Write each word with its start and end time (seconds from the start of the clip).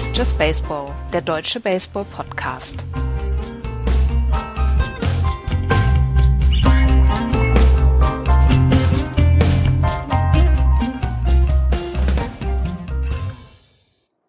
Ist 0.00 0.16
Just 0.16 0.38
Baseball, 0.38 0.94
der 1.12 1.20
deutsche 1.20 1.60
Baseball-Podcast. 1.60 2.86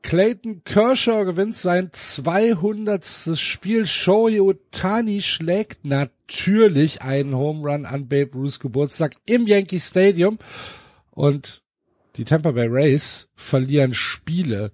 Clayton 0.02 0.62
Kershaw 0.65 1.24
gewinnt 1.24 1.56
sein 1.56 1.88
200. 1.93 3.06
Spiel. 3.38 3.86
Shohei 3.86 4.42
Otani 4.42 5.21
schlägt 5.21 5.86
natürlich 5.86 7.01
einen 7.01 7.34
Home 7.34 7.71
Run 7.71 7.86
an 7.86 8.10
Babe 8.10 8.32
Ruths 8.34 8.60
Geburtstag 8.60 9.15
im 9.26 9.48
Yankee 9.48 9.79
Stadium. 9.79 10.38
Und 11.12 11.64
die 12.18 12.26
Tampa 12.26 12.51
Bay 12.51 12.68
Rays 12.70 13.29
verlieren 13.36 13.93
Spiele. 13.93 14.74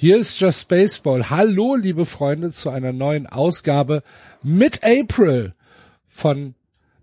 Hier 0.00 0.16
ist 0.16 0.38
Just 0.38 0.68
Baseball. 0.68 1.28
Hallo, 1.28 1.74
liebe 1.74 2.06
Freunde, 2.06 2.52
zu 2.52 2.70
einer 2.70 2.92
neuen 2.92 3.26
Ausgabe 3.26 4.04
mit 4.44 4.84
April 4.84 5.54
von 6.06 6.54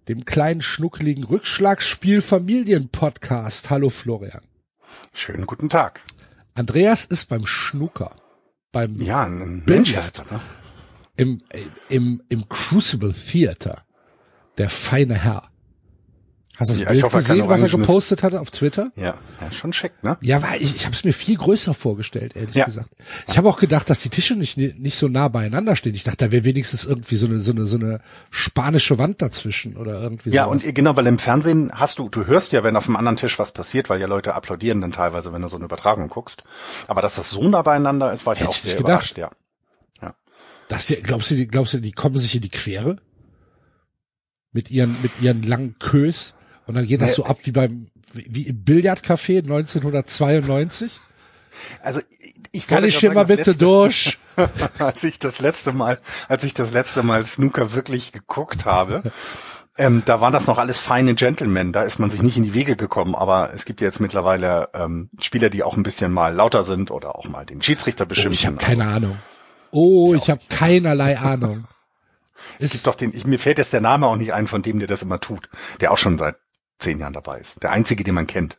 dem 0.07 0.23
kleinen 0.23 0.61
schnuckeligen 0.61 1.25
Rückschlagsspiel 1.25 2.21
Familien 2.21 2.87
Podcast. 2.87 3.69
Hallo 3.69 3.89
Florian. 3.89 4.43
Schönen 5.11 5.45
guten 5.45 5.67
Tag. 5.67 6.03
Andreas 6.53 7.03
ist 7.03 7.25
beim 7.25 7.45
Schnucker. 7.45 8.15
Beim 8.71 8.95
ja, 8.95 9.25
Billard. 9.25 10.31
Ne? 10.31 10.39
Im, 11.17 11.43
im, 11.89 12.23
im 12.29 12.47
Crucible 12.47 13.11
Theater. 13.13 13.83
Der 14.57 14.69
feine 14.69 15.15
Herr. 15.15 15.49
Hast 16.57 16.69
du 16.69 16.73
das 16.73 16.83
ja, 16.83 16.89
Bild 16.89 17.03
hoffe, 17.03 17.17
gesehen, 17.17 17.49
was 17.49 17.63
er 17.63 17.69
gepostet 17.69 18.23
hatte 18.23 18.39
auf 18.39 18.49
Twitter? 18.49 18.91
Ja, 18.95 19.17
ja 19.41 19.51
schon 19.51 19.73
schick, 19.73 19.91
ne? 20.03 20.17
Ja, 20.21 20.41
weil 20.41 20.61
ich, 20.61 20.73
ich 20.73 20.85
habe 20.85 20.95
es 20.95 21.03
mir 21.03 21.11
viel 21.11 21.35
größer 21.35 21.73
vorgestellt, 21.73 22.35
ehrlich 22.35 22.55
ja. 22.55 22.63
gesagt. 22.63 22.89
Ich 23.27 23.37
habe 23.37 23.49
auch 23.49 23.59
gedacht, 23.59 23.89
dass 23.89 24.01
die 24.01 24.09
Tische 24.09 24.35
nicht 24.35 24.57
nicht 24.57 24.97
so 24.97 25.09
nah 25.09 25.27
beieinander 25.27 25.75
stehen. 25.75 25.93
Ich 25.95 26.05
dachte, 26.05 26.25
da 26.25 26.31
wäre 26.31 26.45
wenigstens 26.45 26.85
irgendwie 26.85 27.15
so 27.15 27.27
eine 27.27 27.39
so 27.39 27.51
eine 27.51 27.65
so 27.65 27.77
eine 27.77 27.99
spanische 28.29 28.97
Wand 28.97 29.21
dazwischen 29.21 29.75
oder 29.75 30.01
irgendwie 30.01 30.29
Ja, 30.29 30.45
sowas. 30.45 30.63
und 30.63 30.75
genau, 30.75 30.95
weil 30.95 31.07
im 31.07 31.19
Fernsehen 31.19 31.71
hast 31.73 31.99
du, 31.99 32.07
du 32.07 32.25
hörst 32.25 32.53
ja, 32.53 32.63
wenn 32.63 32.77
auf 32.77 32.85
dem 32.85 32.95
anderen 32.95 33.17
Tisch 33.17 33.37
was 33.37 33.51
passiert, 33.51 33.89
weil 33.89 33.99
ja 33.99 34.07
Leute 34.07 34.33
applaudieren 34.33 34.79
dann 34.79 34.93
teilweise, 34.93 35.33
wenn 35.33 35.41
du 35.41 35.49
so 35.49 35.57
eine 35.57 35.65
Übertragung 35.65 36.07
guckst. 36.07 36.43
Aber 36.87 37.01
dass 37.01 37.15
das 37.15 37.31
so 37.31 37.45
nah 37.47 37.63
beieinander 37.63 38.13
ist, 38.13 38.25
war 38.25 38.33
ich 38.33 38.39
Hätte 38.39 38.49
auch 38.49 38.53
sehr 38.53 38.75
gedacht. 38.75 39.11
überrascht, 39.11 39.17
ja. 39.17 39.31
Ja. 40.01 40.15
Das, 40.69 40.93
glaubst 41.03 41.31
du, 41.31 41.45
glaubst 41.47 41.73
du, 41.73 41.79
die 41.79 41.91
kommen 41.91 42.17
sich 42.17 42.33
in 42.35 42.41
die 42.41 42.49
Quere? 42.49 42.97
Mit 44.53 44.71
ihren, 44.71 44.95
mit 45.01 45.11
ihren 45.21 45.43
langen 45.43 45.75
Kös? 45.79 46.35
Und 46.67 46.75
dann 46.75 46.85
geht 46.85 47.01
das 47.01 47.15
so 47.15 47.25
ab 47.25 47.37
wie 47.43 47.51
beim, 47.51 47.89
wie 48.13 48.47
im 48.47 48.63
Billardcafé 48.63 49.39
1992. 49.39 50.99
Also 51.81 52.01
ich 52.51 52.67
kann 52.67 52.83
ich 52.83 52.97
hier 52.97 53.13
mal 53.13 53.25
bitte 53.25 53.51
letzte, 53.51 53.65
durch. 53.65 54.17
als 54.79 55.03
ich 55.03 55.19
das 55.19 55.39
letzte 55.39 55.73
Mal, 55.73 55.99
als 56.27 56.43
ich 56.43 56.53
das 56.53 56.71
letzte 56.71 57.03
Mal 57.03 57.23
Snooker 57.23 57.73
wirklich 57.73 58.11
geguckt 58.11 58.65
habe, 58.65 59.03
ähm, 59.77 60.03
da 60.05 60.21
waren 60.21 60.31
das 60.31 60.47
noch 60.47 60.57
alles 60.57 60.79
feine 60.79 61.15
Gentlemen, 61.15 61.73
da 61.73 61.83
ist 61.83 61.99
man 61.99 62.09
sich 62.09 62.21
nicht 62.21 62.37
in 62.37 62.43
die 62.43 62.53
Wege 62.53 62.75
gekommen, 62.75 63.13
aber 63.13 63.53
es 63.53 63.65
gibt 63.65 63.81
ja 63.81 63.87
jetzt 63.87 63.99
mittlerweile 63.99 64.69
ähm, 64.73 65.09
Spieler, 65.21 65.49
die 65.49 65.63
auch 65.63 65.75
ein 65.75 65.83
bisschen 65.83 66.13
mal 66.13 66.33
lauter 66.33 66.63
sind 66.63 66.91
oder 66.91 67.17
auch 67.17 67.27
mal 67.27 67.45
den 67.45 67.61
Schiedsrichter 67.61 68.05
beschimpfen. 68.05 68.31
Oh, 68.31 68.33
ich 68.33 68.45
habe 68.45 68.57
keine 68.57 68.85
also, 68.85 68.95
Ahnung. 68.95 69.17
Oh, 69.71 70.13
ich 70.13 70.29
habe 70.29 70.41
keinerlei 70.49 71.17
Ahnung. 71.17 71.65
Es 72.59 72.71
gibt 72.71 72.87
doch 72.87 72.95
den, 72.95 73.11
ich, 73.13 73.25
mir 73.25 73.39
fällt 73.39 73.57
jetzt 73.57 73.73
der 73.73 73.81
Name 73.81 74.07
auch 74.07 74.15
nicht 74.15 74.33
ein 74.33 74.47
von 74.47 74.61
dem, 74.61 74.79
der 74.79 74.87
das 74.87 75.01
immer 75.01 75.19
tut, 75.19 75.49
der 75.81 75.91
auch 75.91 75.97
schon 75.97 76.17
seit 76.17 76.35
zehn 76.79 76.99
Jahren 76.99 77.13
dabei 77.13 77.39
ist. 77.39 77.61
Der 77.63 77.71
einzige, 77.71 78.03
den 78.03 78.15
man 78.15 78.27
kennt. 78.27 78.57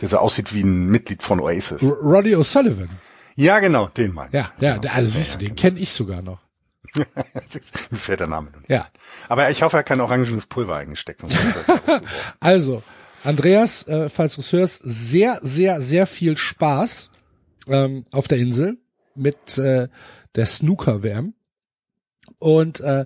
Der 0.00 0.08
so 0.08 0.18
aussieht 0.18 0.54
wie 0.54 0.62
ein 0.62 0.86
Mitglied 0.86 1.22
von 1.22 1.40
Oasis. 1.40 1.82
R 1.82 1.96
Roddy 2.02 2.36
O'Sullivan. 2.36 2.88
Ja, 3.34 3.58
genau, 3.60 3.88
den 3.88 4.12
mein 4.14 4.30
Ja, 4.32 4.52
ja, 4.58 4.76
genau. 4.76 4.92
also 4.94 5.10
siehst 5.10 5.40
du, 5.40 5.46
den 5.46 5.56
kenne 5.56 5.78
ich 5.78 5.92
sogar 5.92 6.22
noch. 6.22 6.40
Mir 6.94 7.98
fällt 7.98 8.20
der 8.20 8.26
Name 8.26 8.50
nicht. 8.50 8.68
Ja. 8.68 8.88
Aber 9.28 9.50
ich 9.50 9.62
hoffe, 9.62 9.76
er 9.76 9.80
hat 9.80 9.86
kein 9.86 10.00
orangenes 10.00 10.46
Pulver 10.46 10.76
eingesteckt. 10.76 11.22
also, 12.40 12.82
Andreas, 13.24 13.86
äh, 13.86 14.08
falls 14.08 14.36
du 14.36 14.40
es 14.40 14.52
hörst, 14.52 14.80
sehr, 14.84 15.38
sehr, 15.42 15.80
sehr 15.80 16.06
viel 16.06 16.36
Spaß 16.36 17.10
ähm, 17.68 18.04
auf 18.12 18.28
der 18.28 18.38
Insel 18.38 18.78
mit 19.14 19.58
äh, 19.58 19.88
der 20.34 20.46
Snooker-WM. 20.46 21.34
Und 22.38 22.80
äh, 22.80 23.04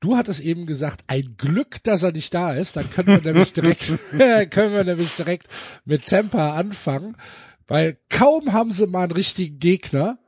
Du 0.00 0.16
hattest 0.16 0.40
eben 0.40 0.66
gesagt, 0.66 1.04
ein 1.06 1.34
Glück, 1.38 1.82
dass 1.82 2.02
er 2.02 2.12
nicht 2.12 2.34
da 2.34 2.52
ist. 2.52 2.76
Dann 2.76 2.90
können 2.90 3.08
wir 3.08 3.32
nämlich 3.32 3.52
direkt, 3.52 3.84
können 4.50 4.74
wir 4.74 4.84
nämlich 4.84 5.14
direkt 5.16 5.48
mit 5.84 6.06
Temper 6.06 6.54
anfangen, 6.54 7.16
weil 7.66 7.98
kaum 8.10 8.52
haben 8.52 8.72
sie 8.72 8.86
mal 8.86 9.04
einen 9.04 9.12
richtigen 9.12 9.58
Gegner, 9.58 10.18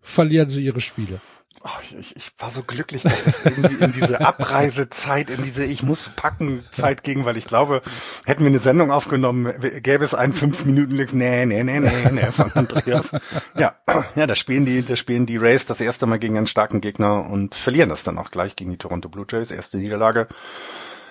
verlieren 0.00 0.48
sie 0.48 0.64
ihre 0.64 0.80
Spiele. 0.80 1.20
Oh, 1.62 1.96
ich, 1.98 2.14
ich 2.16 2.32
war 2.38 2.50
so 2.50 2.62
glücklich, 2.62 3.02
dass 3.02 3.26
es 3.26 3.44
irgendwie 3.44 3.82
in 3.82 3.92
diese 3.92 4.20
Abreisezeit, 4.20 5.30
in 5.30 5.42
diese 5.42 5.64
Ich 5.64 5.82
muss 5.82 6.10
packen 6.14 6.62
Zeit 6.70 7.02
ging, 7.02 7.24
weil 7.24 7.36
ich 7.38 7.46
glaube, 7.46 7.80
hätten 8.26 8.42
wir 8.42 8.48
eine 8.48 8.58
Sendung 8.58 8.90
aufgenommen, 8.90 9.50
gäbe 9.82 10.04
es 10.04 10.14
einen 10.14 10.34
fünf 10.34 10.64
Minuten 10.66 10.94
Links, 10.94 11.14
nee, 11.14 11.46
nee, 11.46 11.62
nee, 11.62 11.80
nee, 11.80 12.10
nee, 12.10 12.32
von 12.32 12.52
Andreas. 12.52 13.12
Ja, 13.56 13.76
ja, 14.14 14.26
da 14.26 14.34
spielen 14.34 14.66
die, 14.66 14.84
da 14.84 14.96
spielen 14.96 15.24
die 15.24 15.38
Rays 15.38 15.64
das 15.64 15.80
erste 15.80 16.06
Mal 16.06 16.18
gegen 16.18 16.36
einen 16.36 16.46
starken 16.46 16.82
Gegner 16.82 17.28
und 17.30 17.54
verlieren 17.54 17.88
das 17.88 18.04
dann 18.04 18.18
auch 18.18 18.30
gleich 18.30 18.56
gegen 18.56 18.70
die 18.70 18.78
Toronto 18.78 19.08
Blue 19.08 19.26
Jays, 19.28 19.50
erste 19.50 19.78
Niederlage. 19.78 20.28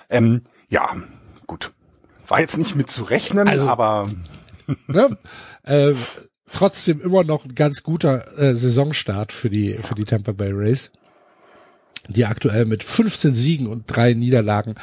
Ähm, 0.08 0.42
ja, 0.68 0.88
gut. 1.46 1.72
War 2.26 2.40
jetzt 2.40 2.58
nicht 2.58 2.74
mit 2.76 2.90
zu 2.90 3.04
rechnen, 3.04 3.48
also, 3.48 3.68
aber. 3.68 4.08
Ne, 4.86 5.18
äh, 5.64 5.94
trotzdem 6.50 7.00
immer 7.00 7.24
noch 7.24 7.44
ein 7.44 7.54
ganz 7.54 7.82
guter 7.82 8.38
äh, 8.38 8.54
Saisonstart 8.54 9.32
für 9.32 9.50
die 9.50 9.74
für 9.74 9.94
die 9.94 10.04
Tampa 10.04 10.32
Bay 10.32 10.52
Rays, 10.52 10.92
die 12.08 12.26
aktuell 12.26 12.66
mit 12.66 12.84
15 12.84 13.34
Siegen 13.34 13.66
und 13.66 13.84
drei 13.86 14.14
Niederlagen 14.14 14.74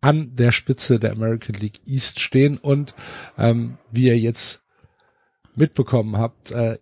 an 0.00 0.34
der 0.34 0.52
Spitze 0.52 0.98
der 0.98 1.12
American 1.12 1.54
League 1.56 1.80
East 1.86 2.20
stehen 2.20 2.58
und 2.58 2.94
ähm, 3.38 3.78
wie 3.90 4.06
ihr 4.06 4.18
jetzt 4.18 4.62
mitbekommen 5.54 6.18
habt, 6.18 6.50
äh, 6.50 6.78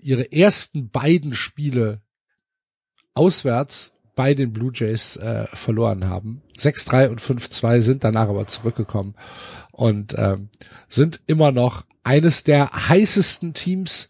ihre 0.00 0.32
ersten 0.32 0.90
beiden 0.90 1.34
Spiele 1.34 2.00
auswärts 3.14 3.94
bei 4.14 4.34
den 4.34 4.52
Blue 4.52 4.72
Jays 4.74 5.16
äh, 5.16 5.46
verloren 5.52 6.08
haben. 6.08 6.42
6-3 6.58 7.08
und 7.08 7.20
5-2 7.20 7.82
sind 7.82 8.02
danach 8.02 8.28
aber 8.28 8.46
zurückgekommen 8.46 9.14
und 9.76 10.14
ähm, 10.16 10.48
sind 10.88 11.20
immer 11.26 11.52
noch 11.52 11.84
eines 12.02 12.44
der 12.44 12.70
heißesten 12.88 13.52
Teams 13.52 14.08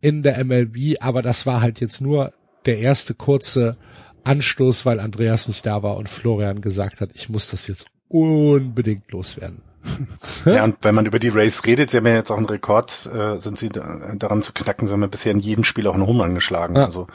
in 0.00 0.22
der 0.22 0.44
MLB, 0.44 0.96
aber 1.00 1.22
das 1.22 1.46
war 1.46 1.62
halt 1.62 1.80
jetzt 1.80 2.00
nur 2.00 2.32
der 2.66 2.78
erste 2.78 3.14
kurze 3.14 3.76
Anstoß, 4.24 4.84
weil 4.84 5.00
Andreas 5.00 5.48
nicht 5.48 5.64
da 5.64 5.82
war 5.82 5.96
und 5.96 6.08
Florian 6.08 6.60
gesagt 6.60 7.00
hat, 7.00 7.10
ich 7.14 7.28
muss 7.28 7.50
das 7.50 7.66
jetzt 7.66 7.86
unbedingt 8.08 9.10
loswerden. 9.10 9.62
ja, 10.44 10.64
und 10.64 10.76
wenn 10.82 10.94
man 10.94 11.06
über 11.06 11.18
die 11.18 11.28
Race 11.28 11.64
redet, 11.64 11.90
sie 11.90 11.96
haben 11.96 12.06
ja 12.06 12.16
jetzt 12.16 12.30
auch 12.30 12.36
einen 12.36 12.46
Rekord, 12.46 13.06
äh, 13.06 13.38
sind 13.38 13.56
sie 13.56 13.68
da, 13.68 14.14
daran 14.16 14.42
zu 14.42 14.52
knacken, 14.52 14.86
sie 14.86 14.92
haben 14.92 15.00
ja 15.00 15.06
bisher 15.06 15.32
in 15.32 15.38
jedem 15.38 15.64
Spiel 15.64 15.86
auch 15.86 15.94
einen 15.94 16.06
Home 16.06 16.34
geschlagen. 16.34 16.76
Ja. 16.76 16.84
Also 16.84 17.06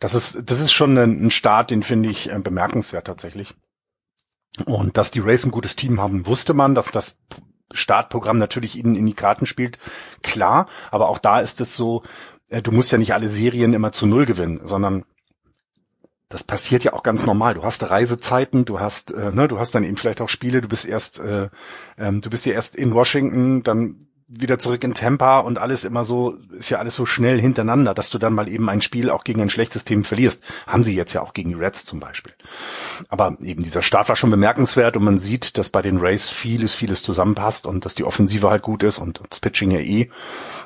das 0.00 0.14
ist, 0.14 0.42
das 0.44 0.60
ist 0.60 0.72
schon 0.72 0.96
ein, 0.98 1.26
ein 1.26 1.30
Start, 1.30 1.70
den 1.70 1.82
finde 1.82 2.10
ich 2.10 2.30
äh, 2.30 2.38
bemerkenswert 2.38 3.06
tatsächlich. 3.06 3.54
Und 4.66 4.96
dass 4.96 5.10
die 5.10 5.20
Race 5.20 5.44
ein 5.44 5.50
gutes 5.50 5.76
Team 5.76 6.00
haben, 6.00 6.26
wusste 6.26 6.54
man, 6.54 6.74
dass 6.74 6.90
das 6.90 7.16
Startprogramm 7.72 8.38
natürlich 8.38 8.76
ihnen 8.76 8.94
in 8.94 9.06
die 9.06 9.14
Karten 9.14 9.46
spielt, 9.46 9.78
klar, 10.22 10.66
aber 10.90 11.08
auch 11.08 11.18
da 11.18 11.40
ist 11.40 11.60
es 11.60 11.76
so, 11.76 12.02
äh, 12.48 12.62
du 12.62 12.70
musst 12.70 12.92
ja 12.92 12.98
nicht 12.98 13.14
alle 13.14 13.28
Serien 13.28 13.72
immer 13.72 13.90
zu 13.90 14.06
Null 14.06 14.26
gewinnen, 14.26 14.60
sondern 14.64 15.04
das 16.28 16.44
passiert 16.44 16.84
ja 16.84 16.94
auch 16.94 17.02
ganz 17.02 17.26
normal. 17.26 17.54
Du 17.54 17.62
hast 17.62 17.88
Reisezeiten, 17.90 18.64
du 18.64 18.80
hast, 18.80 19.12
äh, 19.12 19.30
ne, 19.30 19.48
du 19.48 19.58
hast 19.58 19.74
dann 19.74 19.84
eben 19.84 19.96
vielleicht 19.96 20.20
auch 20.20 20.28
Spiele, 20.28 20.60
du 20.60 20.68
bist 20.68 20.86
erst, 20.86 21.18
äh, 21.18 21.48
ähm, 21.98 22.20
du 22.20 22.30
bist 22.30 22.46
ja 22.46 22.52
erst 22.52 22.76
in 22.76 22.94
Washington, 22.94 23.62
dann 23.62 24.06
wieder 24.26 24.58
zurück 24.58 24.82
in 24.84 24.94
Tampa 24.94 25.40
und 25.40 25.58
alles 25.58 25.84
immer 25.84 26.04
so, 26.04 26.34
ist 26.52 26.70
ja 26.70 26.78
alles 26.78 26.96
so 26.96 27.06
schnell 27.06 27.40
hintereinander, 27.40 27.94
dass 27.94 28.10
du 28.10 28.18
dann 28.18 28.32
mal 28.32 28.48
eben 28.48 28.68
ein 28.68 28.80
Spiel 28.80 29.10
auch 29.10 29.24
gegen 29.24 29.42
ein 29.42 29.50
schlechtes 29.50 29.84
Team 29.84 30.04
verlierst. 30.04 30.42
Haben 30.66 30.84
sie 30.84 30.94
jetzt 30.94 31.12
ja 31.12 31.22
auch 31.22 31.34
gegen 31.34 31.50
die 31.50 31.56
Reds 31.56 31.84
zum 31.84 32.00
Beispiel. 32.00 32.32
Aber 33.08 33.36
eben 33.42 33.62
dieser 33.62 33.82
Start 33.82 34.08
war 34.08 34.16
schon 34.16 34.30
bemerkenswert 34.30 34.96
und 34.96 35.04
man 35.04 35.18
sieht, 35.18 35.58
dass 35.58 35.68
bei 35.68 35.82
den 35.82 35.98
Rays 35.98 36.30
vieles, 36.30 36.74
vieles 36.74 37.02
zusammenpasst 37.02 37.66
und 37.66 37.84
dass 37.84 37.94
die 37.94 38.04
Offensive 38.04 38.48
halt 38.48 38.62
gut 38.62 38.82
ist 38.82 38.98
und 38.98 39.20
das 39.28 39.40
Pitching 39.40 39.70
ja 39.70 39.80
eh. 39.80 40.10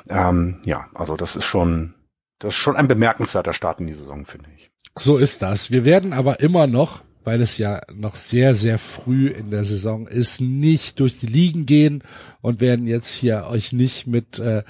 Ähm, 0.09 0.61
ja, 0.65 0.87
also 0.93 1.17
das 1.17 1.35
ist 1.35 1.45
schon, 1.45 1.95
das 2.39 2.53
ist 2.53 2.59
schon 2.59 2.77
ein 2.77 2.87
bemerkenswerter 2.87 3.53
Start 3.53 3.81
in 3.81 3.87
die 3.87 3.93
Saison, 3.93 4.25
finde 4.25 4.49
ich. 4.55 4.71
So 4.97 5.17
ist 5.17 5.41
das. 5.41 5.69
Wir 5.71 5.85
werden 5.85 6.13
aber 6.13 6.39
immer 6.39 6.67
noch 6.67 7.01
weil 7.29 7.43
es 7.43 7.59
ja 7.59 7.79
noch 7.95 8.15
sehr, 8.15 8.55
sehr 8.55 8.79
früh 8.79 9.27
in 9.27 9.51
der 9.51 9.63
Saison 9.63 10.07
ist, 10.07 10.41
nicht 10.41 10.99
durch 10.99 11.19
die 11.19 11.27
Ligen 11.27 11.67
gehen 11.67 12.01
und 12.41 12.59
werden 12.59 12.87
jetzt 12.87 13.13
hier 13.13 13.45
euch 13.51 13.71
nicht 13.71 14.07
mit 14.07 14.39
äh, 14.39 14.63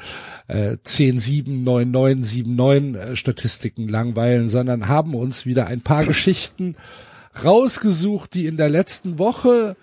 äh, 0.49 0.75
10, 0.83 1.19
7, 1.19 1.63
9, 1.63 1.89
9, 1.89 2.21
7, 2.21 2.53
9 2.53 2.95
äh, 2.95 3.15
Statistiken 3.15 3.87
langweilen, 3.87 4.49
sondern 4.49 4.89
haben 4.89 5.15
uns 5.15 5.45
wieder 5.45 5.67
ein 5.67 5.79
paar 5.79 6.03
Geschichten 6.03 6.75
rausgesucht, 7.45 8.33
die 8.33 8.45
in 8.45 8.57
der 8.57 8.67
letzten 8.67 9.19
Woche 9.19 9.77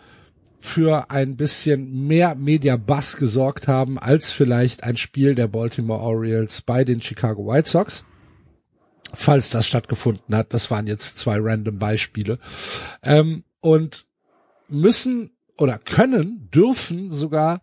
für 0.60 1.10
ein 1.10 1.36
bisschen 1.36 2.06
mehr 2.06 2.34
Media 2.34 2.76
Bass 2.76 3.16
gesorgt 3.16 3.68
haben 3.68 3.98
als 3.98 4.32
vielleicht 4.32 4.84
ein 4.84 4.98
Spiel 4.98 5.34
der 5.34 5.48
Baltimore 5.48 6.02
Orioles 6.02 6.60
bei 6.60 6.84
den 6.84 7.00
Chicago 7.00 7.46
White 7.46 7.70
Sox. 7.70 8.04
Falls 9.14 9.50
das 9.50 9.66
stattgefunden 9.66 10.34
hat, 10.34 10.52
das 10.52 10.70
waren 10.70 10.86
jetzt 10.86 11.18
zwei 11.18 11.38
random 11.38 11.78
Beispiele. 11.78 12.38
Ähm, 13.02 13.44
und 13.60 14.06
müssen 14.68 15.30
oder 15.58 15.78
können, 15.78 16.48
dürfen 16.52 17.10
sogar 17.12 17.62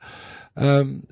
ähm, 0.56 1.04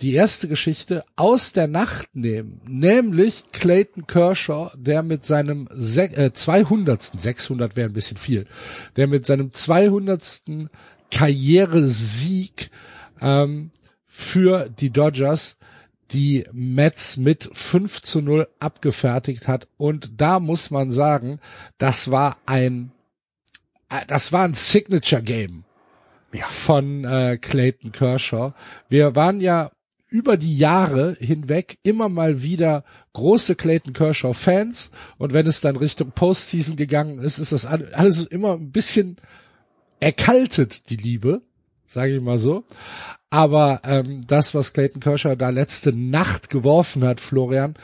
die 0.00 0.14
erste 0.14 0.48
Geschichte 0.48 1.04
aus 1.16 1.52
der 1.52 1.66
Nacht 1.66 2.14
nehmen, 2.14 2.60
nämlich 2.66 3.44
Clayton 3.52 4.06
Kershaw, 4.06 4.70
der 4.76 5.02
mit 5.02 5.24
seinem 5.24 5.68
Se 5.70 6.02
äh, 6.02 6.32
200. 6.32 7.02
600 7.02 7.76
wäre 7.76 7.88
ein 7.88 7.94
bisschen 7.94 8.16
viel, 8.16 8.46
der 8.96 9.06
mit 9.06 9.26
seinem 9.26 9.52
200. 9.52 10.42
Karrieresieg 11.10 12.70
ähm, 13.20 13.70
für 14.04 14.68
die 14.68 14.90
Dodgers 14.90 15.58
die 16.12 16.44
Mets 16.52 17.16
mit 17.16 17.48
5 17.52 18.02
zu 18.02 18.20
0 18.20 18.48
abgefertigt 18.60 19.48
hat. 19.48 19.68
Und 19.76 20.20
da 20.20 20.40
muss 20.40 20.70
man 20.70 20.90
sagen, 20.90 21.40
das 21.78 22.10
war 22.10 22.36
ein, 22.46 22.92
äh, 23.90 24.04
das 24.06 24.32
war 24.32 24.44
ein 24.44 24.54
Signature 24.54 25.22
Game 25.22 25.64
ja. 26.32 26.44
von 26.44 27.04
äh, 27.04 27.38
Clayton 27.40 27.92
Kershaw. 27.92 28.52
Wir 28.88 29.16
waren 29.16 29.40
ja 29.40 29.70
über 30.14 30.36
die 30.36 30.56
Jahre 30.56 31.16
hinweg 31.18 31.78
immer 31.82 32.08
mal 32.08 32.42
wieder 32.42 32.84
große 33.14 33.56
Clayton 33.56 33.94
Kershaw 33.94 34.32
Fans 34.32 34.92
und 35.18 35.32
wenn 35.32 35.48
es 35.48 35.60
dann 35.60 35.74
Richtung 35.74 36.12
Postseason 36.12 36.76
gegangen 36.76 37.18
ist, 37.18 37.38
ist 37.38 37.50
das 37.50 37.66
alles 37.66 38.24
immer 38.26 38.52
ein 38.52 38.70
bisschen 38.70 39.16
erkaltet, 39.98 40.88
die 40.90 40.96
Liebe, 40.96 41.42
sage 41.88 42.14
ich 42.14 42.22
mal 42.22 42.38
so. 42.38 42.64
Aber 43.34 43.80
ähm, 43.84 44.20
das, 44.28 44.54
was 44.54 44.72
Clayton 44.74 45.00
Kershaw 45.00 45.34
da 45.34 45.48
letzte 45.48 45.92
Nacht 45.92 46.50
geworfen 46.50 47.02
hat, 47.02 47.18
Florian, 47.18 47.74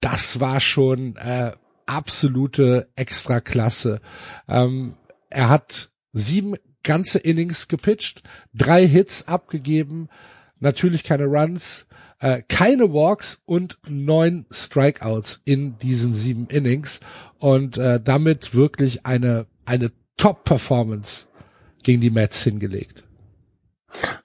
das 0.00 0.40
war 0.40 0.58
schon 0.58 1.14
äh, 1.14 1.52
absolute 1.86 2.88
Extraklasse. 2.96 4.00
Ähm, 4.48 4.96
er 5.30 5.48
hat 5.48 5.92
sieben 6.12 6.56
ganze 6.82 7.20
Innings 7.20 7.68
gepitcht, 7.68 8.24
drei 8.52 8.84
Hits 8.84 9.28
abgegeben, 9.28 10.08
natürlich 10.58 11.04
keine 11.04 11.26
Runs, 11.26 11.86
äh, 12.18 12.42
keine 12.48 12.92
Walks 12.92 13.42
und 13.44 13.78
neun 13.88 14.46
Strikeouts 14.50 15.40
in 15.44 15.78
diesen 15.78 16.12
sieben 16.12 16.48
Innings 16.48 16.98
und 17.38 17.78
äh, 17.78 18.00
damit 18.02 18.56
wirklich 18.56 19.06
eine 19.06 19.46
eine 19.66 19.92
Top-Performance 20.16 21.28
gegen 21.84 22.00
die 22.00 22.10
Mets 22.10 22.42
hingelegt. 22.42 23.05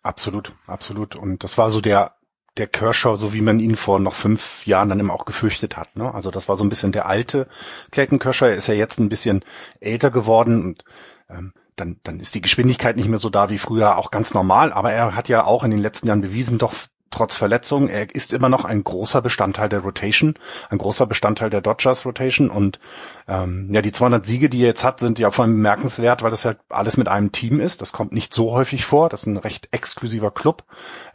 Absolut, 0.03 0.53
absolut. 0.67 1.15
Und 1.15 1.43
das 1.43 1.57
war 1.57 1.69
so 1.69 1.81
der 1.81 2.15
der 2.57 2.67
Kershaw, 2.67 3.15
so 3.15 3.33
wie 3.33 3.41
man 3.41 3.59
ihn 3.59 3.77
vor 3.77 3.99
noch 3.99 4.13
fünf 4.13 4.65
Jahren 4.67 4.89
dann 4.89 4.99
immer 4.99 5.13
auch 5.13 5.25
gefürchtet 5.25 5.77
hat. 5.77 5.95
Ne? 5.95 6.13
Also 6.13 6.31
das 6.31 6.49
war 6.49 6.57
so 6.57 6.65
ein 6.65 6.69
bisschen 6.69 6.91
der 6.91 7.05
alte 7.05 7.47
Clayton 7.91 8.19
Kershaw. 8.19 8.49
Er 8.49 8.55
ist 8.55 8.67
ja 8.67 8.73
jetzt 8.73 8.99
ein 8.99 9.09
bisschen 9.09 9.45
älter 9.79 10.11
geworden 10.11 10.65
und 10.65 10.85
ähm, 11.29 11.53
dann, 11.77 11.99
dann 12.03 12.19
ist 12.19 12.35
die 12.35 12.41
Geschwindigkeit 12.41 12.97
nicht 12.97 13.07
mehr 13.07 13.19
so 13.19 13.29
da 13.29 13.49
wie 13.49 13.57
früher, 13.57 13.97
auch 13.97 14.11
ganz 14.11 14.33
normal. 14.33 14.73
Aber 14.73 14.91
er 14.91 15.15
hat 15.15 15.29
ja 15.29 15.45
auch 15.45 15.63
in 15.63 15.71
den 15.71 15.79
letzten 15.79 16.07
Jahren 16.07 16.21
bewiesen, 16.21 16.57
doch 16.57 16.73
trotz 17.11 17.35
Verletzung, 17.35 17.87
er 17.87 18.13
ist 18.13 18.33
immer 18.33 18.49
noch 18.49 18.65
ein 18.65 18.83
großer 18.83 19.21
Bestandteil 19.21 19.69
der 19.69 19.81
Rotation, 19.81 20.35
ein 20.69 20.77
großer 20.77 21.05
Bestandteil 21.05 21.49
der 21.49 21.61
Dodgers 21.61 22.05
Rotation 22.05 22.49
und 22.49 22.79
ähm, 23.27 23.69
ja, 23.71 23.81
die 23.81 23.91
200 23.91 24.25
Siege, 24.25 24.49
die 24.49 24.61
er 24.61 24.69
jetzt 24.69 24.83
hat, 24.83 24.99
sind 24.99 25.19
ja 25.19 25.31
vor 25.31 25.45
allem 25.45 25.55
bemerkenswert, 25.55 26.23
weil 26.23 26.31
das 26.31 26.45
halt 26.45 26.59
alles 26.69 26.97
mit 26.97 27.07
einem 27.07 27.31
Team 27.31 27.59
ist. 27.59 27.81
Das 27.81 27.91
kommt 27.91 28.13
nicht 28.13 28.33
so 28.33 28.51
häufig 28.51 28.85
vor. 28.85 29.09
Das 29.09 29.21
ist 29.21 29.27
ein 29.27 29.37
recht 29.37 29.69
exklusiver 29.71 30.31
Club. 30.31 30.63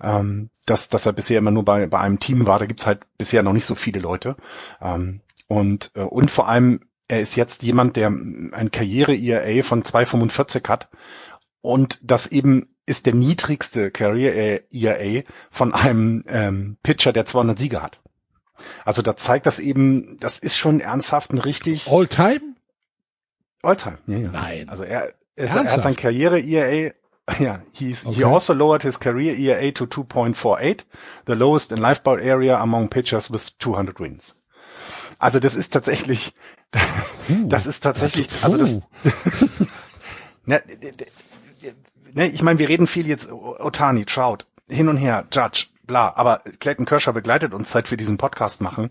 Ähm, 0.01 0.51
dass, 0.67 0.89
dass 0.89 1.07
er 1.07 1.13
bisher 1.13 1.39
immer 1.39 1.51
nur 1.51 1.65
bei, 1.65 1.87
bei 1.87 1.99
einem 1.99 2.21
Team 2.21 2.47
war, 2.47 2.59
da 2.59 2.67
gibt's 2.67 2.87
halt 2.87 3.01
bisher 3.19 3.43
noch 3.43 3.53
nicht 3.53 3.67
so 3.67 3.75
viele 3.75 4.01
Leute. 4.01 4.37
Ähm, 4.81 5.21
und, 5.49 5.93
äh, 5.95 6.03
und 6.03 6.31
vor 6.31 6.49
allem 6.49 6.81
er 7.09 7.21
ist 7.21 7.37
jetzt 7.37 7.63
jemand, 7.63 7.97
der 7.97 8.09
ein 8.09 8.71
Karriere-ERA 8.73 9.63
von 9.63 9.83
2,45 9.83 10.69
hat. 10.69 10.89
Und 11.67 11.99
das 12.05 12.29
eben 12.29 12.69
ist 12.87 13.07
der 13.07 13.15
niedrigste 13.17 13.91
Career-ERA 13.91 15.25
von 15.51 15.75
einem 15.75 16.23
ähm, 16.29 16.77
Pitcher, 16.85 17.13
der 17.13 17.27
200 17.27 17.59
Siege 17.59 17.83
hat. 17.83 17.99
Also 18.85 19.03
da 19.03 19.17
zeigt 19.17 19.47
das 19.47 19.59
eben, 19.59 20.17
das 20.21 20.39
ist 20.39 20.57
schon 20.57 20.79
ernsthaft 20.79 21.33
ein 21.33 21.39
richtig... 21.39 21.89
All-Time? 21.91 22.55
All-Time, 23.63 23.99
ja, 24.07 24.17
ja. 24.17 24.31
Nein. 24.31 24.69
Also 24.69 24.85
er, 24.85 25.13
er, 25.35 25.49
er 25.49 25.73
hat 25.73 25.83
sein 25.83 25.97
Karriere-ERA 25.97 26.93
ja, 27.41 27.61
he's, 27.75 28.07
okay. 28.07 28.15
he 28.15 28.25
also 28.25 28.53
lowered 28.53 28.83
his 28.83 29.01
career 29.01 29.35
ERA 29.37 29.73
to 29.73 29.87
2.48, 29.87 30.85
the 31.27 31.35
lowest 31.35 31.73
in 31.73 31.79
lifeball 31.79 32.21
area 32.21 32.57
among 32.63 32.89
pitchers 32.89 33.29
with 33.29 33.59
200 33.59 33.99
wins. 33.99 34.37
Also 35.19 35.41
das 35.41 35.57
ist 35.57 35.73
tatsächlich, 35.73 36.33
das 37.49 37.67
ist 37.67 37.81
tatsächlich, 37.81 38.29
also, 38.43 38.57
das, 38.57 38.83
ne, 40.47 40.63
ne, 42.17 42.29
ich 42.29 42.43
meine, 42.43 42.59
wir 42.59 42.69
reden 42.69 42.87
viel 42.87 43.07
jetzt 43.07 43.31
Otani, 43.31 44.05
Trout, 44.05 44.47
hin 44.69 44.89
und 44.89 44.97
her, 44.97 45.27
Judge, 45.33 45.67
bla, 45.87 46.13
aber 46.17 46.43
Clayton 46.59 46.87
Kershaw 46.87 47.13
begleitet 47.13 47.55
uns, 47.55 47.71
seit 47.71 47.91
wir 47.91 47.99
diesen 47.99 48.17
Podcast 48.17 48.61
machen 48.61 48.91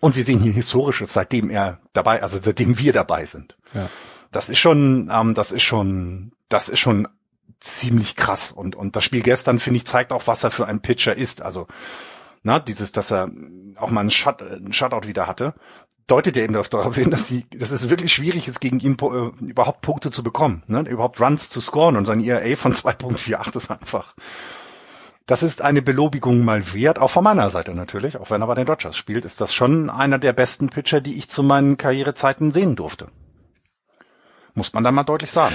und 0.00 0.16
wir 0.16 0.24
sehen 0.24 0.40
hier 0.40 0.52
Historisches, 0.52 1.12
seitdem 1.12 1.50
er 1.50 1.78
dabei, 1.92 2.22
also 2.22 2.38
seitdem 2.40 2.78
wir 2.78 2.92
dabei 2.92 3.24
sind. 3.26 3.56
Ja. 3.72 3.88
Das 4.32 4.48
ist 4.48 4.58
schon, 4.58 5.10
ähm, 5.12 5.34
das 5.34 5.52
ist 5.52 5.62
schon, 5.62 6.32
das 6.48 6.68
ist 6.68 6.80
schon 6.80 7.06
ziemlich 7.60 8.16
krass 8.16 8.50
und 8.50 8.76
und 8.76 8.96
das 8.96 9.04
Spiel 9.04 9.22
gestern 9.22 9.58
finde 9.58 9.78
ich 9.78 9.86
zeigt 9.86 10.12
auch, 10.12 10.26
was 10.26 10.44
er 10.44 10.50
für 10.50 10.66
ein 10.66 10.80
Pitcher 10.80 11.16
ist. 11.16 11.40
Also 11.40 11.68
na, 12.42 12.58
dieses, 12.58 12.92
dass 12.92 13.10
er 13.10 13.30
auch 13.76 13.90
mal 13.90 14.00
einen, 14.00 14.10
Shut, 14.10 14.42
einen 14.42 14.72
Shutout 14.72 15.06
wieder 15.06 15.26
hatte, 15.26 15.54
deutet 16.06 16.36
ja 16.36 16.42
eben 16.42 16.54
darauf 16.54 16.94
hin, 16.94 17.10
dass, 17.10 17.26
sie, 17.26 17.46
dass 17.56 17.70
es 17.70 17.88
wirklich 17.88 18.12
schwierig 18.12 18.48
ist, 18.48 18.60
gegen 18.60 18.80
ihn 18.80 18.96
äh, 19.00 19.44
überhaupt 19.44 19.80
Punkte 19.80 20.10
zu 20.10 20.22
bekommen, 20.22 20.62
ne? 20.66 20.80
überhaupt 20.80 21.20
Runs 21.20 21.48
zu 21.48 21.60
scoren 21.60 21.96
und 21.96 22.06
sein 22.06 22.22
ERA 22.22 22.56
von 22.56 22.72
2.48 22.74 23.56
ist 23.56 23.70
einfach. 23.70 24.14
Das 25.26 25.42
ist 25.42 25.62
eine 25.62 25.80
Belobigung 25.80 26.44
mal 26.44 26.74
wert, 26.74 26.98
auch 26.98 27.10
von 27.10 27.24
meiner 27.24 27.48
Seite 27.48 27.74
natürlich, 27.74 28.18
auch 28.18 28.30
wenn 28.30 28.42
er 28.42 28.46
bei 28.46 28.54
den 28.54 28.66
Dodgers 28.66 28.96
spielt, 28.96 29.24
ist 29.24 29.40
das 29.40 29.54
schon 29.54 29.88
einer 29.88 30.18
der 30.18 30.34
besten 30.34 30.68
Pitcher, 30.68 31.00
die 31.00 31.16
ich 31.16 31.30
zu 31.30 31.42
meinen 31.42 31.78
Karrierezeiten 31.78 32.52
sehen 32.52 32.76
durfte. 32.76 33.08
Muss 34.52 34.74
man 34.74 34.84
dann 34.84 34.94
mal 34.94 35.04
deutlich 35.04 35.32
sagen. 35.32 35.54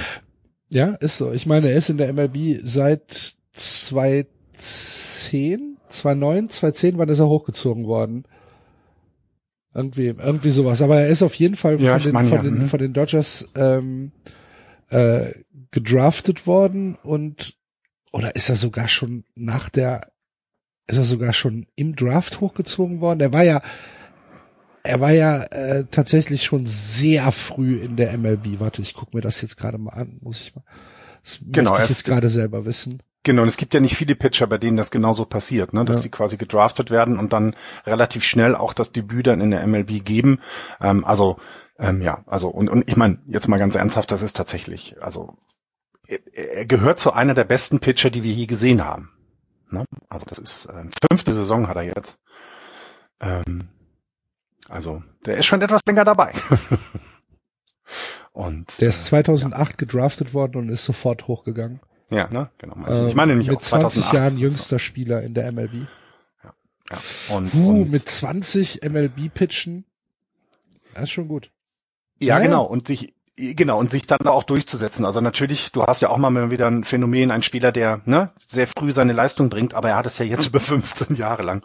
Ja, 0.71 0.95
ist 0.95 1.17
so. 1.17 1.31
Ich 1.31 1.45
meine, 1.45 1.69
er 1.69 1.77
ist 1.77 1.89
in 1.89 1.97
der 1.97 2.11
MLB 2.13 2.59
seit 2.63 3.35
2010, 3.53 5.77
2009, 5.87 6.49
2010, 6.49 6.97
wann 6.97 7.09
ist 7.09 7.19
er 7.19 7.27
hochgezogen 7.27 7.85
worden? 7.85 8.25
Irgendwie, 9.73 10.07
irgendwie 10.07 10.49
sowas. 10.49 10.81
Aber 10.81 10.99
er 10.99 11.07
ist 11.07 11.21
auf 11.21 11.35
jeden 11.35 11.55
Fall 11.55 11.79
ja, 11.79 11.93
von, 11.93 12.03
den, 12.03 12.13
meine, 12.13 12.29
von, 12.29 12.37
ja. 12.37 12.43
den, 12.43 12.57
mhm. 12.59 12.67
von 12.67 12.79
den 12.79 12.93
Dodgers 12.93 13.47
ähm, 13.55 14.11
äh, 14.89 15.25
gedraftet 15.71 16.47
worden 16.47 16.97
und 17.03 17.55
oder 18.11 18.35
ist 18.35 18.49
er 18.49 18.55
sogar 18.55 18.87
schon 18.87 19.23
nach 19.35 19.69
der, 19.69 20.11
ist 20.87 20.97
er 20.97 21.03
sogar 21.03 21.33
schon 21.33 21.67
im 21.75 21.95
Draft 21.95 22.41
hochgezogen 22.41 23.01
worden? 23.01 23.19
Er 23.19 23.33
war 23.33 23.43
ja, 23.43 23.61
er 24.83 24.99
war 24.99 25.11
ja 25.11 25.43
äh, 25.43 25.85
tatsächlich 25.91 26.43
schon 26.43 26.65
sehr 26.65 27.31
früh 27.31 27.75
in 27.77 27.95
der 27.97 28.17
MLB. 28.17 28.59
Warte, 28.59 28.81
ich 28.81 28.95
guck 28.95 29.13
mir 29.13 29.21
das 29.21 29.41
jetzt 29.41 29.57
gerade 29.57 29.77
mal 29.77 29.91
an, 29.91 30.19
muss 30.21 30.41
ich 30.41 30.55
mal. 30.55 30.63
Das 31.23 31.39
genau, 31.41 31.71
möchte 31.71 31.83
ich 31.83 31.89
jetzt 31.89 32.05
gerade 32.05 32.29
selber 32.29 32.65
wissen. 32.65 33.03
Genau, 33.29 33.43
und 33.43 33.47
es 33.47 33.57
gibt 33.57 33.75
ja 33.75 33.79
nicht 33.79 33.95
viele 33.95 34.15
Pitcher, 34.15 34.47
bei 34.47 34.57
denen 34.57 34.75
das 34.75 34.89
genauso 34.89 35.23
passiert, 35.23 35.71
ne? 35.71 35.85
dass 35.85 35.97
ja. 35.97 36.01
die 36.01 36.09
quasi 36.09 36.35
gedraftet 36.35 36.89
werden 36.89 37.19
und 37.19 37.31
dann 37.31 37.55
relativ 37.85 38.23
schnell 38.23 38.55
auch 38.55 38.73
das 38.73 38.91
Debüt 38.91 39.27
dann 39.27 39.39
in 39.39 39.51
der 39.51 39.67
MLB 39.67 40.03
geben. 40.03 40.41
Ähm, 40.81 41.05
also 41.05 41.37
ähm, 41.77 42.01
ja, 42.01 42.23
also 42.25 42.49
und, 42.49 42.69
und 42.69 42.89
ich 42.89 42.97
meine, 42.97 43.19
jetzt 43.27 43.47
mal 43.47 43.59
ganz 43.59 43.75
ernsthaft, 43.75 44.11
das 44.11 44.23
ist 44.23 44.35
tatsächlich, 44.35 44.95
also 44.99 45.37
er, 46.07 46.21
er 46.33 46.65
gehört 46.65 46.97
zu 46.97 47.13
einer 47.13 47.35
der 47.35 47.43
besten 47.43 47.79
Pitcher, 47.79 48.09
die 48.09 48.23
wir 48.23 48.33
je 48.33 48.47
gesehen 48.47 48.83
haben. 48.83 49.11
Ne? 49.69 49.85
Also 50.09 50.25
das 50.25 50.39
ist 50.39 50.65
äh, 50.65 50.89
fünfte 51.07 51.31
Saison 51.31 51.67
hat 51.67 51.77
er 51.77 51.83
jetzt. 51.83 52.17
Ähm, 53.21 53.69
also 54.67 55.03
der 55.27 55.37
ist 55.37 55.45
schon 55.45 55.61
etwas 55.61 55.81
länger 55.85 56.03
dabei. 56.03 56.33
und 58.31 58.81
der 58.81 58.89
ist 58.89 59.05
2008 59.05 59.53
äh, 59.53 59.69
ja. 59.69 59.75
gedraftet 59.77 60.33
worden 60.33 60.57
und 60.57 60.69
ist 60.69 60.85
sofort 60.85 61.27
hochgegangen. 61.27 61.79
Ja, 62.09 62.27
ne? 62.29 62.49
Genau. 62.57 63.07
Ich 63.07 63.15
meine 63.15 63.33
nämlich 63.33 63.49
mit 63.49 63.57
auch 63.57 63.61
20 63.61 64.03
2008, 64.03 64.13
Jahren 64.13 64.37
jüngster 64.37 64.75
so. 64.75 64.79
Spieler 64.79 65.21
in 65.21 65.33
der 65.33 65.51
MLB. 65.51 65.73
Ja. 66.43 66.53
ja. 66.91 67.35
Und, 67.35 67.51
Puh, 67.51 67.81
und 67.81 67.91
mit 67.91 68.07
20 68.07 68.81
MLB 68.89 69.33
pitchen. 69.33 69.85
Das 70.93 71.03
ist 71.03 71.11
schon 71.11 71.27
gut. 71.27 71.51
Ja, 72.21 72.37
ja, 72.37 72.43
genau. 72.43 72.63
Und 72.63 72.87
sich, 72.87 73.13
genau, 73.35 73.79
und 73.79 73.91
sich 73.91 74.07
dann 74.07 74.27
auch 74.27 74.43
durchzusetzen. 74.43 75.05
Also 75.05 75.21
natürlich, 75.21 75.71
du 75.71 75.83
hast 75.83 76.01
ja 76.01 76.09
auch 76.09 76.17
mal 76.17 76.51
wieder 76.51 76.67
ein 76.67 76.83
Phänomen, 76.83 77.31
ein 77.31 77.43
Spieler, 77.43 77.71
der, 77.71 78.01
ne, 78.05 78.31
sehr 78.45 78.67
früh 78.67 78.91
seine 78.91 79.13
Leistung 79.13 79.49
bringt, 79.49 79.73
aber 79.73 79.89
er 79.89 79.95
hat 79.95 80.05
es 80.05 80.17
ja 80.17 80.25
jetzt 80.25 80.47
über 80.47 80.59
15 80.59 81.15
Jahre 81.15 81.43
lang. 81.43 81.63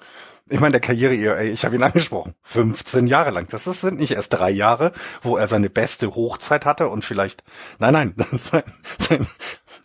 Ich 0.51 0.61
meine, 0.61 0.73
der 0.73 0.81
Karriere, 0.81 1.39
ey, 1.39 1.51
ich 1.51 1.65
habe 1.65 1.75
ihn 1.75 1.83
angesprochen. 1.83 2.35
15 2.43 3.07
Jahre 3.07 3.31
lang. 3.31 3.47
Das 3.49 3.65
sind 3.65 3.99
nicht 3.99 4.13
erst 4.13 4.35
drei 4.35 4.51
Jahre, 4.51 4.93
wo 5.23 5.39
er 5.39 5.49
seine 5.49 5.71
beste 5.71 6.15
Hochzeit 6.15 6.67
hatte 6.67 6.89
und 6.89 7.03
vielleicht, 7.03 7.45
nein, 7.79 7.95
nein, 7.95 8.15
sein, 8.39 8.63
sein, 8.99 9.27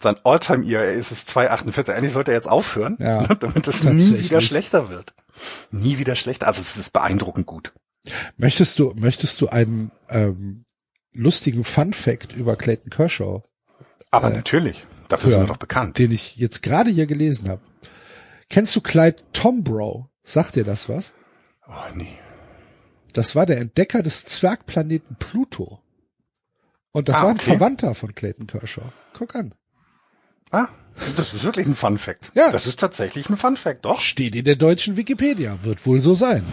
sein 0.01 0.15
Alltime 0.23 0.65
ERA 0.65 0.83
ist 0.85 1.11
es 1.11 1.27
2,48. 1.27 1.91
Eigentlich 1.93 2.13
sollte 2.13 2.31
er 2.31 2.37
jetzt 2.37 2.49
aufhören, 2.49 2.97
Ja, 2.99 3.23
damit 3.35 3.67
es 3.67 3.83
nie 3.83 4.19
wieder 4.19 4.41
schlechter 4.41 4.89
wird. 4.89 5.13
Nie 5.71 5.97
wieder 5.97 6.15
schlechter. 6.15 6.47
Also 6.47 6.61
es 6.61 6.77
ist 6.77 6.91
beeindruckend 6.93 7.45
gut. 7.45 7.73
Möchtest 8.37 8.79
du, 8.79 8.93
möchtest 8.95 9.39
du 9.41 9.47
einen 9.49 9.91
ähm, 10.09 10.65
lustigen 11.11 11.63
Fun 11.63 11.93
Fact 11.93 12.33
über 12.33 12.55
Clayton 12.55 12.89
Kershaw, 12.89 13.41
Aber 14.11 14.29
natürlich. 14.29 14.85
Dafür 15.09 15.31
sind 15.31 15.39
ja. 15.39 15.45
wir 15.45 15.53
doch 15.53 15.57
bekannt. 15.57 15.97
den 15.97 16.11
ich 16.11 16.35
jetzt 16.37 16.61
gerade 16.63 16.89
hier 16.91 17.07
gelesen 17.07 17.49
habe? 17.49 17.61
Kennst 18.49 18.75
du 18.75 18.81
Clyde 18.81 19.17
Tombrow? 19.33 20.05
Sagt 20.23 20.55
dir 20.55 20.63
das 20.63 20.87
was? 20.89 21.13
Oh, 21.67 21.71
nee. 21.95 22.17
Das 23.13 23.35
war 23.35 23.45
der 23.45 23.57
Entdecker 23.59 24.03
des 24.03 24.25
Zwergplaneten 24.25 25.15
Pluto. 25.17 25.79
Und 26.91 27.09
das 27.09 27.15
Ah, 27.17 27.23
war 27.23 27.29
ein 27.29 27.35
okay. 27.37 27.45
Verwandter 27.51 27.95
von 27.95 28.13
Clayton 28.15 28.47
Kershaw. 28.47 28.85
Guck 29.13 29.35
an. 29.35 29.53
Ah, 30.51 30.67
das 31.17 31.33
ist 31.33 31.43
wirklich 31.43 31.65
ein 31.67 31.75
Fun 31.75 31.97
Fact. 31.97 32.31
Ja. 32.33 32.49
Das 32.49 32.65
ist 32.65 32.79
tatsächlich 32.79 33.29
ein 33.29 33.37
Fun 33.37 33.55
Fact, 33.57 33.85
doch. 33.85 34.01
Steht 34.01 34.35
in 34.35 34.45
der 34.45 34.55
deutschen 34.55 34.97
Wikipedia. 34.97 35.57
Wird 35.63 35.85
wohl 35.85 36.01
so 36.01 36.13
sein. 36.13 36.43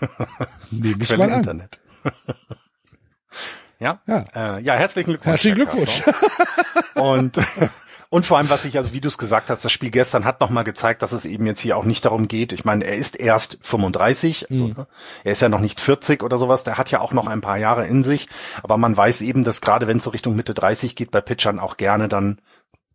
Nehme 0.70 1.02
ich 1.02 1.08
Quelle 1.08 1.26
mal 1.26 1.32
an. 1.32 1.38
Internet. 1.40 1.80
ja? 3.78 4.00
Ja. 4.06 4.24
Äh, 4.34 4.62
ja, 4.62 4.74
herzlichen 4.74 5.10
Glückwunsch. 5.10 5.32
Herzlichen 5.44 5.54
Glückwunsch. 5.56 6.02
Und, 6.94 7.36
und 8.10 8.26
vor 8.26 8.38
allem, 8.38 8.48
was 8.50 8.64
ich, 8.64 8.78
also 8.78 8.92
wie 8.92 9.00
du 9.00 9.08
es 9.08 9.18
gesagt 9.18 9.50
hast, 9.50 9.64
das 9.64 9.72
Spiel 9.72 9.90
gestern 9.90 10.24
hat 10.24 10.40
nochmal 10.40 10.64
gezeigt, 10.64 11.02
dass 11.02 11.12
es 11.12 11.24
eben 11.26 11.46
jetzt 11.46 11.60
hier 11.60 11.76
auch 11.76 11.84
nicht 11.84 12.04
darum 12.04 12.28
geht. 12.28 12.52
Ich 12.52 12.64
meine, 12.64 12.84
er 12.84 12.96
ist 12.96 13.16
erst 13.16 13.58
35, 13.62 14.50
also, 14.50 14.68
Mhm. 14.68 14.74
ne, 14.76 14.86
er 15.24 15.32
ist 15.32 15.42
ja 15.42 15.48
noch 15.48 15.60
nicht 15.60 15.80
40 15.80 16.22
oder 16.22 16.38
sowas, 16.38 16.64
der 16.64 16.78
hat 16.78 16.90
ja 16.90 17.00
auch 17.00 17.12
noch 17.12 17.26
ein 17.26 17.40
paar 17.42 17.58
Jahre 17.58 17.86
in 17.86 18.02
sich. 18.02 18.28
Aber 18.62 18.76
man 18.76 18.96
weiß 18.96 19.22
eben, 19.22 19.44
dass 19.44 19.60
gerade 19.60 19.86
wenn 19.86 19.98
es 19.98 20.04
so 20.04 20.10
Richtung 20.10 20.34
Mitte 20.34 20.54
30 20.54 20.96
geht, 20.96 21.10
bei 21.10 21.20
Pitchern 21.20 21.58
auch 21.58 21.76
gerne 21.76 22.08
dann 22.08 22.38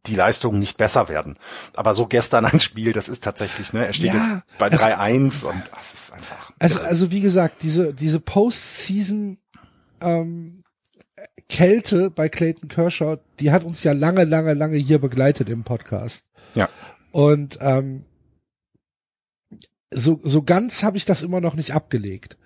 die 0.06 0.16
Leistungen 0.16 0.60
nicht 0.60 0.78
besser 0.78 1.10
werden. 1.10 1.38
Aber 1.76 1.94
so 1.94 2.08
gestern 2.08 2.46
ein 2.46 2.60
Spiel, 2.60 2.94
das 2.94 3.10
ist 3.10 3.24
tatsächlich, 3.24 3.74
ne, 3.74 3.86
er 3.86 3.94
steht 3.94 4.14
Ja, 4.14 4.42
jetzt 4.46 4.58
bei 4.58 4.68
also- 4.70 4.84
3-1 4.86 5.44
und 5.46 5.62
das 5.76 5.94
ist 5.94 6.14
einfach. 6.14 6.52
Also, 6.60 6.80
also 6.82 7.12
wie 7.12 7.22
gesagt, 7.22 7.62
diese, 7.64 7.94
diese 7.94 8.20
Postseason 8.20 9.38
ähm, 10.02 10.64
Kälte 11.50 12.12
bei 12.12 12.30
Clayton 12.30 12.70
Kershaw, 12.70 13.18
die 13.40 13.52
hat 13.52 13.64
uns 13.64 13.84
ja 13.84 13.92
lange, 13.92 14.24
lange, 14.24 14.54
lange 14.54 14.78
hier 14.78 15.00
begleitet 15.00 15.50
im 15.50 15.64
Podcast. 15.64 16.28
Ja. 16.56 16.70
Und 17.12 17.58
ähm, 17.62 18.06
so, 19.92 20.20
so 20.24 20.44
ganz 20.44 20.84
habe 20.84 20.98
ich 20.98 21.06
das 21.06 21.24
immer 21.24 21.42
noch 21.42 21.56
nicht 21.56 21.74
abgelegt. 21.74 22.38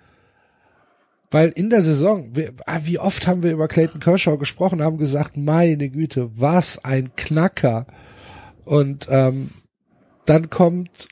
Weil 1.34 1.48
in 1.48 1.68
der 1.68 1.82
Saison, 1.82 2.30
wir, 2.36 2.52
ah, 2.64 2.78
wie 2.84 3.00
oft 3.00 3.26
haben 3.26 3.42
wir 3.42 3.50
über 3.50 3.66
Clayton 3.66 3.98
Kershaw 3.98 4.36
gesprochen, 4.38 4.84
haben 4.84 4.98
gesagt, 4.98 5.36
meine 5.36 5.90
Güte, 5.90 6.30
was 6.32 6.84
ein 6.84 7.16
Knacker. 7.16 7.88
Und 8.64 9.08
ähm, 9.10 9.50
dann 10.26 10.48
kommt, 10.48 11.08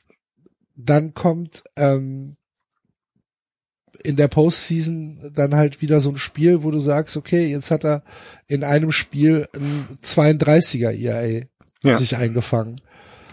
dann 0.77 1.13
kommt 1.13 1.65
ähm, 1.75 2.37
in 4.01 4.15
der 4.15 4.29
Postseason 4.29 5.29
dann 5.33 5.55
halt 5.55 5.81
wieder 5.81 5.99
so 5.99 6.11
ein 6.11 6.17
Spiel, 6.17 6.63
wo 6.63 6.71
du 6.71 6.79
sagst, 6.79 7.17
okay, 7.17 7.47
jetzt 7.47 7.69
hat 7.69 7.83
er 7.83 8.01
in 8.47 8.63
einem 8.63 8.93
Spiel 8.93 9.49
ein 9.53 9.99
32er 10.01 10.91
ERA 10.91 11.43
Ja. 11.83 11.97
sich 11.97 12.15
eingefangen. 12.15 12.79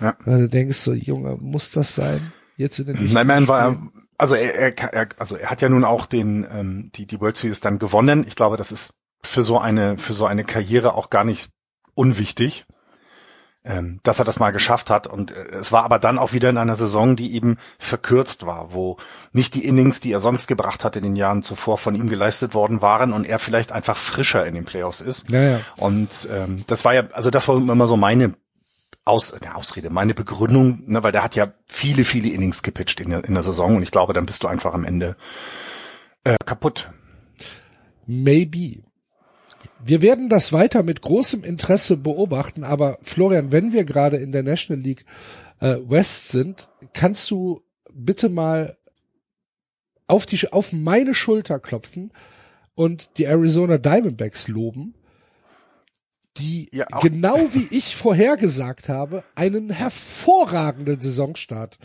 Ja. 0.00 0.16
Weil 0.24 0.40
du 0.40 0.48
denkst 0.48 0.78
so, 0.78 0.92
Junge, 0.92 1.36
muss 1.40 1.70
das 1.70 1.94
sein? 1.94 2.32
Jetzt 2.56 2.80
in 2.80 2.86
den 2.86 3.12
Nein, 3.12 3.28
man 3.28 3.46
war? 3.46 3.92
Also 4.20 4.34
er, 4.34 4.54
er, 4.54 4.94
er, 4.94 5.08
also 5.18 5.36
er 5.36 5.50
hat 5.50 5.62
ja 5.62 5.68
nun 5.68 5.84
auch 5.84 6.06
den, 6.06 6.46
ähm, 6.50 6.90
die, 6.94 7.06
die 7.06 7.20
World 7.20 7.36
Series 7.36 7.60
dann 7.60 7.78
gewonnen. 7.78 8.24
Ich 8.26 8.36
glaube, 8.36 8.56
das 8.56 8.70
ist 8.70 8.94
für 9.22 9.42
so 9.42 9.58
eine, 9.58 9.98
für 9.98 10.12
so 10.12 10.26
eine 10.26 10.44
Karriere 10.44 10.94
auch 10.94 11.10
gar 11.10 11.24
nicht 11.24 11.50
unwichtig, 11.94 12.64
ähm, 13.64 14.00
dass 14.02 14.18
er 14.18 14.24
das 14.24 14.38
mal 14.38 14.50
geschafft 14.50 14.90
hat. 14.90 15.06
Und 15.06 15.30
äh, 15.30 15.48
es 15.52 15.72
war 15.72 15.84
aber 15.84 15.98
dann 15.98 16.18
auch 16.18 16.32
wieder 16.32 16.50
in 16.50 16.58
einer 16.58 16.76
Saison, 16.76 17.16
die 17.16 17.34
eben 17.34 17.56
verkürzt 17.78 18.44
war, 18.44 18.74
wo 18.74 18.98
nicht 19.32 19.54
die 19.54 19.64
Innings, 19.64 20.00
die 20.00 20.12
er 20.12 20.20
sonst 20.20 20.46
gebracht 20.46 20.84
hat 20.84 20.96
in 20.96 21.02
den 21.02 21.16
Jahren 21.16 21.42
zuvor, 21.42 21.78
von 21.78 21.94
ihm 21.94 22.08
geleistet 22.08 22.54
worden 22.54 22.82
waren 22.82 23.12
und 23.12 23.26
er 23.26 23.38
vielleicht 23.38 23.72
einfach 23.72 23.96
frischer 23.96 24.46
in 24.46 24.54
den 24.54 24.64
Playoffs 24.64 25.00
ist. 25.00 25.30
Ja, 25.30 25.42
ja. 25.42 25.60
Und 25.76 26.28
ähm, 26.30 26.64
das 26.66 26.84
war 26.84 26.94
ja, 26.94 27.04
also 27.12 27.30
das 27.30 27.48
war 27.48 27.56
immer 27.56 27.86
so 27.86 27.96
meine 27.96 28.34
aus, 29.10 29.34
ja, 29.42 29.54
Ausrede, 29.54 29.90
meine 29.90 30.14
Begründung, 30.14 30.84
ne, 30.86 31.02
weil 31.02 31.12
der 31.12 31.22
hat 31.22 31.34
ja 31.34 31.52
viele, 31.66 32.04
viele 32.04 32.28
Innings 32.28 32.62
gepitcht 32.62 33.00
in 33.00 33.10
der, 33.10 33.24
in 33.24 33.34
der 33.34 33.42
Saison 33.42 33.76
und 33.76 33.82
ich 33.82 33.90
glaube, 33.90 34.12
dann 34.12 34.26
bist 34.26 34.42
du 34.42 34.48
einfach 34.48 34.72
am 34.72 34.84
Ende 34.84 35.16
äh, 36.24 36.36
kaputt. 36.46 36.90
Maybe. 38.06 38.82
Wir 39.82 40.02
werden 40.02 40.28
das 40.28 40.52
weiter 40.52 40.82
mit 40.82 41.02
großem 41.02 41.44
Interesse 41.44 41.96
beobachten, 41.96 42.64
aber 42.64 42.98
Florian, 43.02 43.50
wenn 43.52 43.72
wir 43.72 43.84
gerade 43.84 44.16
in 44.16 44.32
der 44.32 44.42
National 44.42 44.82
League 44.82 45.04
äh, 45.60 45.76
West 45.86 46.28
sind, 46.28 46.68
kannst 46.92 47.30
du 47.30 47.60
bitte 47.92 48.28
mal 48.28 48.76
auf 50.06 50.26
die 50.26 50.52
auf 50.52 50.72
meine 50.72 51.14
Schulter 51.14 51.58
klopfen 51.58 52.12
und 52.74 53.18
die 53.18 53.24
Arizona 53.24 53.78
Diamondbacks 53.78 54.48
loben, 54.48 54.94
die 56.40 56.68
Ja, 56.72 56.86
genau 57.00 57.38
wie 57.52 57.68
ich 57.70 57.96
vorhergesagt 57.96 58.88
habe, 58.88 59.24
einen 59.34 59.70
hervorragenden 59.70 61.00
Saisonstart 61.00 61.78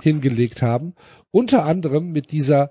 hingelegt 0.00 0.62
haben, 0.62 0.94
unter 1.30 1.64
anderem 1.64 2.12
mit 2.12 2.32
dieser 2.32 2.70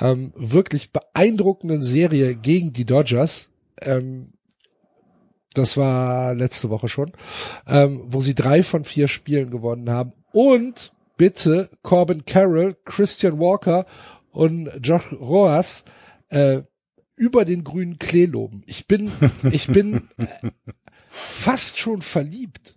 ähm, 0.00 0.32
wirklich 0.36 0.92
beeindruckenden 0.92 1.82
Serie 1.82 2.34
gegen 2.34 2.72
die 2.72 2.84
Dodgers. 2.84 3.48
Ähm, 3.82 4.32
das 5.54 5.76
war 5.76 6.34
letzte 6.34 6.70
Woche 6.70 6.88
schon, 6.88 7.12
ähm, 7.66 8.02
wo 8.06 8.20
sie 8.20 8.34
drei 8.34 8.62
von 8.62 8.84
vier 8.84 9.08
Spielen 9.08 9.50
gewonnen 9.50 9.90
haben. 9.90 10.12
Und 10.32 10.92
bitte 11.16 11.68
Corbin 11.82 12.24
Carroll, 12.24 12.76
Christian 12.84 13.38
Walker 13.38 13.86
und 14.30 14.70
Josh 14.82 15.12
Roas 15.12 15.84
äh, 16.28 16.62
über 17.18 17.44
den 17.44 17.64
grünen 17.64 17.98
Klee 17.98 18.26
loben. 18.26 18.62
Ich 18.66 18.86
bin, 18.86 19.10
ich 19.50 19.66
bin 19.66 20.08
fast 21.10 21.78
schon 21.78 22.02
verliebt. 22.02 22.76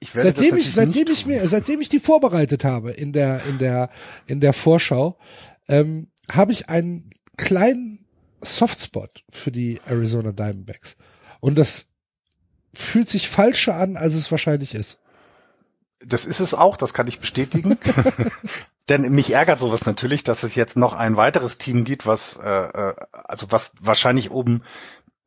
Ich 0.00 0.14
werde 0.14 0.28
Seitdem 0.28 0.56
ich, 0.56 0.72
seitdem 0.72 1.08
ich 1.08 1.26
mir, 1.26 1.46
seitdem 1.46 1.80
ich 1.80 1.88
die 1.88 2.00
vorbereitet 2.00 2.64
habe 2.64 2.90
in 2.90 3.12
der, 3.12 3.40
in 3.46 3.58
der, 3.58 3.90
in 4.26 4.40
der 4.40 4.52
Vorschau, 4.52 5.18
ähm, 5.68 6.08
habe 6.30 6.52
ich 6.52 6.68
einen 6.68 7.10
kleinen 7.36 8.06
Softspot 8.42 9.24
für 9.30 9.50
die 9.50 9.80
Arizona 9.86 10.32
Diamondbacks. 10.32 10.96
Und 11.40 11.56
das 11.56 11.88
fühlt 12.74 13.08
sich 13.08 13.28
falscher 13.28 13.76
an, 13.76 13.96
als 13.96 14.14
es 14.14 14.30
wahrscheinlich 14.30 14.74
ist. 14.74 15.00
Das 16.06 16.24
ist 16.24 16.40
es 16.40 16.54
auch, 16.54 16.76
das 16.76 16.94
kann 16.94 17.06
ich 17.06 17.20
bestätigen. 17.20 17.78
Denn 18.88 19.12
mich 19.12 19.32
ärgert 19.32 19.60
sowas 19.60 19.86
natürlich, 19.86 20.24
dass 20.24 20.42
es 20.42 20.54
jetzt 20.54 20.76
noch 20.76 20.92
ein 20.92 21.16
weiteres 21.16 21.56
Team 21.56 21.84
gibt, 21.84 22.06
was 22.06 22.38
äh, 22.38 22.48
äh, 22.48 22.94
also 23.12 23.46
was 23.50 23.72
wahrscheinlich 23.80 24.30
oben, 24.30 24.62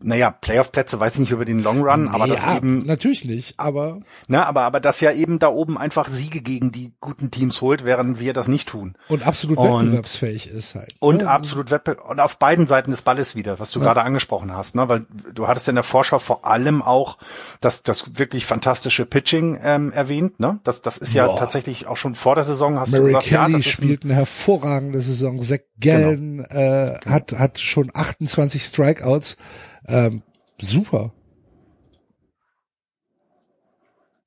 naja, 0.04 0.30
Playoff-Plätze, 0.30 1.00
weiß 1.00 1.16
ich 1.16 1.20
nicht 1.22 1.32
über 1.32 1.44
den 1.46 1.64
Long 1.64 1.82
Run, 1.82 2.08
aber 2.08 2.28
das 2.28 2.38
ja, 2.46 2.58
eben 2.58 2.86
natürlich 2.86 3.26
nicht, 3.26 3.60
aber 3.60 4.00
Na, 4.28 4.46
aber, 4.46 4.62
aber 4.62 4.80
das 4.80 5.02
ja 5.02 5.12
eben 5.12 5.40
da 5.40 5.48
oben 5.48 5.78
einfach 5.78 6.08
Siege 6.08 6.42
gegen 6.42 6.72
die 6.72 6.94
guten 7.02 7.32
Teams 7.32 7.62
holt, 7.62 7.84
während 7.86 8.20
wir 8.20 8.34
das 8.34 8.48
nicht 8.48 8.68
tun. 8.70 8.96
und 9.10 9.26
absolut 9.26 9.58
Und- 9.58 9.86
wettbewerbsfähig 9.86 10.50
ist 10.52 10.76
halt. 10.76 10.94
Und 11.00 11.24
Ja, 11.24 11.30
absolut 11.30 11.72
Wettbewerb, 11.72 12.08
und 12.10 12.20
auf 12.20 12.38
beiden 12.38 12.68
Seiten 12.68 12.92
des 12.92 13.02
Balles 13.02 13.36
wieder, 13.36 13.60
was 13.60 13.72
du 13.72 13.80
gerade 13.80 14.04
angesprochen 14.04 14.54
hast, 14.54 14.76
ne, 14.76 14.88
weil 14.88 15.02
du 15.34 15.48
hattest 15.48 15.68
in 15.68 15.76
der 15.76 15.84
Vorschau 15.84 16.20
vor 16.20 16.46
allem 16.46 16.82
auch 16.84 17.18
das, 17.62 17.82
das 17.82 18.20
wirklich 18.20 18.46
fantastische 18.46 19.06
Pitching 19.06 19.60
ähm, 19.64 19.92
erwähnt, 19.92 20.40
ne, 20.40 20.60
das, 20.64 20.82
das 20.84 20.98
ist 21.00 21.14
ja 21.14 21.26
Boah. 21.26 21.38
tatsächlich 21.40 21.88
auch 21.88 21.98
schon 21.98 22.14
vor 22.14 22.36
der 22.36 22.44
Saison, 22.44 22.78
hast 22.80 22.94
du 22.94 22.98
Mary 22.98 23.08
gesagt, 23.08 23.32
ja, 23.32 23.46
Kelly 23.46 23.54
das 23.54 23.62
ist 23.62 23.68
ein, 23.68 23.72
spielt 23.72 24.04
eine 24.04 24.14
hervorragende 24.16 25.00
Saison. 25.00 25.42
Zach 25.42 25.58
Gallen 25.80 26.44
äh, 26.46 27.00
hat 27.08 27.34
hat 27.34 27.60
schon 27.60 27.92
28 27.94 28.62
Strikeouts. 28.64 29.38
Ähm, 29.88 30.24
super. 30.60 31.12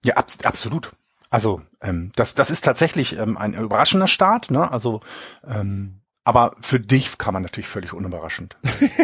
Ja, 0.04 0.16
abs 0.16 0.44
absolut. 0.44 0.92
Also 1.28 1.62
ähm, 1.80 2.10
das, 2.16 2.34
das 2.34 2.50
ist 2.50 2.64
tatsächlich 2.64 3.16
ähm, 3.16 3.36
ein 3.36 3.54
überraschender 3.54 4.08
Start, 4.08 4.50
ne? 4.50 4.70
Also 4.70 5.00
ähm, 5.46 6.00
aber 6.22 6.54
für 6.60 6.78
dich 6.78 7.16
kann 7.16 7.32
man 7.32 7.42
natürlich 7.42 7.66
völlig 7.66 7.94
unüberraschend. 7.94 8.56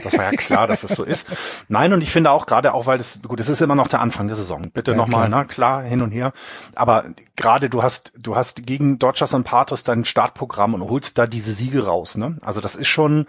Das 0.05 0.19
war 0.19 0.25
ja 0.25 0.31
klar, 0.33 0.67
dass 0.67 0.85
es 0.85 0.95
so 0.95 1.03
ist. 1.03 1.27
Nein, 1.67 1.93
und 1.95 2.03
ich 2.03 2.11
finde 2.11 2.31
auch 2.31 2.47
gerade 2.47 2.75
auch, 2.75 2.87
weil 2.87 2.99
das 2.99 3.21
gut, 3.23 3.41
es 3.41 3.49
ist 3.49 3.63
immer 3.63 3.75
noch 3.75 3.89
der 3.89 4.01
Anfang 4.01 4.27
der 4.27 4.37
Saison. 4.37 4.71
Bitte 4.71 4.91
Ja, 4.91 4.97
nochmal, 4.97 5.27
klar. 5.29 5.41
ne, 5.43 5.47
klar 5.49 5.83
hin 5.83 6.03
und 6.03 6.11
her. 6.11 6.33
Aber 6.75 7.07
gerade 7.35 7.71
du 7.71 7.83
hast, 7.83 8.13
du 8.19 8.37
hast 8.37 8.67
gegen 8.67 8.99
Dodgers 8.99 9.33
und 9.33 9.45
Pathos 9.45 9.83
dein 9.83 10.05
Startprogramm 10.05 10.75
und 10.75 10.83
holst 10.83 11.17
da 11.17 11.27
diese 11.27 11.53
Siege 11.53 11.87
raus. 11.87 12.17
Ne? 12.17 12.37
Also 12.43 12.61
das 12.61 12.77
ist 12.77 12.89
schon, 12.89 13.27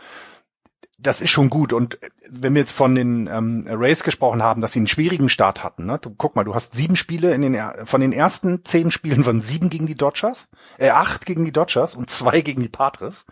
das 0.99 1.21
ist 1.21 1.29
schon 1.29 1.49
gut. 1.49 1.73
Und 1.73 1.99
wenn 2.29 2.55
wir 2.55 2.61
jetzt 2.61 2.71
von 2.71 2.95
den 2.95 3.27
ähm, 3.27 3.65
Rays 3.69 4.03
gesprochen 4.03 4.41
haben, 4.41 4.61
dass 4.61 4.73
sie 4.73 4.79
einen 4.79 4.87
schwierigen 4.87 5.29
Start 5.29 5.63
hatten, 5.63 5.85
ne? 5.85 5.99
Du 5.99 6.09
guck 6.09 6.35
mal, 6.35 6.43
du 6.43 6.55
hast 6.55 6.73
sieben 6.73 6.95
Spiele 6.95 7.33
in 7.33 7.41
den 7.41 7.61
von 7.85 8.01
den 8.01 8.13
ersten 8.13 8.65
zehn 8.65 8.89
Spielen 8.89 9.25
waren 9.25 9.39
sieben 9.39 9.69
gegen 9.69 9.85
die 9.85 9.95
Dodgers, 9.95 10.49
äh, 10.79 10.89
acht 10.89 11.25
gegen 11.27 11.45
die 11.45 11.51
Dodgers 11.51 11.95
und 11.95 12.09
zwei 12.09 12.41
gegen 12.41 12.61
die 12.61 12.69
Padres. 12.69 13.25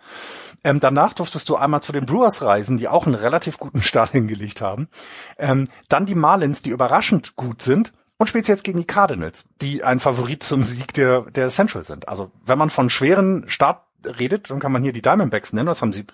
Ähm, 0.62 0.78
danach 0.78 1.12
durftest 1.12 1.48
du 1.48 1.56
einmal 1.56 1.82
zu 1.82 1.92
den 1.92 2.06
Brewers 2.06 2.42
reisen, 2.42 2.78
die 2.78 2.88
auch 2.88 3.06
einen 3.06 3.16
relativ 3.16 3.58
guten 3.58 3.82
Start 3.82 4.10
hingelegt 4.12 4.60
haben. 4.60 4.88
Ähm, 5.36 5.66
dann 5.88 6.06
die 6.06 6.14
Marlins, 6.14 6.62
die 6.62 6.70
überraschend 6.70 7.34
gut 7.34 7.62
sind. 7.62 7.92
und 8.18 8.28
spielt 8.28 8.46
jetzt 8.46 8.64
gegen 8.64 8.78
die 8.78 8.86
Cardinals, 8.86 9.48
die 9.60 9.82
ein 9.82 9.98
Favorit 9.98 10.42
zum 10.42 10.62
Sieg 10.62 10.94
der, 10.94 11.22
der 11.22 11.50
Central 11.50 11.82
sind. 11.82 12.08
Also 12.08 12.30
wenn 12.44 12.58
man 12.58 12.70
von 12.70 12.90
schweren 12.90 13.48
Start 13.48 13.82
redet, 14.04 14.50
dann 14.50 14.60
kann 14.60 14.72
man 14.72 14.84
hier 14.84 14.92
die 14.92 15.02
Diamondbacks 15.02 15.52
nennen. 15.52 15.66
Das 15.66 15.82
haben 15.82 15.92
sie 15.92 16.06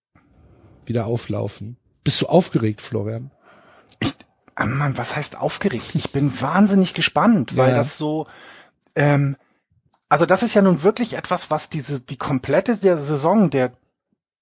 wieder 0.87 1.07
auflaufen. 1.07 1.77
Bist 2.05 2.21
du 2.21 2.27
aufgeregt, 2.27 2.81
Florian? 2.81 3.31
Ich, 4.01 4.15
ah, 4.55 4.67
Mann, 4.67 4.97
was 4.97 5.17
heißt 5.17 5.37
aufgeregt? 5.37 5.95
Ich 5.95 6.13
bin 6.13 6.41
wahnsinnig 6.41 6.95
gespannt, 6.95 7.57
weil 7.57 7.71
ja. 7.71 7.77
das 7.77 7.99
so, 7.99 8.27
ähm, 8.95 9.37
also 10.09 10.27
das 10.27 10.43
ist 10.43 10.55
ja 10.55 10.63
nun 10.63 10.83
wirklich 10.83 11.15
etwas, 11.15 11.51
was 11.51 11.71
diese 11.71 12.01
die 12.01 12.17
komplette 12.17 12.77
der 12.77 12.97
Saison 12.97 13.51
der 13.51 13.73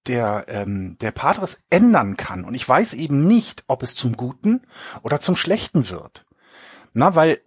der 0.07 0.45
ähm, 0.47 0.97
der 0.99 1.11
Padres 1.11 1.59
ändern 1.69 2.17
kann. 2.17 2.45
Und 2.45 2.55
ich 2.55 2.67
weiß 2.67 2.93
eben 2.93 3.27
nicht, 3.27 3.65
ob 3.67 3.83
es 3.83 3.95
zum 3.95 4.15
Guten 4.17 4.61
oder 5.03 5.19
zum 5.19 5.35
Schlechten 5.35 5.89
wird. 5.89 6.25
Na, 6.93 7.15
weil 7.15 7.39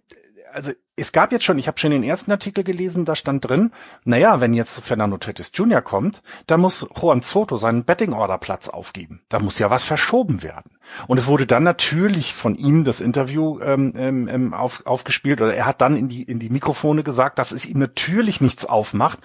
also 0.53 0.71
es 0.95 1.11
gab 1.11 1.31
jetzt 1.31 1.45
schon, 1.45 1.57
ich 1.57 1.67
habe 1.67 1.79
schon 1.79 1.91
den 1.91 2.03
ersten 2.03 2.31
Artikel 2.31 2.63
gelesen, 2.63 3.03
da 3.03 3.15
stand 3.15 3.47
drin, 3.47 3.71
naja, 4.03 4.41
wenn 4.41 4.53
jetzt 4.53 4.81
Fernando 4.81 5.17
Tatis 5.17 5.51
Jr. 5.55 5.81
kommt, 5.81 6.21
dann 6.45 6.61
muss 6.61 6.87
Juan 6.95 7.23
Soto 7.23 7.57
seinen 7.57 7.83
Betting-Order-Platz 7.83 8.69
aufgeben. 8.69 9.21
Da 9.29 9.39
muss 9.39 9.57
ja 9.57 9.71
was 9.71 9.83
verschoben 9.83 10.43
werden. 10.43 10.77
Und 11.07 11.17
es 11.17 11.25
wurde 11.25 11.47
dann 11.47 11.63
natürlich 11.63 12.33
von 12.33 12.55
ihm 12.55 12.83
das 12.83 13.01
Interview 13.01 13.59
ähm, 13.61 13.93
ähm, 13.95 14.27
ähm, 14.27 14.53
auf, 14.53 14.85
aufgespielt 14.85 15.41
oder 15.41 15.55
er 15.55 15.65
hat 15.65 15.81
dann 15.81 15.97
in 15.97 16.09
die, 16.09 16.23
in 16.23 16.37
die 16.37 16.49
Mikrofone 16.49 17.03
gesagt, 17.03 17.39
dass 17.39 17.51
es 17.51 17.65
ihm 17.65 17.79
natürlich 17.79 18.39
nichts 18.39 18.65
aufmacht, 18.65 19.19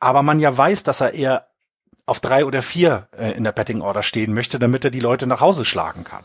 aber 0.00 0.22
man 0.22 0.40
ja 0.40 0.54
weiß, 0.54 0.82
dass 0.82 1.00
er 1.00 1.14
eher 1.14 1.46
auf 2.06 2.20
drei 2.20 2.44
oder 2.44 2.60
vier 2.60 3.08
äh, 3.16 3.30
in 3.30 3.44
der 3.44 3.52
Betting 3.52 3.80
Order 3.80 4.02
stehen 4.02 4.34
möchte, 4.34 4.58
damit 4.58 4.84
er 4.84 4.90
die 4.90 5.00
Leute 5.00 5.26
nach 5.26 5.40
Hause 5.40 5.64
schlagen 5.64 6.04
kann. 6.04 6.24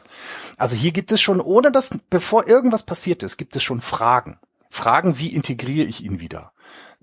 Also 0.58 0.75
hier 0.75 0.91
gibt 0.91 1.13
es 1.13 1.22
schon, 1.22 1.39
ohne 1.39 1.72
dass, 1.72 1.91
bevor 2.10 2.48
irgendwas 2.48 2.84
passiert 2.84 3.24
ist, 3.24 3.38
gibt 3.38 3.56
es 3.56 3.63
schon 3.63 3.79
Fragen. 3.79 4.39
Fragen, 4.69 5.19
wie 5.19 5.33
integriere 5.33 5.88
ich 5.88 6.03
ihn 6.03 6.19
wieder? 6.19 6.51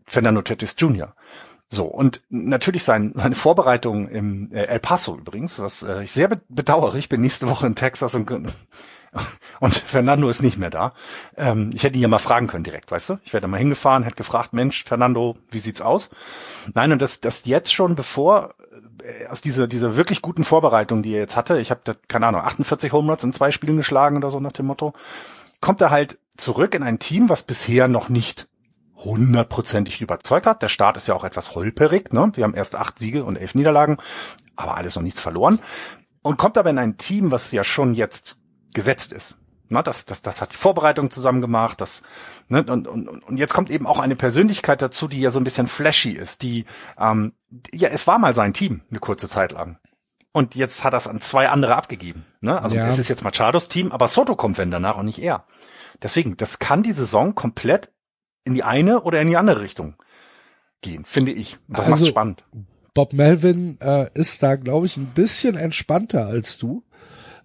Fernando 0.06 0.42
Tatis 0.42 0.76
Jr. 0.78 1.14
So, 1.68 1.84
und 1.84 2.22
natürlich 2.28 2.84
sein, 2.84 3.12
seine 3.16 3.34
Vorbereitung 3.34 4.08
im 4.08 4.52
äh, 4.52 4.66
El 4.66 4.78
Paso 4.78 5.16
übrigens, 5.16 5.58
was 5.58 5.82
äh, 5.82 6.04
ich 6.04 6.12
sehr 6.12 6.28
bedauere. 6.48 6.94
Ich 6.94 7.08
bin 7.08 7.20
nächste 7.20 7.48
Woche 7.48 7.66
in 7.66 7.74
Texas 7.74 8.14
und, 8.14 8.30
und 9.60 9.74
Fernando 9.74 10.28
ist 10.28 10.42
nicht 10.42 10.58
mehr 10.58 10.70
da. 10.70 10.92
Ähm, 11.36 11.70
ich 11.74 11.82
hätte 11.82 11.96
ihn 11.96 12.02
ja 12.02 12.08
mal 12.08 12.18
fragen 12.18 12.46
können 12.46 12.62
direkt, 12.62 12.92
weißt 12.92 13.10
du? 13.10 13.18
Ich 13.24 13.32
wäre 13.32 13.40
da 13.40 13.48
mal 13.48 13.58
hingefahren, 13.58 14.04
hätte 14.04 14.14
gefragt, 14.14 14.52
Mensch, 14.52 14.84
Fernando, 14.84 15.36
wie 15.50 15.58
sieht's 15.58 15.80
aus? 15.80 16.10
Nein, 16.72 16.92
und 16.92 17.02
das, 17.02 17.20
das 17.20 17.44
jetzt 17.46 17.74
schon, 17.74 17.96
bevor 17.96 18.54
äh, 19.02 19.26
aus 19.26 19.40
dieser, 19.40 19.66
dieser 19.66 19.96
wirklich 19.96 20.22
guten 20.22 20.44
Vorbereitung, 20.44 21.02
die 21.02 21.14
er 21.14 21.20
jetzt 21.20 21.34
hatte, 21.34 21.58
ich 21.58 21.72
habe 21.72 21.80
da, 21.82 21.94
keine 22.06 22.28
Ahnung, 22.28 22.42
48 22.42 22.92
Home 22.92 23.10
Runs 23.10 23.24
in 23.24 23.32
zwei 23.32 23.50
Spielen 23.50 23.76
geschlagen 23.76 24.16
oder 24.16 24.30
so 24.30 24.38
nach 24.38 24.52
dem 24.52 24.66
Motto, 24.66 24.92
kommt 25.60 25.80
er 25.80 25.90
halt 25.90 26.18
zurück 26.36 26.74
in 26.74 26.82
ein 26.82 26.98
Team, 26.98 27.28
was 27.28 27.42
bisher 27.42 27.88
noch 27.88 28.08
nicht 28.08 28.48
hundertprozentig 28.96 30.00
überzeugt 30.00 30.46
hat. 30.46 30.62
Der 30.62 30.68
Start 30.68 30.96
ist 30.96 31.06
ja 31.06 31.14
auch 31.14 31.24
etwas 31.24 31.54
holperig. 31.54 32.12
Ne? 32.12 32.32
Wir 32.34 32.44
haben 32.44 32.54
erst 32.54 32.74
acht 32.74 32.98
Siege 32.98 33.24
und 33.24 33.36
elf 33.36 33.54
Niederlagen, 33.54 33.98
aber 34.56 34.76
alles 34.76 34.96
noch 34.96 35.02
nichts 35.02 35.20
verloren. 35.20 35.60
Und 36.22 36.38
kommt 36.38 36.58
aber 36.58 36.70
in 36.70 36.78
ein 36.78 36.96
Team, 36.96 37.30
was 37.30 37.52
ja 37.52 37.62
schon 37.62 37.94
jetzt 37.94 38.38
gesetzt 38.74 39.12
ist. 39.12 39.38
Na, 39.68 39.82
das, 39.82 40.04
das, 40.06 40.22
das 40.22 40.40
hat 40.40 40.52
die 40.52 40.56
Vorbereitung 40.56 41.10
zusammen 41.10 41.40
gemacht. 41.40 41.80
Das, 41.80 42.02
ne, 42.48 42.62
und, 42.64 42.86
und, 42.86 43.08
und 43.08 43.36
jetzt 43.36 43.52
kommt 43.52 43.70
eben 43.70 43.86
auch 43.86 43.98
eine 43.98 44.14
Persönlichkeit 44.16 44.80
dazu, 44.80 45.08
die 45.08 45.20
ja 45.20 45.30
so 45.30 45.40
ein 45.40 45.44
bisschen 45.44 45.66
flashy 45.66 46.12
ist. 46.12 46.42
Die, 46.42 46.66
ähm, 46.98 47.32
ja, 47.72 47.88
es 47.88 48.06
war 48.06 48.18
mal 48.18 48.34
sein 48.34 48.52
Team 48.52 48.82
eine 48.90 49.00
kurze 49.00 49.28
Zeit 49.28 49.52
lang. 49.52 49.78
Und 50.32 50.54
jetzt 50.54 50.84
hat 50.84 50.94
es 50.94 51.08
an 51.08 51.20
zwei 51.20 51.48
andere 51.48 51.76
abgegeben. 51.76 52.26
Ne? 52.40 52.60
Also 52.60 52.76
ja. 52.76 52.86
es 52.86 52.98
ist 52.98 53.08
jetzt 53.08 53.24
Machados 53.24 53.68
Team, 53.68 53.90
aber 53.90 54.06
Soto 54.06 54.36
kommt 54.36 54.58
wenn 54.58 54.70
danach 54.70 54.98
und 54.98 55.06
nicht 55.06 55.18
er. 55.18 55.46
Deswegen, 56.02 56.36
das 56.36 56.58
kann 56.58 56.82
die 56.82 56.92
Saison 56.92 57.34
komplett 57.34 57.92
in 58.44 58.54
die 58.54 58.62
eine 58.62 59.02
oder 59.02 59.20
in 59.20 59.28
die 59.28 59.36
andere 59.36 59.60
Richtung 59.60 59.94
gehen, 60.80 61.04
finde 61.04 61.32
ich. 61.32 61.58
Das 61.68 61.86
also, 61.86 61.90
macht 61.90 62.06
spannend. 62.06 62.44
Bob 62.94 63.12
Melvin 63.12 63.78
äh, 63.80 64.08
ist 64.14 64.42
da, 64.42 64.56
glaube 64.56 64.86
ich, 64.86 64.96
ein 64.96 65.12
bisschen 65.14 65.56
entspannter 65.56 66.26
als 66.26 66.58
du. 66.58 66.84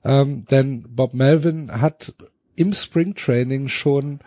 Ähm, 0.04 0.46
denn 0.46 0.86
Bob 0.90 1.14
Melvin 1.14 1.82
hat 1.82 2.16
im 2.56 2.74
Springtraining 2.74 3.68
schon 3.68 4.20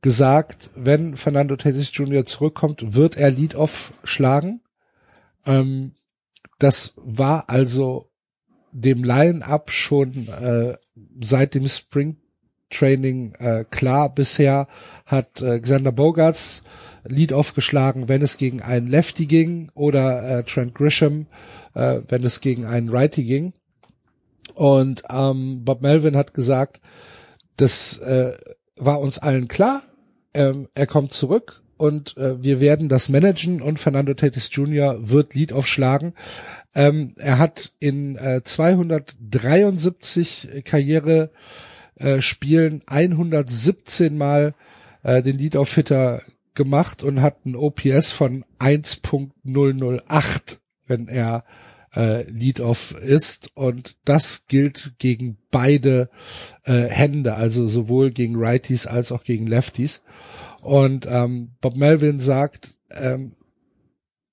gesagt, 0.00 0.70
wenn 0.74 1.16
Fernando 1.16 1.56
Tatis 1.56 1.90
Jr. 1.94 2.24
zurückkommt, 2.24 2.94
wird 2.94 3.16
er 3.16 3.30
Lead-Off 3.30 3.92
schlagen. 4.04 4.60
Ähm, 5.46 5.94
das 6.58 6.94
war 6.96 7.48
also 7.48 8.10
dem 8.72 9.04
Line-Up 9.04 9.70
schon 9.70 10.28
äh, 10.28 10.74
seit 11.20 11.54
dem 11.54 11.68
Spring 11.68 12.16
Training 12.72 13.34
äh, 13.38 13.64
klar. 13.70 14.14
Bisher 14.14 14.66
hat 15.06 15.42
äh, 15.42 15.60
Xander 15.60 15.92
Bogarts 15.92 16.62
Lead 17.08 17.32
aufgeschlagen, 17.32 18.08
wenn 18.08 18.22
es 18.22 18.36
gegen 18.36 18.62
einen 18.62 18.86
Lefty 18.86 19.26
ging 19.26 19.70
oder 19.74 20.38
äh, 20.38 20.44
Trent 20.44 20.72
Grisham, 20.74 21.26
äh, 21.74 21.98
wenn 22.08 22.22
es 22.24 22.40
gegen 22.40 22.64
einen 22.64 22.88
Righty 22.88 23.24
ging. 23.24 23.52
Und 24.54 25.02
ähm, 25.10 25.64
Bob 25.64 25.82
Melvin 25.82 26.16
hat 26.16 26.32
gesagt, 26.34 26.80
das 27.56 27.98
äh, 27.98 28.32
war 28.76 29.00
uns 29.00 29.18
allen 29.18 29.48
klar. 29.48 29.82
Ähm, 30.34 30.68
er 30.74 30.86
kommt 30.86 31.12
zurück 31.12 31.62
und 31.76 32.16
äh, 32.16 32.40
wir 32.42 32.60
werden 32.60 32.88
das 32.88 33.08
managen 33.08 33.60
und 33.60 33.80
Fernando 33.80 34.14
Tatis 34.14 34.50
Jr. 34.52 35.10
wird 35.10 35.34
Lead 35.34 35.52
aufschlagen. 35.52 36.14
Ähm, 36.74 37.14
er 37.18 37.38
hat 37.38 37.72
in 37.80 38.16
äh, 38.16 38.42
273 38.42 40.62
Karriere 40.64 41.30
äh, 41.96 42.20
Spielen 42.20 42.82
117 42.86 44.16
Mal 44.16 44.54
äh, 45.02 45.22
den 45.22 45.38
Lead 45.38 45.56
auf 45.56 45.74
Hitter 45.74 46.22
gemacht 46.54 47.02
und 47.02 47.22
hat 47.22 47.46
ein 47.46 47.56
OPS 47.56 48.12
von 48.12 48.44
1.008, 48.58 50.58
wenn 50.86 51.08
er 51.08 51.44
äh, 51.94 52.22
Lead-Off 52.30 52.94
ist 53.02 53.50
und 53.54 53.96
das 54.04 54.46
gilt 54.46 54.94
gegen 54.98 55.38
beide 55.50 56.10
äh, 56.64 56.88
Hände, 56.88 57.34
also 57.34 57.66
sowohl 57.66 58.10
gegen 58.10 58.36
Righties 58.36 58.86
als 58.86 59.12
auch 59.12 59.24
gegen 59.24 59.46
Lefties. 59.46 60.02
Und 60.60 61.06
ähm, 61.06 61.52
Bob 61.60 61.76
Melvin 61.76 62.20
sagt, 62.20 62.76
ähm, 62.90 63.32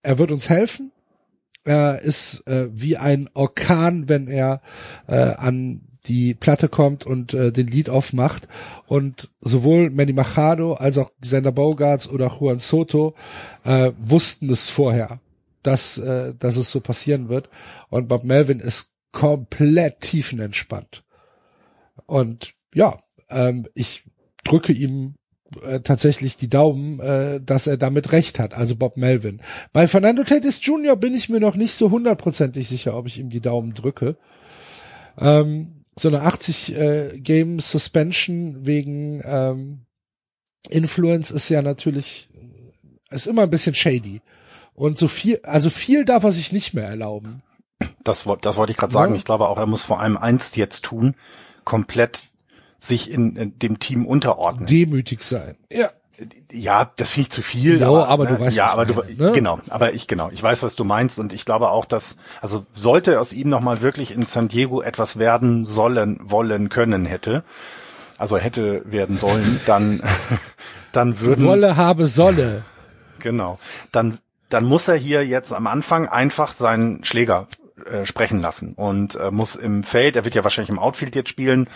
er 0.03 0.19
wird 0.19 0.31
uns 0.31 0.49
helfen. 0.49 0.91
Er 1.65 2.01
ist 2.01 2.47
äh, 2.47 2.69
wie 2.71 2.97
ein 2.97 3.29
Orkan, 3.33 4.07
wenn 4.07 4.27
er 4.27 4.61
äh, 5.07 5.15
an 5.15 5.88
die 6.09 6.33
Platte 6.33 6.67
kommt 6.67 7.05
und 7.05 7.33
äh, 7.33 7.51
den 7.51 7.67
Lied 7.67 7.89
aufmacht. 7.89 8.47
Und 8.87 9.29
sowohl 9.39 9.91
Manny 9.91 10.11
Machado 10.11 10.73
als 10.73 10.97
auch 10.97 11.11
Xander 11.21 11.51
Bogarts 11.51 12.09
oder 12.09 12.35
Juan 12.37 12.59
Soto 12.59 13.15
äh, 13.63 13.91
wussten 13.97 14.49
es 14.49 14.67
vorher, 14.67 15.21
dass, 15.63 15.99
äh, 15.99 16.33
dass 16.37 16.57
es 16.57 16.71
so 16.71 16.81
passieren 16.81 17.29
wird. 17.29 17.49
Und 17.89 18.09
Bob 18.09 18.23
Melvin 18.23 18.59
ist 18.59 18.91
komplett 19.11 20.01
tiefenentspannt. 20.01 21.03
Und 22.05 22.53
ja, 22.73 22.99
ähm, 23.29 23.67
ich 23.75 24.03
drücke 24.43 24.73
ihm 24.73 25.15
äh, 25.63 25.79
tatsächlich 25.79 26.37
die 26.37 26.49
Daumen, 26.49 26.99
äh, 26.99 27.39
dass 27.39 27.67
er 27.67 27.77
damit 27.77 28.11
recht 28.11 28.39
hat, 28.39 28.55
also 28.55 28.75
Bob 28.75 28.97
Melvin. 28.97 29.41
Bei 29.73 29.87
Fernando 29.87 30.23
Tatis 30.23 30.59
Jr. 30.63 30.95
bin 30.95 31.13
ich 31.13 31.29
mir 31.29 31.39
noch 31.39 31.55
nicht 31.55 31.73
so 31.73 31.91
hundertprozentig 31.91 32.67
sicher, 32.67 32.95
ob 32.95 33.07
ich 33.07 33.19
ihm 33.19 33.29
die 33.29 33.41
Daumen 33.41 33.73
drücke. 33.73 34.17
Ähm, 35.19 35.78
so 35.97 36.07
eine 36.07 36.21
80 36.21 36.75
äh, 36.75 37.19
Game 37.19 37.59
Suspension 37.59 38.65
wegen 38.65 39.21
ähm, 39.23 39.85
Influence 40.69 41.31
ist 41.31 41.49
ja 41.49 41.61
natürlich 41.61 42.29
ist 43.09 43.27
immer 43.27 43.43
ein 43.43 43.49
bisschen 43.49 43.75
shady 43.75 44.21
und 44.73 44.97
so 44.97 45.07
viel 45.07 45.39
also 45.43 45.69
viel 45.69 46.05
darf 46.05 46.23
er 46.23 46.31
sich 46.31 46.51
nicht 46.51 46.73
mehr 46.73 46.87
erlauben. 46.87 47.41
Das, 48.03 48.25
das 48.41 48.57
wollte 48.57 48.71
ich 48.71 48.77
gerade 48.77 48.91
sagen. 48.91 49.13
Ja. 49.13 49.17
Ich 49.17 49.25
glaube 49.25 49.47
auch, 49.47 49.57
er 49.57 49.65
muss 49.65 49.83
vor 49.83 50.01
allem 50.01 50.17
eins 50.17 50.55
jetzt 50.55 50.83
tun, 50.83 51.15
komplett 51.63 52.27
sich 52.77 53.09
in, 53.09 53.35
in 53.35 53.59
dem 53.59 53.79
Team 53.79 54.05
unterordnen. 54.05 54.65
Demütig 54.65 55.21
sein. 55.21 55.55
Ja 55.71 55.89
ja, 56.51 56.91
das 56.97 57.11
finde 57.11 57.27
ich 57.27 57.31
zu 57.31 57.41
viel. 57.41 57.79
Ja, 57.79 57.87
aber, 57.87 58.07
aber 58.07 58.23
ne? 58.25 58.29
du 58.37 58.39
weißt, 58.39 58.55
ja, 58.55 58.71
aber 58.71 58.85
du, 58.85 59.01
ne? 59.17 59.31
genau, 59.31 59.59
aber 59.69 59.93
ich 59.93 60.07
genau, 60.07 60.29
ich 60.31 60.41
weiß, 60.41 60.63
was 60.63 60.75
du 60.75 60.83
meinst 60.83 61.19
und 61.19 61.33
ich 61.33 61.45
glaube 61.45 61.69
auch, 61.69 61.85
dass 61.85 62.17
also 62.41 62.65
sollte 62.73 63.19
aus 63.19 63.33
ihm 63.33 63.49
noch 63.49 63.61
mal 63.61 63.81
wirklich 63.81 64.11
in 64.11 64.25
San 64.25 64.47
Diego 64.47 64.81
etwas 64.81 65.19
werden 65.19 65.65
sollen, 65.65 66.19
wollen, 66.23 66.69
können 66.69 67.05
hätte, 67.05 67.43
also 68.17 68.37
hätte 68.37 68.81
werden 68.85 69.17
sollen, 69.17 69.59
dann, 69.65 70.01
dann 70.91 71.19
würden. 71.19 71.45
Wolle 71.45 71.77
habe 71.77 72.05
Solle. 72.05 72.63
Genau. 73.19 73.59
Dann, 73.91 74.17
dann 74.49 74.65
muss 74.65 74.87
er 74.87 74.95
hier 74.95 75.25
jetzt 75.25 75.53
am 75.53 75.67
Anfang 75.67 76.07
einfach 76.07 76.53
seinen 76.53 77.03
Schläger 77.03 77.47
äh, 77.85 78.05
sprechen 78.05 78.41
lassen 78.41 78.73
und 78.73 79.15
äh, 79.15 79.31
muss 79.31 79.55
im 79.55 79.83
Feld, 79.83 80.15
er 80.15 80.25
wird 80.25 80.35
ja 80.35 80.43
wahrscheinlich 80.43 80.69
im 80.69 80.79
Outfield 80.79 81.15
jetzt 81.15 81.29
spielen, 81.29 81.67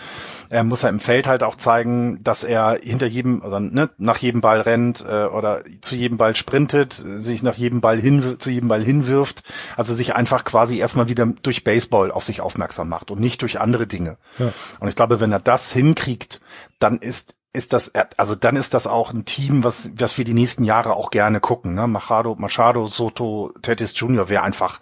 äh, 0.50 0.62
muss 0.62 0.82
er 0.82 0.90
im 0.90 1.00
Feld 1.00 1.26
halt 1.26 1.42
auch 1.42 1.56
zeigen, 1.56 2.22
dass 2.22 2.44
er 2.44 2.78
hinter 2.82 3.06
jedem, 3.06 3.42
also 3.42 3.58
ne, 3.58 3.90
nach 3.98 4.18
jedem 4.18 4.40
Ball 4.40 4.60
rennt 4.60 5.04
äh, 5.06 5.24
oder 5.24 5.62
zu 5.80 5.94
jedem 5.94 6.18
Ball 6.18 6.34
sprintet, 6.34 6.92
sich 6.92 7.42
nach 7.42 7.56
jedem 7.56 7.80
Ball 7.80 7.98
hin, 7.98 8.36
zu 8.38 8.50
jedem 8.50 8.68
Ball 8.68 8.82
hinwirft, 8.82 9.42
also 9.76 9.94
sich 9.94 10.14
einfach 10.14 10.44
quasi 10.44 10.78
erstmal 10.78 11.08
wieder 11.08 11.26
durch 11.42 11.64
Baseball 11.64 12.10
auf 12.10 12.24
sich 12.24 12.40
aufmerksam 12.40 12.88
macht 12.88 13.10
und 13.10 13.20
nicht 13.20 13.42
durch 13.42 13.60
andere 13.60 13.86
Dinge. 13.86 14.16
Ja. 14.38 14.52
Und 14.80 14.88
ich 14.88 14.96
glaube, 14.96 15.20
wenn 15.20 15.32
er 15.32 15.40
das 15.40 15.72
hinkriegt, 15.72 16.40
dann 16.78 16.98
ist 16.98 17.34
ist 17.54 17.72
das, 17.72 17.92
also 18.16 18.34
dann 18.34 18.56
ist 18.56 18.74
das 18.74 18.88
auch 18.88 19.12
ein 19.12 19.24
Team, 19.24 19.62
was, 19.62 19.92
was 19.96 20.18
wir 20.18 20.24
die 20.24 20.34
nächsten 20.34 20.64
Jahre 20.64 20.94
auch 20.94 21.10
gerne 21.10 21.38
gucken. 21.38 21.74
Ne? 21.74 21.86
Machado, 21.86 22.34
Machado, 22.34 22.88
Soto, 22.88 23.52
Tatis 23.62 23.94
Jr. 23.96 24.28
wäre 24.28 24.42
einfach 24.42 24.80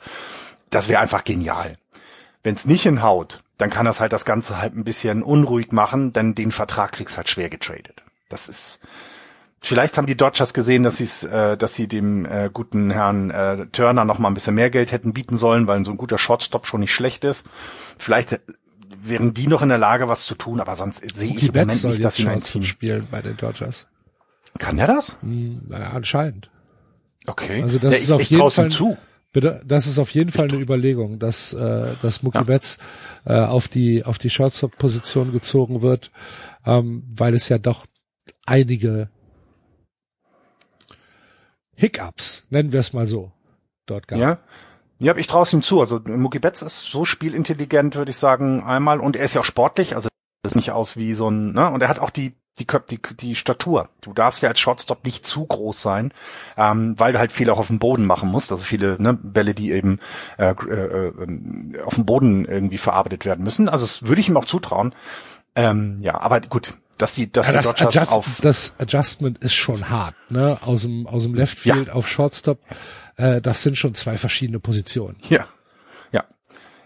das 0.72 0.88
wäre 0.88 1.00
einfach 1.00 1.24
genial. 1.24 1.76
Wenn 2.42 2.56
es 2.56 2.66
nicht 2.66 2.82
hinhaut, 2.82 3.42
dann 3.58 3.70
kann 3.70 3.86
das 3.86 4.00
halt 4.00 4.12
das 4.12 4.24
Ganze 4.24 4.58
halt 4.58 4.74
ein 4.74 4.84
bisschen 4.84 5.22
unruhig 5.22 5.70
machen, 5.70 6.12
denn 6.12 6.34
den 6.34 6.50
Vertrag 6.50 6.92
kriegst 6.92 7.16
halt 7.16 7.28
schwer 7.28 7.48
getradet. 7.48 8.02
Das 8.28 8.48
ist 8.48 8.80
vielleicht 9.60 9.96
haben 9.96 10.06
die 10.06 10.16
Dodgers 10.16 10.52
gesehen, 10.54 10.82
dass 10.82 10.96
sie 10.96 11.26
äh, 11.28 11.56
dass 11.56 11.74
sie 11.76 11.86
dem 11.86 12.24
äh, 12.24 12.50
guten 12.52 12.90
Herrn 12.90 13.30
äh, 13.30 13.66
Turner 13.66 14.04
noch 14.04 14.18
mal 14.18 14.28
ein 14.28 14.34
bisschen 14.34 14.56
mehr 14.56 14.70
Geld 14.70 14.90
hätten 14.90 15.12
bieten 15.12 15.36
sollen, 15.36 15.68
weil 15.68 15.84
so 15.84 15.92
ein 15.92 15.96
guter 15.96 16.18
Shortstop 16.18 16.66
schon 16.66 16.80
nicht 16.80 16.92
schlecht 16.92 17.24
ist. 17.24 17.46
Vielleicht 17.98 18.40
wären 19.04 19.34
die 19.34 19.46
noch 19.46 19.62
in 19.62 19.68
der 19.68 19.78
Lage, 19.78 20.08
was 20.08 20.24
zu 20.24 20.34
tun, 20.34 20.60
aber 20.60 20.74
sonst 20.74 20.98
sehe 21.14 21.30
ich 21.36 21.42
im 21.42 21.46
Moment 21.48 21.84
nicht, 21.84 22.04
dass 22.04 22.16
sie 22.16 22.28
ein 22.28 22.40
Team 22.40 22.64
spielen 22.64 23.06
bei 23.10 23.22
den 23.22 23.36
Dodgers. 23.36 23.88
Kann 24.58 24.78
er 24.78 24.86
das? 24.86 25.16
Hm, 25.20 25.62
naja, 25.68 25.90
anscheinend. 25.94 26.50
Okay. 27.26 27.62
Also 27.62 27.78
das 27.78 27.92
ja, 27.92 27.98
ist 27.98 28.10
auf 28.10 28.22
jeden 28.22 28.50
Fall 28.50 28.70
zu. 28.70 28.96
Bitte, 29.32 29.62
das 29.64 29.86
ist 29.86 29.98
auf 29.98 30.10
jeden 30.10 30.30
Fall 30.30 30.48
eine 30.48 30.58
Überlegung, 30.58 31.18
dass, 31.18 31.54
äh, 31.54 31.94
dass 32.02 32.22
Mookie 32.22 32.38
ja. 32.38 32.44
Betts 32.44 32.78
äh, 33.24 33.32
auf 33.32 33.66
die 33.66 34.04
auf 34.04 34.18
die 34.18 34.28
Shortstop-Position 34.28 35.32
gezogen 35.32 35.80
wird, 35.80 36.10
ähm, 36.66 37.04
weil 37.08 37.34
es 37.34 37.48
ja 37.48 37.56
doch 37.56 37.86
einige 38.44 39.08
Hiccups, 41.74 42.44
nennen 42.50 42.72
wir 42.72 42.80
es 42.80 42.92
mal 42.92 43.06
so, 43.06 43.32
dort 43.86 44.06
gab. 44.06 44.18
Ja, 44.18 44.38
ja, 44.98 45.16
ich 45.16 45.26
traue 45.26 45.42
es 45.42 45.52
ihm 45.52 45.62
zu. 45.62 45.80
Also 45.80 46.00
Mookie 46.06 46.38
Betts 46.38 46.62
ist 46.62 46.84
so 46.84 47.04
spielintelligent, 47.04 47.96
würde 47.96 48.10
ich 48.10 48.18
sagen, 48.18 48.62
einmal. 48.62 49.00
Und 49.00 49.16
er 49.16 49.24
ist 49.24 49.34
ja 49.34 49.40
auch 49.40 49.46
sportlich, 49.46 49.96
also 49.96 50.08
das 50.42 50.52
sieht 50.52 50.56
nicht 50.56 50.70
aus 50.72 50.96
wie 50.96 51.14
so 51.14 51.28
ein, 51.28 51.52
ne? 51.52 51.70
Und 51.70 51.82
er 51.82 51.88
hat 51.88 51.98
auch 51.98 52.10
die 52.10 52.34
die, 52.58 52.66
die, 52.90 53.00
die 53.16 53.34
Statur. 53.34 53.88
Du 54.00 54.12
darfst 54.12 54.42
ja 54.42 54.50
als 54.50 54.60
Shortstop 54.60 55.04
nicht 55.04 55.24
zu 55.24 55.46
groß 55.46 55.80
sein, 55.80 56.12
ähm, 56.56 56.94
weil 56.98 57.12
du 57.12 57.18
halt 57.18 57.32
viel 57.32 57.48
auch 57.50 57.58
auf 57.58 57.68
dem 57.68 57.78
Boden 57.78 58.04
machen 58.04 58.28
musst. 58.30 58.52
Also 58.52 58.62
viele 58.62 59.00
ne, 59.00 59.14
Bälle, 59.14 59.54
die 59.54 59.72
eben 59.72 60.00
äh, 60.38 60.50
äh, 60.50 61.82
auf 61.82 61.94
dem 61.94 62.04
Boden 62.04 62.44
irgendwie 62.44 62.78
verarbeitet 62.78 63.24
werden 63.24 63.42
müssen. 63.42 63.68
Also 63.68 63.86
das 63.86 64.06
würde 64.06 64.20
ich 64.20 64.28
ihm 64.28 64.36
auch 64.36 64.44
zutrauen. 64.44 64.94
Ähm, 65.54 65.98
ja, 66.00 66.20
aber 66.20 66.40
gut, 66.40 66.74
dass 66.98 67.14
die, 67.14 67.30
dass 67.30 67.52
ja, 67.52 67.60
die 67.60 67.66
Dodgers 67.66 67.96
Adjust, 67.96 68.12
auf 68.12 68.40
das 68.42 68.74
Adjustment 68.78 69.38
ist 69.38 69.54
schon 69.54 69.90
hart, 69.90 70.14
ne? 70.28 70.58
Aus 70.62 70.82
dem 70.82 71.06
aus 71.06 71.24
dem 71.24 71.34
Left 71.34 71.58
Field 71.58 71.88
ja. 71.88 71.92
auf 71.94 72.08
Shortstop. 72.08 72.60
Äh, 73.16 73.40
das 73.40 73.62
sind 73.62 73.76
schon 73.76 73.94
zwei 73.94 74.16
verschiedene 74.16 74.60
Positionen. 74.60 75.16
Ja, 75.28 75.46
ja. 76.12 76.24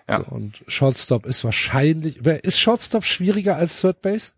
ja. 0.09 0.25
So, 0.25 0.35
und 0.35 0.65
Shortstop 0.69 1.27
ist 1.27 1.45
wahrscheinlich. 1.45 2.21
Wer 2.23 2.45
ist 2.45 2.59
Shortstop 2.59 3.05
schwieriger 3.05 3.57
als 3.57 3.81
Third 3.81 4.01
Base? 4.03 4.31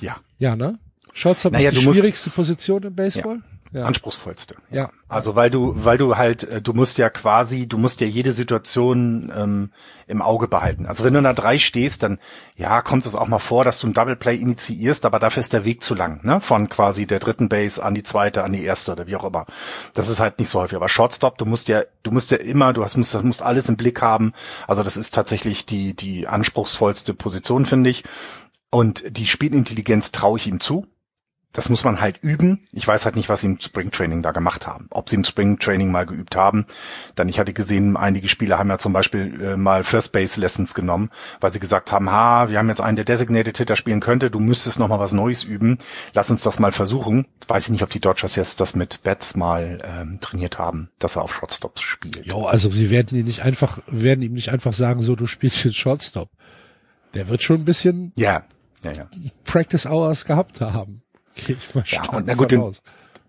Ja. 0.00 0.16
Ja, 0.38 0.56
ne? 0.56 0.78
Shortstop 1.12 1.52
naja, 1.52 1.70
ist 1.70 1.78
die 1.78 1.82
schwierigste 1.82 2.30
Position 2.30 2.82
im 2.82 2.94
Baseball? 2.94 3.36
Ja. 3.36 3.54
Ja. 3.74 3.86
Anspruchsvollste. 3.86 4.54
Ja. 4.70 4.90
Also 5.08 5.34
weil 5.34 5.50
du, 5.50 5.74
weil 5.74 5.98
du 5.98 6.16
halt, 6.16 6.44
äh, 6.44 6.62
du 6.62 6.72
musst 6.72 6.96
ja 6.96 7.10
quasi, 7.10 7.66
du 7.66 7.76
musst 7.76 8.00
ja 8.00 8.06
jede 8.06 8.30
Situation 8.30 9.32
ähm, 9.36 9.70
im 10.06 10.22
Auge 10.22 10.46
behalten. 10.46 10.86
Also 10.86 11.02
wenn 11.02 11.12
du 11.12 11.18
in 11.18 11.24
der 11.24 11.34
drei 11.34 11.58
stehst, 11.58 12.04
dann 12.04 12.20
ja, 12.56 12.82
kommt 12.82 13.04
es 13.04 13.16
auch 13.16 13.26
mal 13.26 13.40
vor, 13.40 13.64
dass 13.64 13.80
du 13.80 13.88
ein 13.88 13.92
Double 13.92 14.14
Play 14.14 14.36
initiierst, 14.36 15.04
aber 15.04 15.18
dafür 15.18 15.40
ist 15.40 15.52
der 15.52 15.64
Weg 15.64 15.82
zu 15.82 15.96
lang, 15.96 16.24
ne? 16.24 16.40
Von 16.40 16.68
quasi 16.68 17.04
der 17.04 17.18
dritten 17.18 17.48
Base 17.48 17.82
an 17.82 17.96
die 17.96 18.04
zweite, 18.04 18.44
an 18.44 18.52
die 18.52 18.62
erste 18.62 18.92
oder 18.92 19.08
wie 19.08 19.16
auch 19.16 19.24
immer. 19.24 19.44
Das 19.92 20.08
ist 20.08 20.20
halt 20.20 20.38
nicht 20.38 20.50
so 20.50 20.60
häufig. 20.60 20.76
Aber 20.76 20.88
Shortstop, 20.88 21.36
du 21.36 21.44
musst 21.44 21.66
ja, 21.66 21.82
du 22.04 22.12
musst 22.12 22.30
ja 22.30 22.36
immer, 22.36 22.72
du 22.74 22.84
hast, 22.84 22.96
musst, 22.96 23.20
musst 23.24 23.42
alles 23.42 23.68
im 23.68 23.76
Blick 23.76 24.00
haben. 24.00 24.34
Also 24.68 24.84
das 24.84 24.96
ist 24.96 25.12
tatsächlich 25.14 25.66
die, 25.66 25.94
die 25.94 26.28
anspruchsvollste 26.28 27.12
Position, 27.12 27.66
finde 27.66 27.90
ich. 27.90 28.04
Und 28.74 29.16
die 29.16 29.28
Spielintelligenz 29.28 30.10
traue 30.10 30.36
ich 30.36 30.48
ihm 30.48 30.58
zu. 30.58 30.84
Das 31.52 31.68
muss 31.68 31.84
man 31.84 32.00
halt 32.00 32.18
üben. 32.22 32.62
Ich 32.72 32.88
weiß 32.88 33.04
halt 33.04 33.14
nicht, 33.14 33.28
was 33.28 33.42
sie 33.42 33.46
im 33.46 33.60
Springtraining 33.60 34.20
da 34.20 34.32
gemacht 34.32 34.66
haben. 34.66 34.88
Ob 34.90 35.08
sie 35.08 35.14
im 35.14 35.22
Springtraining 35.22 35.92
mal 35.92 36.06
geübt 36.06 36.34
haben. 36.34 36.66
Dann 37.14 37.28
ich 37.28 37.38
hatte 37.38 37.52
gesehen, 37.52 37.96
einige 37.96 38.26
Spieler 38.26 38.58
haben 38.58 38.70
ja 38.70 38.78
zum 38.78 38.92
Beispiel 38.92 39.40
äh, 39.40 39.56
mal 39.56 39.84
First 39.84 40.10
Base 40.10 40.40
Lessons 40.40 40.74
genommen, 40.74 41.10
weil 41.38 41.52
sie 41.52 41.60
gesagt 41.60 41.92
haben, 41.92 42.10
ha, 42.10 42.48
wir 42.48 42.58
haben 42.58 42.68
jetzt 42.68 42.80
einen, 42.80 42.96
der 42.96 43.04
Designated 43.04 43.56
Hitter 43.56 43.76
spielen 43.76 44.00
könnte. 44.00 44.28
Du 44.28 44.40
müsstest 44.40 44.80
noch 44.80 44.88
mal 44.88 44.98
was 44.98 45.12
Neues 45.12 45.44
üben. 45.44 45.78
Lass 46.12 46.32
uns 46.32 46.42
das 46.42 46.58
mal 46.58 46.72
versuchen. 46.72 47.28
Weiß 47.46 47.66
ich 47.66 47.70
nicht, 47.70 47.84
ob 47.84 47.90
die 47.90 48.00
Dodgers 48.00 48.34
jetzt 48.34 48.58
das 48.58 48.74
mit 48.74 49.04
Bats 49.04 49.36
mal 49.36 49.78
ähm, 49.84 50.18
trainiert 50.20 50.58
haben, 50.58 50.90
dass 50.98 51.14
er 51.14 51.22
auf 51.22 51.32
Shortstop 51.32 51.78
spielt. 51.78 52.26
Jo, 52.26 52.46
also 52.46 52.68
sie 52.70 52.90
werden 52.90 53.16
ihn 53.16 53.26
nicht 53.26 53.44
einfach, 53.44 53.78
werden 53.86 54.22
ihm 54.22 54.32
nicht 54.32 54.48
einfach 54.48 54.72
sagen, 54.72 55.02
so 55.02 55.14
du 55.14 55.26
spielst 55.28 55.64
jetzt 55.64 55.76
Shortstop. 55.76 56.30
Der 57.14 57.28
wird 57.28 57.44
schon 57.44 57.60
ein 57.60 57.64
bisschen 57.64 58.12
ja 58.16 58.42
ja, 58.84 58.92
ja. 58.92 59.08
Practice 59.44 59.86
Hours 59.86 60.24
gehabt 60.24 60.60
haben. 60.60 61.02
Gehe 61.34 61.56
ich 61.56 61.74
mal 61.74 61.84
stark 61.84 62.12
ja, 62.12 62.18
und 62.18 62.26
na 62.26 62.34
gut, 62.34 62.52
den, 62.52 62.72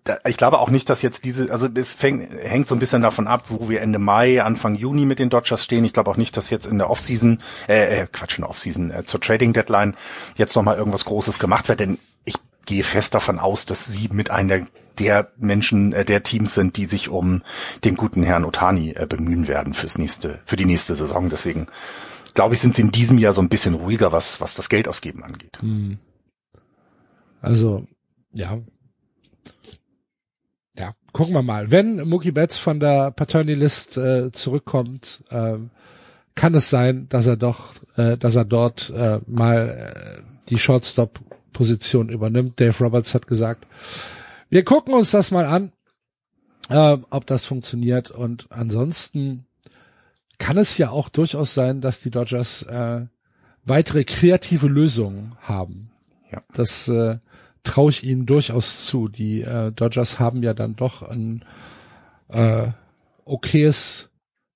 da, 0.06 0.20
ich 0.28 0.38
glaube 0.38 0.60
auch 0.60 0.70
nicht, 0.70 0.90
dass 0.90 1.02
jetzt 1.02 1.26
diese, 1.26 1.52
also 1.52 1.68
es 1.74 1.94
fängt, 1.94 2.32
hängt 2.32 2.68
so 2.68 2.76
ein 2.76 2.80
bisschen 2.80 3.02
davon 3.02 3.28
ab, 3.28 3.46
wo 3.50 3.70
wir 3.70 3.82
Ende 3.82 3.98
Mai, 3.98 4.42
Anfang 4.42 4.76
Juni 4.76 5.04
mit 5.06 5.18
den 5.18 5.32
Dodgers 5.32 5.64
stehen. 5.64 5.84
Ich 5.84 5.94
glaube 5.94 6.12
auch 6.12 6.18
nicht, 6.18 6.38
dass 6.38 6.52
jetzt 6.52 6.68
in 6.68 6.78
der 6.78 6.92
Offseason, 6.92 7.40
äh, 7.68 8.02
äh 8.02 8.08
Quatsch, 8.12 8.38
in 8.38 8.44
der 8.44 8.52
Offseason, 8.52 8.92
äh, 8.92 9.04
zur 9.04 9.20
Trading 9.20 9.54
Deadline 9.54 9.96
jetzt 10.38 10.56
nochmal 10.56 10.78
irgendwas 10.78 11.06
Großes 11.06 11.40
gemacht 11.40 11.68
wird, 11.70 11.80
denn 11.80 11.98
ich 12.24 12.36
gehe 12.66 12.84
fest 12.84 13.16
davon 13.16 13.40
aus, 13.40 13.66
dass 13.66 13.86
sie 13.86 14.10
mit 14.12 14.30
einer 14.30 14.60
der, 14.60 14.68
der 15.00 15.32
Menschen, 15.38 15.92
äh, 15.92 16.06
der 16.06 16.22
Teams 16.22 16.54
sind, 16.54 16.78
die 16.78 16.86
sich 16.86 17.10
um 17.10 17.42
den 17.84 17.96
guten 17.96 18.22
Herrn 18.22 18.46
Otani 18.46 18.92
äh, 18.92 19.08
bemühen 19.08 19.48
werden 19.48 19.74
fürs 19.74 19.98
nächste, 19.98 20.40
für 20.46 20.56
die 20.56 20.66
nächste 20.66 20.96
Saison. 20.96 21.30
Deswegen 21.30 21.66
glaube 22.36 22.54
ich, 22.54 22.62
sind 22.62 22.76
sie 22.76 22.84
in 22.84 22.92
diesem 22.92 23.18
Jahr 23.18 23.34
so 23.34 23.42
ein 23.42 23.50
bisschen 23.50 23.74
ruhiger, 23.74 24.12
was, 24.12 24.40
was 24.40 24.56
das 24.56 24.70
Geld 24.70 24.88
ausgeben 24.88 25.24
angeht. 25.24 25.58
Hm. 25.62 25.98
Also, 27.42 27.88
ja. 28.34 28.60
Ja, 30.78 30.94
gucken 31.14 31.34
wir 31.34 31.42
mal. 31.42 31.72
Wenn 31.72 32.08
Mookie 32.08 32.32
Betts 32.32 32.58
von 32.58 32.80
der 32.80 33.12
Paternity 33.12 33.54
List 33.54 33.98
äh, 33.98 34.32
zurückkommt, 34.32 35.24
äh, 35.30 35.58
kann 36.36 36.54
es 36.54 36.70
sein, 36.70 37.08
dass 37.10 37.28
er 37.28 37.38
doch, 37.38 37.74
äh, 37.96 38.18
dass 38.18 38.36
er 38.36 38.46
dort 38.46 38.90
äh, 38.90 39.20
mal 39.26 39.70
äh, 39.70 40.22
die 40.50 40.58
Shortstop-Position 40.58 42.10
übernimmt. 42.10 42.60
Dave 42.60 42.84
Roberts 42.84 43.14
hat 43.14 43.28
gesagt, 43.28 43.66
wir 44.50 44.66
gucken 44.66 44.94
uns 44.94 45.12
das 45.12 45.32
mal 45.32 45.46
an, 45.46 45.72
äh, 46.70 46.98
ob 47.10 47.26
das 47.26 47.46
funktioniert. 47.46 48.12
Und 48.12 48.48
ansonsten 48.50 49.46
kann 50.38 50.58
es 50.58 50.78
ja 50.78 50.90
auch 50.90 51.10
durchaus 51.10 51.54
sein, 51.54 51.82
dass 51.82 52.00
die 52.00 52.12
Dodgers 52.12 52.64
äh, 52.64 53.06
weitere 53.64 54.04
kreative 54.04 54.68
Lösungen 54.68 55.36
haben. 55.42 55.92
Ja. 56.32 56.40
Das 56.54 56.88
äh, 56.88 57.18
traue 57.64 57.92
ich 57.92 58.04
ihnen 58.04 58.26
durchaus 58.26 58.86
zu. 58.86 59.08
Die 59.08 59.42
äh, 59.42 59.72
Dodgers 59.72 60.20
haben 60.20 60.44
ja 60.44 60.54
dann 60.54 60.76
doch 60.76 61.02
ein 61.02 61.44
äh, 62.30 62.68
okayes, 63.26 64.10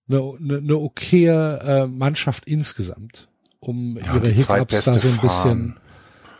eine, 0.07 0.33
eine, 0.39 0.61
ne 0.61 0.75
okaye 0.75 1.59
äh, 1.59 1.87
Mannschaft 1.87 2.45
insgesamt, 2.45 3.29
um 3.59 3.97
ja, 3.97 4.15
ihre 4.15 4.29
Hiccups 4.29 4.83
da 4.83 4.97
so 4.97 5.07
ein 5.07 5.17
bisschen 5.17 5.77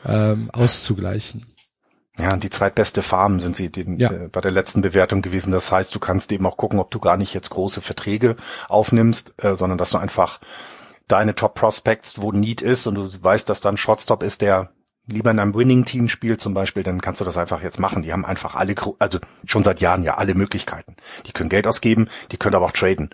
ähm, 0.06 0.50
auszugleichen. 0.52 1.46
Ja, 2.20 2.34
und 2.34 2.44
die 2.44 2.50
zweitbeste 2.50 3.02
Farm 3.02 3.40
sind 3.40 3.56
sie 3.56 3.72
den, 3.72 3.98
ja. 3.98 4.12
äh, 4.12 4.28
bei 4.28 4.42
der 4.42 4.52
letzten 4.52 4.82
Bewertung 4.82 5.22
gewesen. 5.22 5.52
Das 5.52 5.72
heißt, 5.72 5.94
du 5.94 6.00
kannst 6.00 6.32
eben 6.32 6.46
auch 6.46 6.58
gucken, 6.58 6.80
ob 6.80 6.92
du 6.92 7.00
gar 7.00 7.18
nicht 7.18 7.34
jetzt 7.34 7.50
große 7.50 7.82
Verträge 7.82 8.36
aufnimmst, 8.68 9.36
äh, 9.38 9.56
sondern 9.56 9.78
dass 9.78 9.92
du 9.92 9.98
einfach 9.98 10.40
deine 11.08 11.36
Top 11.36 11.56
Prospects, 11.56 12.22
wo 12.22 12.32
Need 12.32 12.62
ist 12.62 12.88
und 12.88 12.96
du 12.96 13.08
weißt, 13.24 13.50
dass 13.50 13.62
dann 13.62 13.78
Shortstop 13.78 14.24
ist, 14.24 14.42
der 14.42 14.70
lieber 15.12 15.32
in 15.32 15.40
einem 15.40 15.56
Winning-Team 15.56 16.08
spielt 16.08 16.40
zum 16.40 16.54
Beispiel, 16.54 16.84
dann 16.84 17.02
kannst 17.02 17.22
du 17.22 17.26
das 17.26 17.38
einfach 17.38 17.62
jetzt 17.64 17.80
machen. 17.80 18.04
Die 18.04 18.14
haben 18.14 18.26
einfach 18.26 18.56
alle, 18.56 18.76
also 19.00 19.20
schon 19.46 19.64
seit 19.64 19.82
Jahren 19.82 20.04
ja 20.04 20.16
alle 20.16 20.36
Möglichkeiten. 20.36 20.96
Die 21.26 21.32
können 21.32 21.50
Geld 21.50 21.68
ausgeben, 21.68 22.10
die 22.32 22.38
können 22.38 22.56
aber 22.56 22.66
auch 22.66 22.72
traden. 22.72 23.10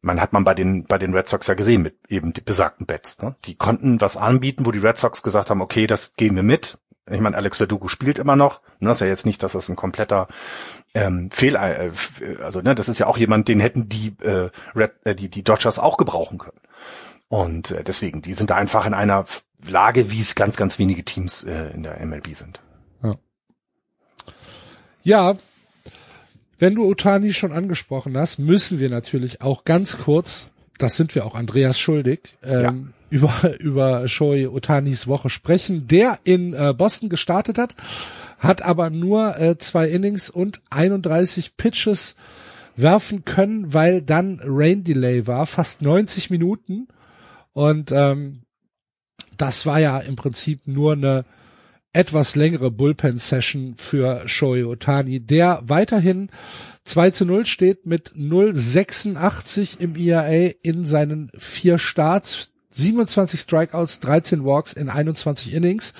Man 0.00 0.20
hat 0.20 0.34
man 0.34 0.44
bei 0.44 0.52
den 0.52 0.84
bei 0.84 0.98
den 0.98 1.14
Red 1.14 1.28
Sox 1.28 1.46
ja 1.46 1.54
gesehen 1.54 1.80
mit 1.80 1.96
eben 2.08 2.34
die 2.34 2.42
besagten 2.42 2.84
Bets. 2.84 3.22
Ne? 3.22 3.36
Die 3.46 3.54
konnten 3.54 4.02
was 4.02 4.18
anbieten, 4.18 4.66
wo 4.66 4.70
die 4.70 4.78
Red 4.78 4.98
Sox 4.98 5.22
gesagt 5.22 5.48
haben, 5.48 5.62
okay, 5.62 5.86
das 5.86 6.12
gehen 6.14 6.36
wir 6.36 6.42
mit. 6.42 6.78
Ich 7.10 7.20
meine, 7.20 7.36
Alex 7.36 7.58
Verdugo 7.58 7.88
spielt 7.88 8.18
immer 8.18 8.36
noch. 8.36 8.62
Ne, 8.80 8.88
das 8.88 8.98
ist 8.98 9.00
ja 9.00 9.06
jetzt 9.08 9.26
nicht, 9.26 9.42
dass 9.42 9.52
das 9.52 9.68
ein 9.68 9.76
kompletter 9.76 10.26
ähm, 10.94 11.30
Fehler, 11.30 11.78
äh, 11.78 11.90
also 12.42 12.60
ne, 12.62 12.74
das 12.74 12.88
ist 12.88 12.98
ja 12.98 13.06
auch 13.06 13.18
jemand, 13.18 13.48
den 13.48 13.60
hätten 13.60 13.88
die 13.88 14.14
äh, 14.22 14.50
Red, 14.74 14.92
äh, 15.04 15.14
die 15.14 15.28
die 15.28 15.42
Dodgers 15.42 15.78
auch 15.78 15.96
gebrauchen 15.96 16.38
können. 16.38 16.60
Und 17.28 17.72
äh, 17.72 17.84
deswegen, 17.84 18.22
die 18.22 18.32
sind 18.32 18.50
da 18.50 18.56
einfach 18.56 18.86
in 18.86 18.94
einer 18.94 19.26
Lage, 19.66 20.10
wie 20.10 20.20
es 20.20 20.34
ganz, 20.34 20.56
ganz 20.56 20.78
wenige 20.78 21.04
Teams 21.04 21.44
äh, 21.44 21.70
in 21.74 21.82
der 21.82 22.04
MLB 22.04 22.34
sind. 22.34 22.60
Ja. 23.02 23.16
ja, 25.02 25.36
wenn 26.58 26.74
du 26.74 26.86
Otani 26.86 27.32
schon 27.32 27.52
angesprochen 27.52 28.16
hast, 28.16 28.38
müssen 28.38 28.78
wir 28.78 28.88
natürlich 28.88 29.42
auch 29.42 29.64
ganz 29.64 29.98
kurz, 29.98 30.48
das 30.78 30.96
sind 30.96 31.14
wir 31.14 31.26
auch 31.26 31.34
Andreas 31.34 31.78
schuldig, 31.78 32.20
ähm, 32.42 32.62
ja. 32.62 32.74
Über, 33.14 33.60
über 33.60 34.08
Shoei 34.08 34.48
Otanis 34.48 35.06
Woche 35.06 35.30
sprechen, 35.30 35.86
der 35.86 36.18
in 36.24 36.52
äh, 36.52 36.74
Boston 36.76 37.08
gestartet 37.08 37.58
hat, 37.58 37.76
hat 38.40 38.62
aber 38.62 38.90
nur 38.90 39.38
äh, 39.38 39.56
zwei 39.56 39.88
Innings 39.88 40.30
und 40.30 40.62
31 40.70 41.56
Pitches 41.56 42.16
werfen 42.74 43.24
können, 43.24 43.72
weil 43.72 44.02
dann 44.02 44.40
Rain 44.42 44.82
Delay 44.82 45.28
war, 45.28 45.46
fast 45.46 45.80
90 45.80 46.30
Minuten. 46.30 46.88
Und 47.52 47.92
ähm, 47.92 48.42
das 49.36 49.64
war 49.64 49.78
ja 49.78 50.00
im 50.00 50.16
Prinzip 50.16 50.66
nur 50.66 50.94
eine 50.94 51.24
etwas 51.92 52.34
längere 52.34 52.72
Bullpen-Session 52.72 53.76
für 53.76 54.28
Shohei 54.28 54.66
Otani, 54.66 55.20
der 55.20 55.62
weiterhin 55.62 56.30
2 56.84 57.10
zu 57.10 57.26
0 57.26 57.46
steht 57.46 57.86
mit 57.86 58.10
0,86 58.16 59.78
im 59.78 59.94
ERA 59.94 60.50
in 60.64 60.84
seinen 60.84 61.30
vier 61.38 61.78
Starts, 61.78 62.50
27 62.74 63.40
Strikeouts, 63.40 64.00
13 64.00 64.44
Walks 64.44 64.72
in 64.72 64.88
21 64.88 65.54
Innings. 65.54 65.94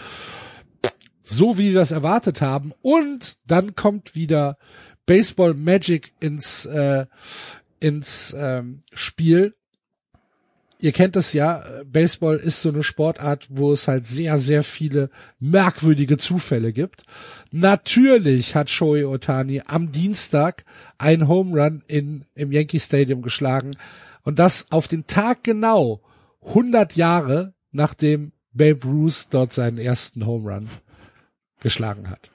So 1.22 1.56
wie 1.58 1.72
wir 1.72 1.80
es 1.80 1.90
erwartet 1.90 2.40
haben. 2.40 2.72
Und 2.82 3.36
dann 3.46 3.74
kommt 3.74 4.14
wieder 4.14 4.56
Baseball 5.06 5.54
Magic 5.54 6.12
ins, 6.20 6.66
äh, 6.66 7.06
ins 7.80 8.34
ähm, 8.36 8.82
Spiel 8.92 9.54
ihr 10.84 10.92
kennt 10.92 11.16
es 11.16 11.32
ja, 11.32 11.64
Baseball 11.86 12.36
ist 12.36 12.60
so 12.60 12.68
eine 12.68 12.82
Sportart, 12.82 13.46
wo 13.48 13.72
es 13.72 13.88
halt 13.88 14.06
sehr, 14.06 14.38
sehr 14.38 14.62
viele 14.62 15.08
merkwürdige 15.40 16.18
Zufälle 16.18 16.72
gibt. 16.72 17.04
Natürlich 17.50 18.54
hat 18.54 18.68
Shohei 18.68 19.06
Otani 19.06 19.62
am 19.66 19.92
Dienstag 19.92 20.66
einen 20.98 21.26
Home 21.26 21.58
Run 21.58 21.82
in, 21.86 22.26
im 22.34 22.52
Yankee 22.52 22.80
Stadium 22.80 23.22
geschlagen 23.22 23.76
und 24.24 24.38
das 24.38 24.70
auf 24.72 24.86
den 24.86 25.06
Tag 25.06 25.42
genau 25.42 26.02
100 26.46 26.96
Jahre 26.96 27.54
nachdem 27.72 28.32
Babe 28.52 28.80
Ruth 28.84 29.26
dort 29.30 29.52
seinen 29.52 29.78
ersten 29.78 30.26
Home 30.26 30.52
Run 30.52 30.68
geschlagen 31.60 32.08
hat. 32.08 32.30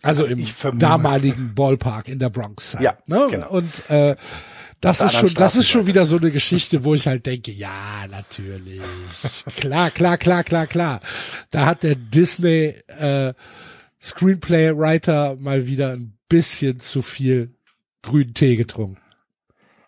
Also, 0.00 0.24
also 0.24 0.68
im 0.68 0.78
damaligen 0.78 1.54
Ballpark 1.54 2.08
in 2.08 2.18
der 2.18 2.30
Bronx. 2.30 2.74
Halt, 2.74 2.84
ja, 2.84 2.98
ne? 3.06 3.28
genau. 3.30 3.50
Und 3.50 3.88
äh, 3.90 4.16
das 4.80 5.00
ist 5.00 5.14
schon, 5.14 5.32
das 5.34 5.54
ist 5.54 5.68
schon 5.68 5.86
wieder 5.86 6.04
so 6.04 6.16
eine 6.16 6.32
Geschichte, 6.32 6.82
wo 6.82 6.94
ich 6.94 7.06
halt 7.06 7.24
denke, 7.26 7.52
ja, 7.52 8.04
natürlich. 8.10 8.80
klar, 9.56 9.90
klar, 9.90 10.18
klar, 10.18 10.42
klar, 10.42 10.66
klar. 10.66 11.00
Da 11.50 11.66
hat 11.66 11.84
der 11.84 11.94
Disney 11.94 12.74
äh, 12.88 13.32
Screenplay 14.00 14.76
Writer 14.76 15.36
mal 15.38 15.68
wieder 15.68 15.92
ein 15.92 16.18
bisschen 16.28 16.80
zu 16.80 17.02
viel 17.02 17.54
grünen 18.02 18.34
Tee 18.34 18.56
getrunken. 18.56 18.98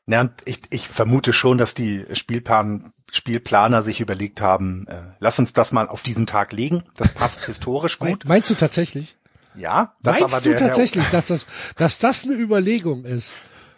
Ja, 0.06 0.20
und 0.20 0.32
ich, 0.44 0.60
ich 0.70 0.86
vermute 0.86 1.32
schon, 1.32 1.58
dass 1.58 1.74
die 1.74 2.04
Spielplan, 2.12 2.92
Spielplaner 3.16 3.82
sich 3.82 4.00
überlegt 4.00 4.40
haben, 4.40 4.86
äh, 4.88 5.02
lass 5.18 5.38
uns 5.38 5.52
das 5.52 5.72
mal 5.72 5.88
auf 5.88 6.02
diesen 6.02 6.26
Tag 6.26 6.52
legen. 6.52 6.84
Das 6.96 7.08
passt 7.08 7.44
historisch 7.46 7.98
gut. 7.98 8.24
Meinst 8.24 8.50
du 8.50 8.54
tatsächlich? 8.54 9.16
Ja, 9.54 9.94
das 10.02 10.20
Meinst 10.20 10.34
aber 10.34 10.44
du 10.44 10.56
tatsächlich, 10.56 11.06
dass 11.12 11.28
das, 11.28 11.46
dass 11.76 11.98
das 11.98 12.24
eine 12.24 12.34
Überlegung 12.34 13.04
ist? 13.04 13.34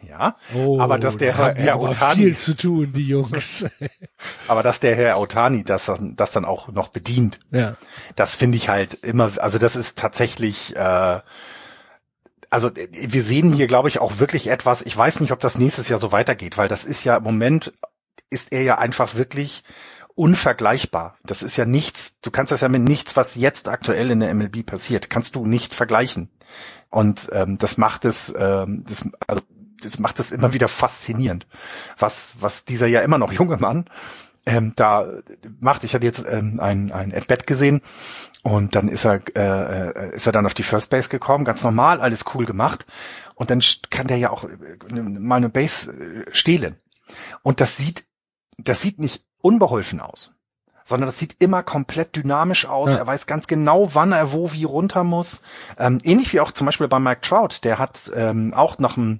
ja. 0.09 0.37
Oh, 0.55 0.81
aber 0.81 0.99
dass 0.99 1.19
der 1.19 1.37
Herr, 1.37 1.55
Herr 1.55 1.81
Otani 1.81 2.23
viel 2.23 2.37
zu 2.37 2.57
tun, 2.57 2.93
die 2.95 3.09
Jungs. 3.09 3.67
aber 4.49 4.63
dass 4.63 4.81
der 4.81 4.95
Herr 4.95 5.19
Otani 5.19 5.65
das, 5.65 5.91
das 6.01 6.33
dann 6.33 6.45
auch 6.45 6.69
noch 6.69 6.89
bedient. 6.89 7.39
Ja. 7.51 7.77
Das 8.15 8.35
finde 8.35 8.57
ich 8.57 8.69
halt 8.69 8.95
immer, 8.95 9.31
also 9.39 9.59
das 9.59 9.77
ist 9.77 9.99
tatsächlich, 9.99 10.77
äh, 10.77 11.21
also 12.51 12.71
wir 12.75 13.23
sehen 13.23 13.53
hier, 13.53 13.67
glaube 13.67 13.89
ich, 13.89 13.99
auch 13.99 14.19
wirklich 14.19 14.49
etwas. 14.49 14.83
Ich 14.83 14.97
weiß 14.97 15.21
nicht, 15.21 15.33
ob 15.33 15.41
das 15.41 15.59
nächstes 15.59 15.89
Jahr 15.89 15.99
so 15.99 16.13
weitergeht, 16.13 16.59
weil 16.59 16.69
das 16.69 16.85
ist 16.85 17.05
ja 17.05 17.17
im 17.17 17.25
Moment 17.25 17.73
ist 18.31 18.53
er 18.53 18.63
ja 18.63 18.79
einfach 18.79 19.17
wirklich 19.17 19.65
unvergleichbar. 20.15 21.17
Das 21.25 21.43
ist 21.43 21.57
ja 21.57 21.67
nichts, 21.67 22.21
du 22.21 22.31
kannst 22.31 22.51
das 22.51 22.63
ja 22.63 22.69
mit 22.69 22.83
nichts, 22.83 23.17
was 23.17 23.35
jetzt 23.35 23.69
aktuell 23.69 24.11
in 24.11 24.21
der 24.21 24.35
MLB 24.35 24.65
passiert, 24.65 25.11
kannst 25.11 25.37
du 25.37 25.47
nicht 25.47 25.75
vergleichen. 25.75 26.31
Und 26.89 27.29
ähm, 27.33 27.59
das 27.59 27.77
macht 27.77 28.05
es, 28.05 28.35
ähm, 28.37 28.85
das, 28.89 29.09
also 29.27 29.43
das 29.83 29.99
macht 29.99 30.19
es 30.19 30.33
immer 30.33 30.55
wieder 30.55 30.69
faszinierend, 30.69 31.47
was, 31.99 32.37
was 32.41 32.65
dieser 32.65 32.87
ja 32.87 33.03
immer 33.03 33.19
noch 33.19 33.33
junge 33.33 33.59
Mann 33.59 33.85
ähm, 34.47 34.73
da 34.75 35.13
macht. 35.61 35.85
Ich 35.85 35.95
hatte 35.95 36.07
jetzt 36.07 36.25
ähm, 36.27 36.61
ein, 36.61 36.93
ein 36.93 37.13
At-Bat 37.13 37.47
gesehen 37.47 37.83
und 38.43 38.75
dann 38.75 38.89
ist 38.89 39.05
er, 39.05 39.21
äh, 39.37 39.91
äh, 39.91 40.15
ist 40.15 40.27
er 40.27 40.33
dann 40.33 40.47
auf 40.47 40.55
die 40.55 40.63
First 40.63 40.89
Base 40.89 41.11
gekommen, 41.11 41.45
ganz 41.45 41.63
normal, 41.63 42.01
alles 42.01 42.25
cool 42.35 42.47
gemacht. 42.47 42.87
Und 43.35 43.51
dann 43.51 43.61
kann 43.91 44.07
der 44.07 44.17
ja 44.17 44.31
auch 44.31 44.45
äh, 44.45 45.01
mal 45.01 45.37
eine 45.37 45.51
Base 45.51 45.93
äh, 45.93 46.25
stehlen. 46.33 46.77
Und 47.43 47.61
das 47.61 47.77
sieht, 47.77 48.06
das 48.59 48.81
sieht 48.81 48.99
nicht 48.99 49.25
unbeholfen 49.41 50.01
aus 50.01 50.33
sondern 50.87 51.09
das 51.09 51.19
sieht 51.19 51.43
immer 51.43 51.65
komplett 51.65 52.15
dynamisch 52.15 52.65
aus. 52.65 52.93
Ja. 52.93 52.99
Er 52.99 53.07
weiß 53.09 53.27
ganz 53.27 53.49
genau, 53.49 53.95
wann 53.95 54.13
er 54.13 54.33
wo 54.33 54.53
wie 54.53 54.63
runter 54.63 55.03
muss. 55.03 55.43
Ähm, 55.79 55.99
ähnlich 56.05 56.33
wie 56.33 56.41
auch 56.41 56.53
zum 56.53 56.65
Beispiel 56.65 56.87
bei 56.87 57.01
Mike 57.01 57.23
Trout, 57.23 57.65
der 57.65 57.81
hat 57.81 58.13
ähm, 58.15 58.55
auch 58.55 58.79
nach 58.79 58.95
dem 58.95 59.19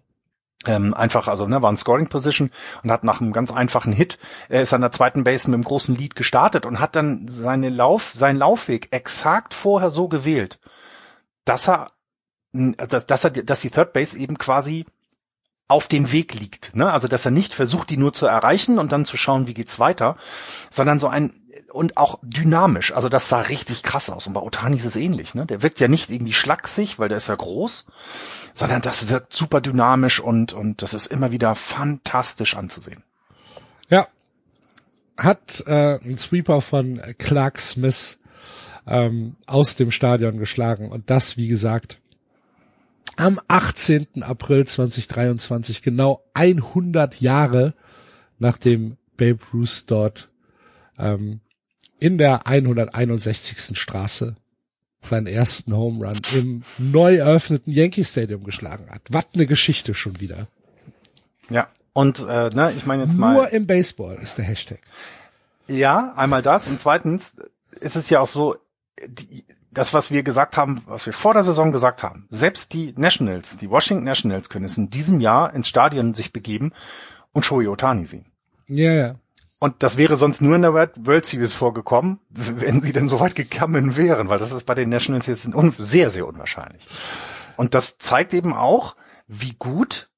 ähm, 0.67 0.95
einfach, 0.95 1.27
also 1.27 1.47
ne, 1.49 1.63
war 1.63 1.71
ein 1.71 1.77
Scoring 1.77 2.09
Position 2.09 2.51
und 2.83 2.91
hat 2.93 3.05
nach 3.05 3.21
einem 3.21 3.33
ganz 3.33 3.53
einfachen 3.53 3.93
Hit, 3.93 4.19
er 4.49 4.63
ist 4.63 4.73
an 4.75 4.81
der 4.81 4.93
zweiten 4.93 5.25
Base 5.25 5.49
mit 5.49 5.55
einem 5.55 5.65
großen 5.65 5.95
Lead 5.95 6.15
gestartet 6.15 6.67
und 6.67 6.81
hat 6.81 6.95
dann 6.97 7.27
seine 7.29 7.69
Lauf, 7.69 8.13
seinen 8.15 8.39
Laufweg 8.39 8.89
exakt 8.93 9.53
vorher 9.53 9.91
so 9.91 10.09
gewählt, 10.09 10.61
dass 11.45 11.69
er, 11.69 11.89
dass, 12.53 13.07
dass 13.07 13.25
er, 13.25 13.31
dass 13.31 13.61
die 13.61 13.71
Third 13.71 13.93
Base 13.93 14.17
eben 14.17 14.39
quasi 14.39 14.87
auf 15.69 15.89
dem 15.89 16.13
Weg 16.13 16.35
liegt, 16.35 16.77
ne? 16.77 16.93
Also 16.93 17.09
dass 17.09 17.25
er 17.25 17.33
nicht 17.33 17.53
versucht, 17.55 17.91
die 17.91 17.97
nur 17.97 18.13
zu 18.13 18.27
erreichen 18.27 18.79
und 18.79 18.93
dann 18.93 19.05
zu 19.05 19.17
schauen, 19.17 19.47
wie 19.47 19.55
geht's 19.55 19.79
weiter, 19.79 20.17
sondern 20.71 20.99
so 20.99 21.09
ein 21.09 21.33
und 21.73 21.97
auch 21.97 22.19
dynamisch. 22.23 22.93
Also 22.93 23.09
das 23.09 23.29
sah 23.29 23.41
richtig 23.41 23.83
krass 23.83 24.09
aus. 24.09 24.27
Und 24.27 24.33
bei 24.33 24.41
Otani 24.41 24.77
ist 24.77 24.87
es 24.87 24.97
ähnlich. 24.97 25.35
Ne? 25.35 25.47
Der 25.47 25.63
wirkt 25.63 25.79
ja 25.79 25.89
nicht 25.89 26.11
irgendwie 26.11 26.33
schlaksig, 26.33 26.99
weil 26.99 27.09
der 27.09 27.19
ist 27.19 27.29
ja 27.29 27.35
groß, 27.35 27.87
sondern 28.55 28.83
das 28.83 29.09
wirkt 29.09 29.33
super 29.33 29.61
dynamisch 29.61 30.21
und, 30.21 30.53
und 30.53 30.83
das 30.83 30.95
ist 30.95 31.07
immer 31.07 31.31
wieder 31.31 31.55
fantastisch 31.55 32.57
anzusehen. 32.57 33.03
Ja. 33.91 34.07
Hat 35.19 35.65
äh, 35.67 35.99
ein 36.03 36.19
Sweeper 36.19 36.61
von 36.61 37.01
Clark 37.19 37.59
Smith 37.59 38.19
ähm, 38.87 39.37
aus 39.47 39.77
dem 39.77 39.91
Stadion 39.91 40.39
geschlagen 40.39 40.91
und 40.91 41.11
das, 41.11 41.37
wie 41.37 41.49
gesagt, 41.49 42.01
am 43.17 43.41
18. 43.49 44.23
April 44.23 44.67
2023, 44.67 45.83
genau 45.83 46.25
100 46.35 47.21
Jahre 47.21 47.75
nachdem 48.39 48.97
Babe 49.17 49.39
Ruth 49.53 49.85
dort 49.89 50.29
ähm, 50.99 51.41
in 51.99 52.19
der 52.19 52.47
161. 52.47 53.79
Straße 53.79 54.37
seinen 55.03 55.27
ersten 55.27 55.75
Home 55.75 56.07
Run 56.07 56.21
im 56.35 56.65
neu 56.79 57.17
eröffneten 57.17 57.73
Yankee 57.73 58.05
Stadium 58.05 58.45
geschlagen 58.45 58.91
hat. 58.91 59.03
Was 59.11 59.27
eine 59.35 59.47
Geschichte 59.47 59.95
schon 59.95 60.21
wieder. 60.21 60.49
Ja, 61.49 61.69
und 61.93 62.19
äh, 62.19 62.51
ne, 62.51 62.73
ich 62.77 62.87
meine 62.87 63.05
jetzt 63.05 63.13
Nur 63.13 63.21
mal. 63.21 63.35
Nur 63.35 63.53
im 63.53 63.67
Baseball 63.67 64.17
ist 64.17 64.37
der 64.37 64.45
Hashtag. 64.45 64.81
Ja, 65.69 66.13
einmal 66.17 66.43
das. 66.43 66.67
Und 66.67 66.81
zweitens 66.81 67.37
ist 67.81 67.97
es 67.97 68.11
ja 68.11 68.21
auch 68.21 68.27
so, 68.27 68.57
die, 69.07 69.45
das, 69.77 69.93
was 69.93 70.11
wir 70.11 70.23
gesagt 70.23 70.57
haben, 70.57 70.81
was 70.87 71.05
wir 71.05 71.13
vor 71.13 71.35
der 71.35 71.43
Saison 71.43 71.71
gesagt 71.71 72.03
haben, 72.03 72.27
selbst 72.31 72.73
die 72.73 72.95
Nationals, 72.97 73.59
die 73.59 73.69
Washington 73.69 74.05
Nationals 74.05 74.49
können 74.49 74.65
es 74.65 74.79
in 74.79 74.89
diesem 74.89 75.21
Jahr 75.21 75.53
ins 75.53 75.69
Stadion 75.69 76.15
sich 76.15 76.33
begeben 76.33 76.73
und 77.33 77.45
Shohei 77.45 77.69
Otani 77.69 78.07
sehen. 78.07 78.25
Ja, 78.69 78.93
ja. 78.93 79.15
Und 79.59 79.83
das 79.83 79.99
wäre 79.99 80.17
sonst 80.17 80.41
nur 80.41 80.57
in 80.57 80.63
der 80.63 80.73
World 80.73 81.27
Series 81.27 81.53
vorgekommen, 81.53 82.21
wenn 82.31 82.81
sie 82.81 82.95
denn 82.95 83.09
so 83.09 83.21
weit 83.21 83.35
gekommen 83.35 83.97
wären, 83.97 84.31
weil 84.31 84.39
das 84.39 84.53
ist 84.53 84.65
bei 84.65 84.75
den 84.75 84.89
Nationals 84.89 85.27
jetzt 85.27 85.49
sehr, 85.79 86.11
sehr 86.11 86.27
unwahrscheinlich. 86.27 86.87
Und 87.57 87.75
das 87.75 87.99
zeigt 87.99 88.33
eben 88.33 88.55
auch, 88.55 88.97
wie 89.29 89.55
gut 89.59 90.09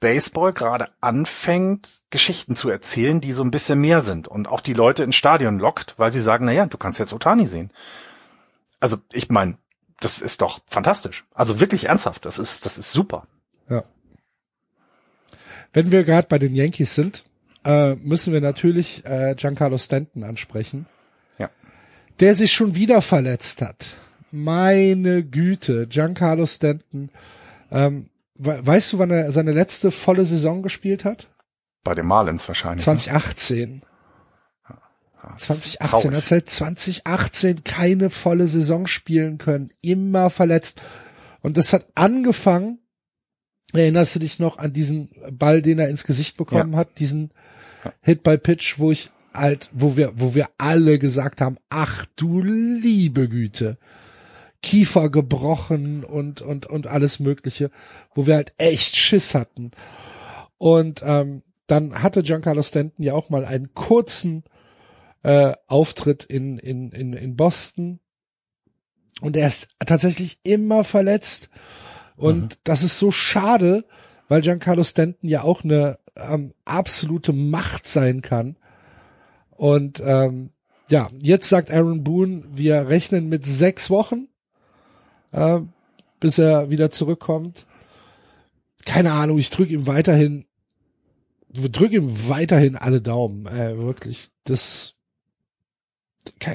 Baseball 0.00 0.52
gerade 0.52 0.88
anfängt, 1.00 2.02
Geschichten 2.10 2.56
zu 2.56 2.68
erzählen, 2.68 3.20
die 3.20 3.32
so 3.32 3.42
ein 3.42 3.50
bisschen 3.50 3.80
mehr 3.80 4.00
sind 4.00 4.26
und 4.26 4.48
auch 4.48 4.60
die 4.60 4.74
Leute 4.74 5.04
ins 5.04 5.16
Stadion 5.16 5.58
lockt, 5.58 5.98
weil 5.98 6.12
sie 6.12 6.20
sagen, 6.20 6.46
na 6.46 6.52
ja, 6.52 6.66
du 6.66 6.78
kannst 6.78 6.98
jetzt 6.98 7.12
Otani 7.12 7.46
sehen. 7.46 7.72
Also 8.80 8.98
ich 9.12 9.28
meine, 9.30 9.58
das 10.00 10.20
ist 10.20 10.42
doch 10.42 10.60
fantastisch. 10.66 11.24
Also 11.34 11.60
wirklich 11.60 11.86
ernsthaft, 11.86 12.24
das 12.24 12.38
ist 12.38 12.64
das 12.66 12.78
ist 12.78 12.92
super. 12.92 13.26
Ja. 13.68 13.84
Wenn 15.72 15.90
wir 15.90 16.04
gerade 16.04 16.28
bei 16.28 16.38
den 16.38 16.54
Yankees 16.54 16.94
sind, 16.94 17.24
äh, 17.64 17.96
müssen 17.96 18.32
wir 18.32 18.40
natürlich 18.40 19.04
äh, 19.04 19.34
Giancarlo 19.36 19.78
Stanton 19.78 20.24
ansprechen. 20.24 20.86
Ja. 21.38 21.50
Der 22.20 22.34
sich 22.34 22.52
schon 22.52 22.74
wieder 22.74 23.02
verletzt 23.02 23.62
hat. 23.62 23.96
Meine 24.30 25.24
Güte, 25.24 25.86
Giancarlo 25.86 26.46
Stanton. 26.46 27.10
Ähm, 27.70 28.10
weißt 28.36 28.92
du, 28.92 28.98
wann 28.98 29.10
er 29.10 29.32
seine 29.32 29.52
letzte 29.52 29.90
volle 29.90 30.24
Saison 30.24 30.62
gespielt 30.62 31.04
hat? 31.04 31.28
Bei 31.84 31.94
den 31.94 32.06
Marlins 32.06 32.46
wahrscheinlich. 32.48 32.84
2018. 32.84 33.76
Ne? 33.76 33.80
2018 35.36 36.14
hat 36.14 36.24
seit 36.24 36.48
2018 36.48 37.64
keine 37.64 38.10
volle 38.10 38.46
Saison 38.46 38.86
spielen 38.86 39.38
können, 39.38 39.70
immer 39.82 40.30
verletzt. 40.30 40.80
Und 41.40 41.56
das 41.56 41.72
hat 41.72 41.86
angefangen, 41.94 42.78
erinnerst 43.72 44.14
du 44.14 44.20
dich 44.20 44.38
noch 44.38 44.58
an 44.58 44.72
diesen 44.72 45.10
Ball, 45.32 45.62
den 45.62 45.78
er 45.78 45.88
ins 45.88 46.04
Gesicht 46.04 46.36
bekommen 46.36 46.72
ja. 46.72 46.78
hat, 46.80 46.98
diesen 46.98 47.30
Hit 48.02 48.22
by 48.22 48.38
Pitch, 48.38 48.78
wo 48.78 48.90
ich 48.90 49.10
halt, 49.34 49.70
wo 49.72 49.96
wir, 49.96 50.12
wo 50.16 50.34
wir 50.34 50.48
alle 50.58 50.98
gesagt 50.98 51.40
haben, 51.40 51.58
ach 51.68 52.06
du 52.16 52.40
liebe 52.42 53.28
Güte. 53.28 53.78
Kiefer 54.62 55.08
gebrochen 55.08 56.02
und, 56.04 56.40
und, 56.40 56.66
und 56.66 56.88
alles 56.88 57.20
Mögliche, 57.20 57.70
wo 58.14 58.26
wir 58.26 58.34
halt 58.34 58.52
echt 58.56 58.96
Schiss 58.96 59.36
hatten. 59.36 59.70
Und 60.58 61.02
ähm, 61.04 61.42
dann 61.68 62.02
hatte 62.02 62.24
Giancarlo 62.24 62.62
Stanton 62.62 63.04
ja 63.04 63.14
auch 63.14 63.30
mal 63.30 63.44
einen 63.44 63.72
kurzen 63.74 64.42
äh, 65.28 65.52
Auftritt 65.66 66.24
in, 66.24 66.58
in, 66.58 66.90
in, 66.90 67.12
in 67.12 67.36
Boston. 67.36 68.00
Und 69.20 69.36
er 69.36 69.46
ist 69.46 69.68
tatsächlich 69.84 70.38
immer 70.42 70.84
verletzt. 70.84 71.50
Und 72.16 72.42
mhm. 72.42 72.58
das 72.64 72.82
ist 72.82 72.98
so 72.98 73.10
schade, 73.10 73.84
weil 74.28 74.40
Giancarlo 74.40 74.82
Stanton 74.82 75.28
ja 75.28 75.42
auch 75.42 75.64
eine 75.64 75.98
ähm, 76.16 76.54
absolute 76.64 77.34
Macht 77.34 77.86
sein 77.86 78.22
kann. 78.22 78.56
Und 79.50 80.00
ähm, 80.02 80.50
ja, 80.88 81.10
jetzt 81.20 81.50
sagt 81.50 81.70
Aaron 81.70 82.04
Boone, 82.04 82.44
wir 82.50 82.88
rechnen 82.88 83.28
mit 83.28 83.44
sechs 83.44 83.90
Wochen, 83.90 84.28
äh, 85.32 85.60
bis 86.20 86.38
er 86.38 86.70
wieder 86.70 86.90
zurückkommt. 86.90 87.66
Keine 88.86 89.12
Ahnung, 89.12 89.36
ich 89.36 89.50
drücke 89.50 89.74
ihm 89.74 89.86
weiterhin, 89.86 90.46
drücke 91.50 91.96
ihm 91.96 92.28
weiterhin 92.30 92.76
alle 92.76 93.02
Daumen. 93.02 93.44
Äh, 93.44 93.76
wirklich, 93.76 94.30
das 94.44 94.94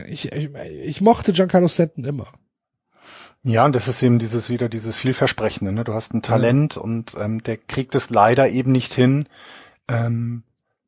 ich, 0.08 0.32
ich, 0.32 0.50
ich 0.84 1.02
mochte 1.02 1.34
Giancarlo 1.34 1.68
Stanton 1.68 2.04
immer. 2.04 2.28
Ja, 3.44 3.66
und 3.66 3.76
das 3.76 3.90
ist 3.90 4.02
eben 4.02 4.20
dieses 4.20 4.50
wieder 4.50 4.70
dieses 4.70 4.98
vielversprechende. 4.98 5.74
Ne? 5.74 5.84
Du 5.84 5.94
hast 5.94 6.14
ein 6.14 6.22
Talent 6.22 6.76
ja. 6.76 6.82
und 6.82 7.16
ähm, 7.20 7.44
der 7.44 7.58
kriegt 7.58 7.94
es 7.94 8.10
leider 8.10 8.50
eben 8.50 8.72
nicht 8.72 8.94
hin, 8.94 9.28
ähm, 9.90 10.44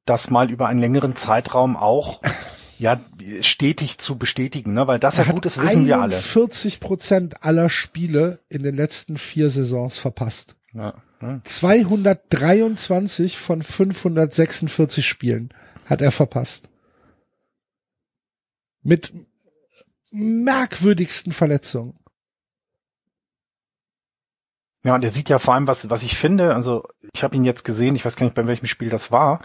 das 0.05 0.29
mal 0.29 0.49
über 0.49 0.67
einen 0.67 0.79
längeren 0.79 1.17
Zeitraum 1.17 1.75
auch 1.75 2.21
ja 2.79 2.97
stetig 3.41 3.97
zu 3.97 4.17
bestätigen, 4.17 4.71
ne? 4.73 4.87
weil 4.87 4.99
das 4.99 5.17
er 5.17 5.25
ja 5.25 5.33
gut 5.33 5.45
ist, 5.45 5.61
wissen 5.61 5.85
wir 5.85 5.99
alle. 5.99 6.15
40 6.15 6.79
Prozent 6.79 7.43
aller 7.43 7.69
Spiele 7.69 8.39
in 8.47 8.63
den 8.63 8.75
letzten 8.75 9.17
vier 9.17 9.49
Saisons 9.49 9.97
verpasst. 9.97 10.55
Ja, 10.73 10.93
ja. 11.21 11.41
223 11.43 13.37
von 13.37 13.61
546 13.61 15.05
Spielen 15.05 15.49
hat 15.85 16.01
er 16.01 16.11
verpasst 16.13 16.69
mit 18.85 19.11
merkwürdigsten 20.11 21.33
Verletzungen. 21.33 21.99
Ja, 24.85 24.93
und 24.95 25.03
er 25.03 25.09
sieht 25.09 25.29
ja 25.29 25.39
vor 25.39 25.55
allem, 25.55 25.67
was, 25.67 25.89
was 25.89 26.03
ich 26.03 26.15
finde, 26.15 26.53
also 26.53 26.87
ich 27.11 27.23
habe 27.23 27.35
ihn 27.35 27.43
jetzt 27.43 27.65
gesehen, 27.65 27.95
ich 27.95 28.05
weiß 28.05 28.15
gar 28.15 28.25
nicht, 28.25 28.35
bei 28.35 28.45
welchem 28.45 28.67
Spiel 28.67 28.89
das 28.89 29.11
war. 29.11 29.41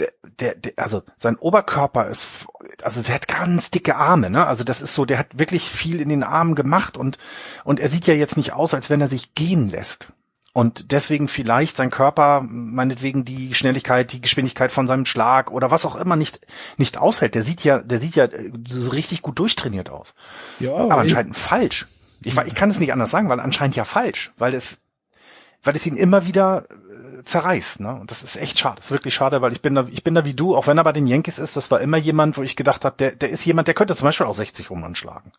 Der, 0.00 0.12
der, 0.40 0.54
der, 0.56 0.72
also 0.76 1.02
sein 1.16 1.36
Oberkörper 1.36 2.08
ist, 2.08 2.46
also 2.82 3.02
der 3.02 3.14
hat 3.14 3.28
ganz 3.28 3.70
dicke 3.70 3.96
Arme, 3.96 4.30
ne? 4.30 4.46
Also 4.46 4.64
das 4.64 4.80
ist 4.80 4.94
so, 4.94 5.04
der 5.04 5.18
hat 5.18 5.38
wirklich 5.38 5.70
viel 5.70 6.00
in 6.00 6.08
den 6.08 6.24
Armen 6.24 6.54
gemacht 6.54 6.96
und 6.96 7.18
und 7.64 7.80
er 7.80 7.88
sieht 7.88 8.06
ja 8.06 8.14
jetzt 8.14 8.36
nicht 8.36 8.52
aus, 8.52 8.74
als 8.74 8.90
wenn 8.90 9.00
er 9.00 9.08
sich 9.08 9.34
gehen 9.34 9.68
lässt 9.68 10.12
und 10.58 10.90
deswegen 10.90 11.28
vielleicht 11.28 11.76
sein 11.76 11.88
Körper 11.88 12.44
meinetwegen 12.44 13.24
die 13.24 13.54
Schnelligkeit, 13.54 14.10
die 14.10 14.20
Geschwindigkeit 14.20 14.72
von 14.72 14.88
seinem 14.88 15.04
Schlag 15.04 15.52
oder 15.52 15.70
was 15.70 15.86
auch 15.86 15.94
immer 15.94 16.16
nicht 16.16 16.40
nicht 16.78 16.98
aushält. 16.98 17.36
Der 17.36 17.44
sieht 17.44 17.62
ja, 17.62 17.78
der 17.78 18.00
sieht 18.00 18.16
ja 18.16 18.26
so 18.66 18.90
richtig 18.90 19.22
gut 19.22 19.38
durchtrainiert 19.38 19.88
aus. 19.88 20.16
Ja, 20.58 20.74
aber 20.74 20.96
anscheinend 20.96 21.36
falsch. 21.36 21.86
Ich, 22.24 22.36
ich 22.36 22.56
kann 22.56 22.70
es 22.70 22.80
nicht 22.80 22.92
anders 22.92 23.12
sagen, 23.12 23.28
weil 23.28 23.38
anscheinend 23.38 23.76
ja 23.76 23.84
falsch, 23.84 24.32
weil 24.36 24.52
es 24.52 24.80
weil 25.62 25.76
es 25.76 25.86
ihn 25.86 25.96
immer 25.96 26.26
wieder 26.26 26.64
äh, 26.70 27.22
zerreißt, 27.22 27.78
ne? 27.78 27.94
Und 27.94 28.10
das 28.10 28.24
ist 28.24 28.34
echt 28.34 28.58
schade. 28.58 28.78
Das 28.78 28.86
ist 28.86 28.90
wirklich 28.90 29.14
schade, 29.14 29.40
weil 29.40 29.52
ich 29.52 29.62
bin 29.62 29.76
da, 29.76 29.86
ich 29.88 30.02
bin 30.02 30.16
da 30.16 30.24
wie 30.24 30.34
du, 30.34 30.56
auch 30.56 30.66
wenn 30.66 30.78
er 30.78 30.82
bei 30.82 30.92
den 30.92 31.06
Yankees 31.06 31.38
ist, 31.38 31.56
das 31.56 31.70
war 31.70 31.80
immer 31.80 31.98
jemand, 31.98 32.36
wo 32.36 32.42
ich 32.42 32.56
gedacht 32.56 32.84
habe, 32.84 32.96
der, 32.96 33.12
der 33.12 33.30
ist 33.30 33.44
jemand, 33.44 33.68
der 33.68 33.76
könnte 33.76 33.94
zum 33.94 34.06
Beispiel 34.06 34.26
auch 34.26 34.34
60 34.34 34.70
rum 34.70 34.82
anschlagen 34.82 35.30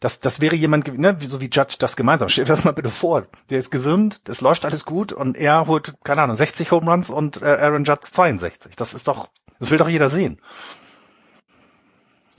das, 0.00 0.20
das 0.20 0.40
wäre 0.40 0.56
jemand, 0.56 0.98
ne, 0.98 1.16
so 1.20 1.40
wie 1.40 1.48
Judge 1.50 1.76
das 1.78 1.96
gemeinsam. 1.96 2.28
Stell 2.28 2.44
dir 2.44 2.52
das 2.52 2.64
mal 2.64 2.72
bitte 2.72 2.90
vor. 2.90 3.26
Der 3.50 3.58
ist 3.58 3.70
gesund, 3.70 4.28
das 4.28 4.40
läuft 4.40 4.64
alles 4.64 4.84
gut 4.84 5.12
und 5.12 5.36
er 5.36 5.66
holt, 5.66 5.94
keine 6.04 6.22
Ahnung, 6.22 6.36
60 6.36 6.70
Home 6.72 6.90
Runs 6.90 7.10
und 7.10 7.42
äh, 7.42 7.46
Aaron 7.46 7.84
Judge 7.84 8.08
62. 8.12 8.76
Das 8.76 8.94
ist 8.94 9.08
doch, 9.08 9.30
das 9.60 9.70
will 9.70 9.78
doch 9.78 9.88
jeder 9.88 10.10
sehen. 10.10 10.38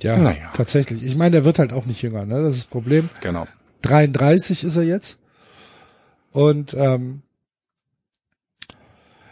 Ja, 0.02 0.18
naja. 0.18 0.50
tatsächlich. 0.54 1.04
Ich 1.04 1.16
meine, 1.16 1.32
der 1.32 1.46
wird 1.46 1.58
halt 1.58 1.72
auch 1.72 1.86
nicht 1.86 2.02
jünger, 2.02 2.26
ne? 2.26 2.44
Das 2.44 2.56
ist 2.56 2.66
das 2.66 2.70
Problem. 2.70 3.10
Genau. 3.22 3.48
33 3.84 4.64
ist 4.64 4.76
er 4.76 4.84
jetzt. 4.84 5.20
Und 6.32 6.74
ähm, 6.74 7.22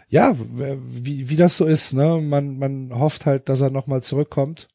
ja, 0.08 0.34
wie, 0.38 1.28
wie 1.28 1.36
das 1.36 1.58
so 1.58 1.66
ist, 1.66 1.92
ne? 1.92 2.20
Man, 2.22 2.58
man 2.58 2.98
hofft 2.98 3.26
halt, 3.26 3.48
dass 3.48 3.60
er 3.60 3.70
nochmal 3.70 4.02
zurückkommt 4.02 4.68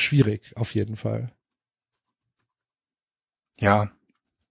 schwierig, 0.00 0.52
auf 0.56 0.74
jeden 0.74 0.96
Fall. 0.96 1.32
Ja, 3.58 3.90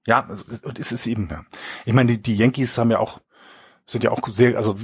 ja, 0.08 0.28
und 0.64 0.80
es 0.80 0.92
ist 0.92 1.08
eben, 1.08 1.28
ja. 1.30 1.46
Ich 1.86 1.94
meine, 1.94 2.14
die, 2.14 2.22
die 2.22 2.36
Yankees 2.36 2.78
haben 2.78 2.92
ja 2.92 3.00
auch 3.00 3.22
sind 3.86 4.04
ja 4.04 4.12
auch 4.12 4.20
sehr, 4.30 4.56
also 4.56 4.76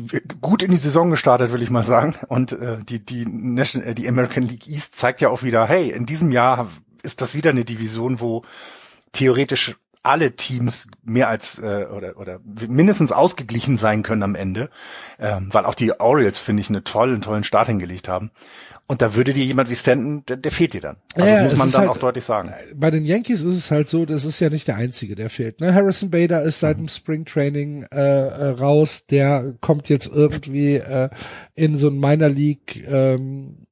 gut 0.42 0.64
in 0.64 0.72
die 0.72 0.78
Saison 0.78 1.12
gestartet, 1.12 1.54
will 1.54 1.62
ich 1.62 1.70
mal 1.70 1.84
sagen. 1.84 2.16
Und 2.28 2.54
äh, 2.54 2.80
die 2.84 3.06
die 3.06 3.26
National, 3.26 3.90
äh, 3.90 3.94
die 3.94 4.08
American 4.08 4.44
League 4.44 4.68
East 4.68 4.96
zeigt 4.96 5.22
ja 5.22 5.30
auch 5.30 5.44
wieder, 5.44 5.68
hey, 5.68 5.92
in 5.92 6.08
diesem 6.08 6.32
Jahr 6.32 6.68
ist 7.04 7.22
das 7.22 7.36
wieder 7.36 7.52
eine 7.52 7.66
Division, 7.66 8.20
wo 8.20 8.44
theoretisch 9.12 9.76
alle 10.06 10.36
Teams 10.36 10.88
mehr 11.04 11.30
als 11.30 11.60
äh, 11.60 11.86
oder 11.86 12.18
oder 12.18 12.40
mindestens 12.68 13.12
ausgeglichen 13.12 13.78
sein 13.78 14.04
können 14.04 14.24
am 14.24 14.36
Ende, 14.36 14.70
ähm, 15.20 15.50
weil 15.52 15.66
auch 15.66 15.76
die 15.76 16.00
Orioles 16.00 16.40
finde 16.40 16.62
ich 16.62 16.70
einen 16.70 16.84
tollen 16.84 17.22
tollen 17.22 17.44
Start 17.44 17.68
hingelegt 17.68 18.08
haben. 18.08 18.32
Und 18.88 19.02
da 19.02 19.16
würde 19.16 19.34
dir 19.34 19.44
jemand 19.44 19.72
wie 19.72 19.76
Stanton, 19.76 20.24
der, 20.28 20.38
der 20.38 20.52
fehlt 20.52 20.74
dir 20.74 20.82
dann. 20.82 20.98
Also 21.16 21.28
ja, 21.28 21.44
muss 21.44 21.58
man 21.58 21.72
dann 21.72 21.82
halt, 21.82 21.90
auch 21.90 21.98
deutlich 21.98 22.24
sagen. 22.24 22.54
Bei 22.76 22.92
den 22.92 23.04
Yankees 23.04 23.42
ist 23.42 23.56
es 23.56 23.72
halt 23.72 23.90
so, 23.90 24.06
das 24.06 24.26
ist 24.26 24.40
ja 24.40 24.52
nicht 24.52 24.68
der 24.68 24.76
einzige, 24.76 25.16
der 25.16 25.32
fehlt. 25.32 25.60
Ne? 25.60 25.74
Harrison 25.74 26.12
Bader 26.12 26.44
ist 26.44 26.60
seit 26.60 26.78
mhm. 26.78 26.84
dem 26.84 26.90
Spring 26.90 27.26
Training 27.26 27.88
äh, 27.92 27.98
äh, 27.98 28.50
raus, 28.50 29.08
der 29.08 29.56
kommt 29.60 29.90
jetzt 29.90 30.08
irgendwie 30.14 30.76
äh, 30.76 31.10
in 31.56 31.78
so 31.78 31.90
ein 31.90 32.00
Minor 32.00 32.30
League 32.30 32.86
ähm, 32.88 33.65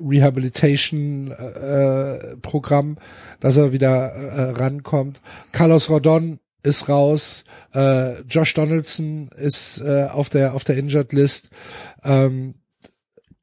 Rehabilitation 0.00 1.30
äh, 1.30 2.36
Programm, 2.42 2.98
dass 3.40 3.56
er 3.56 3.72
wieder 3.72 4.12
äh, 4.12 4.50
rankommt. 4.50 5.20
Carlos 5.52 5.90
Rodon 5.90 6.40
ist 6.62 6.88
raus, 6.88 7.44
äh, 7.74 8.20
Josh 8.22 8.54
Donaldson 8.54 9.28
ist 9.36 9.80
äh, 9.80 10.06
auf 10.06 10.30
der 10.30 10.54
auf 10.54 10.64
der 10.64 10.76
Injured 10.76 11.12
List. 11.12 11.50
Ähm, 12.02 12.54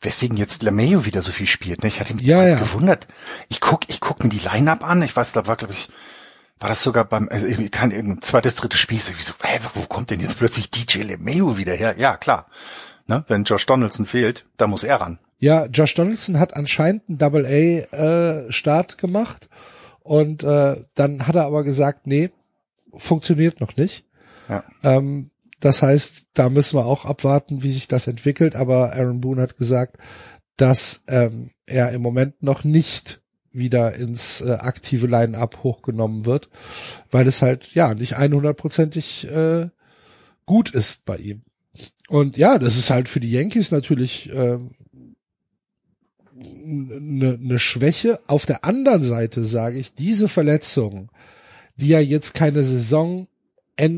weswegen 0.02 0.38
jetzt 0.38 0.64
LeMayo 0.64 1.06
wieder 1.06 1.22
so 1.22 1.32
viel 1.32 1.48
spielt. 1.48 1.84
Ne? 1.84 1.90
Ich 1.90 2.00
hatte 2.00 2.16
mich 2.16 2.26
ja, 2.26 2.46
ja. 2.46 2.58
gewundert. 2.58 3.08
Ich 3.50 3.62
guck, 3.62 3.88
ich 3.90 4.00
guck 4.00 4.24
mir 4.24 4.30
die 4.30 4.40
Line-Up 4.40 4.84
an. 4.84 5.02
Ich 5.04 5.16
weiß, 5.16 5.32
da 5.32 5.46
war, 5.46 5.56
glaube 5.56 5.74
ich, 5.74 5.90
war 6.60 6.70
das 6.70 6.84
sogar 6.84 7.06
beim, 7.06 7.30
also 7.30 7.46
ich 7.46 7.72
kann 7.72 7.92
irgendein 7.92 8.22
zweites, 8.22 8.56
drittes 8.56 8.80
Spiel. 8.80 8.98
Ich 8.98 9.26
so, 9.26 9.34
hä, 9.44 9.60
wo 9.74 9.82
kommt 9.82 10.10
denn 10.10 10.20
jetzt 10.20 10.38
plötzlich 10.38 10.72
DJ 10.72 11.04
LeMayo 11.04 11.58
wieder 11.58 11.74
her? 11.74 11.96
Ja, 11.98 12.18
klar. 12.18 12.48
Ne? 13.08 13.24
Wenn 13.28 13.44
Josh 13.44 13.66
Donaldson 13.66 14.06
fehlt, 14.06 14.46
da 14.58 14.68
muss 14.68 14.84
er 14.84 15.02
ran. 15.02 15.20
Ja, 15.42 15.66
Josh 15.66 15.96
Donaldson 15.96 16.40
hat 16.40 16.56
anscheinend 16.56 17.10
einen 17.10 17.18
Double 17.18 17.48
A 17.48 18.46
äh, 18.46 18.52
Start 18.52 19.00
gemacht 19.00 19.50
und 20.02 20.44
äh, 20.44 20.76
dann 20.94 21.26
hat 21.26 21.34
er 21.34 21.46
aber 21.46 21.64
gesagt, 21.64 22.06
nee, 22.06 22.30
funktioniert 22.96 23.60
noch 23.60 23.76
nicht. 23.76 24.06
Ja. 24.48 24.64
Ähm, 24.84 25.32
das 25.60 25.82
heißt, 25.82 26.28
da 26.36 26.50
müssen 26.50 26.78
wir 26.78 26.86
auch 26.86 27.06
abwarten, 27.06 27.64
wie 27.64 27.72
sich 27.72 27.88
das 27.88 28.06
entwickelt. 28.06 28.56
Aber 28.56 28.94
Aaron 28.94 29.20
Boone 29.20 29.42
hat 29.42 29.58
gesagt, 29.58 29.98
dass 30.58 31.02
ähm, 31.08 31.50
er 31.66 31.92
im 31.92 32.04
Moment 32.04 32.44
noch 32.44 32.64
nicht 32.64 33.22
wieder 33.52 33.96
ins 33.96 34.42
äh, 34.42 34.52
aktive 34.52 35.08
Line-up 35.08 35.64
hochgenommen 35.64 36.28
wird, 36.28 36.50
weil 37.10 37.26
es 37.26 37.42
halt 37.42 37.74
ja 37.74 37.96
nicht 37.96 38.16
100%ig 38.16 39.28
äh, 39.28 39.70
gut 40.46 40.70
ist 40.70 41.06
bei 41.06 41.18
ihm. 41.18 41.42
Und 42.10 42.38
ja, 42.38 42.60
das 42.60 42.78
ist 42.78 42.92
halt 42.92 43.10
für 43.10 43.20
die 43.20 43.32
Yankees 43.32 43.72
natürlich 43.72 44.32
äh, 44.32 44.60
eine 46.44 47.38
ne 47.40 47.60
Schwäche. 47.60 48.20
Auf 48.28 48.46
der 48.46 48.66
anderen 48.66 49.04
Seite 49.04 49.46
sage 49.46 49.78
ich, 49.78 49.94
diese 49.94 50.28
Verletzung, 50.28 51.10
die 51.76 51.90
ja 51.90 52.00
jetzt 52.00 52.34
keine 52.34 52.64
Saison 52.64 53.28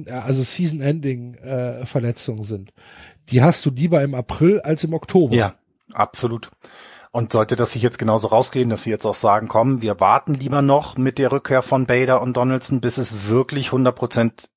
also 0.10 0.44
Season-Ending-Verletzungen 0.44 2.42
äh, 2.42 2.46
sind, 2.46 2.74
die 3.30 3.42
hast 3.42 3.66
du 3.66 3.70
lieber 3.70 4.02
im 4.02 4.16
April 4.16 4.62
als 4.62 4.84
im 4.84 4.94
Oktober. 4.94 5.36
Ja, 5.36 5.56
absolut. 5.92 6.52
Und 7.12 7.32
sollte 7.34 7.56
das 7.56 7.74
sich 7.74 7.82
jetzt 7.82 8.00
genauso 8.00 8.28
rausgehen, 8.28 8.70
dass 8.70 8.84
sie 8.84 8.90
jetzt 8.90 9.06
auch 9.06 9.14
sagen, 9.14 9.48
komm, 9.48 9.82
wir 9.82 10.00
warten 10.00 10.34
lieber 10.34 10.62
noch 10.62 10.98
mit 10.98 11.18
der 11.18 11.32
Rückkehr 11.32 11.62
von 11.62 11.86
Bader 11.86 12.22
und 12.22 12.38
Donaldson, 12.38 12.82
bis 12.82 12.98
es 12.98 13.28
wirklich 13.28 13.68
100 13.68 13.96
Prozent 13.96 14.50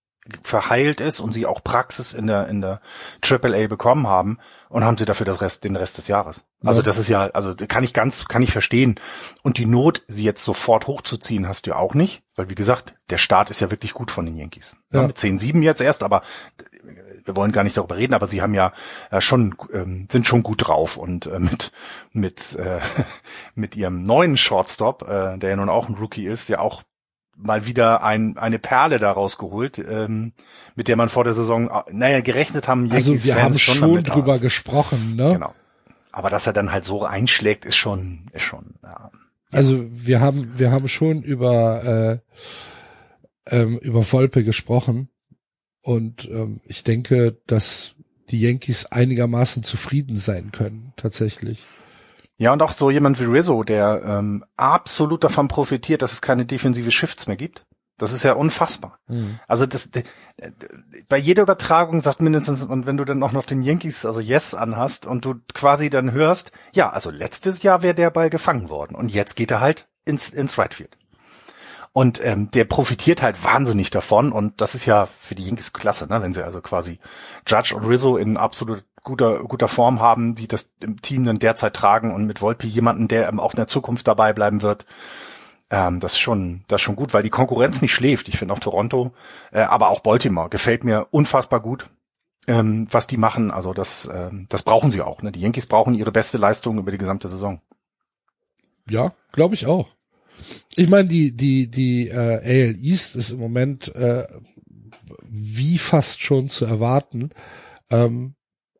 verheilt 0.42 1.00
ist 1.00 1.20
und 1.20 1.32
sie 1.32 1.46
auch 1.46 1.62
Praxis 1.62 2.14
in 2.14 2.26
der 2.26 2.48
in 2.48 2.60
der 2.60 2.80
AAA 3.22 3.68
bekommen 3.68 4.08
haben 4.08 4.38
und 4.68 4.84
haben 4.84 4.96
sie 4.96 5.04
dafür 5.04 5.26
das 5.26 5.40
Rest 5.40 5.64
den 5.64 5.76
Rest 5.76 5.98
des 5.98 6.08
Jahres. 6.08 6.44
Also 6.64 6.82
das 6.82 6.98
ist 6.98 7.08
ja 7.08 7.26
also 7.28 7.54
kann 7.54 7.84
ich 7.84 7.94
ganz 7.94 8.26
kann 8.26 8.42
ich 8.42 8.52
verstehen 8.52 8.96
und 9.42 9.58
die 9.58 9.66
Not 9.66 10.02
sie 10.08 10.24
jetzt 10.24 10.44
sofort 10.44 10.86
hochzuziehen 10.86 11.48
hast 11.48 11.66
du 11.66 11.76
auch 11.76 11.94
nicht, 11.94 12.22
weil 12.34 12.50
wie 12.50 12.54
gesagt, 12.54 12.94
der 13.10 13.18
Start 13.18 13.50
ist 13.50 13.60
ja 13.60 13.70
wirklich 13.70 13.94
gut 13.94 14.10
von 14.10 14.26
den 14.26 14.36
Yankees. 14.36 14.76
Ja. 14.92 15.06
Mit 15.06 15.16
10-7 15.16 15.60
jetzt 15.62 15.80
erst, 15.80 16.02
aber 16.02 16.22
wir 17.24 17.36
wollen 17.36 17.52
gar 17.52 17.64
nicht 17.64 17.76
darüber 17.76 17.96
reden, 17.96 18.14
aber 18.14 18.28
sie 18.28 18.40
haben 18.40 18.54
ja 18.54 18.72
äh, 19.10 19.20
schon 19.20 19.54
ähm, 19.72 20.08
sind 20.10 20.26
schon 20.26 20.42
gut 20.42 20.66
drauf 20.66 20.96
und 20.96 21.26
äh, 21.26 21.38
mit 21.38 21.72
mit 22.12 22.54
äh, 22.56 22.80
mit 23.54 23.76
ihrem 23.76 24.02
neuen 24.02 24.36
Shortstop, 24.36 25.02
äh, 25.02 25.36
der 25.38 25.50
ja 25.50 25.56
nun 25.56 25.68
auch 25.68 25.88
ein 25.88 25.96
Rookie 25.96 26.26
ist, 26.26 26.48
ja 26.48 26.60
auch 26.60 26.82
mal 27.36 27.66
wieder 27.66 28.02
ein, 28.02 28.36
eine 28.38 28.58
Perle 28.58 28.98
daraus 28.98 29.38
geholt, 29.38 29.78
ähm, 29.78 30.32
mit 30.74 30.88
der 30.88 30.96
man 30.96 31.08
vor 31.08 31.24
der 31.24 31.32
Saison, 31.32 31.68
äh, 31.68 31.82
naja, 31.92 32.20
gerechnet 32.20 32.68
haben. 32.68 32.90
Also 32.90 33.12
Yankees 33.12 33.26
wir 33.26 33.34
Fans 33.34 33.44
haben 33.44 33.58
schon, 33.58 33.76
schon 33.76 34.02
drüber 34.04 34.34
aus. 34.34 34.40
gesprochen, 34.40 35.16
ne? 35.16 35.32
Genau. 35.34 35.54
Aber 36.12 36.30
dass 36.30 36.46
er 36.46 36.52
dann 36.52 36.72
halt 36.72 36.84
so 36.84 37.04
einschlägt, 37.04 37.64
ist 37.64 37.76
schon, 37.76 38.30
ist 38.32 38.42
schon. 38.42 38.74
Ja. 38.82 39.10
Also 39.52 39.84
wir 39.90 40.20
haben, 40.20 40.58
wir 40.58 40.70
haben 40.70 40.88
schon 40.88 41.22
über 41.22 42.22
äh, 43.46 43.54
ähm, 43.54 43.78
über 43.78 44.02
Volpe 44.02 44.42
gesprochen 44.42 45.08
und 45.82 46.28
ähm, 46.30 46.60
ich 46.64 46.84
denke, 46.84 47.38
dass 47.46 47.94
die 48.30 48.40
Yankees 48.40 48.86
einigermaßen 48.86 49.62
zufrieden 49.62 50.18
sein 50.18 50.50
können, 50.50 50.92
tatsächlich. 50.96 51.64
Ja, 52.38 52.52
und 52.52 52.62
auch 52.62 52.72
so 52.72 52.90
jemand 52.90 53.18
wie 53.20 53.24
Rizzo, 53.24 53.62
der 53.62 54.02
ähm, 54.04 54.44
absolut 54.56 55.24
davon 55.24 55.48
profitiert, 55.48 56.02
dass 56.02 56.12
es 56.12 56.20
keine 56.20 56.44
defensive 56.44 56.90
Shifts 56.90 57.26
mehr 57.26 57.36
gibt. 57.36 57.64
Das 57.98 58.12
ist 58.12 58.24
ja 58.24 58.34
unfassbar. 58.34 58.98
Mhm. 59.08 59.40
Also 59.48 59.64
das, 59.64 59.90
bei 61.08 61.16
jeder 61.16 61.44
Übertragung 61.44 62.02
sagt 62.02 62.20
mindestens, 62.20 62.62
und 62.62 62.86
wenn 62.86 62.98
du 62.98 63.06
dann 63.06 63.22
auch 63.22 63.32
noch 63.32 63.46
den 63.46 63.62
Yankees, 63.62 64.04
also 64.04 64.20
Yes 64.20 64.52
anhast 64.52 65.06
und 65.06 65.24
du 65.24 65.36
quasi 65.54 65.88
dann 65.88 66.12
hörst, 66.12 66.52
ja, 66.74 66.90
also 66.90 67.10
letztes 67.10 67.62
Jahr 67.62 67.82
wäre 67.82 67.94
der 67.94 68.10
Ball 68.10 68.28
gefangen 68.28 68.68
worden 68.68 68.94
und 68.94 69.14
jetzt 69.14 69.34
geht 69.34 69.50
er 69.50 69.60
halt 69.60 69.88
ins, 70.04 70.28
ins 70.28 70.58
Right 70.58 70.74
Field. 70.74 70.98
Und 71.94 72.22
ähm, 72.22 72.50
der 72.50 72.66
profitiert 72.66 73.22
halt 73.22 73.42
wahnsinnig 73.42 73.88
davon 73.88 74.30
und 74.30 74.60
das 74.60 74.74
ist 74.74 74.84
ja 74.84 75.08
für 75.18 75.34
die 75.34 75.44
Yankees 75.44 75.72
klasse, 75.72 76.06
ne? 76.06 76.20
wenn 76.20 76.34
sie 76.34 76.44
also 76.44 76.60
quasi 76.60 76.98
Judge 77.46 77.74
und 77.74 77.86
Rizzo 77.86 78.18
in 78.18 78.36
absolut 78.36 78.84
guter, 79.06 79.38
guter 79.44 79.68
Form 79.68 80.00
haben, 80.00 80.34
die 80.34 80.48
das 80.48 80.74
im 80.80 81.00
Team 81.00 81.24
dann 81.24 81.38
derzeit 81.38 81.74
tragen 81.74 82.12
und 82.12 82.26
mit 82.26 82.42
Volpi 82.42 82.66
jemanden, 82.66 83.08
der 83.08 83.32
auch 83.38 83.54
in 83.54 83.58
der 83.58 83.68
Zukunft 83.68 84.06
dabei 84.06 84.34
bleiben 84.34 84.60
wird. 84.60 84.84
Ähm, 85.70 86.00
das 86.00 86.12
ist 86.12 86.18
schon, 86.18 86.64
das 86.66 86.80
ist 86.80 86.82
schon 86.82 86.96
gut, 86.96 87.14
weil 87.14 87.22
die 87.22 87.30
Konkurrenz 87.30 87.80
nicht 87.80 87.94
schläft. 87.94 88.28
Ich 88.28 88.38
finde 88.38 88.52
auch 88.52 88.60
Toronto, 88.60 89.12
äh, 89.52 89.60
aber 89.60 89.88
auch 89.88 90.00
Baltimore 90.00 90.50
gefällt 90.50 90.84
mir 90.84 91.06
unfassbar 91.10 91.60
gut, 91.60 91.88
ähm, 92.46 92.86
was 92.90 93.06
die 93.06 93.16
machen. 93.16 93.50
Also 93.50 93.72
das, 93.72 94.10
ähm, 94.12 94.46
das 94.48 94.62
brauchen 94.62 94.90
sie 94.90 95.00
auch. 95.00 95.22
Ne? 95.22 95.32
Die 95.32 95.40
Yankees 95.40 95.66
brauchen 95.66 95.94
ihre 95.94 96.12
beste 96.12 96.36
Leistung 96.36 96.78
über 96.78 96.90
die 96.90 96.98
gesamte 96.98 97.28
Saison. 97.28 97.60
Ja, 98.88 99.14
glaube 99.32 99.54
ich 99.54 99.66
auch. 99.66 99.88
Ich 100.74 100.88
meine, 100.88 101.08
die 101.08 101.34
die 101.34 101.70
die 101.70 102.08
äh, 102.08 102.14
AL 102.14 102.76
East 102.80 103.16
ist 103.16 103.30
im 103.30 103.40
Moment 103.40 103.94
äh, 103.94 104.26
wie 105.22 105.78
fast 105.78 106.20
schon 106.20 106.48
zu 106.48 106.66
erwarten. 106.66 107.30
Ähm, 107.90 108.35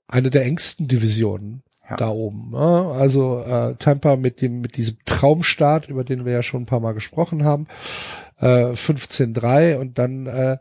eine 0.09 0.31
der 0.31 0.45
engsten 0.45 0.89
Divisionen 0.89 1.63
ja. 1.89 1.97
da 1.97 2.09
oben. 2.09 2.51
Ne? 2.51 2.59
Also 2.59 3.43
äh, 3.47 3.75
Tampa 3.77 4.17
mit 4.17 4.41
dem 4.41 4.61
mit 4.61 4.77
diesem 4.77 4.97
Traumstart, 5.05 5.89
über 5.89 6.05
den 6.05 6.25
wir 6.25 6.33
ja 6.33 6.43
schon 6.43 6.63
ein 6.63 6.67
paar 6.67 6.81
Mal 6.81 6.93
gesprochen 6.93 7.45
haben, 7.45 7.67
äh, 8.39 8.73
15-3 8.73 9.77
und 9.77 9.99
dann 9.99 10.27
äh, 10.27 10.59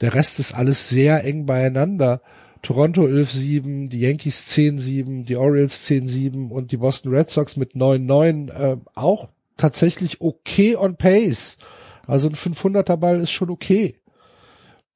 der 0.00 0.14
Rest 0.14 0.38
ist 0.38 0.54
alles 0.54 0.88
sehr 0.88 1.24
eng 1.24 1.46
beieinander. 1.46 2.20
Toronto 2.62 3.02
11-7, 3.02 3.88
die 3.88 4.00
Yankees 4.00 4.50
10-7, 4.50 5.24
die 5.24 5.36
Orioles 5.36 5.86
10-7 5.88 6.50
und 6.50 6.72
die 6.72 6.76
Boston 6.76 7.14
Red 7.14 7.30
Sox 7.30 7.56
mit 7.56 7.74
9-9 7.74 8.50
äh, 8.50 8.76
auch 8.94 9.28
tatsächlich 9.56 10.20
okay 10.20 10.76
on 10.76 10.96
pace. 10.96 11.58
Also 12.06 12.28
ein 12.28 12.34
500er 12.34 12.96
Ball 12.96 13.20
ist 13.20 13.30
schon 13.30 13.50
okay. 13.50 13.96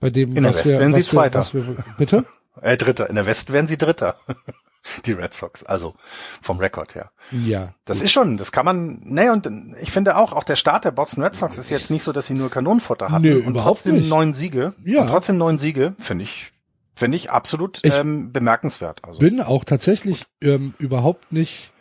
Bei 0.01 0.11
dem, 0.11 0.37
In 0.37 0.45
was 0.45 0.63
der 0.63 0.65
West 0.65 0.81
wir, 0.81 0.89
was 0.89 0.97
sie 0.97 1.03
Zweiter. 1.03 1.39
Was 1.39 1.55
wir, 1.55 1.77
bitte? 1.99 2.25
Äh, 2.61 2.77
Dritter. 2.77 3.09
In 3.09 3.17
der 3.17 3.27
West 3.27 3.53
werden 3.53 3.67
sie 3.67 3.79
Dritter. 3.79 4.17
die 5.07 5.13
Red 5.13 5.33
Sox, 5.33 5.65
also 5.65 5.95
vom 6.41 6.59
Rekord 6.59 6.95
her. 6.95 7.11
Ja. 7.31 7.75
Das 7.85 8.03
ist 8.03 8.13
schon, 8.13 8.37
das 8.37 8.53
kann 8.53 8.65
man, 8.65 9.01
ne, 9.05 9.33
und 9.33 9.49
ich 9.81 9.93
finde 9.93 10.17
auch, 10.17 10.33
auch 10.33 10.45
der 10.45 10.57
Start 10.57 10.85
der 10.85 10.91
Boston 10.91 11.23
Red 11.23 11.37
Sox 11.37 11.59
ist 11.59 11.71
jetzt 11.71 11.91
nicht 11.91 12.03
so, 12.03 12.13
dass 12.13 12.27
sie 12.27 12.35
nur 12.35 12.51
Kanonenfutter 12.51 13.11
hatten. 13.11 13.23
Nö, 13.23 13.43
und 13.45 13.55
trotzdem 13.55 13.97
nicht. 13.97 14.11
neun 14.11 14.35
Siege. 14.35 14.75
Ja. 14.85 15.03
Und 15.03 15.09
trotzdem 15.09 15.39
neun 15.39 15.59
Siege, 15.59 15.95
finde 15.99 16.25
ich, 16.25 16.53
finde 16.95 17.17
ich 17.17 17.31
absolut 17.31 17.81
ich 17.85 17.97
ähm, 17.97 18.33
bemerkenswert. 18.33 19.03
Also. 19.05 19.21
Bin 19.21 19.41
auch 19.41 19.65
tatsächlich 19.65 20.25
ähm, 20.41 20.75
überhaupt 20.79 21.33
nicht 21.33 21.72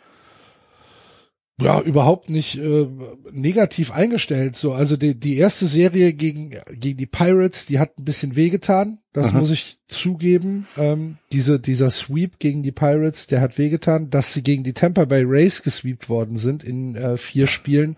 ja 1.60 1.80
überhaupt 1.80 2.30
nicht 2.30 2.58
äh, 2.58 2.88
negativ 3.30 3.92
eingestellt 3.92 4.56
so 4.56 4.72
also 4.72 4.96
die, 4.96 5.18
die 5.18 5.36
erste 5.36 5.66
Serie 5.66 6.12
gegen 6.12 6.56
gegen 6.72 6.96
die 6.96 7.06
Pirates 7.06 7.66
die 7.66 7.78
hat 7.78 7.98
ein 7.98 8.04
bisschen 8.04 8.36
wehgetan 8.36 8.98
das 9.12 9.32
mhm. 9.32 9.40
muss 9.40 9.50
ich 9.50 9.76
zugeben 9.86 10.66
ähm, 10.76 11.18
diese 11.30 11.60
dieser 11.60 11.90
Sweep 11.90 12.38
gegen 12.38 12.62
die 12.62 12.72
Pirates 12.72 13.26
der 13.26 13.40
hat 13.40 13.58
wehgetan 13.58 14.10
dass 14.10 14.34
sie 14.34 14.42
gegen 14.42 14.64
die 14.64 14.72
Tampa 14.72 15.04
Bay 15.04 15.24
Rays 15.24 15.62
gesweept 15.62 16.08
worden 16.08 16.36
sind 16.36 16.64
in 16.64 16.96
äh, 16.96 17.16
vier 17.16 17.46
Spielen 17.46 17.96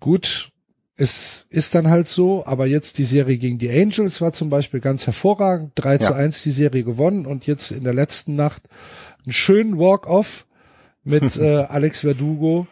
gut 0.00 0.52
es 0.96 1.46
ist 1.50 1.74
dann 1.74 1.90
halt 1.90 2.06
so, 2.06 2.46
aber 2.46 2.66
jetzt 2.66 2.98
die 2.98 3.04
Serie 3.04 3.36
gegen 3.36 3.58
die 3.58 3.70
Angels 3.70 4.20
war 4.20 4.32
zum 4.32 4.48
Beispiel 4.48 4.80
ganz 4.80 5.06
hervorragend. 5.06 5.72
3 5.74 5.92
ja. 5.94 5.98
zu 5.98 6.14
1 6.14 6.42
die 6.44 6.52
Serie 6.52 6.84
gewonnen 6.84 7.26
und 7.26 7.46
jetzt 7.46 7.72
in 7.72 7.82
der 7.82 7.94
letzten 7.94 8.36
Nacht 8.36 8.62
einen 9.24 9.32
schönen 9.32 9.78
Walk-Off 9.78 10.46
mit 11.04 11.36
äh, 11.40 11.64
Alex 11.68 12.00
Verdugo. 12.00 12.66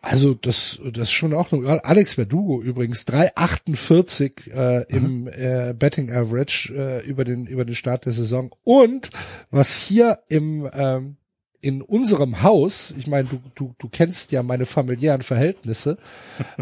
Also 0.00 0.34
das, 0.34 0.80
das 0.92 1.08
ist 1.08 1.12
schon 1.12 1.32
auch 1.32 1.50
noch. 1.50 1.66
Alex 1.82 2.14
Verdugo 2.14 2.60
übrigens 2.60 3.06
3,48 3.06 4.50
äh, 4.52 4.84
im 4.88 5.22
mhm. 5.22 5.28
äh, 5.28 5.74
Betting 5.74 6.12
Average 6.12 6.74
äh, 6.74 7.06
über 7.06 7.24
den 7.24 7.46
über 7.46 7.64
den 7.64 7.74
Start 7.74 8.04
der 8.04 8.12
Saison. 8.12 8.54
Und 8.64 9.08
was 9.50 9.78
hier 9.78 10.18
im 10.28 10.68
ähm, 10.74 11.16
in 11.64 11.80
unserem 11.80 12.42
Haus, 12.42 12.94
ich 12.98 13.06
meine, 13.06 13.26
du, 13.26 13.40
du, 13.54 13.74
du 13.78 13.88
kennst 13.88 14.32
ja 14.32 14.42
meine 14.42 14.66
familiären 14.66 15.22
Verhältnisse, 15.22 15.96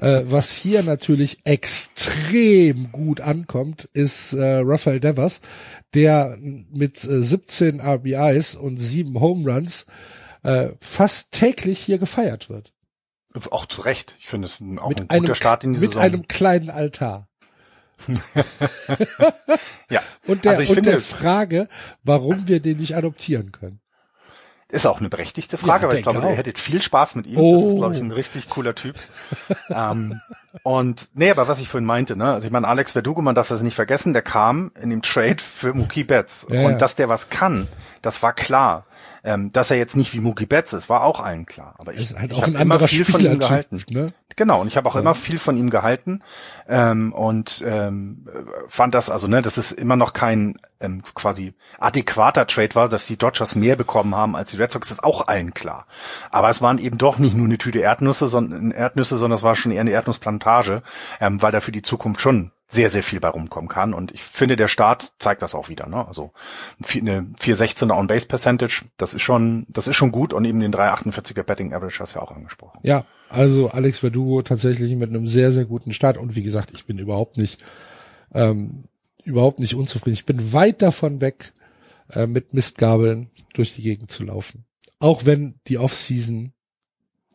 äh, 0.01 0.21
was 0.27 0.57
hier 0.57 0.85
natürlich 0.85 1.39
extrem 1.43 2.93
gut 2.93 3.21
ankommt, 3.21 3.89
ist 3.95 4.33
äh, 4.33 4.61
Rafael 4.63 5.01
Devers, 5.01 5.41
der 5.93 6.39
mit 6.41 7.03
äh, 7.03 7.21
17 7.21 7.81
RBIs 7.81 8.55
und 8.55 8.79
7 8.79 9.19
Home 9.19 9.53
Runs 9.53 9.87
äh, 10.43 10.71
fast 10.81 11.33
täglich 11.33 11.79
hier 11.79 11.99
gefeiert 11.99 12.49
wird. 12.49 12.73
Auch 13.51 13.67
zu 13.67 13.83
Recht. 13.83 14.17
Ich 14.19 14.27
finde 14.27 14.47
es 14.47 14.61
auch 14.61 14.89
mit 14.89 15.01
ein 15.01 15.09
guter 15.09 15.13
einem, 15.13 15.35
Start 15.35 15.65
in 15.65 15.73
die 15.75 15.81
mit 15.81 15.91
Saison. 15.91 16.03
Mit 16.03 16.13
einem 16.13 16.29
kleinen 16.29 16.71
Altar. 16.71 17.29
ja. 19.91 20.03
Und 20.27 20.45
der, 20.45 20.53
also 20.53 20.63
und 20.63 20.75
finde, 20.75 20.91
der 20.91 21.01
Frage, 21.01 21.69
warum 22.03 22.49
wir 22.49 22.61
den 22.61 22.79
nicht 22.79 22.97
adoptieren 22.97 23.53
können. 23.53 23.81
Ist 24.69 24.87
auch 24.87 25.01
eine 25.01 25.11
berechtigte 25.11 25.59
Frage, 25.59 25.85
ja, 25.85 25.91
weil 25.91 25.99
ich 25.99 26.03
glaube, 26.03 26.21
auch. 26.21 26.31
ihr 26.31 26.35
hättet 26.35 26.59
viel 26.59 26.81
Spaß 26.81 27.15
mit 27.15 27.27
ihm. 27.27 27.37
Oh. 27.37 27.57
Das 27.57 27.65
ist, 27.67 27.77
glaube 27.77 27.95
ich, 27.95 28.01
ein 28.01 28.11
richtig 28.11 28.49
cooler 28.49 28.75
Typ. 28.75 28.97
ähm, 29.69 30.19
und 30.63 31.09
nee, 31.13 31.31
aber 31.31 31.47
was 31.47 31.61
ich 31.61 31.69
vorhin 31.69 31.85
meinte, 31.85 32.17
ne, 32.17 32.33
also 32.33 32.47
ich 32.47 32.53
meine, 32.53 32.67
Alex 32.67 32.93
Verdugo, 32.93 33.21
man 33.21 33.35
darf 33.35 33.49
das 33.49 33.61
nicht 33.61 33.75
vergessen, 33.75 34.15
der 34.15 34.23
kam 34.23 34.73
in 34.81 34.89
dem 34.89 35.03
Trade 35.03 35.43
für 35.43 35.75
Mookie 35.75 36.05
Betts. 36.05 36.47
Ja, 36.49 36.65
und 36.65 36.73
ja. 36.73 36.79
dass 36.79 36.97
der 36.97 37.11
was 37.11 37.29
kann, 37.29 37.69
das 38.01 38.23
war 38.23 38.33
klar. 38.33 38.87
Ähm, 39.25 39.51
dass 39.53 39.71
er 39.71 39.77
jetzt 39.77 39.97
nicht 39.97 40.13
wie 40.15 40.21
Mookie 40.21 40.47
Betts 40.47 40.73
ist, 40.73 40.89
war 40.89 41.05
auch 41.05 41.21
allen 41.21 41.47
klar. 41.47 41.75
Aber 41.79 41.95
ich, 41.95 42.15
halt 42.17 42.33
ich 42.33 42.43
habe 42.43 42.59
immer 42.59 42.81
viel 42.81 43.05
von 43.05 43.21
ihm 43.21 43.39
gehalten. 43.39 43.83
Ne? 43.89 44.13
Genau, 44.37 44.61
und 44.61 44.67
ich 44.67 44.77
habe 44.77 44.89
auch 44.89 44.95
ja. 44.95 45.01
immer 45.01 45.15
viel 45.15 45.39
von 45.39 45.57
ihm 45.57 45.71
gehalten 45.71 46.23
ähm, 46.69 47.13
und 47.13 47.63
ähm, 47.67 48.27
fand 48.67 48.95
das, 48.95 49.11
also 49.11 49.29
ne, 49.29 49.43
das 49.43 49.59
ist 49.59 49.73
immer 49.73 49.97
noch 49.97 50.13
kein 50.13 50.57
ähm, 50.81 51.03
quasi 51.15 51.55
adäquater 51.79 52.47
Trade 52.47 52.75
war, 52.75 52.89
dass 52.89 53.07
die 53.07 53.17
Dodgers 53.17 53.55
mehr 53.55 53.77
bekommen 53.77 54.15
haben 54.15 54.35
als 54.35 54.51
die 54.51 54.57
Red 54.57 54.73
Sox, 54.73 54.91
ist 54.91 55.05
auch 55.05 55.29
allen 55.29 55.55
klar. 55.55 55.87
Aber 56.31 56.49
es 56.51 56.63
waren 56.63 56.79
eben 56.79 56.99
doch 56.99 57.19
nicht 57.19 57.37
nur 57.37 57.47
eine 57.47 57.59
Tüte 57.59 57.81
Erdnüsse, 57.81 58.29
sondern 58.29 58.71
Erdnüsse, 58.71 59.19
sondern 59.19 59.37
es 59.37 59.43
war 59.43 59.55
schon 59.55 59.73
eher 59.73 59.83
eine 59.83 59.91
Erdnussplantage, 59.91 60.83
ähm, 61.21 61.43
weil 61.43 61.53
da 61.53 61.61
für 61.61 61.73
die 61.73 61.83
Zukunft 61.83 62.21
schon 62.21 62.51
sehr, 62.73 62.91
sehr 62.91 63.03
viel 63.03 63.21
bei 63.21 63.29
rumkommen 63.29 63.69
kann. 63.69 63.93
Und 63.93 64.13
ich 64.13 64.23
finde, 64.23 64.57
der 64.57 64.67
Start 64.67 65.13
zeigt 65.19 65.43
das 65.43 65.55
auch 65.55 65.69
wieder. 65.69 65.87
Ne? 65.89 66.07
Also 66.07 66.33
eine 66.95 67.31
416er 67.39 67.97
On-Base 67.97 68.27
Percentage, 68.27 68.87
das 68.97 69.13
ist 69.13 69.21
schon, 69.21 69.67
das 69.69 69.87
ist 69.87 69.97
schon 69.97 70.11
gut. 70.11 70.33
Und 70.33 70.47
eben 70.47 70.59
den 70.59 70.73
348er 70.73 71.43
Betting 71.43 71.75
Average 71.75 72.01
hast 72.01 72.15
du 72.15 72.19
ja 72.19 72.25
auch 72.25 72.31
angesprochen. 72.31 72.81
Ja, 72.83 73.05
also 73.29 73.69
Alex 73.69 73.99
Verdugo 73.99 74.41
tatsächlich 74.41 74.97
mit 74.97 75.11
einem 75.11 75.27
sehr, 75.27 75.53
sehr 75.53 75.67
guten 75.67 75.93
Start. 75.93 76.17
Und 76.17 76.35
wie 76.35 76.43
gesagt, 76.43 76.71
ich 76.73 76.87
bin 76.87 76.99
überhaupt 76.99 77.37
nicht, 77.37 77.63
ähm, 78.33 78.85
überhaupt 79.23 79.59
nicht 79.61 79.75
unzufrieden. 79.75 80.15
Ich 80.15 80.27
bin 80.27 80.55
weit 80.55 80.81
davon 80.81 81.21
weg, 81.21 81.53
äh, 82.11 82.27
mit 82.27 82.55
Mistgabeln 82.55 83.31
durch 83.53 83.75
die 83.75 83.83
Gegend 83.83 84.11
zu 84.11 84.25
laufen. 84.25 84.65
Auch 84.99 85.27
wenn 85.27 85.61
die 85.67 85.77
Offseason 85.77 86.55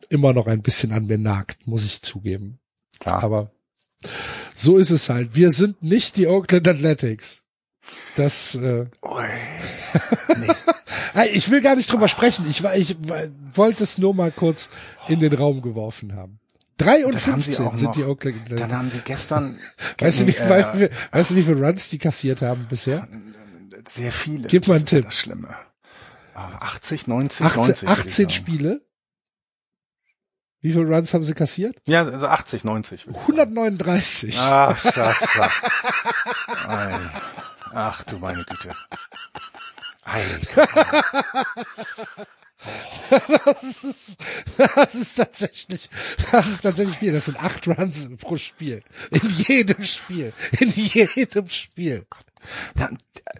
immer 0.08 0.32
noch 0.32 0.48
ein 0.48 0.62
bisschen 0.62 0.90
an 0.92 1.06
mir 1.06 1.18
nagt, 1.18 1.68
muss 1.68 1.84
ich 1.84 2.02
zugeben. 2.02 2.58
Klar. 2.98 3.22
Aber 3.22 3.52
so 4.58 4.76
ist 4.76 4.90
es 4.90 5.08
halt. 5.08 5.36
Wir 5.36 5.50
sind 5.50 5.82
nicht 5.82 6.16
die 6.16 6.26
Oakland 6.26 6.66
Athletics. 6.66 7.44
Das. 8.16 8.56
Äh, 8.56 8.86
nee. 10.36 11.24
ich 11.32 11.50
will 11.50 11.60
gar 11.60 11.76
nicht 11.76 11.90
drüber 11.90 12.08
sprechen. 12.08 12.44
Ich, 12.48 12.64
ich, 12.64 12.90
ich 12.90 12.96
wollte 13.54 13.84
es 13.84 13.98
nur 13.98 14.14
mal 14.14 14.32
kurz 14.32 14.70
in 15.06 15.20
den 15.20 15.32
Raum 15.32 15.62
geworfen 15.62 16.16
haben. 16.16 16.40
3 16.78 17.06
und 17.06 17.18
15 17.18 17.54
sind 17.54 17.82
noch, 17.82 17.92
die 17.92 18.04
Oakland 18.04 18.36
Athletics. 18.42 18.60
Dann 18.60 18.78
haben 18.78 18.90
sie 18.90 18.98
gestern. 19.04 19.58
weißt, 19.98 20.20
du, 20.20 20.26
wie, 20.26 20.36
äh, 20.36 20.90
weißt 21.12 21.30
du, 21.30 21.36
wie 21.36 21.42
viele 21.42 21.64
Runs 21.64 21.88
die 21.88 21.98
kassiert 21.98 22.42
haben 22.42 22.66
bisher? 22.68 23.06
Sehr 23.86 24.12
viele. 24.12 24.48
Gib 24.48 24.66
mal 24.66 24.76
einen 24.76 24.86
Tipp. 24.86 25.04
Das 25.04 25.16
Schlimme. 25.16 25.56
80, 26.34 27.06
90, 27.06 27.46
18, 27.46 27.62
90. 27.62 27.88
18 27.88 28.30
Spiele. 28.30 28.87
Wie 30.60 30.72
viele 30.72 30.86
Runs 30.86 31.14
haben 31.14 31.22
sie 31.24 31.34
kassiert? 31.34 31.76
Ja, 31.86 32.04
also 32.04 32.26
80, 32.26 32.64
90. 32.64 33.06
139. 33.06 34.38
Ach, 34.40 34.82
das, 34.82 34.92
das. 34.94 35.62
Ach 37.72 38.02
du 38.04 38.18
meine 38.18 38.44
Güte. 38.44 38.70
das, 43.44 43.84
ist, 43.84 44.16
das 44.56 44.94
ist 44.94 45.14
tatsächlich, 45.14 45.90
das 46.32 46.48
ist 46.48 46.62
tatsächlich 46.62 46.96
viel. 46.96 47.12
Das 47.12 47.26
sind 47.26 47.38
acht 47.42 47.68
Runs 47.68 48.08
pro 48.18 48.36
Spiel. 48.36 48.82
In 49.10 49.28
jedem 49.30 49.84
Spiel. 49.84 50.32
In 50.58 50.70
jedem 50.70 51.48
Spiel. 51.48 52.06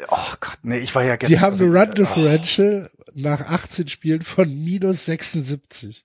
oh 0.09 0.33
Gott, 0.41 0.59
nee, 0.63 0.79
ich 0.79 0.95
war 0.95 1.05
ja 1.05 1.17
gestern. 1.17 1.37
Die 1.37 1.41
haben 1.41 1.59
eine 1.59 1.81
Run 1.81 1.95
Differential 1.95 2.91
oh. 2.95 3.11
nach 3.15 3.41
18 3.41 3.89
Spielen 3.89 4.23
von 4.23 4.49
minus 4.49 5.07
76. 5.07 6.05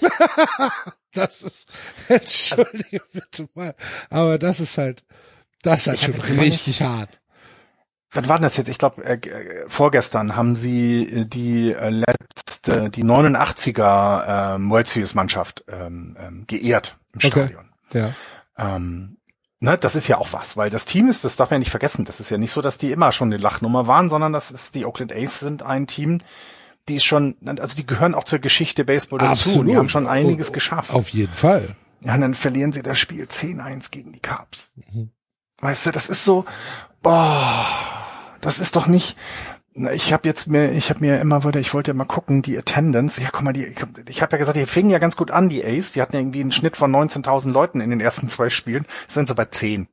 das 1.12 1.42
ist, 1.42 1.68
entschuldige 2.08 3.02
bitte 3.12 3.48
mal, 3.54 3.74
aber 4.10 4.38
das 4.38 4.60
ist 4.60 4.78
halt, 4.78 5.04
das 5.62 5.80
ist 5.80 5.86
halt 5.88 6.08
ich 6.16 6.22
schon 6.24 6.38
richtig 6.38 6.82
hart. 6.82 7.20
Wann 8.14 8.28
war 8.28 8.38
das 8.38 8.56
jetzt? 8.56 8.68
Ich 8.68 8.78
glaube, 8.78 9.04
äh, 9.04 9.14
äh, 9.14 9.64
vorgestern 9.66 10.36
haben 10.36 10.54
sie 10.54 11.02
äh, 11.02 11.24
die 11.24 11.72
äh, 11.72 11.90
letzte, 11.90 12.88
die 12.88 13.04
89er 13.04 14.54
ähm, 14.54 14.70
World 14.70 14.86
Series 14.86 15.14
Mannschaft 15.14 15.64
ähm, 15.68 16.16
ähm, 16.20 16.44
geehrt 16.46 16.96
im 17.12 17.18
okay. 17.18 17.28
Stadion. 17.28 17.70
Ja. 17.92 18.12
Ähm, 18.56 19.16
ne, 19.58 19.76
das 19.76 19.96
ist 19.96 20.06
ja 20.06 20.18
auch 20.18 20.32
was, 20.32 20.56
weil 20.56 20.70
das 20.70 20.84
Team 20.84 21.08
ist, 21.08 21.24
das 21.24 21.34
darf 21.34 21.50
man 21.50 21.56
ja 21.56 21.60
nicht 21.60 21.70
vergessen, 21.70 22.04
das 22.04 22.20
ist 22.20 22.30
ja 22.30 22.38
nicht 22.38 22.52
so, 22.52 22.62
dass 22.62 22.78
die 22.78 22.92
immer 22.92 23.10
schon 23.10 23.28
eine 23.28 23.42
Lachnummer 23.42 23.88
waren, 23.88 24.08
sondern 24.08 24.32
das 24.32 24.52
ist, 24.52 24.76
die 24.76 24.86
Oakland 24.86 25.12
A's 25.12 25.40
sind 25.40 25.64
ein 25.64 25.88
Team, 25.88 26.20
die 26.88 26.96
ist 26.96 27.04
schon, 27.04 27.36
also 27.58 27.76
die 27.76 27.86
gehören 27.86 28.14
auch 28.14 28.24
zur 28.24 28.38
Geschichte 28.38 28.84
Baseball 28.84 29.18
dazu. 29.18 29.32
Absolut. 29.32 29.72
Die 29.72 29.76
haben 29.76 29.88
schon 29.88 30.06
einiges 30.06 30.52
geschafft. 30.52 30.92
Auf 30.92 31.08
jeden 31.10 31.32
Fall. 31.32 31.76
Ja, 32.00 32.14
und 32.14 32.20
dann 32.20 32.34
verlieren 32.34 32.72
sie 32.72 32.82
das 32.82 32.98
Spiel 32.98 33.24
10-1 33.24 33.90
gegen 33.90 34.12
die 34.12 34.20
Cubs. 34.20 34.74
Mhm. 34.76 35.10
Weißt 35.58 35.86
du, 35.86 35.90
das 35.90 36.08
ist 36.08 36.24
so, 36.24 36.44
boah, 37.02 37.66
das 38.40 38.58
ist 38.58 38.76
doch 38.76 38.86
nicht, 38.86 39.16
ich 39.92 40.12
habe 40.12 40.28
jetzt 40.28 40.46
mir, 40.46 40.70
ich 40.70 40.90
habe 40.90 41.00
mir 41.00 41.20
immer 41.20 41.44
wieder, 41.44 41.58
ich 41.58 41.74
wollte 41.74 41.90
ja 41.90 41.94
mal 41.94 42.04
gucken, 42.04 42.42
die 42.42 42.56
Attendance. 42.56 43.20
Ja, 43.20 43.30
guck 43.32 43.42
mal, 43.42 43.52
die, 43.52 43.64
ich 43.64 43.80
habe 43.80 44.02
hab 44.12 44.32
ja 44.32 44.38
gesagt, 44.38 44.56
die 44.56 44.66
fingen 44.66 44.90
ja 44.90 44.98
ganz 44.98 45.16
gut 45.16 45.32
an, 45.32 45.48
die 45.48 45.64
Ace. 45.64 45.92
Die 45.92 46.02
hatten 46.02 46.14
ja 46.14 46.20
irgendwie 46.20 46.42
einen 46.42 46.52
Schnitt 46.52 46.76
von 46.76 46.94
19.000 46.94 47.50
Leuten 47.50 47.80
in 47.80 47.90
den 47.90 48.00
ersten 48.00 48.28
zwei 48.28 48.50
Spielen. 48.50 48.86
Jetzt 49.02 49.14
sind 49.14 49.26
sie 49.26 49.34
bei 49.34 49.46
10. 49.46 49.88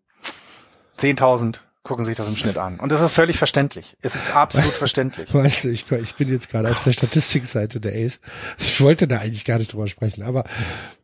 10.000 0.99 1.59
gucken 1.83 2.05
sich 2.05 2.15
das 2.15 2.27
im 2.27 2.35
Schnitt 2.35 2.57
an. 2.57 2.79
Und 2.79 2.91
das 2.91 3.01
ist 3.01 3.11
völlig 3.11 3.37
verständlich. 3.37 3.97
Es 4.01 4.15
ist 4.15 4.35
absolut 4.35 4.73
verständlich. 4.73 5.33
Weißt 5.33 5.63
du, 5.63 5.69
ich, 5.69 5.91
ich 5.91 6.15
bin 6.15 6.29
jetzt 6.29 6.49
gerade 6.49 6.69
auf 6.69 6.83
der 6.83 6.93
Statistikseite 6.93 7.79
der 7.79 7.93
Ace. 7.93 8.19
Ich 8.59 8.81
wollte 8.81 9.07
da 9.07 9.19
eigentlich 9.19 9.45
gar 9.45 9.57
nicht 9.57 9.73
drüber 9.73 9.87
sprechen, 9.87 10.23
aber 10.23 10.43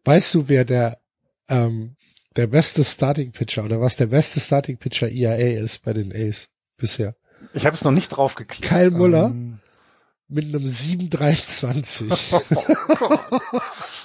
weißt 0.05 0.33
du, 0.35 0.49
wer 0.49 0.65
der 0.65 0.99
ähm, 1.49 1.95
der 2.35 2.47
beste 2.47 2.83
Starting 2.83 3.31
Pitcher 3.31 3.63
oder 3.63 3.81
was 3.81 3.95
der 3.95 4.07
beste 4.07 4.39
Starting 4.39 4.77
Pitcher 4.77 5.09
ERA 5.09 5.35
ist 5.35 5.83
bei 5.83 5.93
den 5.93 6.11
Ace 6.13 6.49
bisher? 6.77 7.15
Ich 7.53 7.65
habe 7.65 7.75
es 7.75 7.83
noch 7.83 7.91
nicht 7.91 8.09
drauf 8.09 8.35
geklickt. 8.35 8.67
Kyle 8.67 8.91
Muller 8.91 9.27
ähm. 9.27 9.59
mit 10.27 10.45
einem 10.45 10.67
723. 10.67 12.33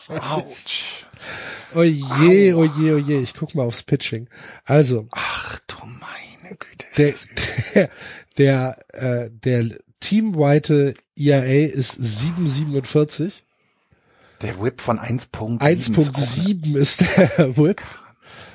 Autsch. 0.09 1.07
Oh 1.75 1.83
je, 1.83 2.55
oh 2.55 2.65
je, 2.65 2.93
oh 2.93 2.99
je. 2.99 3.21
Ich 3.21 3.35
guck 3.35 3.55
mal 3.55 3.65
aufs 3.65 3.83
Pitching. 3.83 4.29
Also. 4.65 5.07
Ach 5.13 5.59
du 5.67 5.77
meine 6.53 6.57
Güte. 6.57 6.87
Der, 6.97 7.15
der, 7.75 7.91
der, 8.39 8.77
äh, 8.93 9.31
der 9.31 9.79
teamweite 10.01 10.95
ERA 11.17 11.67
ist 11.67 11.93
747. 11.93 13.45
Der 14.41 14.61
Whip 14.61 14.81
von 14.81 14.99
1.7. 14.99 15.61
1.7 15.61 16.77
ist 16.77 17.01
der 17.01 17.57
Whip. 17.57 17.83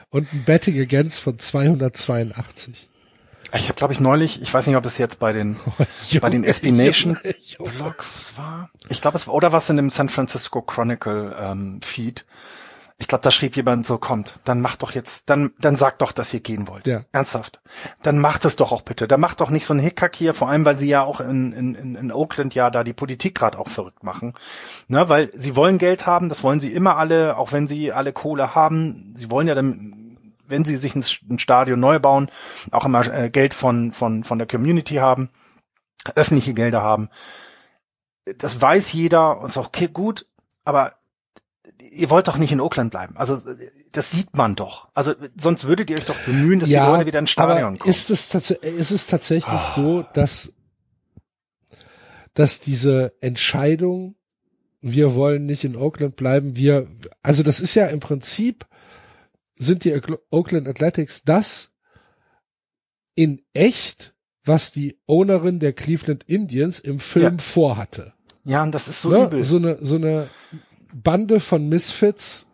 Und 0.10 0.32
ein 0.34 0.44
Betting 0.44 0.80
Against 0.80 1.20
von 1.20 1.38
282. 1.38 2.88
Ich 3.54 3.70
habe, 3.70 3.76
glaube 3.76 3.94
ich, 3.94 4.00
neulich, 4.00 4.42
ich 4.42 4.54
weiß 4.54 4.68
nicht, 4.68 4.76
ob 4.76 4.86
es 4.86 4.98
jetzt 4.98 5.20
bei 5.20 5.32
den 5.32 5.56
oh, 5.56 5.84
Junge, 6.10 6.22
bei 6.22 6.30
den 6.30 6.44
SB 6.44 6.72
Nation 6.72 7.18
Junge, 7.42 7.72
Blogs 7.72 8.34
war. 8.36 8.70
Ich 8.90 9.02
glaube, 9.02 9.18
es 9.18 9.28
war 9.28 9.34
oder 9.34 9.54
was 9.54 9.70
in 9.70 9.78
dem 9.78 9.90
San 9.90 10.10
Francisco 10.10 10.62
Chronicle 10.62 11.36
ähm, 11.40 11.80
Feed. 11.82 12.26
Ich 13.00 13.08
glaube, 13.08 13.22
da 13.22 13.30
schrieb 13.30 13.56
jemand 13.56 13.86
so, 13.86 14.00
kommt, 14.00 14.40
dann 14.44 14.60
macht 14.60 14.82
doch 14.82 14.92
jetzt, 14.92 15.30
dann, 15.30 15.52
dann 15.60 15.76
sagt 15.76 16.02
doch, 16.02 16.12
dass 16.12 16.34
ihr 16.34 16.40
gehen 16.40 16.68
wollt. 16.68 16.88
Ja. 16.88 17.02
Ernsthaft. 17.12 17.62
Dann 18.02 18.18
macht 18.18 18.44
es 18.44 18.56
doch 18.56 18.72
auch 18.72 18.82
bitte. 18.82 19.08
Dann 19.08 19.20
macht 19.20 19.40
doch 19.40 19.52
nicht 19.52 19.68
so 19.68 19.74
einen 19.74 19.82
Hickhack 19.82 20.16
hier, 20.16 20.34
vor 20.34 20.50
allem, 20.50 20.66
weil 20.66 20.80
sie 20.80 20.90
ja 20.90 21.04
auch 21.04 21.20
in, 21.20 21.54
in, 21.54 21.96
in 21.96 22.12
Oakland 22.12 22.56
ja 22.56 22.72
da 22.72 22.84
die 22.84 22.94
Politik 22.94 23.36
gerade 23.36 23.60
auch 23.60 23.70
verrückt 23.70 24.04
machen. 24.04 24.34
Ne, 24.88 25.08
weil 25.10 25.32
sie 25.36 25.56
wollen 25.56 25.78
Geld 25.78 26.08
haben, 26.08 26.28
das 26.28 26.44
wollen 26.44 26.60
sie 26.60 26.74
immer 26.74 26.98
alle, 26.98 27.38
auch 27.38 27.52
wenn 27.52 27.68
sie 27.68 27.92
alle 27.92 28.14
Kohle 28.14 28.56
haben. 28.56 29.14
Sie 29.16 29.30
wollen 29.30 29.48
ja 29.48 29.54
dann 29.54 30.08
wenn 30.48 30.66
sie 30.66 30.78
sich 30.78 30.96
ein, 30.96 31.40
Stadion 31.40 31.80
neu 31.80 32.00
bauen, 32.00 32.32
auch 32.72 32.86
immer 32.86 33.06
äh, 33.14 33.30
Geld 33.30 33.54
von, 33.54 33.92
von, 33.92 34.24
von 34.24 34.38
der 34.38 34.48
Community 34.48 34.96
haben, 34.96 35.30
öffentliche 36.16 36.54
Gelder 36.54 36.82
haben. 36.82 37.10
Das 38.38 38.62
weiß 38.62 38.94
jeder 38.94 39.40
und 39.40 39.48
ist 39.48 39.58
auch 39.58 39.68
okay, 39.68 39.88
gut, 39.88 40.26
aber 40.66 40.94
ihr 41.80 42.10
wollt 42.10 42.28
doch 42.28 42.38
nicht 42.38 42.52
in 42.52 42.62
Oakland 42.62 42.92
bleiben. 42.92 43.16
Also 43.18 43.38
das 43.92 44.12
sieht 44.12 44.36
man 44.36 44.56
doch. 44.56 44.90
Also 44.94 45.14
sonst 45.36 45.66
würdet 45.66 45.90
ihr 45.90 45.98
euch 45.98 46.06
doch 46.06 46.18
bemühen, 46.26 46.60
dass 46.60 46.70
ja, 46.70 46.86
die 46.86 46.92
Leute 46.92 47.06
wieder 47.08 47.20
ins 47.20 47.32
Stadion 47.32 47.58
aber 47.58 47.78
kommen. 47.78 47.90
Ist 47.90 48.10
es, 48.10 48.34
ist 48.34 48.92
es 48.92 49.08
tatsächlich 49.08 49.60
oh. 49.60 49.74
so, 49.76 50.06
dass, 50.14 50.54
dass 52.34 52.60
diese 52.60 53.14
Entscheidung, 53.22 54.16
wir 54.82 55.16
wollen 55.16 55.46
nicht 55.46 55.64
in 55.64 55.76
Oakland 55.76 56.16
bleiben, 56.16 56.56
wir, 56.56 56.88
also 57.24 57.44
das 57.44 57.60
ist 57.60 57.76
ja 57.76 57.88
im 57.88 58.00
Prinzip 58.00 58.66
sind 59.56 59.84
die 59.84 60.00
Oakland 60.30 60.68
Athletics 60.68 61.24
das 61.24 61.72
in 63.16 63.42
echt, 63.54 64.14
was 64.44 64.72
die 64.72 65.00
Ownerin 65.08 65.60
der 65.60 65.74
Cleveland 65.74 66.24
Indians 66.28 66.80
im 66.80 67.00
Film 67.00 67.38
ja. 67.38 67.44
vorhatte. 67.44 68.14
Ja, 68.44 68.64
und 68.64 68.74
das 68.74 68.88
ist 68.88 69.02
so 69.02 69.10
ne? 69.10 69.26
übel. 69.26 69.44
So 69.44 69.58
eine, 69.58 69.78
so 69.84 69.96
eine 69.96 70.30
Bande 70.94 71.40
von 71.40 71.68
Misfits 71.70 72.48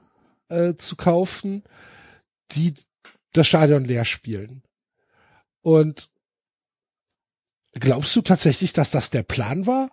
äh, 0.49 0.75
zu 0.75 0.95
kaufen, 0.95 1.63
die 2.51 2.73
das 3.31 3.47
Stadion 3.47 3.83
leer 3.83 4.05
spielen. 4.05 4.63
Und 5.61 6.09
glaubst 7.73 8.15
du 8.15 8.21
tatsächlich, 8.21 8.73
dass 8.73 8.91
das 8.91 9.09
der 9.09 9.23
Plan 9.23 9.65
war? 9.65 9.89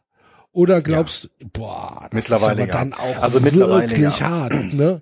Oder 0.52 0.82
glaubst 0.82 1.24
ja. 1.24 1.30
du, 1.38 1.48
boah, 1.48 2.08
das 2.10 2.12
mittlerweile 2.12 2.64
ist 2.64 2.70
aber 2.70 2.78
ja. 2.78 2.84
dann 2.84 2.92
auch 2.94 3.22
also 3.22 3.42
wirklich 3.42 4.18
ja. 4.18 4.28
hart, 4.28 4.74
ne? 4.74 5.00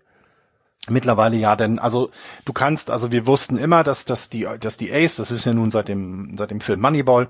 Mittlerweile 0.91 1.37
ja, 1.37 1.57
denn 1.57 1.79
also 1.79 2.11
du 2.45 2.53
kannst, 2.53 2.91
also 2.91 3.13
wir 3.13 3.27
wussten 3.27 3.57
immer, 3.57 3.85
dass, 3.85 4.05
dass 4.05 4.31
die, 4.31 4.47
dass 4.61 4.77
die 4.77 4.93
Ace, 4.93 5.17
das 5.17 5.31
wissen 5.31 5.53
wir 5.53 5.55
nun 5.55 5.71
seit 5.71 5.89
dem, 5.89 6.37
seit 6.39 6.51
dem 6.51 6.61
Film 6.61 6.81
Moneyball, 6.81 7.29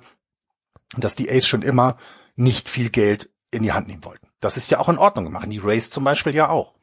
dass 0.97 1.17
die 1.17 1.31
Ace 1.31 1.47
schon 1.47 1.63
immer 1.63 1.97
nicht 2.37 2.69
viel 2.69 2.91
Geld 2.91 3.31
in 3.51 3.63
die 3.63 3.73
Hand 3.73 3.89
nehmen 3.89 4.05
wollten. 4.05 4.28
Das 4.41 4.57
ist 4.57 4.71
ja 4.71 4.79
auch 4.79 4.89
in 4.89 4.99
Ordnung. 4.99 5.31
Machen 5.33 5.51
die 5.51 5.59
Rays 5.59 5.91
zum 5.91 6.05
Beispiel 6.05 6.35
ja 6.35 6.49
auch. 6.49 6.75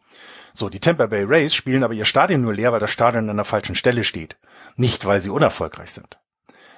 So, 0.54 0.70
die 0.70 0.80
Tampa 0.80 1.08
Bay 1.08 1.24
Rays 1.24 1.54
spielen 1.54 1.84
aber 1.84 1.94
ihr 1.94 2.06
Stadion 2.06 2.42
nur 2.42 2.54
leer, 2.54 2.72
weil 2.72 2.80
das 2.80 2.92
Stadion 2.92 3.30
an 3.30 3.36
der 3.36 3.46
falschen 3.46 3.76
Stelle 3.76 4.04
steht. 4.04 4.38
Nicht, 4.76 5.06
weil 5.06 5.20
sie 5.20 5.30
unerfolgreich 5.30 5.92
sind 5.92 6.18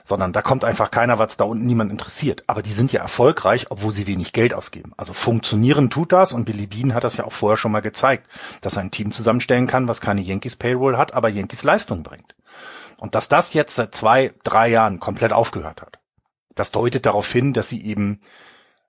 sondern 0.08 0.32
da 0.32 0.42
kommt 0.42 0.64
einfach 0.64 0.90
keiner, 0.90 1.20
was 1.20 1.36
da 1.36 1.44
unten 1.44 1.66
niemand 1.66 1.92
interessiert. 1.92 2.46
Aber 2.48 2.62
die 2.62 2.72
sind 2.72 2.94
ja 2.94 3.02
erfolgreich, 3.02 3.68
obwohl 3.72 3.92
sie 3.92 4.08
wenig 4.08 4.32
Geld 4.32 4.54
ausgeben. 4.54 4.94
Also 4.96 5.12
funktionieren 5.12 5.90
tut 5.90 6.14
das 6.14 6.32
und 6.32 6.46
Billy 6.46 6.66
Bean 6.66 6.94
hat 6.94 7.04
das 7.04 7.18
ja 7.18 7.26
auch 7.26 7.34
vorher 7.34 7.58
schon 7.58 7.74
mal 7.74 7.82
gezeigt, 7.82 8.26
dass 8.62 8.78
er 8.78 8.84
ein 8.84 8.92
Team 8.92 9.12
zusammenstellen 9.12 9.68
kann, 9.68 9.90
was 9.90 10.00
keine 10.00 10.22
Yankees 10.22 10.56
Payroll 10.56 10.98
hat, 10.98 11.14
aber 11.14 11.28
Yankees 11.28 11.66
Leistung 11.66 12.04
bringt. 12.04 12.36
Und 13.02 13.16
dass 13.16 13.28
das 13.28 13.54
jetzt 13.54 13.76
seit 13.76 13.94
zwei, 13.94 14.34
drei 14.46 14.70
Jahren 14.70 15.02
komplett 15.02 15.34
aufgehört 15.34 15.82
hat, 15.82 16.00
das 16.56 16.72
deutet 16.72 17.06
darauf 17.06 17.30
hin, 17.30 17.52
dass 17.52 17.68
sie 17.68 17.86
eben 17.86 18.22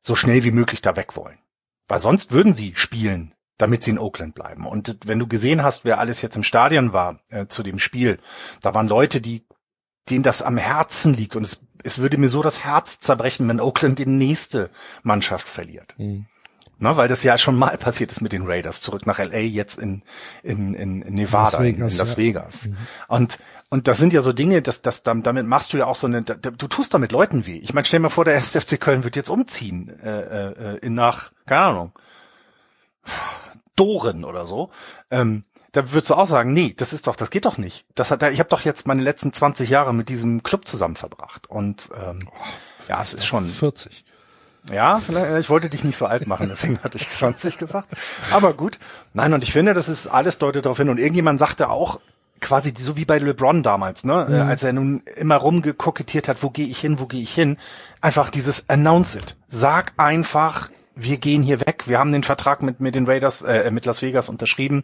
so 0.00 0.14
schnell 0.14 0.44
wie 0.44 0.52
möglich 0.52 0.82
da 0.82 0.94
weg 0.94 1.16
wollen. 1.16 1.38
Weil 1.88 2.00
sonst 2.00 2.32
würden 2.32 2.52
sie 2.52 2.74
spielen, 2.74 3.34
damit 3.56 3.82
sie 3.82 3.90
in 3.90 3.98
Oakland 3.98 4.34
bleiben. 4.34 4.66
Und 4.66 4.98
wenn 5.04 5.18
du 5.18 5.26
gesehen 5.26 5.62
hast, 5.62 5.84
wer 5.84 5.98
alles 5.98 6.22
jetzt 6.22 6.36
im 6.36 6.44
Stadion 6.44 6.92
war 6.92 7.20
äh, 7.30 7.46
zu 7.46 7.62
dem 7.62 7.78
Spiel, 7.78 8.18
da 8.60 8.74
waren 8.74 8.88
Leute, 8.88 9.20
die 9.20 9.46
denen 10.10 10.22
das 10.22 10.42
am 10.42 10.56
Herzen 10.56 11.14
liegt. 11.14 11.36
Und 11.36 11.42
es, 11.42 11.64
es 11.82 11.98
würde 11.98 12.18
mir 12.18 12.28
so 12.28 12.42
das 12.42 12.64
Herz 12.64 13.00
zerbrechen, 13.00 13.48
wenn 13.48 13.60
Oakland 13.60 13.98
die 13.98 14.06
nächste 14.06 14.70
Mannschaft 15.02 15.48
verliert. 15.48 15.94
Mhm. 15.98 16.26
Ne, 16.80 16.96
weil 16.96 17.08
das 17.08 17.24
ja 17.24 17.36
schon 17.38 17.56
mal 17.56 17.76
passiert 17.76 18.12
ist 18.12 18.20
mit 18.20 18.30
den 18.30 18.46
Raiders, 18.46 18.80
zurück 18.80 19.04
nach 19.04 19.18
LA, 19.18 19.38
jetzt 19.38 19.80
in, 19.80 20.02
in, 20.44 20.74
in 20.74 21.00
Nevada, 21.00 21.58
Las 21.58 21.60
Vegas, 21.60 21.92
in, 21.92 21.98
Las 21.98 22.16
Vegas. 22.16 22.62
Ja. 22.62 22.70
Mhm. 22.70 22.76
Und, 23.08 23.38
und 23.70 23.88
das 23.88 23.98
sind 23.98 24.12
ja 24.12 24.22
so 24.22 24.32
Dinge, 24.32 24.62
dass, 24.62 24.80
dass 24.80 25.02
damit 25.02 25.44
machst 25.44 25.72
du 25.72 25.76
ja 25.76 25.86
auch 25.86 25.96
so 25.96 26.06
eine, 26.06 26.22
du 26.22 26.68
tust 26.68 26.94
damit 26.94 27.10
Leuten 27.10 27.46
weh. 27.46 27.58
Ich 27.58 27.74
meine, 27.74 27.84
stell 27.84 27.98
dir 27.98 28.04
mal 28.04 28.10
vor, 28.10 28.24
der 28.24 28.34
erste 28.34 28.60
FC 28.60 28.80
Köln 28.80 29.02
wird 29.02 29.16
jetzt 29.16 29.28
umziehen, 29.28 29.88
äh, 30.00 30.76
äh, 30.76 30.88
nach, 30.88 31.32
keine 31.46 31.62
Ahnung, 31.62 31.92
Doren 33.74 34.24
oder 34.24 34.46
so. 34.46 34.70
Ähm, 35.10 35.42
da 35.72 35.92
würdest 35.92 36.10
du 36.10 36.14
auch 36.14 36.26
sagen, 36.26 36.52
nee, 36.52 36.74
das 36.76 36.92
ist 36.92 37.08
doch, 37.08 37.16
das 37.16 37.30
geht 37.30 37.44
doch 37.44 37.58
nicht. 37.58 37.86
Das 37.94 38.10
hat, 38.10 38.22
ich 38.22 38.38
habe 38.38 38.48
doch 38.48 38.60
jetzt 38.60 38.86
meine 38.86 39.02
letzten 39.02 39.32
20 39.32 39.68
Jahre 39.68 39.92
mit 39.92 40.08
diesem 40.08 40.42
Club 40.42 40.66
zusammen 40.66 40.96
verbracht. 40.96 41.48
Und 41.48 41.90
ähm, 42.00 42.20
ja, 42.88 43.02
es 43.02 43.14
ist 43.14 43.26
schon 43.26 43.44
40. 43.44 44.04
Ja, 44.72 45.00
vielleicht, 45.04 45.32
ich 45.38 45.50
wollte 45.50 45.68
dich 45.68 45.84
nicht 45.84 45.96
so 45.96 46.06
alt 46.06 46.26
machen, 46.26 46.48
deswegen 46.48 46.78
hatte 46.82 46.98
ich 46.98 47.08
20 47.08 47.58
gesagt. 47.58 47.88
Aber 48.30 48.54
gut. 48.54 48.78
Nein, 49.14 49.32
und 49.32 49.42
ich 49.42 49.52
finde, 49.52 49.74
das 49.74 49.88
ist 49.88 50.06
alles 50.06 50.38
deutet 50.38 50.66
darauf 50.66 50.78
hin. 50.78 50.88
Und 50.88 50.98
irgendjemand 50.98 51.38
sagte 51.38 51.68
auch, 51.70 52.00
quasi 52.40 52.72
so 52.78 52.96
wie 52.96 53.04
bei 53.04 53.18
LeBron 53.18 53.62
damals, 53.62 54.04
ne, 54.04 54.26
mhm. 54.28 54.48
als 54.48 54.62
er 54.62 54.72
nun 54.72 55.02
immer 55.16 55.36
rumgekokettiert 55.36 56.28
hat, 56.28 56.42
wo 56.42 56.50
gehe 56.50 56.66
ich 56.66 56.78
hin, 56.78 57.00
wo 57.00 57.06
gehe 57.06 57.22
ich 57.22 57.34
hin, 57.34 57.56
einfach 58.00 58.30
dieses 58.30 58.68
Announce 58.68 59.18
it. 59.18 59.36
Sag 59.48 59.92
einfach, 59.96 60.68
wir 61.00 61.18
gehen 61.18 61.42
hier 61.42 61.60
weg. 61.60 61.84
Wir 61.86 61.98
haben 61.98 62.12
den 62.12 62.24
Vertrag 62.24 62.62
mit, 62.62 62.80
mit 62.80 62.96
den 62.96 63.06
Raiders, 63.06 63.42
äh, 63.42 63.70
mit 63.70 63.86
Las 63.86 64.02
Vegas 64.02 64.28
unterschrieben. 64.28 64.82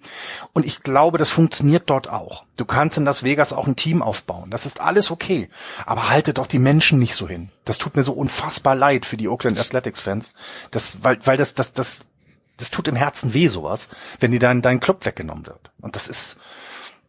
Und 0.52 0.64
ich 0.64 0.82
glaube, 0.82 1.18
das 1.18 1.30
funktioniert 1.30 1.90
dort 1.90 2.08
auch. 2.08 2.44
Du 2.56 2.64
kannst 2.64 2.96
in 2.96 3.04
Las 3.04 3.24
Vegas 3.24 3.52
auch 3.52 3.66
ein 3.66 3.76
Team 3.76 4.00
aufbauen. 4.00 4.50
Das 4.50 4.64
ist 4.64 4.80
alles 4.80 5.10
okay. 5.10 5.48
Aber 5.86 6.08
halte 6.08 6.32
doch 6.32 6.46
die 6.46 6.60
Menschen 6.60 6.98
nicht 6.98 7.16
so 7.16 7.28
hin. 7.28 7.50
Das 7.64 7.78
tut 7.78 7.96
mir 7.96 8.04
so 8.04 8.12
unfassbar 8.12 8.76
leid 8.76 9.06
für 9.06 9.16
die 9.16 9.28
Oakland 9.28 9.58
Athletics 9.58 10.00
Fans. 10.00 10.34
Das, 10.70 11.02
weil, 11.02 11.18
weil 11.24 11.36
das, 11.36 11.54
das, 11.54 11.72
das, 11.72 12.06
das 12.58 12.70
tut 12.70 12.86
im 12.86 12.96
Herzen 12.96 13.34
weh, 13.34 13.48
sowas, 13.48 13.88
wenn 14.20 14.30
dir 14.30 14.40
dein, 14.40 14.62
dein 14.62 14.80
Club 14.80 15.04
weggenommen 15.04 15.46
wird. 15.46 15.72
Und 15.80 15.96
das 15.96 16.06
ist, 16.06 16.38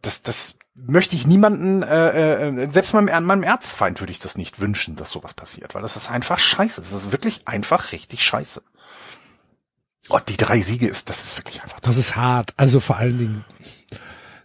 das, 0.02 0.22
das 0.22 0.56
möchte 0.74 1.16
ich 1.16 1.26
niemanden, 1.26 1.82
äh, 1.82 2.48
äh, 2.48 2.70
selbst 2.70 2.92
meinem, 2.92 3.24
meinem 3.24 3.42
Erzfeind 3.42 4.00
würde 4.00 4.10
ich 4.10 4.18
das 4.18 4.36
nicht 4.36 4.60
wünschen, 4.60 4.96
dass 4.96 5.10
sowas 5.10 5.34
passiert, 5.34 5.74
weil 5.74 5.82
das 5.82 5.96
ist 5.96 6.10
einfach 6.10 6.38
scheiße. 6.38 6.80
Das 6.80 6.92
ist 6.92 7.12
wirklich 7.12 7.48
einfach 7.48 7.92
richtig 7.92 8.24
scheiße. 8.24 8.62
Oh, 10.08 10.20
die 10.26 10.36
drei 10.36 10.60
Siege 10.60 10.86
ist, 10.86 11.08
das 11.08 11.22
ist 11.24 11.36
wirklich 11.36 11.62
einfach. 11.62 11.80
Das 11.80 11.96
ist 11.96 12.16
hart. 12.16 12.54
Also 12.56 12.80
vor 12.80 12.96
allen 12.96 13.18
Dingen, 13.18 13.44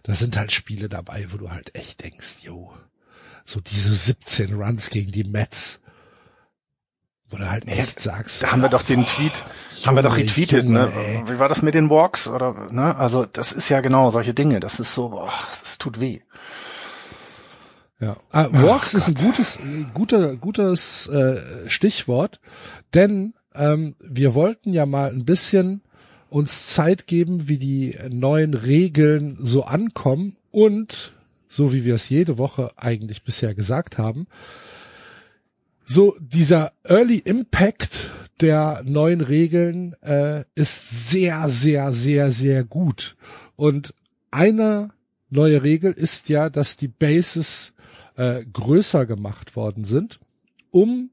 da 0.02 0.14
sind 0.14 0.36
halt 0.36 0.52
Spiele 0.52 0.88
dabei, 0.88 1.26
wo 1.30 1.36
du 1.36 1.50
halt 1.50 1.74
echt 1.74 2.02
denkst, 2.02 2.42
jo, 2.42 2.72
so 3.44 3.60
diese 3.60 3.94
17 3.94 4.54
Runs 4.54 4.90
gegen 4.90 5.12
die 5.12 5.24
Mets, 5.24 5.80
wo 7.28 7.36
du 7.36 7.48
halt 7.48 7.68
echt 7.68 8.04
ja, 8.04 8.12
sagst. 8.12 8.42
Da 8.42 8.52
haben 8.52 8.62
wir 8.62 8.68
doch 8.68 8.82
den 8.82 9.06
Tweet, 9.06 9.32
Junge, 9.32 9.86
haben 9.86 9.96
wir 9.96 10.02
doch 10.02 10.16
retweetet, 10.16 10.64
Junge, 10.64 10.86
ne? 10.86 10.92
Ey. 10.92 11.22
Wie 11.26 11.38
war 11.38 11.48
das 11.48 11.62
mit 11.62 11.74
den 11.74 11.90
Walks 11.90 12.26
oder, 12.26 12.68
ne? 12.70 12.96
Also, 12.96 13.24
das 13.24 13.52
ist 13.52 13.68
ja 13.68 13.80
genau 13.80 14.10
solche 14.10 14.34
Dinge. 14.34 14.60
Das 14.60 14.80
ist 14.80 14.94
so, 14.94 15.10
boah, 15.10 15.32
es 15.62 15.78
tut 15.78 16.00
weh. 16.00 16.20
Ja, 18.00 18.16
ah, 18.32 18.48
Walks 18.50 18.94
oh, 18.94 18.98
ist 18.98 19.08
ein 19.08 19.14
gutes, 19.14 19.60
guter, 19.94 20.36
gutes 20.36 21.06
äh, 21.06 21.68
Stichwort, 21.68 22.40
denn 22.94 23.34
ähm, 23.54 23.94
wir 24.00 24.34
wollten 24.34 24.72
ja 24.72 24.86
mal 24.86 25.10
ein 25.10 25.24
bisschen 25.24 25.82
uns 26.28 26.68
Zeit 26.68 27.06
geben, 27.06 27.48
wie 27.48 27.58
die 27.58 27.96
neuen 28.08 28.54
Regeln 28.54 29.36
so 29.38 29.64
ankommen 29.64 30.36
und 30.50 31.12
so 31.48 31.72
wie 31.74 31.84
wir 31.84 31.94
es 31.94 32.08
jede 32.08 32.38
Woche 32.38 32.70
eigentlich 32.76 33.24
bisher 33.24 33.54
gesagt 33.54 33.98
haben, 33.98 34.26
so 35.84 36.16
dieser 36.20 36.72
Early 36.84 37.18
Impact 37.18 38.10
der 38.40 38.82
neuen 38.84 39.20
Regeln 39.20 39.94
äh, 40.02 40.44
ist 40.54 41.10
sehr, 41.10 41.48
sehr, 41.48 41.92
sehr, 41.92 42.30
sehr 42.30 42.64
gut. 42.64 43.16
Und 43.56 43.94
eine 44.30 44.90
neue 45.28 45.62
Regel 45.62 45.92
ist 45.92 46.28
ja, 46.28 46.48
dass 46.48 46.76
die 46.76 46.88
Bases 46.88 47.74
äh, 48.16 48.44
größer 48.50 49.06
gemacht 49.06 49.54
worden 49.54 49.84
sind, 49.84 50.18
um 50.70 51.10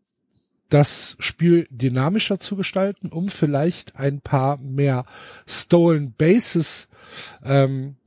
das 0.70 1.16
Spiel 1.20 1.68
dynamischer 1.70 2.40
zu 2.40 2.56
gestalten, 2.56 3.10
um 3.10 3.28
vielleicht 3.30 3.98
ein 3.98 4.22
paar 4.22 4.58
mehr 4.58 5.06
Stolen 5.48 6.14
Bases 6.14 6.88
ähm, 7.44 7.98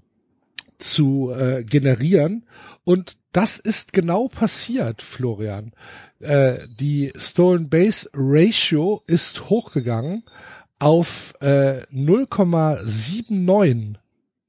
zu 0.78 1.32
äh, 1.32 1.64
generieren. 1.64 2.46
Und 2.84 3.16
das 3.32 3.58
ist 3.58 3.92
genau 3.92 4.28
passiert, 4.28 5.02
Florian. 5.02 5.72
Äh, 6.20 6.58
die 6.68 7.12
Stolen 7.16 7.68
Base 7.68 8.08
Ratio 8.12 9.02
ist 9.06 9.50
hochgegangen 9.50 10.22
auf 10.78 11.34
äh, 11.40 11.82
0,79 11.92 13.96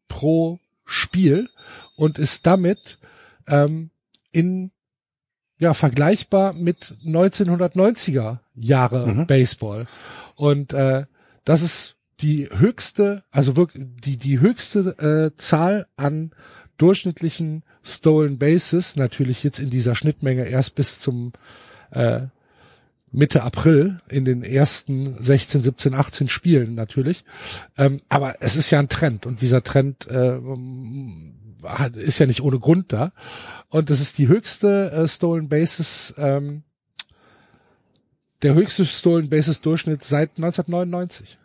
pro 0.07 0.59
Spiel 0.85 1.49
und 1.95 2.19
ist 2.19 2.45
damit 2.45 2.99
ähm, 3.47 3.89
in 4.31 4.72
ja 5.59 5.73
vergleichbar 5.73 6.53
mit 6.53 6.95
1990er 7.05 8.39
Jahre 8.55 9.07
mhm. 9.07 9.27
Baseball. 9.27 9.85
Und 10.35 10.73
äh, 10.73 11.05
das 11.45 11.61
ist 11.61 11.95
die 12.21 12.49
höchste, 12.51 13.23
also 13.31 13.55
wirklich 13.55 13.85
die 14.03 14.17
die 14.17 14.39
höchste 14.39 15.31
äh, 15.33 15.35
Zahl 15.35 15.87
an 15.97 16.31
durchschnittlichen 16.77 17.63
Stolen 17.83 18.39
Bases, 18.39 18.95
natürlich 18.95 19.43
jetzt 19.43 19.59
in 19.59 19.69
dieser 19.69 19.95
Schnittmenge 19.95 20.45
erst 20.45 20.75
bis 20.75 20.99
zum 20.99 21.33
äh, 21.91 22.21
Mitte 23.11 23.43
April 23.43 23.99
in 24.09 24.25
den 24.25 24.43
ersten 24.43 25.21
16, 25.21 25.61
17, 25.61 25.93
18 25.93 26.29
Spielen 26.29 26.73
natürlich. 26.73 27.23
Ähm, 27.77 28.01
aber 28.09 28.35
es 28.39 28.55
ist 28.55 28.71
ja 28.71 28.79
ein 28.79 28.89
Trend 28.89 29.25
und 29.25 29.41
dieser 29.41 29.63
Trend 29.63 30.07
äh, 30.07 30.39
ist 31.95 32.19
ja 32.19 32.25
nicht 32.25 32.41
ohne 32.41 32.59
Grund 32.59 32.91
da. 32.91 33.11
Und 33.73 33.89
das 33.89 34.01
ist 34.01 34.19
die 34.19 34.27
höchste 34.27 34.91
äh, 34.91 35.07
Stolen 35.07 35.49
Bases, 35.49 36.13
ähm, 36.19 36.61
der 38.43 38.53
höchste 38.53 38.85
Stolen 38.85 39.31
Bases 39.31 39.61
Durchschnitt 39.61 40.03
seit 40.03 40.37
1999. 40.37 41.39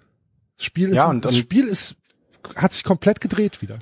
Das 0.58 0.66
Spiel 0.66 0.90
ist, 0.90 0.96
ja, 0.96 1.06
und, 1.06 1.24
das 1.24 1.38
Spiel 1.38 1.66
ist, 1.66 1.96
hat 2.54 2.74
sich 2.74 2.84
komplett 2.84 3.22
gedreht 3.22 3.62
wieder. 3.62 3.78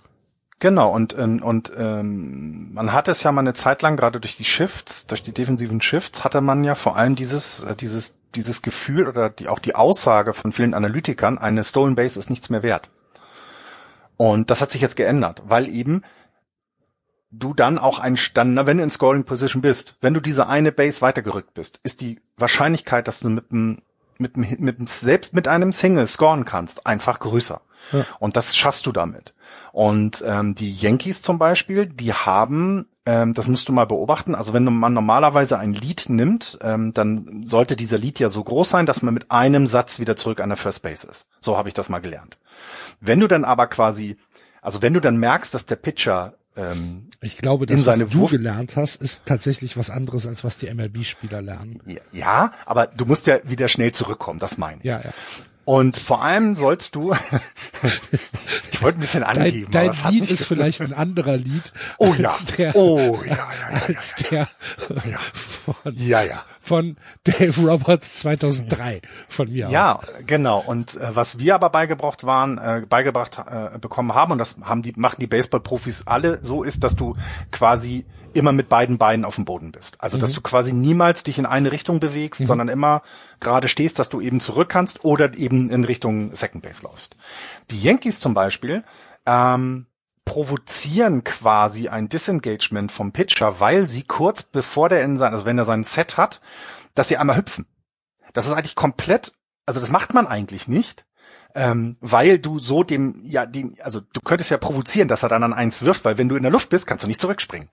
Genau, 0.61 0.95
und, 0.95 1.15
und, 1.15 1.43
und 1.43 1.73
ähm, 1.77 2.73
man 2.73 2.93
hat 2.93 3.09
es 3.09 3.25
ja 3.25 3.33
mal 3.33 3.41
eine 3.41 3.55
Zeit 3.55 3.83
lang, 3.83 3.97
gerade 3.97 4.21
durch 4.21 4.37
die 4.37 4.45
Shifts, 4.45 5.09
durch 5.09 5.25
die 5.25 5.33
defensiven 5.33 5.83
Shifts, 5.83 6.23
hatte 6.23 6.41
man 6.41 6.63
ja 6.63 6.77
vor 6.77 6.97
allem 6.97 7.17
dieses, 7.17 7.65
äh, 7.65 7.75
dieses, 7.75 8.21
dieses 8.37 8.63
Gefühl 8.63 9.09
oder 9.09 9.29
die, 9.29 9.49
auch 9.49 9.59
die 9.59 9.75
Aussage 9.75 10.35
von 10.35 10.53
vielen 10.53 10.73
Analytikern, 10.73 11.39
eine 11.39 11.65
Stolen 11.65 11.97
Base 11.97 12.17
ist 12.17 12.31
nichts 12.31 12.49
mehr 12.49 12.63
wert. 12.63 12.91
Und 14.17 14.51
das 14.51 14.61
hat 14.61 14.71
sich 14.71 14.83
jetzt 14.83 14.97
geändert, 14.97 15.43
weil 15.49 15.69
eben 15.69 16.03
du 17.31 17.55
dann 17.55 17.79
auch 17.79 17.99
ein 17.99 18.17
Stand, 18.17 18.57
wenn 18.67 18.79
du 18.79 18.83
in 18.83 18.91
Scoring 18.91 19.25
Position 19.25 19.63
bist, 19.63 19.97
wenn 20.01 20.15
du 20.15 20.21
diese 20.21 20.47
eine 20.47 20.73
Base 20.73 21.01
weitergerückt 21.01 21.55
bist, 21.55 21.81
ist 21.83 22.01
die 22.01 22.21
Wahrscheinlichkeit, 22.37 23.09
dass 23.09 23.21
du 23.21 23.29
mit 23.29 23.51
einem 23.51 23.83
mit, 24.19 24.37
mit, 24.37 24.61
mit 24.61 24.89
selbst 24.89 25.35
mit 25.35 25.49
einem 25.49 25.73
Single 25.73 26.07
scoren 26.07 26.45
kannst, 26.45 26.87
einfach 26.87 27.21
größer. 27.21 27.61
Ja. 27.93 28.05
Und 28.19 28.37
das 28.37 28.57
schaffst 28.57 28.87
du 28.87 28.93
damit. 28.93 29.35
Und 29.73 30.25
ähm, 30.27 30.55
die 30.55 30.73
Yankees 30.73 31.23
zum 31.23 31.39
Beispiel, 31.39 31.87
die 31.87 32.13
haben, 32.13 32.87
ähm, 33.05 33.35
das 33.35 33.47
musst 33.47 33.69
du 33.69 33.73
mal 33.73 33.85
beobachten, 33.85 34.35
also 34.35 34.53
wenn 34.53 34.65
man 34.65 34.93
normalerweise 34.93 35.59
ein 35.59 35.75
Lied 35.75 36.07
nimmt, 36.09 36.59
ähm, 36.63 36.93
dann 36.93 37.43
sollte 37.45 37.77
dieser 37.77 37.99
Lied 37.99 38.19
ja 38.19 38.29
so 38.29 38.43
groß 38.43 38.69
sein, 38.71 38.87
dass 38.87 39.03
man 39.03 39.15
mit 39.15 39.31
einem 39.31 39.67
Satz 39.67 40.01
wieder 40.01 40.17
zurück 40.17 40.41
an 40.41 40.49
der 40.49 40.57
First 40.57 40.83
Base 40.83 41.07
ist. 41.07 41.29
So 41.41 41.57
habe 41.57 41.69
ich 41.69 41.75
das 41.75 41.89
mal 41.89 42.01
gelernt. 42.01 42.39
Wenn 43.01 43.21
du 43.21 43.29
dann 43.29 43.45
aber 43.45 43.67
quasi, 43.67 44.17
also 44.63 44.83
wenn 44.83 44.95
du 44.95 45.01
dann 45.01 45.19
merkst, 45.19 45.55
dass 45.55 45.67
der 45.67 45.77
Pitcher 45.77 46.35
ähm, 46.57 47.09
ich 47.21 47.37
glaube, 47.37 47.67
das, 47.67 47.87
was 47.87 47.99
du 47.99 48.15
Wurf 48.15 48.31
gelernt 48.31 48.77
hast, 48.77 48.97
ist 49.03 49.27
tatsächlich 49.27 49.77
was 49.77 49.91
anderes, 49.91 50.27
als 50.27 50.45
was 50.45 50.59
die 50.59 50.73
MLB-Spieler 50.73 51.43
lernen. 51.43 51.81
Ja, 51.87 52.01
ja, 52.13 52.53
aber 52.65 52.87
du 52.87 53.05
musst 53.05 53.27
ja 53.27 53.39
wieder 53.45 53.69
schnell 53.69 53.93
zurückkommen, 53.93 54.39
das 54.39 54.59
meine 54.59 54.79
ich. 54.79 54.85
Ja, 54.85 55.01
ja. 55.03 55.11
Und 55.67 55.97
vor 55.97 56.23
allem 56.23 56.55
sollst 56.55 56.95
du, 56.95 57.13
ich 58.73 58.81
wollte 58.83 58.99
ein 58.99 59.01
bisschen 59.01 59.25
angeben. 59.25 59.69
Dein, 59.73 59.91
dein 59.91 60.13
Lied 60.13 60.31
ist 60.31 60.45
vielleicht 60.47 60.81
ein 60.81 60.93
anderer 60.93 61.37
Lied. 61.37 61.73
Oh 61.99 62.15
ja. 62.17 62.33
Der, 62.57 62.77
oh 62.77 63.21
ja, 63.27 63.35
ja, 63.35 63.37
ja. 63.73 63.83
Als 63.89 64.15
der 64.15 64.49
ja. 65.05 65.19
von, 65.19 65.75
ja, 65.97 66.23
ja. 66.23 66.45
Von 66.67 66.97
Dave 67.25 67.61
Roberts 67.61 68.19
2003 68.21 69.01
von 69.29 69.51
mir 69.51 69.69
ja, 69.71 69.97
aus. 69.97 70.07
Ja, 70.07 70.19
genau. 70.27 70.61
Und 70.61 70.97
äh, 70.97 71.15
was 71.15 71.39
wir 71.39 71.55
aber 71.55 71.71
beigebracht 71.71 72.25
waren, 72.25 72.59
äh, 72.59 72.83
beigebracht 72.89 73.39
äh, 73.39 73.79
bekommen 73.79 74.15
haben, 74.15 74.33
und 74.33 74.39
das 74.39 74.57
haben 74.63 74.83
die, 74.83 74.93
machen 74.97 75.17
die 75.21 75.27
Baseball-Profis 75.27 76.05
alle 76.07 76.39
so, 76.43 76.63
ist, 76.63 76.85
dass 76.85 76.97
du 76.97 77.17
quasi 77.51 78.05
immer 78.35 78.53
mit 78.53 78.69
beiden 78.69 78.99
Beinen 78.99 79.25
auf 79.25 79.37
dem 79.37 79.45
Boden 79.45 79.73
bist. 79.73 79.97
Also, 79.99 80.17
mhm. 80.17 80.21
dass 80.21 80.33
du 80.33 80.41
quasi 80.43 80.73
niemals 80.73 81.23
dich 81.23 81.39
in 81.39 81.47
eine 81.47 81.73
Richtung 81.73 82.01
bewegst, 82.01 82.41
mhm. 82.41 82.47
sondern 82.47 82.69
immer 82.69 83.03
gerade 83.41 83.69
stehst, 83.69 83.99
dass 83.99 84.09
du 84.09 84.21
eben 84.21 84.41
zurück 84.41 84.69
kannst 84.69 85.05
oder 85.05 85.37
eben 85.37 85.71
in 85.71 85.85
Richtung 85.85 86.35
Second 86.35 86.63
Base 86.63 86.83
läufst. 86.83 87.17
Die 87.71 87.81
Yankees 87.81 88.21
zum 88.21 88.35
Beispiel, 88.35 88.85
ähm, 89.25 89.87
provozieren 90.27 91.25
quasi 91.25 91.89
ein 91.89 92.11
Disengagement 92.11 92.93
vom 92.93 93.13
Pitcher, 93.13 93.61
weil 93.61 93.89
sie 93.89 94.03
kurz 94.03 94.43
bevor 94.43 94.91
der 94.91 95.03
in 95.03 95.17
sein, 95.17 95.33
also 95.33 95.47
wenn 95.47 95.57
er 95.57 95.65
sein 95.65 95.85
Set 95.85 96.19
hat, 96.19 96.43
dass 96.95 97.09
sie 97.09 97.17
einmal 97.17 97.39
hüpfen. 97.39 97.65
Das 98.35 98.47
ist 98.47 98.53
eigentlich 98.53 98.75
komplett, 98.75 99.33
also 99.65 99.81
das 99.81 99.91
macht 99.91 100.13
man 100.13 100.27
eigentlich 100.27 100.69
nicht, 100.69 101.07
ähm, 101.55 101.97
weil 102.01 102.39
du 102.39 102.59
so 102.59 102.83
dem, 102.83 103.23
ja, 103.25 103.47
dem, 103.47 103.73
also 103.81 104.01
du 104.01 104.21
könntest 104.21 104.51
ja 104.51 104.59
provozieren, 104.59 105.09
dass 105.09 105.23
er 105.23 105.31
dann 105.31 105.45
an 105.45 105.55
eins 105.55 105.85
wirft, 105.85 106.05
weil 106.05 106.19
wenn 106.19 106.29
du 106.29 106.37
in 106.37 106.43
der 106.43 106.53
Luft 106.53 106.69
bist, 106.69 106.87
kannst 106.87 107.05
du 107.05 107.09
nicht 107.09 107.21
zurückspringen. 107.21 107.71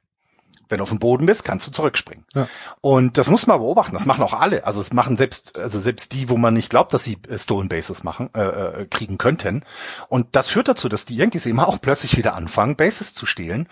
Wenn 0.69 0.77
du 0.77 0.83
auf 0.83 0.89
dem 0.89 0.99
Boden 0.99 1.25
bist, 1.25 1.43
kannst 1.43 1.67
du 1.67 1.71
zurückspringen. 1.71 2.25
Ja. 2.33 2.47
Und 2.81 3.17
das 3.17 3.29
muss 3.29 3.47
man 3.47 3.59
beobachten. 3.59 3.93
Das 3.93 4.05
machen 4.05 4.23
auch 4.23 4.33
alle. 4.33 4.65
Also 4.65 4.79
es 4.79 4.93
machen 4.93 5.17
selbst, 5.17 5.57
also 5.57 5.79
selbst 5.79 6.13
die, 6.13 6.29
wo 6.29 6.37
man 6.37 6.53
nicht 6.53 6.69
glaubt, 6.69 6.93
dass 6.93 7.03
sie 7.03 7.17
äh, 7.29 7.37
Stolen 7.37 7.69
Bases 7.69 8.03
machen, 8.03 8.29
äh, 8.33 8.41
äh, 8.41 8.85
kriegen 8.85 9.17
könnten. 9.17 9.63
Und 10.09 10.35
das 10.35 10.47
führt 10.47 10.67
dazu, 10.67 10.89
dass 10.89 11.05
die 11.05 11.15
Yankees 11.15 11.45
eben 11.45 11.59
auch 11.59 11.79
plötzlich 11.81 12.17
wieder 12.17 12.35
anfangen, 12.35 12.75
Bases 12.75 13.13
zu 13.13 13.25
stehlen. 13.25 13.67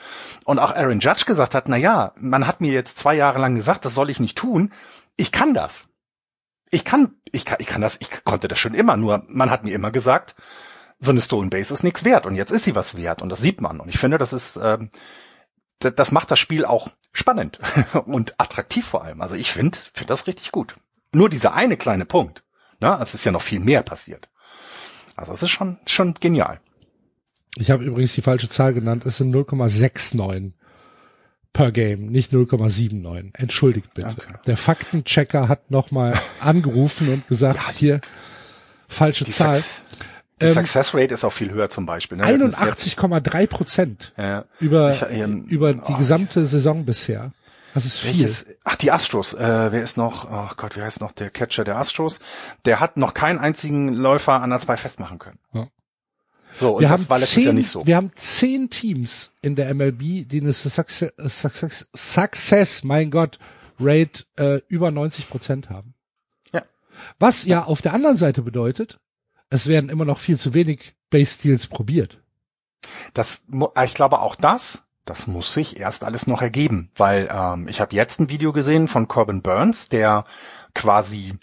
Und 0.45 0.59
auch 0.59 0.75
Aaron 0.75 0.99
Judge 0.99 1.25
gesagt 1.25 1.55
hat, 1.55 1.67
na 1.67 1.77
ja, 1.77 2.13
man 2.17 2.47
hat 2.47 2.61
mir 2.61 2.71
jetzt 2.71 2.97
zwei 2.97 3.15
Jahre 3.15 3.39
lang 3.39 3.55
gesagt, 3.55 3.85
das 3.85 3.95
soll 3.95 4.09
ich 4.09 4.19
nicht 4.19 4.37
tun. 4.37 4.71
Ich 5.17 5.31
kann 5.31 5.53
das. 5.53 5.85
Ich 6.69 6.85
kann, 6.85 7.15
ich 7.31 7.45
kann, 7.45 7.57
ich 7.59 7.67
kann 7.67 7.81
das, 7.81 7.97
ich 7.99 8.23
konnte 8.23 8.47
das 8.47 8.59
schon 8.59 8.73
immer, 8.73 8.95
nur 8.95 9.23
man 9.27 9.49
hat 9.49 9.65
mir 9.65 9.73
immer 9.73 9.91
gesagt, 9.91 10.35
so 10.99 11.11
eine 11.11 11.19
Stolen 11.19 11.49
Base 11.49 11.73
ist 11.73 11.83
nichts 11.83 12.05
wert 12.05 12.25
und 12.25 12.35
jetzt 12.35 12.51
ist 12.51 12.63
sie 12.63 12.75
was 12.75 12.95
wert 12.95 13.21
und 13.21 13.29
das 13.29 13.41
sieht 13.41 13.59
man. 13.59 13.79
Und 13.79 13.89
ich 13.89 13.99
finde, 13.99 14.17
das 14.17 14.33
ist, 14.33 14.59
ähm, 14.63 14.89
das 15.83 16.11
macht 16.11 16.31
das 16.31 16.39
Spiel 16.39 16.65
auch 16.65 16.89
spannend 17.11 17.59
und 18.05 18.39
attraktiv 18.39 18.85
vor 18.85 19.03
allem. 19.03 19.21
Also 19.21 19.35
ich 19.35 19.51
finde, 19.51 19.77
finde 19.93 20.07
das 20.07 20.27
richtig 20.27 20.51
gut. 20.51 20.75
Nur 21.13 21.29
dieser 21.29 21.53
eine 21.53 21.77
kleine 21.77 22.05
Punkt. 22.05 22.43
Ne? 22.79 22.97
Es 23.01 23.13
ist 23.13 23.25
ja 23.25 23.31
noch 23.31 23.41
viel 23.41 23.59
mehr 23.59 23.83
passiert. 23.83 24.29
Also 25.15 25.33
es 25.33 25.43
ist 25.43 25.51
schon, 25.51 25.77
schon 25.85 26.13
genial. 26.15 26.59
Ich 27.57 27.69
habe 27.69 27.83
übrigens 27.83 28.13
die 28.13 28.21
falsche 28.21 28.49
Zahl 28.49 28.73
genannt. 28.73 29.05
Es 29.05 29.17
sind 29.17 29.35
0,69 29.35 30.53
per 31.53 31.71
Game, 31.71 32.07
nicht 32.07 32.31
0,79. 32.31 33.31
Entschuldigt 33.33 33.93
bitte. 33.93 34.15
Okay. 34.17 34.33
Der 34.47 34.57
Faktenchecker 34.57 35.49
hat 35.49 35.69
nochmal 35.69 36.17
angerufen 36.39 37.09
und 37.09 37.27
gesagt, 37.27 37.59
ja, 37.59 37.71
hier, 37.73 38.01
falsche 38.87 39.25
Zahl. 39.25 39.55
Sex 39.55 39.83
die 40.41 40.45
ähm, 40.47 40.53
Success 40.53 40.93
Rate 40.93 41.13
ist 41.13 41.23
auch 41.23 41.31
viel 41.31 41.51
höher 41.51 41.69
zum 41.69 41.85
Beispiel. 41.85 42.17
Ne? 42.17 42.25
81,3 42.25 43.47
Prozent 43.47 44.13
ja. 44.17 44.45
über, 44.59 44.91
ich, 44.91 45.05
ähm, 45.09 45.45
über 45.45 45.73
die 45.73 45.93
oh, 45.93 45.97
gesamte 45.97 46.45
Saison 46.45 46.85
bisher. 46.85 47.31
Das 47.73 47.85
ist 47.85 47.99
viel. 47.99 48.25
Welches, 48.25 48.47
ach, 48.65 48.75
die 48.75 48.91
Astros. 48.91 49.33
Äh, 49.33 49.71
wer 49.71 49.81
ist 49.81 49.95
noch? 49.95 50.29
Oh 50.29 50.53
Gott, 50.57 50.75
wer 50.75 50.83
heißt 50.83 50.99
noch 50.99 51.11
der 51.11 51.29
Catcher 51.29 51.63
der 51.63 51.77
Astros? 51.77 52.19
Der 52.65 52.79
hat 52.79 52.97
noch 52.97 53.13
keinen 53.13 53.39
einzigen 53.39 53.93
Läufer 53.93 54.41
an 54.41 54.49
der 54.49 54.59
zwei 54.59 54.75
festmachen 54.75 55.19
können. 55.19 55.39
Ja. 55.53 55.67
So, 56.57 56.75
und 56.75 56.81
wir 56.81 56.89
das 56.89 56.99
haben 56.99 57.09
war 57.09 57.19
letztes 57.19 57.35
zehn, 57.35 57.43
Jahr 57.45 57.53
nicht 57.53 57.69
so. 57.69 57.87
Wir 57.87 57.95
haben 57.95 58.11
zehn 58.13 58.69
Teams 58.69 59.31
in 59.41 59.55
der 59.55 59.73
MLB, 59.73 60.27
die 60.27 60.41
eine 60.41 60.51
Success, 60.51 61.13
Success, 61.17 61.87
Success 61.95 62.83
mein 62.83 63.09
Gott, 63.09 63.39
Rate 63.79 64.25
äh, 64.37 64.61
über 64.67 64.91
90 64.91 65.29
Prozent 65.29 65.69
haben. 65.69 65.93
Ja. 66.51 66.63
Was 67.19 67.45
ja 67.45 67.63
auf 67.63 67.81
der 67.81 67.93
anderen 67.93 68.17
Seite 68.17 68.41
bedeutet, 68.41 68.99
es 69.51 69.67
werden 69.67 69.89
immer 69.89 70.05
noch 70.05 70.17
viel 70.17 70.39
zu 70.39 70.55
wenig 70.55 70.95
Base 71.11 71.35
Steals 71.35 71.67
probiert. 71.67 72.19
Das, 73.13 73.45
ich 73.83 73.93
glaube 73.93 74.19
auch 74.19 74.35
das, 74.35 74.83
das 75.05 75.27
muss 75.27 75.53
sich 75.53 75.79
erst 75.79 76.03
alles 76.03 76.25
noch 76.25 76.41
ergeben, 76.41 76.89
weil 76.95 77.29
ähm, 77.31 77.67
ich 77.67 77.81
habe 77.81 77.95
jetzt 77.95 78.19
ein 78.19 78.29
Video 78.29 78.53
gesehen 78.53 78.87
von 78.87 79.07
Corbin 79.07 79.41
Burns, 79.41 79.89
der 79.89 80.25
quasi 80.73 81.37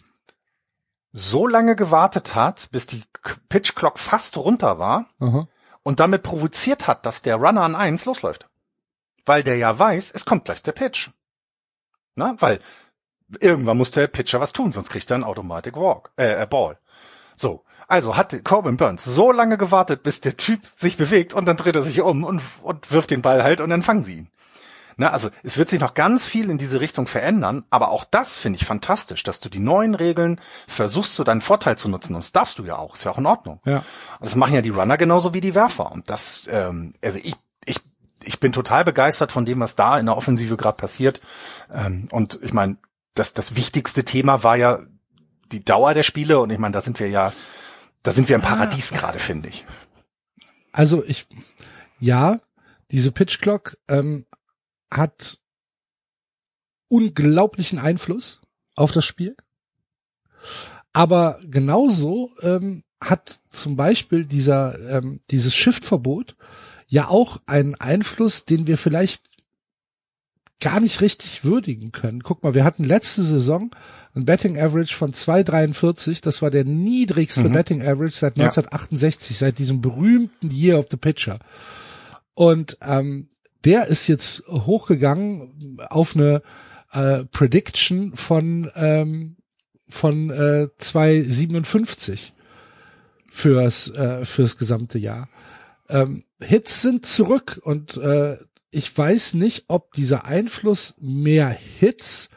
so 1.12 1.46
lange 1.46 1.76
gewartet 1.76 2.34
hat, 2.34 2.70
bis 2.72 2.86
die 2.86 3.02
Pitch 3.48 3.74
Clock 3.74 3.98
fast 3.98 4.36
runter 4.38 4.78
war 4.78 5.06
Aha. 5.20 5.46
und 5.82 6.00
damit 6.00 6.22
provoziert 6.22 6.86
hat, 6.86 7.04
dass 7.04 7.22
der 7.22 7.36
Runner 7.36 7.62
an 7.62 7.76
eins 7.76 8.04
losläuft. 8.06 8.48
Weil 9.26 9.42
der 9.42 9.56
ja 9.56 9.78
weiß, 9.78 10.12
es 10.12 10.24
kommt 10.24 10.46
gleich 10.46 10.62
der 10.62 10.72
Pitch. 10.72 11.10
Na, 12.14 12.36
weil 12.38 12.58
irgendwann 13.40 13.76
muss 13.76 13.90
der 13.90 14.06
Pitcher 14.06 14.40
was 14.40 14.54
tun, 14.54 14.72
sonst 14.72 14.88
kriegt 14.88 15.10
er 15.10 15.16
einen 15.16 15.24
Automatic 15.24 15.76
Walk, 15.76 16.12
äh, 16.16 16.46
Ball. 16.46 16.78
So. 17.36 17.64
Also 17.88 18.16
hat 18.16 18.44
Corbin 18.44 18.76
Burns 18.76 19.04
so 19.04 19.32
lange 19.32 19.56
gewartet, 19.56 20.02
bis 20.02 20.20
der 20.20 20.36
Typ 20.36 20.60
sich 20.74 20.98
bewegt 20.98 21.32
und 21.32 21.48
dann 21.48 21.56
dreht 21.56 21.74
er 21.74 21.82
sich 21.82 22.02
um 22.02 22.22
und, 22.22 22.42
und 22.62 22.92
wirft 22.92 23.10
den 23.10 23.22
Ball 23.22 23.42
halt 23.42 23.62
und 23.62 23.70
dann 23.70 23.82
fangen 23.82 24.02
sie 24.02 24.18
ihn. 24.18 24.28
Na, 25.00 25.10
also 25.10 25.30
es 25.44 25.56
wird 25.56 25.68
sich 25.68 25.80
noch 25.80 25.94
ganz 25.94 26.26
viel 26.26 26.50
in 26.50 26.58
diese 26.58 26.80
Richtung 26.80 27.06
verändern, 27.06 27.64
aber 27.70 27.90
auch 27.90 28.04
das 28.04 28.36
finde 28.36 28.58
ich 28.58 28.66
fantastisch, 28.66 29.22
dass 29.22 29.38
du 29.38 29.48
die 29.48 29.60
neuen 29.60 29.94
Regeln 29.94 30.40
versuchst 30.66 31.14
zu 31.14 31.22
deinem 31.22 31.40
Vorteil 31.40 31.78
zu 31.78 31.88
nutzen 31.88 32.14
und 32.14 32.24
das 32.24 32.32
darfst 32.32 32.58
du 32.58 32.64
ja 32.64 32.76
auch, 32.76 32.94
ist 32.94 33.04
ja 33.04 33.12
auch 33.12 33.18
in 33.18 33.26
Ordnung. 33.26 33.60
Ja. 33.64 33.84
Das 34.20 34.34
machen 34.34 34.54
ja 34.54 34.60
die 34.60 34.70
Runner 34.70 34.96
genauso 34.98 35.32
wie 35.32 35.40
die 35.40 35.54
Werfer 35.54 35.92
und 35.92 36.10
das, 36.10 36.48
ähm, 36.50 36.94
also 37.00 37.20
ich, 37.22 37.36
ich, 37.64 37.78
ich 38.24 38.40
bin 38.40 38.52
total 38.52 38.84
begeistert 38.84 39.30
von 39.30 39.46
dem, 39.46 39.60
was 39.60 39.76
da 39.76 39.98
in 40.00 40.06
der 40.06 40.16
Offensive 40.16 40.56
gerade 40.56 40.76
passiert 40.76 41.20
ähm, 41.72 42.06
und 42.10 42.40
ich 42.42 42.52
meine, 42.52 42.76
das, 43.14 43.34
das 43.34 43.54
wichtigste 43.54 44.04
Thema 44.04 44.42
war 44.42 44.56
ja 44.56 44.80
die 45.52 45.64
Dauer 45.64 45.94
der 45.94 46.02
Spiele 46.02 46.40
und 46.40 46.50
ich 46.50 46.58
meine, 46.58 46.72
da 46.72 46.80
sind 46.80 46.98
wir 46.98 47.08
ja 47.08 47.32
da 48.02 48.12
sind 48.12 48.28
wir 48.28 48.36
im 48.36 48.42
Paradies 48.42 48.92
ah. 48.92 48.96
gerade, 48.96 49.18
finde 49.18 49.48
ich. 49.48 49.64
Also 50.72 51.04
ich, 51.04 51.26
ja, 51.98 52.40
diese 52.90 53.12
Pitch 53.12 53.40
Clock 53.40 53.76
ähm, 53.88 54.26
hat 54.92 55.40
unglaublichen 56.88 57.78
Einfluss 57.78 58.40
auf 58.74 58.92
das 58.92 59.04
Spiel. 59.04 59.36
Aber 60.92 61.38
genauso 61.44 62.32
ähm, 62.42 62.82
hat 63.00 63.40
zum 63.48 63.76
Beispiel 63.76 64.24
dieser 64.24 64.78
ähm, 64.90 65.20
dieses 65.30 65.54
Shift-Verbot 65.54 66.36
ja 66.86 67.08
auch 67.08 67.38
einen 67.46 67.74
Einfluss, 67.74 68.44
den 68.44 68.66
wir 68.66 68.78
vielleicht 68.78 69.27
gar 70.60 70.80
nicht 70.80 71.00
richtig 71.00 71.44
würdigen 71.44 71.92
können. 71.92 72.22
Guck 72.22 72.42
mal, 72.42 72.54
wir 72.54 72.64
hatten 72.64 72.84
letzte 72.84 73.22
Saison 73.22 73.70
ein 74.14 74.24
Betting 74.24 74.58
Average 74.58 74.94
von 74.94 75.12
2,43. 75.12 76.20
Das 76.22 76.42
war 76.42 76.50
der 76.50 76.64
niedrigste 76.64 77.48
mhm. 77.48 77.52
Betting 77.52 77.82
Average 77.82 78.16
seit 78.16 78.32
1968, 78.32 79.30
ja. 79.30 79.46
seit 79.46 79.58
diesem 79.58 79.80
berühmten 79.80 80.50
Year 80.50 80.78
of 80.78 80.86
the 80.90 80.96
Pitcher. 80.96 81.38
Und 82.34 82.78
ähm, 82.82 83.28
der 83.64 83.86
ist 83.86 84.06
jetzt 84.08 84.44
hochgegangen 84.48 85.78
auf 85.88 86.16
eine 86.16 86.42
äh, 86.92 87.24
Prediction 87.24 88.14
von 88.14 88.70
ähm, 88.74 89.36
von 89.88 90.30
äh, 90.30 90.68
2,57 90.80 92.32
fürs 93.30 93.90
äh, 93.90 94.24
fürs 94.24 94.58
gesamte 94.58 94.98
Jahr. 94.98 95.28
Ähm, 95.88 96.24
Hits 96.40 96.82
sind 96.82 97.06
zurück 97.06 97.60
und 97.62 97.96
äh, 97.96 98.36
ich 98.70 98.96
weiß 98.96 99.34
nicht, 99.34 99.64
ob 99.68 99.92
dieser 99.94 100.26
Einfluss 100.26 100.94
mehr 101.00 101.48
Hits 101.48 102.30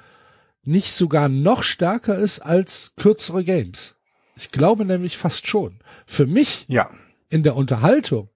nicht 0.64 0.92
sogar 0.92 1.28
noch 1.30 1.64
stärker 1.64 2.18
ist 2.18 2.40
als 2.40 2.94
kürzere 2.96 3.44
Games. 3.44 3.96
Ich 4.36 4.52
glaube 4.52 4.86
nämlich 4.86 5.18
fast 5.18 5.48
schon. 5.48 5.80
Für 6.06 6.28
mich 6.28 6.66
ja. 6.68 6.90
in 7.30 7.44
der 7.44 7.56
Unterhaltung 7.56 8.30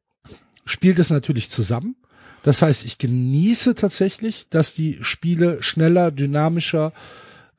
spielt 0.65 0.99
es 0.99 1.09
natürlich 1.09 1.49
zusammen. 1.49 1.95
Das 2.43 2.61
heißt, 2.61 2.85
ich 2.85 2.97
genieße 2.97 3.75
tatsächlich, 3.75 4.49
dass 4.49 4.75
die 4.75 4.99
Spiele 5.01 5.63
schneller, 5.63 6.11
dynamischer 6.11 6.93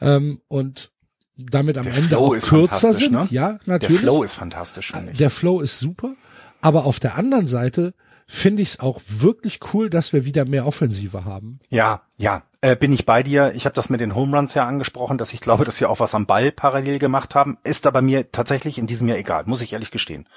ähm, 0.01 0.41
und 0.49 0.93
damit 1.37 1.77
am 1.77 1.85
der 1.85 1.95
Ende 1.95 2.09
Flow 2.09 2.37
auch 2.37 2.41
kürzer 2.41 2.93
sind. 2.93 3.13
Ne? 3.13 3.27
Ja, 3.31 3.59
natürlich. 3.67 4.01
Der 4.01 4.11
Flow 4.11 4.23
ist 4.23 4.35
fantastisch. 4.35 4.93
Der 5.19 5.31
Flow 5.31 5.61
ist 5.61 5.79
super. 5.79 6.15
Aber 6.61 6.85
auf 6.85 7.01
der 7.01 7.17
anderen 7.17 7.47
Seite 7.47 7.95
finde 8.27 8.63
ich 8.63 8.71
es 8.71 8.81
auch 8.81 9.01
wirklich 9.07 9.61
cool, 9.73 9.89
dass 9.89 10.13
wir 10.13 10.25
wieder 10.25 10.45
mehr 10.45 10.67
Offensive 10.67 11.25
haben. 11.25 11.61
Ja, 11.71 12.03
ja, 12.17 12.43
äh, 12.61 12.75
bin 12.75 12.93
ich 12.93 13.07
bei 13.07 13.23
dir. 13.23 13.53
Ich 13.55 13.65
habe 13.65 13.75
das 13.75 13.89
mit 13.89 14.01
den 14.01 14.15
Home 14.15 14.37
Runs 14.37 14.55
ja 14.55 14.67
angesprochen, 14.67 15.19
dass 15.19 15.33
ich 15.33 15.41
glaube, 15.41 15.65
dass 15.65 15.81
wir 15.81 15.89
auch 15.89 16.01
was 16.01 16.15
am 16.15 16.27
Ball 16.27 16.51
parallel 16.51 16.99
gemacht 16.99 17.35
haben. 17.35 17.59
Ist 17.63 17.87
aber 17.87 18.03
mir 18.03 18.33
tatsächlich 18.33 18.79
in 18.79 18.87
diesem 18.87 19.09
Jahr 19.09 19.19
egal, 19.19 19.45
muss 19.47 19.63
ich 19.63 19.73
ehrlich 19.73 19.91
gestehen. 19.91 20.29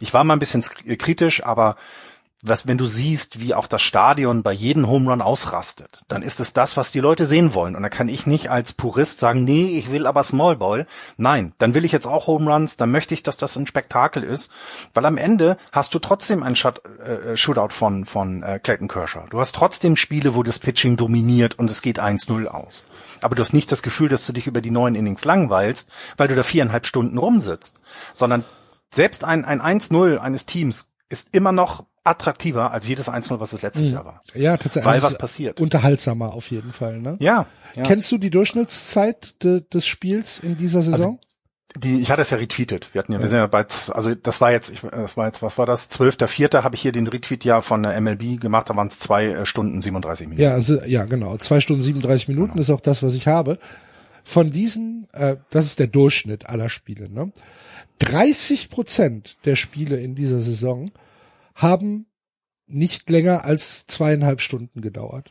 Ich 0.00 0.12
war 0.12 0.24
mal 0.24 0.34
ein 0.34 0.40
bisschen 0.40 0.62
kritisch, 0.62 1.44
aber 1.44 1.76
was, 2.42 2.68
wenn 2.68 2.78
du 2.78 2.86
siehst, 2.86 3.40
wie 3.40 3.52
auch 3.52 3.66
das 3.66 3.82
Stadion 3.82 4.44
bei 4.44 4.52
jedem 4.52 4.86
Home 4.86 5.10
Run 5.10 5.22
ausrastet, 5.22 6.04
dann 6.06 6.22
ist 6.22 6.38
es 6.38 6.52
das, 6.52 6.76
was 6.76 6.92
die 6.92 7.00
Leute 7.00 7.26
sehen 7.26 7.52
wollen. 7.52 7.74
Und 7.74 7.82
da 7.82 7.88
kann 7.88 8.08
ich 8.08 8.26
nicht 8.26 8.48
als 8.48 8.72
Purist 8.72 9.18
sagen, 9.18 9.42
nee, 9.42 9.76
ich 9.76 9.90
will 9.90 10.06
aber 10.06 10.22
Small 10.22 10.54
Ball. 10.54 10.86
Nein, 11.16 11.52
dann 11.58 11.74
will 11.74 11.84
ich 11.84 11.90
jetzt 11.90 12.06
auch 12.06 12.28
Home 12.28 12.52
Runs, 12.52 12.76
dann 12.76 12.92
möchte 12.92 13.12
ich, 13.12 13.24
dass 13.24 13.38
das 13.38 13.56
ein 13.56 13.66
Spektakel 13.66 14.22
ist. 14.22 14.52
Weil 14.94 15.04
am 15.06 15.16
Ende 15.16 15.56
hast 15.72 15.94
du 15.94 15.98
trotzdem 15.98 16.44
ein 16.44 16.54
Shut, 16.54 16.80
äh, 17.00 17.36
Shootout 17.36 17.70
von, 17.70 18.04
von 18.04 18.44
äh, 18.44 18.60
Clayton 18.62 18.86
Kershaw. 18.86 19.26
Du 19.30 19.40
hast 19.40 19.56
trotzdem 19.56 19.96
Spiele, 19.96 20.36
wo 20.36 20.44
das 20.44 20.60
Pitching 20.60 20.96
dominiert 20.96 21.58
und 21.58 21.68
es 21.68 21.82
geht 21.82 21.98
1-0 21.98 22.46
aus. 22.46 22.84
Aber 23.20 23.34
du 23.34 23.40
hast 23.40 23.52
nicht 23.52 23.72
das 23.72 23.82
Gefühl, 23.82 24.08
dass 24.08 24.24
du 24.26 24.32
dich 24.32 24.46
über 24.46 24.60
die 24.60 24.70
neuen 24.70 24.94
Innings 24.94 25.24
langweilst, 25.24 25.88
weil 26.16 26.28
du 26.28 26.36
da 26.36 26.44
viereinhalb 26.44 26.86
Stunden 26.86 27.18
rumsitzt. 27.18 27.80
Sondern 28.14 28.44
selbst 28.90 29.24
ein, 29.24 29.44
ein 29.44 29.60
1-0 29.60 30.18
eines 30.18 30.46
Teams 30.46 30.92
ist 31.08 31.30
immer 31.32 31.52
noch 31.52 31.84
attraktiver 32.08 32.72
als 32.72 32.88
jedes 32.88 33.08
Einzelne, 33.08 33.40
was 33.40 33.52
es 33.52 33.62
letztes 33.62 33.88
mhm. 33.88 33.94
Jahr 33.94 34.04
war. 34.04 34.20
Ja, 34.34 34.56
tatsächlich. 34.56 34.86
Weil 34.86 34.94
also 34.94 35.06
was 35.06 35.18
passiert. 35.18 35.60
Unterhaltsamer 35.60 36.32
auf 36.32 36.50
jeden 36.50 36.72
Fall, 36.72 37.00
ne? 37.00 37.16
Ja, 37.20 37.46
ja. 37.74 37.82
Kennst 37.82 38.10
du 38.10 38.18
die 38.18 38.30
Durchschnittszeit 38.30 39.42
de, 39.42 39.62
des 39.72 39.86
Spiels 39.86 40.38
in 40.38 40.56
dieser 40.56 40.78
also 40.78 40.90
Saison? 40.92 41.06
Also, 41.06 41.28
die, 41.76 42.00
ich 42.00 42.10
hatte 42.10 42.22
es 42.22 42.30
ja 42.30 42.38
retweetet. 42.38 42.94
Wir 42.94 43.00
hatten 43.00 43.12
ja, 43.12 43.18
ja. 43.18 43.24
wir 43.24 43.30
sind 43.30 43.38
ja 43.38 43.46
bei, 43.46 43.66
also 43.90 44.14
das 44.14 44.40
war 44.40 44.50
jetzt, 44.50 44.70
ich, 44.70 44.80
das 44.80 45.16
war 45.16 45.26
jetzt, 45.26 45.42
was 45.42 45.58
war 45.58 45.66
das? 45.66 45.88
Zwölfter, 45.88 46.26
vierter 46.26 46.64
habe 46.64 46.74
ich 46.74 46.82
hier 46.82 46.92
den 46.92 47.06
Retweet 47.06 47.44
ja 47.44 47.60
von 47.60 47.82
der 47.82 48.00
MLB 48.00 48.40
gemacht. 48.40 48.70
Da 48.70 48.76
waren 48.76 48.88
es 48.88 48.98
zwei 48.98 49.26
äh, 49.26 49.46
Stunden 49.46 49.82
37 49.82 50.28
Minuten. 50.28 50.42
Ja, 50.42 50.54
also, 50.54 50.80
ja, 50.84 51.04
genau. 51.04 51.36
Zwei 51.36 51.60
Stunden 51.60 51.82
37 51.82 52.28
Minuten 52.28 52.52
genau. 52.52 52.62
ist 52.62 52.70
auch 52.70 52.80
das, 52.80 53.02
was 53.02 53.14
ich 53.14 53.26
habe. 53.26 53.58
von 54.24 54.50
diesen, 54.50 55.06
äh, 55.12 55.36
das 55.50 55.66
ist 55.66 55.78
der 55.78 55.86
Durchschnitt 55.86 56.48
aller 56.48 56.68
Spiele, 56.68 57.10
ne? 57.10 57.32
30 58.00 58.70
Prozent 58.70 59.36
der 59.44 59.56
Spiele 59.56 59.96
in 59.96 60.14
dieser 60.14 60.40
Saison 60.40 60.90
haben 61.58 62.06
nicht 62.66 63.08
länger 63.10 63.44
als 63.44 63.86
zweieinhalb 63.86 64.40
Stunden 64.40 64.80
gedauert. 64.80 65.30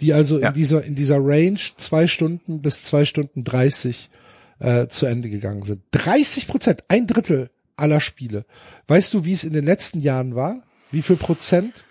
Die 0.00 0.12
also 0.12 0.38
ja. 0.38 0.48
in 0.48 0.54
dieser, 0.54 0.84
in 0.84 0.94
dieser 0.94 1.18
Range 1.18 1.58
zwei 1.76 2.06
Stunden 2.06 2.60
bis 2.60 2.84
zwei 2.84 3.04
Stunden 3.04 3.44
dreißig 3.44 4.10
äh, 4.58 4.86
zu 4.88 5.06
Ende 5.06 5.28
gegangen 5.28 5.62
sind. 5.62 5.82
30 5.92 6.48
Prozent, 6.48 6.84
ein 6.88 7.06
Drittel 7.06 7.50
aller 7.76 8.00
Spiele. 8.00 8.44
Weißt 8.88 9.12
du, 9.14 9.24
wie 9.24 9.32
es 9.32 9.44
in 9.44 9.52
den 9.52 9.64
letzten 9.64 10.00
Jahren 10.00 10.34
war? 10.34 10.62
Wie 10.90 11.02
viel 11.02 11.16
Prozent 11.16 11.84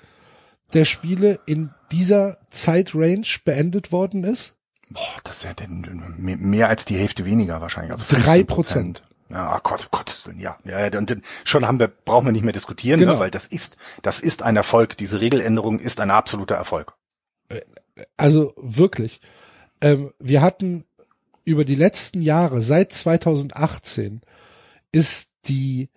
der 0.74 0.86
Spiele 0.86 1.40
in 1.46 1.72
dieser 1.92 2.38
Zeitrange 2.48 3.24
beendet 3.44 3.92
worden 3.92 4.24
ist? 4.24 4.56
Boah, 4.90 5.02
das 5.24 5.38
ist 5.38 5.44
ja 5.46 5.54
denn 5.54 5.86
mehr 6.18 6.70
als 6.70 6.86
die 6.86 6.98
Hälfte 6.98 7.26
weniger 7.26 7.62
wahrscheinlich. 7.62 7.92
Also 7.92 8.06
drei 8.10 8.44
Prozent. 8.44 9.04
Ja, 9.30 9.56
oh 9.56 9.60
Gott, 9.64 9.90
Gottes 9.92 10.26
Willen, 10.28 10.40
ja, 10.40 10.58
ja, 10.66 10.98
und 10.98 11.18
schon 11.44 11.66
haben 11.66 11.80
wir, 11.80 11.88
brauchen 11.88 12.26
wir 12.26 12.32
nicht 12.32 12.44
mehr 12.44 12.54
diskutieren, 12.54 13.00
genau. 13.00 13.14
ne, 13.14 13.20
weil 13.20 13.32
das 13.32 13.48
ist, 13.48 13.76
das 14.04 14.20
ist 14.20 14.44
ein 14.44 14.56
Erfolg. 14.56 14.98
Diese 14.98 15.20
Regeländerung 15.20 15.80
ist 15.80 16.00
ein 16.00 16.12
absoluter 16.12 16.56
Erfolg. 16.56 16.94
Also 18.18 18.54
wirklich, 18.58 19.22
ähm, 19.82 20.14
wir 20.20 20.42
hatten 20.42 20.86
über 21.44 21.66
die 21.66 21.76
letzten 21.76 22.22
Jahre 22.22 22.62
seit 22.62 22.94
2018 22.94 24.22
ist 24.92 25.32
die 25.48 25.90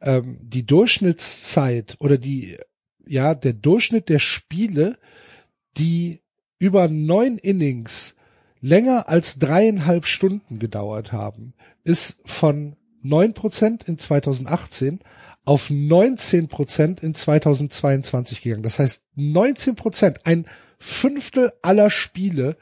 ähm, 0.00 0.38
die 0.42 0.66
Durchschnittszeit 0.66 1.96
oder 2.00 2.18
die 2.18 2.58
ja 3.06 3.34
der 3.34 3.52
Durchschnitt 3.52 4.08
der 4.08 4.18
Spiele, 4.18 4.98
die 5.76 6.22
über 6.58 6.88
neun 6.88 7.38
Innings 7.38 8.15
länger 8.60 9.08
als 9.08 9.38
dreieinhalb 9.38 10.06
Stunden 10.06 10.58
gedauert 10.58 11.12
haben, 11.12 11.54
ist 11.84 12.18
von 12.24 12.76
neun 13.02 13.34
Prozent 13.34 13.84
in 13.84 13.98
2018 13.98 15.00
auf 15.44 15.70
19 15.70 16.48
Prozent 16.48 17.02
in 17.02 17.14
2022 17.14 18.42
gegangen. 18.42 18.64
Das 18.64 18.78
heißt, 18.78 19.04
19 19.14 19.76
Prozent, 19.76 20.26
ein 20.26 20.46
Fünftel 20.78 21.52
aller 21.62 21.88
Spiele 21.88 22.56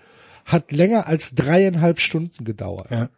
hat 0.44 0.70
länger 0.70 1.08
als 1.08 1.34
dreieinhalb 1.34 1.98
Stunden 1.98 2.44
gedauert. 2.44 2.90
Ja. 2.90 3.08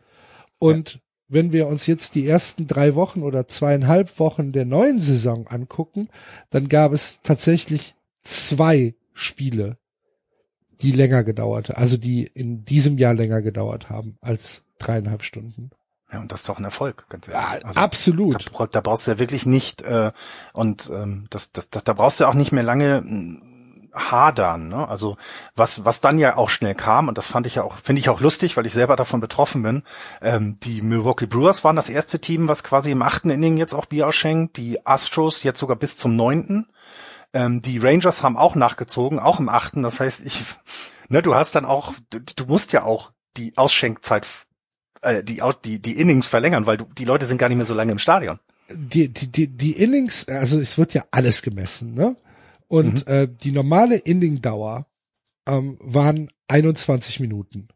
Und 0.59 0.95
ja. 0.95 1.01
wenn 1.29 1.53
wir 1.53 1.67
uns 1.67 1.87
jetzt 1.87 2.15
die 2.15 2.27
ersten 2.27 2.67
drei 2.67 2.95
Wochen 2.95 3.23
oder 3.23 3.49
zweieinhalb 3.49 4.19
Wochen 4.21 4.53
der 4.53 4.65
neuen 4.65 5.01
Saison 5.01 5.47
angucken, 5.49 6.09
dann 6.51 6.69
gab 6.69 6.93
es 6.93 7.21
tatsächlich 7.23 7.97
zwei 8.23 8.95
Spiele, 9.13 9.79
die 10.83 10.93
länger 10.93 11.25
gedauerte, 11.25 11.77
also 11.77 11.97
die 11.97 12.27
in 12.27 12.65
diesem 12.65 12.99
Jahr 12.99 13.15
länger 13.15 13.43
gedauert 13.43 13.89
haben 13.89 14.19
als 14.21 14.65
dreieinhalb 14.79 15.23
Stunden. 15.23 15.71
Ja, 16.13 16.21
und 16.21 16.31
das 16.31 16.41
ist 16.41 16.49
doch 16.49 16.59
ein 16.59 16.65
Erfolg, 16.65 17.07
ganz 17.09 17.29
ehrlich. 17.29 17.43
Ja, 17.43 17.69
also, 17.69 17.81
absolut. 17.81 18.51
Da, 18.57 18.67
da, 18.67 18.81
brauchst 18.81 19.07
du 19.07 19.11
ja 19.11 19.19
wirklich 19.19 19.45
nicht, 19.45 19.83
äh, 19.83 20.13
und 20.53 20.89
ähm, 20.91 21.27
das, 21.31 21.53
das, 21.53 21.69
das, 21.71 21.85
da 21.85 21.95
brauchst 21.95 22.21
du 22.21 22.27
auch 22.27 22.35
nicht 22.35 22.53
mehr 22.53 22.63
lange 22.63 22.99
hm, 22.99 23.57
hadern. 23.97 24.69
Ne? 24.69 24.87
Also 24.89 25.17
was, 25.57 25.85
was 25.85 26.01
dann 26.01 26.19
ja 26.19 26.37
auch 26.37 26.49
schnell 26.49 26.75
kam, 26.75 27.09
und 27.09 27.19
das 27.19 27.27
fand 27.27 27.47
ich 27.47 27.57
ja 27.57 27.63
auch, 27.65 27.77
finde 27.79 28.01
ich 28.01 28.09
auch 28.09 28.21
lustig, 28.21 28.57
weil 28.57 28.67
ich 28.67 28.73
selber 28.73 28.95
davon 28.95 29.21
betroffen 29.21 29.63
bin, 29.63 29.83
ähm, 30.21 30.59
die 30.61 30.83
Milwaukee 30.83 31.27
Brewers 31.27 31.65
waren 31.65 31.77
das 31.77 31.89
erste 31.89 32.21
Team, 32.21 32.47
was 32.47 32.63
quasi 32.63 32.91
im 32.91 33.03
achten 33.03 33.31
Inning 33.31 33.57
jetzt 33.57 33.75
auch 33.75 33.87
Bier 33.87 34.07
ausschenkt, 34.07 34.59
die 34.59 34.87
Astros 34.87 35.43
jetzt 35.43 35.59
sogar 35.59 35.77
bis 35.77 35.97
zum 35.97 36.15
neunten. 36.15 36.69
Ähm, 37.33 37.61
die 37.61 37.79
Rangers 37.79 38.23
haben 38.23 38.37
auch 38.37 38.55
nachgezogen, 38.55 39.19
auch 39.19 39.41
im 39.41 39.49
achten. 39.49 39.83
Das 39.83 40.01
heißt, 40.01 40.25
ich, 40.27 40.45
ne, 41.09 41.23
du 41.23 41.35
hast 41.35 41.55
dann 41.55 41.65
auch, 41.65 41.95
du, 42.11 42.21
du 42.21 42.47
musst 42.47 42.73
ja 42.73 42.83
auch 42.83 43.13
die 43.37 43.57
Ausschenkzeit, 43.57 44.27
äh, 45.03 45.23
die, 45.23 45.43
die, 45.65 45.81
die 45.81 46.01
Innings 46.01 46.27
verlängern, 46.27 46.67
weil 46.67 46.77
du, 46.77 46.87
die 46.97 47.05
Leute 47.05 47.27
sind 47.27 47.39
gar 47.39 47.49
nicht 47.49 47.59
mehr 47.59 47.67
so 47.67 47.75
lange 47.75 47.93
im 47.93 47.99
Stadion. 47.99 48.39
Die, 48.71 49.13
die, 49.13 49.31
die, 49.31 49.49
die 49.49 49.73
Innings, 49.73 50.27
also 50.29 50.59
es 50.59 50.77
wird 50.79 50.95
ja 50.95 51.05
alles 51.11 51.43
gemessen, 51.43 51.95
ne? 51.95 52.17
Und 52.69 53.07
mhm. 53.07 53.13
äh, 53.13 53.29
die 53.29 53.53
normale 53.53 53.97
Inningdauer 53.97 54.87
ähm, 55.47 55.79
waren 55.81 56.31
21 56.49 57.21
Minuten. 57.21 57.69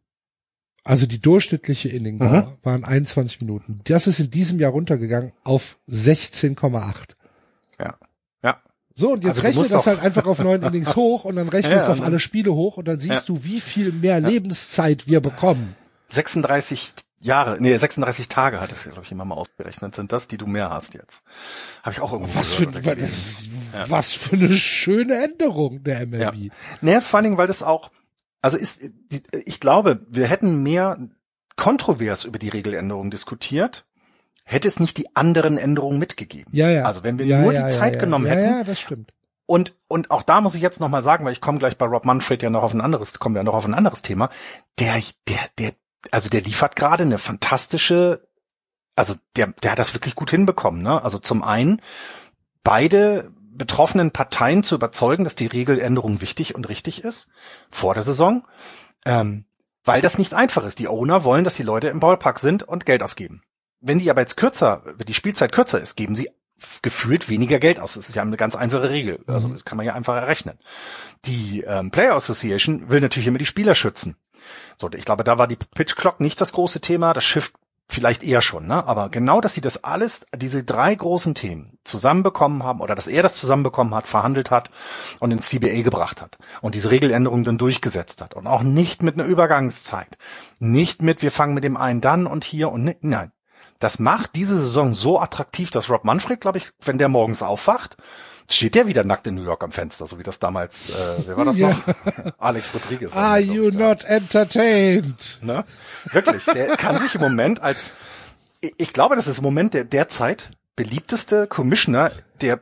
Also 0.82 1.06
die 1.06 1.20
durchschnittliche 1.20 1.88
Inningdauer 1.88 2.42
mhm. 2.42 2.64
waren 2.64 2.84
21 2.84 3.40
Minuten. 3.40 3.80
Das 3.84 4.06
ist 4.06 4.18
in 4.18 4.30
diesem 4.30 4.58
Jahr 4.58 4.72
runtergegangen 4.72 5.32
auf 5.44 5.78
16,8. 5.88 7.14
Ja. 8.96 8.96
Ja. 8.96 9.00
So, 9.00 9.12
und 9.12 9.24
jetzt 9.24 9.44
also 9.44 9.60
rechne 9.60 9.68
das 9.68 9.86
halt 9.86 10.00
einfach 10.00 10.26
auf 10.26 10.38
neun 10.38 10.62
Innings 10.62 10.96
hoch 10.96 11.24
und 11.24 11.36
dann 11.36 11.48
rechne 11.50 11.74
es 11.74 11.86
ja, 11.86 11.92
auf 11.92 12.00
alle 12.00 12.18
Spiele 12.18 12.52
hoch 12.52 12.76
und 12.76 12.86
dann 12.86 12.98
siehst 13.00 13.28
ja. 13.28 13.34
du, 13.34 13.44
wie 13.44 13.60
viel 13.60 13.92
mehr 13.92 14.20
Lebenszeit 14.20 15.08
wir 15.08 15.20
bekommen. 15.20 15.74
36 16.08 16.92
Jahre, 17.22 17.58
nee, 17.60 17.76
36 17.76 18.28
Tage 18.28 18.60
hat 18.60 18.72
es, 18.72 18.84
glaube 18.84 19.02
ich, 19.04 19.12
immer 19.12 19.26
mal 19.26 19.34
ausgerechnet, 19.34 19.94
sind 19.94 20.10
das, 20.10 20.26
die 20.26 20.38
du 20.38 20.46
mehr 20.46 20.70
hast 20.70 20.94
jetzt. 20.94 21.22
Habe 21.82 21.92
ich 21.92 22.00
auch 22.00 22.12
irgendwo 22.12 22.34
was 22.34 22.54
für, 22.54 22.72
was, 22.74 23.48
ja. 23.74 23.90
was 23.90 24.12
für 24.12 24.36
eine 24.36 24.54
schöne 24.54 25.22
Änderung 25.22 25.82
der 25.84 26.06
MLB. 26.06 26.34
Ja. 26.34 26.52
Nee, 26.80 27.00
vor 27.02 27.18
allen 27.18 27.24
Dingen, 27.24 27.38
weil 27.38 27.46
das 27.46 27.62
auch, 27.62 27.90
also 28.40 28.56
ist, 28.56 28.82
ich 29.44 29.60
glaube, 29.60 30.00
wir 30.08 30.26
hätten 30.28 30.62
mehr 30.62 30.98
kontrovers 31.56 32.24
über 32.24 32.38
die 32.38 32.48
Regeländerung 32.48 33.10
diskutiert, 33.10 33.84
hätte 34.44 34.68
es 34.68 34.80
nicht 34.80 34.96
die 34.96 35.14
anderen 35.14 35.58
Änderungen 35.58 35.98
mitgegeben. 35.98 36.50
Ja, 36.52 36.70
ja. 36.70 36.84
Also 36.84 37.02
wenn 37.02 37.18
wir 37.18 37.26
ja, 37.26 37.42
nur 37.42 37.52
ja, 37.52 37.66
die 37.66 37.72
Zeit 37.72 37.94
ja, 37.94 38.00
genommen 38.00 38.26
hätten. 38.26 38.44
Ja, 38.44 38.64
das 38.64 38.80
stimmt. 38.80 39.12
Und, 39.46 39.74
und 39.88 40.12
auch 40.12 40.22
da 40.22 40.40
muss 40.40 40.54
ich 40.54 40.62
jetzt 40.62 40.80
nochmal 40.80 41.02
sagen, 41.02 41.24
weil 41.24 41.32
ich 41.32 41.40
komme 41.40 41.58
gleich 41.58 41.76
bei 41.76 41.86
Rob 41.86 42.04
Manfred 42.04 42.40
ja 42.42 42.50
noch 42.50 42.62
auf 42.62 42.72
ein 42.72 42.80
anderes, 42.80 43.18
kommen 43.18 43.34
wir 43.34 43.40
ja 43.40 43.44
noch 43.44 43.54
auf 43.54 43.66
ein 43.66 43.74
anderes 43.74 44.02
Thema. 44.02 44.30
Der, 44.78 45.00
der, 45.26 45.40
der, 45.58 45.72
also 46.12 46.28
der 46.28 46.40
liefert 46.40 46.76
gerade 46.76 47.02
eine 47.02 47.18
fantastische, 47.18 48.28
also 48.94 49.14
der, 49.34 49.48
der 49.62 49.72
hat 49.72 49.80
das 49.80 49.92
wirklich 49.92 50.14
gut 50.14 50.30
hinbekommen, 50.30 50.82
ne? 50.82 51.02
Also 51.02 51.18
zum 51.18 51.42
einen 51.42 51.82
beide 52.62 53.32
betroffenen 53.52 54.12
Parteien 54.12 54.62
zu 54.62 54.76
überzeugen, 54.76 55.24
dass 55.24 55.34
die 55.34 55.48
Regeländerung 55.48 56.20
wichtig 56.20 56.54
und 56.54 56.68
richtig 56.68 57.02
ist 57.02 57.28
vor 57.70 57.94
der 57.94 58.04
Saison, 58.04 58.46
ähm, 59.04 59.46
weil 59.84 60.00
das 60.00 60.16
nicht 60.16 60.32
einfach 60.32 60.64
ist. 60.64 60.78
Die 60.78 60.88
Owner 60.88 61.24
wollen, 61.24 61.42
dass 61.42 61.56
die 61.56 61.64
Leute 61.64 61.88
im 61.88 61.98
Ballpark 61.98 62.38
sind 62.38 62.62
und 62.62 62.86
Geld 62.86 63.02
ausgeben. 63.02 63.42
Wenn 63.80 63.98
die 63.98 64.10
aber 64.10 64.20
jetzt 64.20 64.36
kürzer, 64.36 64.82
wenn 64.84 65.06
die 65.06 65.14
Spielzeit 65.14 65.52
kürzer 65.52 65.80
ist, 65.80 65.96
geben 65.96 66.14
sie 66.14 66.30
gefühlt 66.82 67.28
weniger 67.28 67.58
Geld 67.58 67.80
aus. 67.80 67.94
Das 67.94 68.08
ist 68.08 68.14
ja 68.14 68.22
eine 68.22 68.36
ganz 68.36 68.54
einfache 68.54 68.90
Regel. 68.90 69.20
Also 69.26 69.48
mhm. 69.48 69.54
das 69.54 69.64
kann 69.64 69.76
man 69.76 69.86
ja 69.86 69.94
einfach 69.94 70.16
errechnen. 70.16 70.58
Die 71.24 71.62
ähm, 71.66 71.90
Player 71.90 72.14
Association 72.14 72.90
will 72.90 73.00
natürlich 73.00 73.26
immer 73.26 73.38
die 73.38 73.46
Spieler 73.46 73.74
schützen. 73.74 74.16
So, 74.76 74.90
ich 74.94 75.04
glaube, 75.04 75.24
da 75.24 75.38
war 75.38 75.46
die 75.46 75.56
Pitch 75.56 75.96
Clock 75.96 76.20
nicht 76.20 76.40
das 76.40 76.52
große 76.52 76.80
Thema, 76.80 77.12
das 77.12 77.24
Shift 77.24 77.54
vielleicht 77.90 78.22
eher 78.22 78.40
schon, 78.40 78.66
ne? 78.66 78.86
Aber 78.86 79.08
genau, 79.08 79.40
dass 79.40 79.54
sie 79.54 79.60
das 79.60 79.82
alles, 79.82 80.26
diese 80.34 80.62
drei 80.62 80.94
großen 80.94 81.34
Themen 81.34 81.78
zusammenbekommen 81.84 82.62
haben 82.62 82.80
oder 82.80 82.94
dass 82.94 83.08
er 83.08 83.22
das 83.22 83.36
zusammenbekommen 83.36 83.94
hat, 83.94 84.06
verhandelt 84.06 84.50
hat 84.50 84.70
und 85.18 85.32
ins 85.32 85.48
CBA 85.48 85.82
gebracht 85.82 86.22
hat 86.22 86.38
und 86.60 86.74
diese 86.74 86.90
Regeländerung 86.90 87.42
dann 87.42 87.58
durchgesetzt 87.58 88.22
hat 88.22 88.34
und 88.34 88.46
auch 88.46 88.62
nicht 88.62 89.02
mit 89.02 89.14
einer 89.14 89.24
Übergangszeit, 89.24 90.18
nicht 90.60 91.02
mit 91.02 91.22
wir 91.22 91.32
fangen 91.32 91.54
mit 91.54 91.64
dem 91.64 91.76
einen 91.76 92.00
dann 92.00 92.26
und 92.26 92.44
hier 92.44 92.70
und 92.70 92.84
ne, 92.84 92.96
nein, 93.00 93.32
das 93.80 93.98
macht 93.98 94.36
diese 94.36 94.58
Saison 94.58 94.94
so 94.94 95.18
attraktiv, 95.18 95.70
dass 95.70 95.90
Rob 95.90 96.04
Manfred, 96.04 96.40
glaube 96.40 96.58
ich, 96.58 96.70
wenn 96.84 96.98
der 96.98 97.08
morgens 97.08 97.42
aufwacht, 97.42 97.96
steht 98.48 98.74
der 98.74 98.86
wieder 98.86 99.04
nackt 99.04 99.26
in 99.26 99.34
New 99.34 99.44
York 99.44 99.64
am 99.64 99.72
Fenster, 99.72 100.06
so 100.06 100.18
wie 100.18 100.22
das 100.22 100.38
damals, 100.38 100.90
äh, 100.90 101.22
wer 101.26 101.36
war 101.36 101.44
das 101.46 101.58
ja. 101.58 101.70
noch? 101.70 101.78
Alex 102.38 102.74
Rodriguez. 102.74 103.14
Are 103.14 103.40
you 103.40 103.70
not 103.70 104.04
entertained? 104.04 105.38
Ne? 105.42 105.64
Wirklich, 106.12 106.44
der 106.44 106.76
kann 106.76 106.98
sich 106.98 107.14
im 107.14 107.22
Moment 107.22 107.62
als, 107.62 107.90
ich 108.60 108.92
glaube, 108.92 109.16
das 109.16 109.26
ist 109.26 109.38
im 109.38 109.44
Moment 109.44 109.72
der 109.72 109.84
derzeit 109.84 110.50
beliebteste 110.76 111.46
Commissioner 111.46 112.12
der 112.40 112.60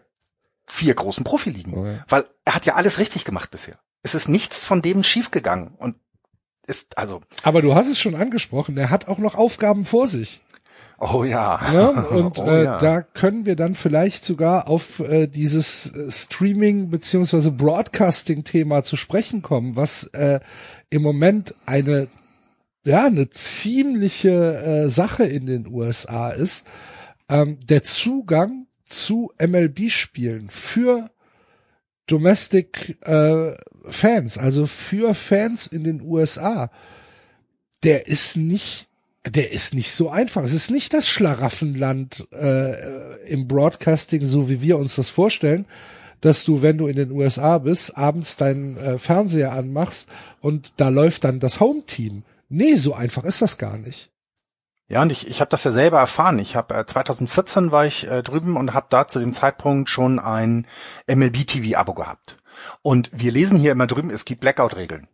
vier 0.66 0.94
großen 0.94 1.24
Profiligen, 1.24 1.74
okay. 1.74 1.98
Oh 1.98 2.04
weil 2.08 2.26
er 2.44 2.54
hat 2.54 2.66
ja 2.66 2.74
alles 2.74 2.98
richtig 2.98 3.24
gemacht 3.24 3.50
bisher. 3.50 3.78
Es 4.02 4.14
ist 4.14 4.28
nichts 4.28 4.64
von 4.64 4.82
dem 4.82 5.02
schiefgegangen 5.02 5.74
und 5.76 5.96
ist 6.66 6.98
also. 6.98 7.22
Aber 7.42 7.62
du 7.62 7.74
hast 7.74 7.88
es 7.88 7.98
schon 7.98 8.14
angesprochen, 8.14 8.76
er 8.76 8.90
hat 8.90 9.08
auch 9.08 9.18
noch 9.18 9.34
Aufgaben 9.34 9.84
vor 9.84 10.06
sich. 10.06 10.42
Oh 10.98 11.22
ja. 11.22 11.60
ja 11.72 11.88
und 11.88 12.38
oh, 12.40 12.46
äh, 12.46 12.64
ja. 12.64 12.78
da 12.78 13.02
können 13.02 13.46
wir 13.46 13.54
dann 13.54 13.74
vielleicht 13.74 14.24
sogar 14.24 14.68
auf 14.68 15.00
äh, 15.00 15.26
dieses 15.26 15.92
äh, 15.94 16.10
Streaming 16.10 16.90
beziehungsweise 16.90 17.52
Broadcasting-Thema 17.52 18.82
zu 18.82 18.96
sprechen 18.96 19.42
kommen, 19.42 19.76
was 19.76 20.08
äh, 20.08 20.40
im 20.90 21.02
Moment 21.02 21.54
eine 21.66 22.08
ja 22.84 23.06
eine 23.06 23.30
ziemliche 23.30 24.56
äh, 24.56 24.88
Sache 24.88 25.24
in 25.24 25.46
den 25.46 25.68
USA 25.68 26.30
ist. 26.30 26.66
Ähm, 27.28 27.58
der 27.68 27.82
Zugang 27.82 28.66
zu 28.84 29.30
MLB-Spielen 29.38 30.48
für 30.48 31.10
Domestic 32.06 32.96
äh, 33.02 33.54
Fans, 33.84 34.38
also 34.38 34.66
für 34.66 35.14
Fans 35.14 35.66
in 35.66 35.84
den 35.84 36.00
USA, 36.00 36.70
der 37.84 38.06
ist 38.08 38.36
nicht 38.36 38.87
der 39.30 39.52
ist 39.52 39.74
nicht 39.74 39.90
so 39.92 40.10
einfach. 40.10 40.42
Es 40.42 40.52
ist 40.52 40.70
nicht 40.70 40.92
das 40.94 41.08
Schlaraffenland 41.08 42.28
äh, 42.32 43.24
im 43.26 43.48
Broadcasting, 43.48 44.24
so 44.24 44.48
wie 44.48 44.62
wir 44.62 44.78
uns 44.78 44.96
das 44.96 45.10
vorstellen, 45.10 45.66
dass 46.20 46.44
du, 46.44 46.62
wenn 46.62 46.78
du 46.78 46.86
in 46.86 46.96
den 46.96 47.12
USA 47.12 47.58
bist, 47.58 47.96
abends 47.96 48.36
deinen 48.36 48.76
äh, 48.76 48.98
Fernseher 48.98 49.52
anmachst 49.52 50.08
und 50.40 50.72
da 50.78 50.88
läuft 50.88 51.24
dann 51.24 51.40
das 51.40 51.60
Home-Team. 51.60 52.24
nee, 52.48 52.74
so 52.74 52.94
einfach 52.94 53.24
ist 53.24 53.42
das 53.42 53.58
gar 53.58 53.78
nicht. 53.78 54.10
Ja, 54.90 55.02
und 55.02 55.12
ich, 55.12 55.28
ich 55.28 55.40
habe 55.40 55.50
das 55.50 55.64
ja 55.64 55.70
selber 55.70 55.98
erfahren. 55.98 56.38
Ich 56.38 56.56
habe 56.56 56.74
äh, 56.74 56.86
2014 56.86 57.72
war 57.72 57.84
ich 57.84 58.06
äh, 58.06 58.22
drüben 58.22 58.56
und 58.56 58.72
habe 58.72 58.86
da 58.88 59.06
zu 59.06 59.20
dem 59.20 59.34
Zeitpunkt 59.34 59.90
schon 59.90 60.18
ein 60.18 60.66
MLB 61.06 61.46
TV 61.46 61.78
Abo 61.78 61.92
gehabt. 61.92 62.38
Und 62.82 63.10
wir 63.12 63.30
lesen 63.30 63.58
hier 63.58 63.72
immer 63.72 63.86
drüben, 63.86 64.10
es 64.10 64.24
gibt 64.24 64.40
Blackout-Regeln. 64.40 65.06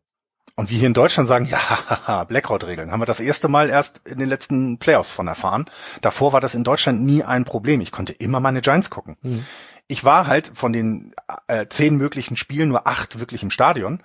Und 0.57 0.70
wir 0.70 0.78
hier 0.78 0.86
in 0.86 0.94
Deutschland 0.94 1.26
sagen, 1.26 1.46
ja, 1.46 2.24
Blackout-Regeln. 2.28 2.92
Haben 2.92 3.00
wir 3.00 3.07
das 3.07 3.20
erste 3.20 3.48
Mal 3.48 3.70
erst 3.70 4.07
in 4.07 4.18
den 4.18 4.28
letzten 4.28 4.78
Playoffs 4.78 5.11
von 5.11 5.26
erfahren. 5.26 5.64
Davor 6.00 6.32
war 6.32 6.40
das 6.40 6.55
in 6.55 6.64
Deutschland 6.64 7.02
nie 7.02 7.24
ein 7.24 7.44
Problem. 7.44 7.80
Ich 7.80 7.90
konnte 7.90 8.12
immer 8.12 8.38
meine 8.40 8.61
Giants 8.61 8.90
gucken. 8.90 9.16
Mhm. 9.22 9.44
Ich 9.88 10.05
war 10.05 10.26
halt 10.26 10.50
von 10.55 10.72
den 10.72 11.12
äh, 11.48 11.66
zehn 11.68 11.96
möglichen 11.96 12.36
Spielen 12.36 12.68
nur 12.68 12.86
acht 12.86 13.18
wirklich 13.18 13.42
im 13.42 13.50
Stadion, 13.50 14.02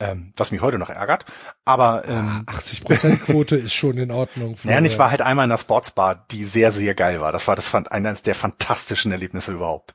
ähm, 0.00 0.32
was 0.36 0.50
mich 0.50 0.62
heute 0.62 0.78
noch 0.78 0.88
ärgert. 0.88 1.26
Aber 1.66 2.08
ähm, 2.08 2.44
80 2.46 2.82
Prozent 2.82 3.22
Quote 3.22 3.56
ist 3.56 3.74
schon 3.74 3.98
in 3.98 4.10
Ordnung. 4.10 4.56
Ja, 4.64 4.78
und 4.78 4.86
ich 4.86 4.98
war 4.98 5.10
halt 5.10 5.22
einmal 5.22 5.44
in 5.44 5.50
der 5.50 5.58
Sportsbar, 5.58 6.24
die 6.30 6.44
sehr 6.44 6.72
sehr 6.72 6.94
geil 6.94 7.20
war. 7.20 7.30
Das 7.30 7.46
war 7.46 7.54
das 7.54 7.68
fand 7.68 7.92
eines 7.92 8.22
der 8.22 8.34
fantastischen 8.34 9.12
Erlebnisse 9.12 9.52
überhaupt. 9.52 9.94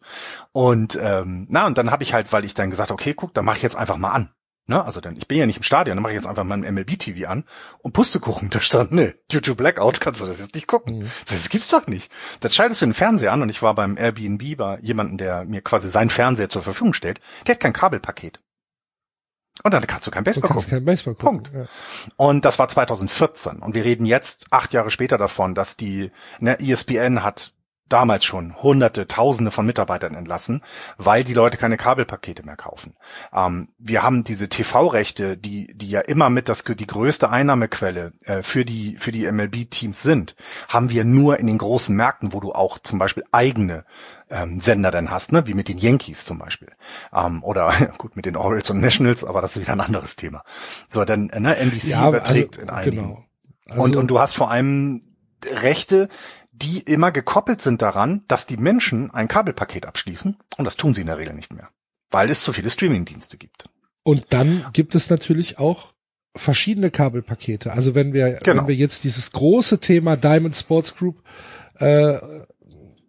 Und 0.52 0.98
ähm, 1.02 1.48
na 1.50 1.66
und 1.66 1.78
dann 1.78 1.92
habe 1.92 2.04
ich 2.04 2.14
halt, 2.14 2.32
weil 2.32 2.46
ich 2.46 2.54
dann 2.54 2.70
gesagt, 2.70 2.92
okay, 2.92 3.16
guck, 3.16 3.34
dann 3.34 3.44
mache 3.44 3.58
ich 3.58 3.64
jetzt 3.64 3.76
einfach 3.76 3.98
mal 3.98 4.12
an. 4.12 4.30
Ne, 4.68 4.84
also 4.84 5.00
dann, 5.00 5.16
ich 5.16 5.28
bin 5.28 5.38
ja 5.38 5.46
nicht 5.46 5.58
im 5.58 5.64
Stadion, 5.64 5.96
dann 5.96 6.02
mache 6.02 6.14
ich 6.14 6.18
jetzt 6.18 6.26
einfach 6.26 6.44
mal 6.44 6.56
ein 6.56 6.74
MLB-TV 6.74 7.30
an 7.30 7.44
und 7.84 7.94
Pustekuchen, 7.94 8.50
da 8.50 8.60
stand, 8.62 8.92
ne, 8.94 9.14
due 9.32 9.40
to 9.40 9.54
Blackout 9.54 10.02
kannst 10.02 10.22
du 10.22 10.26
das 10.26 10.40
jetzt 10.40 10.56
nicht 10.56 10.66
gucken. 10.66 11.00
Mhm. 11.00 11.12
Das 11.30 11.50
gibt's 11.50 11.70
doch 11.70 11.86
nicht. 11.86 12.12
Dann 12.40 12.52
schaltest 12.52 12.82
du 12.82 12.88
den 12.88 12.96
Fernseher 12.96 13.32
an 13.32 13.44
und 13.44 13.50
ich 13.50 13.62
war 13.62 13.76
beim 13.76 13.96
Airbnb 13.96 14.58
bei 14.58 14.80
jemanden, 14.82 15.20
der 15.20 15.46
mir 15.46 15.62
quasi 15.62 15.92
seinen 15.92 16.10
Fernseher 16.10 16.50
zur 16.50 16.64
Verfügung 16.64 16.94
stellt, 16.94 17.22
der 17.46 17.56
hat 17.56 17.60
kein 17.60 17.74
Kabelpaket. 17.74 18.40
Und 19.64 19.74
dann 19.74 19.86
kannst 19.88 20.06
du 20.08 20.12
kein 20.12 20.24
Baseball 20.24 20.50
du 20.50 20.54
gucken. 20.54 20.70
Kein 20.70 20.86
Baseball 20.86 21.16
gucken. 21.16 21.44
Punkt. 21.44 21.52
Ja. 21.54 21.66
Und 22.18 22.44
das 22.44 22.60
war 22.60 22.68
2014. 22.68 23.60
Und 23.60 23.74
wir 23.74 23.86
reden 23.86 24.06
jetzt 24.06 24.48
acht 24.52 24.74
Jahre 24.74 24.90
später 24.90 25.18
davon, 25.18 25.56
dass 25.56 25.78
die 25.78 26.12
ne, 26.40 26.60
ESPN 26.60 27.24
hat 27.24 27.54
damals 27.90 28.26
schon 28.26 28.56
hunderte, 28.62 29.08
tausende 29.08 29.52
von 29.52 29.66
Mitarbeitern 29.66 30.16
entlassen, 30.16 30.62
weil 30.98 31.24
die 31.24 31.34
Leute 31.34 31.58
keine 31.58 31.78
Kabelpakete 31.78 32.44
mehr 32.44 32.56
kaufen. 32.56 32.96
Ähm, 33.34 33.70
wir 33.78 34.02
haben 34.02 34.24
diese 34.24 34.50
TV-Rechte, 34.50 35.38
die, 35.38 35.68
die 35.76 35.90
ja 35.90 36.02
immer 36.02 36.30
mit 36.30 36.50
das, 36.50 36.64
die 36.64 36.88
größte 36.88 37.30
Einnahmequelle 37.30 38.14
äh, 38.24 38.42
für 38.42 38.66
die, 38.66 38.98
für 38.98 39.12
die 39.12 39.32
MLB-Teams 39.32 40.02
sind, 40.02 40.36
haben 40.68 40.90
wir 40.90 41.06
nur 41.06 41.40
in 41.40 41.48
den 41.48 41.60
großen 41.60 41.96
Märkten, 41.96 42.34
wo 42.34 42.40
du 42.40 42.54
auch 42.54 42.80
zum 42.80 42.98
Beispiel 42.98 43.24
eigene 43.32 43.86
ähm, 44.30 44.60
Sender 44.60 44.90
dann 44.90 45.12
hast, 45.12 45.32
ne, 45.32 45.46
wie 45.46 45.54
mit 45.54 45.68
den 45.68 45.78
Yankees 45.78 46.26
zum 46.26 46.40
Beispiel. 46.40 46.72
Ähm, 47.14 47.44
oder 47.44 47.72
gut 47.98 48.16
mit 48.16 48.26
den 48.26 48.36
Orioles 48.36 48.70
und 48.72 48.82
Nationals, 48.82 49.24
aber 49.24 49.42
das 49.42 49.56
ist 49.56 49.62
wieder 49.62 49.74
ein 49.74 49.82
anderes 49.82 50.16
Thema. 50.16 50.44
So, 50.90 51.06
dann 51.06 51.28
ne, 51.28 51.56
NBC 51.56 51.90
ja, 51.90 52.10
überträgt 52.10 52.58
also, 52.58 52.62
in 52.62 52.70
einigen. 52.70 52.98
Genau. 52.98 53.26
Also, 53.70 53.82
und, 53.84 53.96
und 53.96 54.08
du 54.08 54.20
hast 54.20 54.36
vor 54.36 54.50
allem 54.50 55.02
Rechte, 55.44 56.10
die 56.62 56.80
immer 56.80 57.12
gekoppelt 57.12 57.62
sind 57.62 57.82
daran, 57.82 58.24
dass 58.28 58.46
die 58.46 58.58
Menschen 58.58 59.12
ein 59.12 59.28
Kabelpaket 59.28 59.86
abschließen 59.86 60.38
und 60.58 60.66
das 60.66 60.78
tun 60.78 60.94
sie 60.94 61.02
in 61.02 61.08
der 61.08 61.18
Regel 61.18 61.34
nicht 61.36 61.54
mehr, 61.54 61.70
weil 62.12 62.30
es 62.30 62.42
zu 62.42 62.54
viele 62.54 62.70
Streamingdienste 62.70 63.38
gibt. 63.38 63.70
Und 64.04 64.28
dann 64.30 64.66
gibt 64.72 64.96
es 64.96 65.10
natürlich 65.10 65.60
auch 65.60 65.94
verschiedene 66.36 66.92
Kabelpakete. 66.92 67.74
Also 67.74 67.96
wenn 67.96 68.14
wir 68.14 68.40
genau. 68.44 68.62
wenn 68.62 68.68
wir 68.68 68.76
jetzt 68.76 69.04
dieses 69.04 69.32
große 69.32 69.80
Thema 69.80 70.16
Diamond 70.16 70.56
Sports 70.56 70.96
Group 70.96 71.22
äh, 71.80 72.18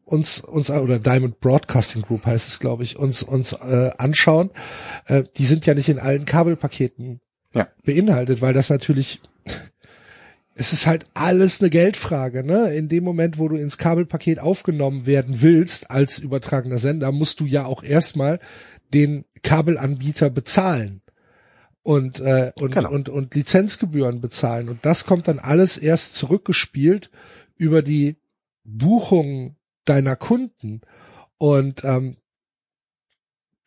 uns 0.05 0.41
uns 0.41 0.71
oder 0.71 0.99
Diamond 0.99 1.41
Broadcasting 1.41 2.03
Group 2.03 2.27
heißt 2.27 2.49
es, 2.49 2.59
glaube 2.59 2.85
ich, 2.85 2.97
uns 2.97 3.23
uns 3.23 3.53
äh, 3.53 3.91
anschauen, 3.99 4.51
äh, 5.07 5.25
die 5.37 5.45
sind 5.45 5.67
ja 5.67 5.75
nicht 5.75 5.89
in 5.89 5.99
allen 5.99 6.25
Kabelpaketen 6.25 7.21
ja. 7.55 7.69
beinhaltet, 7.85 8.41
weil 8.41 8.55
das 8.55 8.71
natürlich 8.71 9.21
es 10.59 10.73
ist 10.73 10.87
halt 10.87 11.07
alles 11.13 11.61
eine 11.61 11.69
Geldfrage, 11.69 12.43
ne? 12.43 12.75
In 12.75 12.89
dem 12.89 13.05
Moment, 13.05 13.39
wo 13.39 13.47
du 13.47 13.57
ins 13.57 13.77
Kabelpaket 13.77 14.39
aufgenommen 14.39 15.05
werden 15.05 15.43
willst 15.43 15.91
als 15.91 16.19
übertragener 16.19 16.79
Sender, 16.79 17.13
musst 17.13 17.41
du 17.41 17.45
ja 17.45 17.67
auch 17.67 17.83
erstmal 17.83 18.41
den 18.95 19.27
Kabelanbieter 19.43 20.31
bezahlen 20.31 21.03
und 21.83 22.21
äh, 22.21 22.53
und, 22.59 22.73
genau. 22.73 22.91
und 22.91 23.11
und 23.11 23.35
Lizenzgebühren 23.35 24.23
bezahlen 24.23 24.71
und 24.71 24.85
das 24.87 25.05
kommt 25.05 25.29
dann 25.29 25.39
alles 25.39 25.77
erst 25.77 26.15
zurückgespielt 26.15 27.11
über 27.57 27.83
die 27.83 28.17
Buchung 28.65 29.57
deiner 29.85 30.17
Kunden 30.17 30.81
und 31.37 31.85
ähm, 31.85 32.17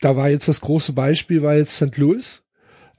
da 0.01 0.15
war 0.15 0.29
jetzt 0.29 0.47
das 0.47 0.61
große 0.61 0.93
Beispiel 0.93 1.43
war 1.43 1.55
jetzt 1.55 1.75
St. 1.75 1.95
Louis 1.97 2.43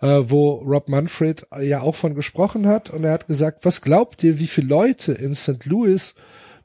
äh, 0.01 0.21
wo 0.25 0.55
Rob 0.55 0.89
Manfred 0.89 1.47
ja 1.61 1.81
auch 1.81 1.95
von 1.95 2.15
gesprochen 2.15 2.67
hat. 2.67 2.91
Und 2.91 3.05
er 3.05 3.13
hat 3.13 3.27
gesagt, 3.27 3.65
was 3.65 3.83
glaubt 3.83 4.23
ihr, 4.23 4.39
wie 4.39 4.47
viele 4.47 4.69
Leute 4.69 5.13
in 5.13 5.35
St. 5.35 5.67
Louis 5.67 6.15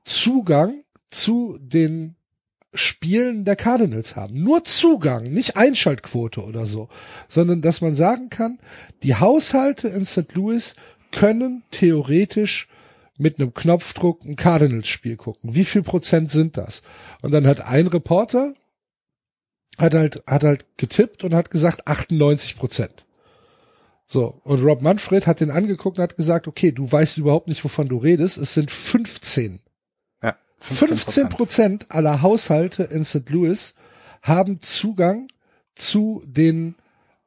Zugang 0.03 0.83
zu 1.07 1.57
den 1.59 2.15
Spielen 2.73 3.45
der 3.45 3.55
Cardinals 3.55 4.15
haben. 4.15 4.43
Nur 4.43 4.65
Zugang, 4.65 5.31
nicht 5.31 5.55
Einschaltquote 5.55 6.43
oder 6.43 6.65
so, 6.65 6.89
sondern 7.29 7.61
dass 7.61 7.81
man 7.81 7.95
sagen 7.95 8.29
kann, 8.29 8.59
die 9.01 9.15
Haushalte 9.15 9.87
in 9.87 10.05
St. 10.05 10.35
Louis 10.35 10.75
können 11.11 11.63
theoretisch 11.71 12.67
mit 13.17 13.39
einem 13.39 13.53
Knopfdruck 13.53 14.25
ein 14.25 14.35
Cardinals-Spiel 14.35 15.15
gucken. 15.15 15.55
Wie 15.55 15.63
viel 15.63 15.83
Prozent 15.83 16.31
sind 16.31 16.57
das? 16.57 16.83
Und 17.21 17.31
dann 17.31 17.47
hat 17.47 17.61
ein 17.61 17.87
Reporter 17.87 18.53
hat 19.77 19.93
halt, 19.93 20.23
hat 20.27 20.43
halt 20.43 20.65
getippt 20.77 21.23
und 21.23 21.33
hat 21.33 21.51
gesagt 21.51 21.87
98 21.87 22.55
Prozent. 22.55 23.04
So, 24.07 24.39
und 24.43 24.63
Rob 24.63 24.81
Manfred 24.81 25.25
hat 25.25 25.39
den 25.39 25.51
angeguckt 25.51 25.97
und 25.97 26.03
hat 26.03 26.15
gesagt, 26.15 26.47
okay, 26.47 26.71
du 26.71 26.91
weißt 26.91 27.17
überhaupt 27.17 27.47
nicht, 27.47 27.63
wovon 27.63 27.87
du 27.87 27.97
redest. 27.97 28.37
Es 28.37 28.53
sind 28.53 28.69
15. 28.69 29.59
Ja, 30.21 30.37
15 30.59 31.29
Prozent 31.29 31.85
aller 31.89 32.21
Haushalte 32.21 32.83
in 32.83 33.03
St. 33.03 33.29
Louis 33.29 33.75
haben 34.21 34.59
Zugang 34.61 35.27
zu 35.73 36.23
den 36.25 36.75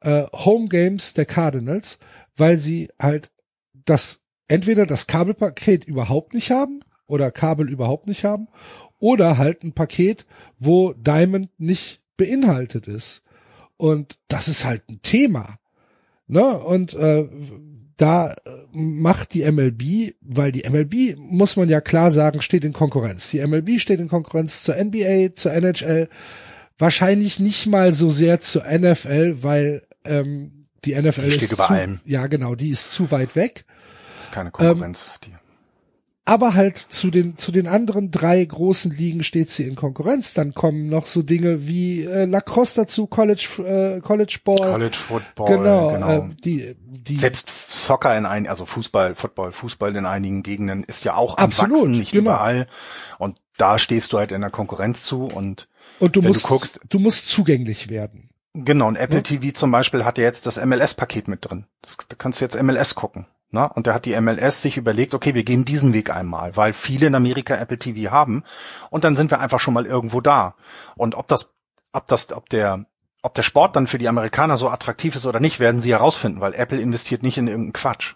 äh, 0.01 0.23
Home 0.33 0.69
Games 0.69 1.13
der 1.13 1.25
Cardinals, 1.25 1.99
weil 2.35 2.57
sie 2.57 2.89
halt 2.99 3.29
das 3.73 4.21
entweder 4.47 4.85
das 4.85 5.07
Kabelpaket 5.07 5.85
überhaupt 5.85 6.33
nicht 6.33 6.51
haben 6.51 6.81
oder 7.07 7.31
Kabel 7.31 7.69
überhaupt 7.69 8.07
nicht 8.07 8.23
haben 8.23 8.47
oder 8.99 9.37
halt 9.37 9.63
ein 9.63 9.73
Paket, 9.73 10.25
wo 10.57 10.93
Diamond 10.93 11.49
nicht 11.59 11.99
beinhaltet 12.17 12.87
ist. 12.87 13.23
Und 13.77 14.19
das 14.27 14.47
ist 14.47 14.65
halt 14.65 14.87
ein 14.89 15.01
Thema. 15.01 15.57
Ne? 16.29 16.59
Und 16.59 16.93
äh, 16.93 17.27
da 17.97 18.33
macht 18.71 19.33
die 19.33 19.49
MLB, 19.51 20.13
weil 20.21 20.51
die 20.51 20.69
MLB, 20.69 21.17
muss 21.17 21.57
man 21.57 21.67
ja 21.67 21.81
klar 21.81 22.11
sagen, 22.11 22.41
steht 22.41 22.63
in 22.63 22.71
Konkurrenz. 22.71 23.29
Die 23.31 23.45
MLB 23.45 23.79
steht 23.79 23.99
in 23.99 24.07
Konkurrenz 24.07 24.63
zur 24.63 24.75
NBA, 24.75 25.33
zur 25.33 25.51
NHL, 25.53 26.07
wahrscheinlich 26.77 27.39
nicht 27.39 27.67
mal 27.67 27.93
so 27.93 28.09
sehr 28.09 28.39
zur 28.39 28.63
NFL, 28.63 29.43
weil 29.43 29.83
ähm, 30.05 30.67
die 30.85 30.95
NFL 30.95 31.23
die 31.23 31.31
steht 31.31 31.41
ist 31.43 31.51
über 31.53 31.65
zu, 31.65 31.73
allem. 31.73 31.99
ja 32.05 32.27
genau, 32.27 32.55
die 32.55 32.69
ist 32.69 32.93
zu 32.93 33.11
weit 33.11 33.35
weg. 33.35 33.65
Das 34.15 34.25
ist 34.25 34.31
keine 34.31 34.51
Konkurrenz. 34.51 35.09
Ähm, 35.25 35.38
aber 36.29 36.53
halt 36.53 36.77
zu 36.77 37.09
den 37.09 37.37
zu 37.37 37.51
den 37.51 37.65
anderen 37.65 38.11
drei 38.11 38.45
großen 38.45 38.91
Ligen 38.91 39.23
steht 39.23 39.49
sie 39.49 39.63
in 39.63 39.75
Konkurrenz. 39.75 40.35
Dann 40.35 40.53
kommen 40.53 40.87
noch 40.87 41.07
so 41.07 41.23
Dinge 41.23 41.67
wie 41.67 42.03
äh, 42.03 42.25
Lacrosse 42.25 42.81
dazu, 42.81 43.07
College 43.07 43.97
äh, 43.97 43.99
College 44.01 44.37
Ball, 44.43 44.71
College 44.71 44.95
Football, 44.95 45.47
genau, 45.47 45.91
genau. 45.91 46.09
Äh, 46.09 46.29
die, 46.43 46.75
die 46.79 47.15
selbst 47.15 47.49
Soccer 47.49 48.15
in 48.15 48.27
ein, 48.27 48.47
also 48.47 48.65
Fußball, 48.65 49.15
Football, 49.15 49.51
Fußball 49.51 49.95
in 49.95 50.05
einigen 50.05 50.43
Gegenden 50.43 50.83
ist 50.83 51.03
ja 51.03 51.15
auch 51.15 51.39
am 51.39 51.45
absolut, 51.45 51.77
Wachsen, 51.77 51.91
nicht 51.93 52.11
genau. 52.11 52.29
überall. 52.29 52.67
Und 53.17 53.39
da 53.57 53.79
stehst 53.79 54.13
du 54.13 54.19
halt 54.19 54.31
in 54.31 54.41
der 54.41 54.51
Konkurrenz 54.51 55.03
zu 55.03 55.25
und 55.25 55.67
und 55.99 56.15
du 56.15 56.21
musst 56.21 56.45
du, 56.45 56.49
guckst, 56.49 56.79
du 56.87 56.99
musst 56.99 57.27
zugänglich 57.27 57.89
werden. 57.89 58.29
Genau, 58.53 58.87
und 58.87 58.97
Apple 58.97 59.17
ja? 59.17 59.23
TV 59.23 59.51
zum 59.53 59.71
Beispiel 59.71 60.05
hat 60.05 60.19
ja 60.19 60.25
jetzt 60.25 60.45
das 60.45 60.63
MLS-Paket 60.63 61.27
mit 61.27 61.49
drin. 61.49 61.65
Das, 61.81 61.97
da 62.07 62.15
kannst 62.15 62.39
du 62.39 62.45
jetzt 62.45 62.61
MLS 62.61 62.93
gucken. 62.93 63.25
Na, 63.51 63.65
und 63.65 63.87
da 63.87 63.95
hat 63.95 64.05
die 64.05 64.19
MLS 64.19 64.61
sich 64.61 64.77
überlegt, 64.77 65.15
okay, 65.15 65.33
wir 65.33 65.43
gehen 65.43 65.65
diesen 65.65 65.93
Weg 65.93 66.11
einmal, 66.11 66.55
weil 66.55 66.71
viele 66.71 67.07
in 67.07 67.15
Amerika 67.15 67.55
Apple 67.55 67.79
TV 67.79 68.11
haben 68.11 68.43
und 68.91 69.03
dann 69.03 69.15
sind 69.15 69.31
wir 69.31 69.39
einfach 69.39 69.59
schon 69.59 69.73
mal 69.73 69.87
irgendwo 69.87 70.21
da. 70.21 70.55
Und 70.95 71.15
ob 71.15 71.27
das, 71.27 71.55
ob 71.91 72.05
das, 72.05 72.31
ob 72.31 72.47
der, 72.49 72.85
ob 73.23 73.33
der 73.33 73.41
Sport 73.41 73.75
dann 73.75 73.87
für 73.87 73.97
die 73.97 74.07
Amerikaner 74.07 74.55
so 74.55 74.69
attraktiv 74.69 75.15
ist 75.15 75.25
oder 75.25 75.39
nicht, 75.39 75.59
werden 75.59 75.81
sie 75.81 75.91
herausfinden, 75.91 76.41
weil 76.41 76.53
Apple 76.53 76.79
investiert 76.79 77.23
nicht 77.23 77.39
in 77.39 77.47
irgendeinen 77.47 77.73
Quatsch, 77.73 78.15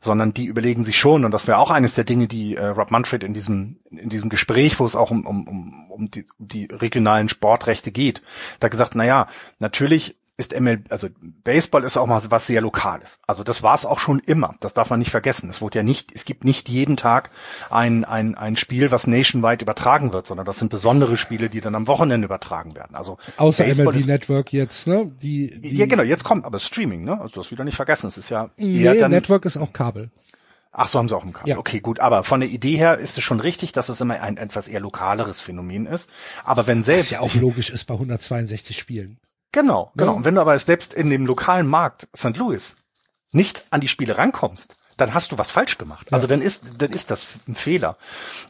sondern 0.00 0.32
die 0.32 0.46
überlegen 0.46 0.82
sich 0.82 0.98
schon, 0.98 1.26
und 1.26 1.30
das 1.30 1.46
wäre 1.46 1.58
auch 1.58 1.70
eines 1.70 1.94
der 1.94 2.04
Dinge, 2.04 2.26
die 2.26 2.56
äh, 2.56 2.64
Rob 2.64 2.90
Manfred 2.90 3.22
in 3.22 3.34
diesem, 3.34 3.80
in 3.90 4.08
diesem 4.08 4.30
Gespräch, 4.30 4.80
wo 4.80 4.86
es 4.86 4.96
auch 4.96 5.10
um, 5.10 5.26
um, 5.26 5.46
um, 5.46 5.90
um, 5.90 6.10
die, 6.10 6.24
um 6.38 6.48
die 6.48 6.64
regionalen 6.72 7.28
Sportrechte 7.28 7.92
geht, 7.92 8.22
da 8.60 8.68
gesagt, 8.68 8.94
na 8.94 9.04
ja, 9.04 9.28
natürlich 9.58 10.16
ist 10.36 10.58
ML, 10.58 10.82
also 10.88 11.08
Baseball 11.44 11.84
ist 11.84 11.96
auch 11.96 12.06
mal 12.06 12.20
was 12.28 12.46
sehr 12.48 12.60
Lokales. 12.60 13.20
Also 13.26 13.44
das 13.44 13.62
war 13.62 13.76
es 13.76 13.86
auch 13.86 14.00
schon 14.00 14.18
immer. 14.18 14.56
Das 14.58 14.74
darf 14.74 14.90
man 14.90 14.98
nicht 14.98 15.12
vergessen. 15.12 15.48
Es 15.48 15.60
wurde 15.60 15.78
ja 15.78 15.82
nicht, 15.84 16.10
es 16.12 16.24
gibt 16.24 16.44
nicht 16.44 16.68
jeden 16.68 16.96
Tag 16.96 17.30
ein, 17.70 18.04
ein, 18.04 18.34
ein 18.34 18.56
Spiel, 18.56 18.90
was 18.90 19.06
nationwide 19.06 19.62
übertragen 19.62 20.12
wird, 20.12 20.26
sondern 20.26 20.44
das 20.44 20.58
sind 20.58 20.70
besondere 20.70 21.16
Spiele, 21.16 21.48
die 21.50 21.60
dann 21.60 21.76
am 21.76 21.86
Wochenende 21.86 22.24
übertragen 22.24 22.74
werden. 22.74 22.96
Also 22.96 23.18
außer 23.36 23.64
Baseball 23.64 23.86
MLB 23.92 24.00
ist, 24.00 24.06
Network 24.06 24.52
jetzt, 24.52 24.88
ne? 24.88 25.12
Die, 25.22 25.60
die 25.60 25.76
ja 25.76 25.86
genau, 25.86 26.02
jetzt 26.02 26.24
kommt 26.24 26.44
aber 26.44 26.58
Streaming, 26.58 27.04
ne? 27.04 27.20
Also 27.20 27.40
das 27.40 27.52
wieder 27.52 27.62
nicht 27.62 27.76
vergessen. 27.76 28.08
Es 28.08 28.18
ist 28.18 28.30
ja 28.30 28.50
nee, 28.56 28.82
eher 28.82 28.96
dann, 28.96 29.12
Network 29.12 29.44
ist 29.44 29.56
auch 29.56 29.72
Kabel. 29.72 30.10
Ach 30.72 30.88
so, 30.88 30.98
haben 30.98 31.08
sie 31.08 31.16
auch 31.16 31.24
im 31.24 31.32
Kabel. 31.32 31.50
Ja. 31.50 31.58
Okay, 31.58 31.78
gut. 31.78 32.00
Aber 32.00 32.24
von 32.24 32.40
der 32.40 32.48
Idee 32.48 32.76
her 32.76 32.98
ist 32.98 33.16
es 33.16 33.22
schon 33.22 33.38
richtig, 33.38 33.70
dass 33.70 33.88
es 33.88 34.00
immer 34.00 34.20
ein 34.20 34.36
etwas 34.36 34.66
eher 34.66 34.80
lokaleres 34.80 35.40
Phänomen 35.40 35.86
ist. 35.86 36.10
Aber 36.42 36.66
wenn 36.66 36.82
selbst. 36.82 37.04
Was 37.04 37.10
ja 37.12 37.20
auch 37.20 37.34
logisch 37.36 37.70
ist 37.70 37.84
bei 37.84 37.94
162 37.94 38.76
Spielen. 38.76 39.18
Genau, 39.54 39.92
genau. 39.94 40.10
Ja. 40.10 40.16
Und 40.16 40.24
wenn 40.24 40.34
du 40.34 40.40
aber 40.40 40.58
selbst 40.58 40.92
in 40.92 41.10
dem 41.10 41.26
lokalen 41.26 41.68
Markt 41.68 42.08
St. 42.16 42.36
Louis 42.36 42.74
nicht 43.30 43.64
an 43.70 43.80
die 43.80 43.86
Spiele 43.86 44.18
rankommst, 44.18 44.74
dann 44.96 45.14
hast 45.14 45.30
du 45.30 45.38
was 45.38 45.50
falsch 45.50 45.78
gemacht. 45.78 46.12
Also 46.12 46.26
dann 46.26 46.42
ist, 46.42 46.82
dann 46.82 46.90
ist 46.90 47.12
das 47.12 47.26
ein 47.46 47.54
Fehler. 47.54 47.96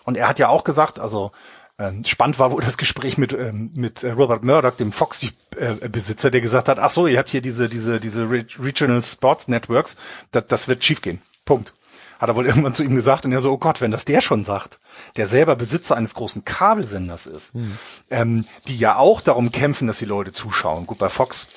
Und 0.04 0.16
er 0.16 0.28
hat 0.28 0.38
ja 0.38 0.48
auch 0.48 0.64
gesagt, 0.64 0.98
also 0.98 1.30
ähm, 1.78 2.04
spannend 2.04 2.38
war 2.38 2.52
wohl 2.52 2.62
das 2.62 2.78
Gespräch 2.78 3.18
mit 3.18 3.34
ähm, 3.34 3.70
mit 3.74 4.02
äh, 4.02 4.12
Robert 4.12 4.44
Murdoch, 4.44 4.76
dem 4.76 4.92
Fox-Besitzer, 4.92 6.30
der 6.30 6.40
gesagt 6.40 6.68
hat, 6.68 6.78
ach 6.78 6.90
so, 6.90 7.06
ihr 7.06 7.18
habt 7.18 7.28
hier 7.28 7.42
diese 7.42 7.68
diese 7.68 8.00
diese 8.00 8.30
Regional 8.30 9.02
Sports 9.02 9.48
Networks, 9.48 9.96
das, 10.30 10.46
das 10.46 10.68
wird 10.68 10.82
schiefgehen. 10.82 11.20
Punkt 11.44 11.74
hat 12.18 12.28
er 12.28 12.36
wohl 12.36 12.46
irgendwann 12.46 12.74
zu 12.74 12.82
ihm 12.82 12.94
gesagt 12.94 13.24
und 13.24 13.32
er 13.32 13.40
so, 13.40 13.52
oh 13.52 13.58
Gott, 13.58 13.80
wenn 13.80 13.90
das 13.90 14.04
der 14.04 14.20
schon 14.20 14.44
sagt, 14.44 14.78
der 15.16 15.26
selber 15.26 15.56
Besitzer 15.56 15.96
eines 15.96 16.14
großen 16.14 16.44
Kabelsenders 16.44 17.26
ist, 17.26 17.54
mhm. 17.54 17.78
ähm, 18.10 18.44
die 18.68 18.76
ja 18.76 18.96
auch 18.96 19.20
darum 19.20 19.52
kämpfen, 19.52 19.86
dass 19.86 19.98
die 19.98 20.04
Leute 20.04 20.32
zuschauen. 20.32 20.86
Gut, 20.86 20.98
bei 20.98 21.08
Fox 21.08 21.48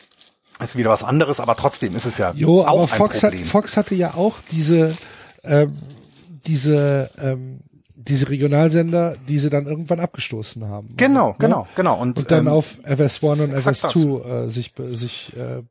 ist 0.60 0.76
wieder 0.76 0.90
was 0.90 1.04
anderes, 1.04 1.40
aber 1.40 1.56
trotzdem 1.56 1.96
ist 1.96 2.06
es 2.06 2.18
ja 2.18 2.32
jo, 2.36 2.62
auch 2.62 2.68
aber 2.68 2.82
ein 2.82 2.88
Fox 2.88 3.22
Problem. 3.22 3.42
Hat, 3.42 3.48
Fox 3.48 3.78
hatte 3.78 3.96
ja 3.96 4.16
auch 4.16 4.38
diese 4.52 4.96
ähm, 5.44 5.78
diese 6.46 7.10
ähm, 7.22 7.60
diese 8.08 8.30
Regionalsender, 8.30 9.18
die 9.28 9.38
sie 9.38 9.50
dann 9.50 9.68
irgendwann 9.68 10.00
abgestoßen 10.00 10.66
haben. 10.66 10.96
Genau, 10.96 11.30
ne? 11.30 11.36
genau, 11.40 11.68
genau. 11.76 12.00
Und, 12.00 12.18
und 12.20 12.32
dann 12.32 12.48
ähm, 12.48 12.54
auf 12.54 12.78
FS1 12.86 13.44
und 13.44 13.54
FS2 13.54 14.46
äh, 14.46 14.50
sich 14.50 14.74
sich 14.94 15.36
äh, 15.36 15.64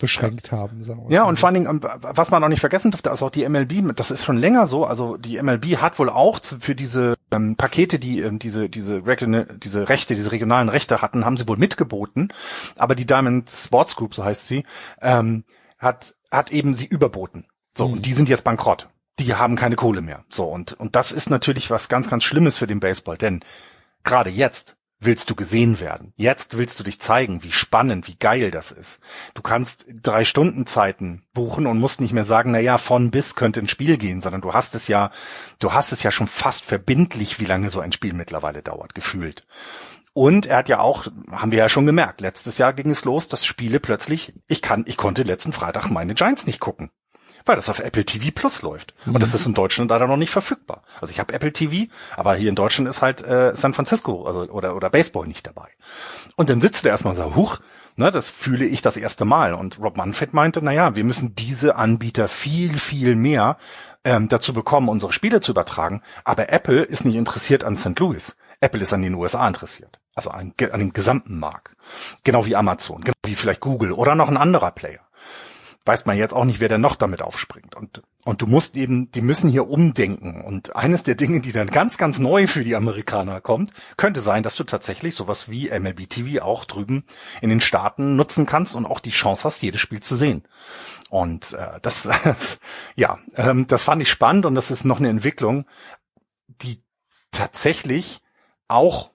beschränkt 0.00 0.50
haben. 0.50 0.82
Sagen 0.82 1.08
wir 1.08 1.14
ja, 1.14 1.24
und 1.24 1.38
vor 1.38 1.48
allen 1.48 1.54
Dingen, 1.54 1.82
was 1.82 2.30
man 2.30 2.42
auch 2.42 2.48
nicht 2.48 2.60
vergessen 2.60 2.90
dürfte, 2.90 3.10
also 3.10 3.26
auch 3.26 3.30
die 3.30 3.48
MLB, 3.48 3.94
das 3.94 4.10
ist 4.10 4.24
schon 4.24 4.36
länger 4.36 4.66
so, 4.66 4.84
also 4.84 5.16
die 5.16 5.40
MLB 5.40 5.76
hat 5.76 5.98
wohl 5.98 6.10
auch 6.10 6.40
für 6.42 6.74
diese 6.74 7.14
ähm, 7.30 7.56
Pakete, 7.56 8.00
die 8.00 8.20
ähm, 8.20 8.38
diese, 8.40 8.68
diese, 8.68 9.02
diese 9.02 9.88
Rechte, 9.88 10.14
diese 10.14 10.32
regionalen 10.32 10.68
Rechte 10.68 11.02
hatten, 11.02 11.24
haben 11.24 11.36
sie 11.36 11.46
wohl 11.46 11.58
mitgeboten, 11.58 12.32
aber 12.76 12.96
die 12.96 13.06
Diamond 13.06 13.48
Sports 13.48 13.94
Group, 13.94 14.14
so 14.14 14.24
heißt 14.24 14.48
sie, 14.48 14.64
ähm, 15.00 15.44
hat, 15.78 16.16
hat 16.32 16.50
eben 16.50 16.74
sie 16.74 16.86
überboten. 16.86 17.46
So, 17.76 17.86
mhm. 17.86 17.94
und 17.94 18.06
die 18.06 18.12
sind 18.12 18.28
jetzt 18.28 18.44
bankrott. 18.44 18.88
Die 19.18 19.34
haben 19.34 19.54
keine 19.54 19.76
Kohle 19.76 20.00
mehr. 20.00 20.24
So, 20.30 20.46
und, 20.46 20.72
und 20.72 20.96
das 20.96 21.12
ist 21.12 21.28
natürlich 21.28 21.70
was 21.70 21.88
ganz, 21.88 22.08
ganz 22.08 22.24
Schlimmes 22.24 22.56
für 22.56 22.66
den 22.66 22.80
Baseball, 22.80 23.18
denn 23.18 23.40
gerade 24.02 24.30
jetzt 24.30 24.76
willst 25.00 25.30
du 25.30 25.34
gesehen 25.34 25.80
werden. 25.80 26.12
Jetzt 26.16 26.58
willst 26.58 26.78
du 26.78 26.84
dich 26.84 27.00
zeigen, 27.00 27.42
wie 27.42 27.52
spannend, 27.52 28.06
wie 28.06 28.16
geil 28.16 28.50
das 28.50 28.70
ist. 28.70 29.00
Du 29.34 29.42
kannst 29.42 29.86
drei 30.02 30.24
Stunden 30.24 30.66
Zeiten 30.66 31.22
buchen 31.32 31.66
und 31.66 31.80
musst 31.80 32.00
nicht 32.00 32.12
mehr 32.12 32.24
sagen, 32.24 32.50
na 32.50 32.60
ja, 32.60 32.76
von 32.76 33.10
bis 33.10 33.34
könnte 33.34 33.60
ein 33.60 33.68
Spiel 33.68 33.96
gehen, 33.96 34.20
sondern 34.20 34.42
du 34.42 34.52
hast 34.52 34.74
es 34.74 34.88
ja, 34.88 35.10
du 35.58 35.72
hast 35.72 35.92
es 35.92 36.02
ja 36.02 36.10
schon 36.10 36.26
fast 36.26 36.64
verbindlich, 36.64 37.40
wie 37.40 37.46
lange 37.46 37.70
so 37.70 37.80
ein 37.80 37.92
Spiel 37.92 38.12
mittlerweile 38.12 38.62
dauert, 38.62 38.94
gefühlt. 38.94 39.46
Und 40.12 40.46
er 40.46 40.58
hat 40.58 40.68
ja 40.68 40.80
auch, 40.80 41.06
haben 41.30 41.52
wir 41.52 41.58
ja 41.60 41.68
schon 41.68 41.86
gemerkt, 41.86 42.20
letztes 42.20 42.58
Jahr 42.58 42.72
ging 42.72 42.90
es 42.90 43.04
los, 43.04 43.28
dass 43.28 43.46
Spiele 43.46 43.80
plötzlich, 43.80 44.34
ich 44.48 44.60
kann, 44.60 44.84
ich 44.86 44.96
konnte 44.96 45.22
letzten 45.22 45.52
Freitag 45.52 45.88
meine 45.88 46.14
Giants 46.14 46.46
nicht 46.46 46.60
gucken 46.60 46.90
weil 47.44 47.56
das 47.56 47.68
auf 47.68 47.80
Apple 47.80 48.04
TV 48.04 48.30
Plus 48.34 48.62
läuft. 48.62 48.94
Mhm. 49.04 49.14
Und 49.14 49.22
das 49.22 49.34
ist 49.34 49.46
in 49.46 49.54
Deutschland 49.54 49.90
leider 49.90 50.06
noch 50.06 50.16
nicht 50.16 50.30
verfügbar. 50.30 50.82
Also 51.00 51.12
ich 51.12 51.20
habe 51.20 51.32
Apple 51.34 51.52
TV, 51.52 51.90
aber 52.16 52.34
hier 52.34 52.48
in 52.48 52.54
Deutschland 52.54 52.88
ist 52.88 53.02
halt 53.02 53.22
äh, 53.22 53.54
San 53.54 53.72
Francisco 53.72 54.26
also, 54.26 54.42
oder, 54.50 54.76
oder 54.76 54.90
Baseball 54.90 55.26
nicht 55.26 55.46
dabei. 55.46 55.68
Und 56.36 56.50
dann 56.50 56.60
sitzt 56.60 56.84
er 56.84 56.92
erstmal 56.92 57.14
so, 57.14 57.34
huch, 57.34 57.60
ne, 57.96 58.10
das 58.10 58.30
fühle 58.30 58.64
ich 58.64 58.82
das 58.82 58.96
erste 58.96 59.24
Mal. 59.24 59.54
Und 59.54 59.78
Rob 59.78 59.96
Manfred 59.96 60.34
meinte, 60.34 60.60
na 60.62 60.72
ja, 60.72 60.96
wir 60.96 61.04
müssen 61.04 61.34
diese 61.34 61.76
Anbieter 61.76 62.28
viel, 62.28 62.78
viel 62.78 63.16
mehr 63.16 63.56
ähm, 64.04 64.28
dazu 64.28 64.52
bekommen, 64.54 64.88
unsere 64.88 65.12
Spiele 65.12 65.40
zu 65.40 65.52
übertragen. 65.52 66.02
Aber 66.24 66.52
Apple 66.52 66.82
ist 66.82 67.04
nicht 67.04 67.16
interessiert 67.16 67.64
an 67.64 67.76
St. 67.76 67.98
Louis. 67.98 68.36
Apple 68.60 68.80
ist 68.80 68.92
an 68.92 69.02
den 69.02 69.14
USA 69.14 69.46
interessiert. 69.46 70.00
Also 70.14 70.30
an, 70.30 70.52
an 70.72 70.80
dem 70.80 70.92
gesamten 70.92 71.38
Markt. 71.38 71.76
Genau 72.24 72.44
wie 72.44 72.56
Amazon, 72.56 73.00
genau 73.00 73.14
wie 73.24 73.34
vielleicht 73.34 73.60
Google 73.60 73.92
oder 73.92 74.14
noch 74.14 74.28
ein 74.28 74.36
anderer 74.36 74.70
Player 74.70 75.00
weiß 75.90 76.06
man 76.06 76.16
jetzt 76.16 76.32
auch 76.32 76.44
nicht, 76.44 76.60
wer 76.60 76.68
denn 76.68 76.80
noch 76.80 76.94
damit 76.94 77.20
aufspringt. 77.20 77.74
Und, 77.74 78.04
und 78.24 78.40
du 78.40 78.46
musst 78.46 78.76
eben, 78.76 79.10
die 79.10 79.22
müssen 79.22 79.50
hier 79.50 79.68
umdenken. 79.68 80.40
Und 80.40 80.76
eines 80.76 81.02
der 81.02 81.16
Dinge, 81.16 81.40
die 81.40 81.50
dann 81.50 81.66
ganz, 81.66 81.98
ganz 81.98 82.20
neu 82.20 82.46
für 82.46 82.62
die 82.62 82.76
Amerikaner 82.76 83.40
kommt, 83.40 83.72
könnte 83.96 84.20
sein, 84.20 84.44
dass 84.44 84.54
du 84.54 84.62
tatsächlich 84.62 85.16
sowas 85.16 85.50
wie 85.50 85.68
MLB 85.68 86.08
TV 86.08 86.44
auch 86.44 86.64
drüben 86.64 87.02
in 87.40 87.50
den 87.50 87.58
Staaten 87.58 88.14
nutzen 88.14 88.46
kannst 88.46 88.76
und 88.76 88.86
auch 88.86 89.00
die 89.00 89.10
Chance 89.10 89.42
hast, 89.42 89.62
jedes 89.62 89.80
Spiel 89.80 90.00
zu 90.00 90.14
sehen. 90.14 90.44
Und 91.10 91.54
äh, 91.54 91.80
das, 91.82 92.08
ja, 92.94 93.18
ähm, 93.34 93.66
das 93.66 93.82
fand 93.82 94.00
ich 94.00 94.10
spannend 94.10 94.46
und 94.46 94.54
das 94.54 94.70
ist 94.70 94.84
noch 94.84 95.00
eine 95.00 95.08
Entwicklung, 95.08 95.66
die 96.46 96.78
tatsächlich 97.32 98.20
auch 98.68 99.10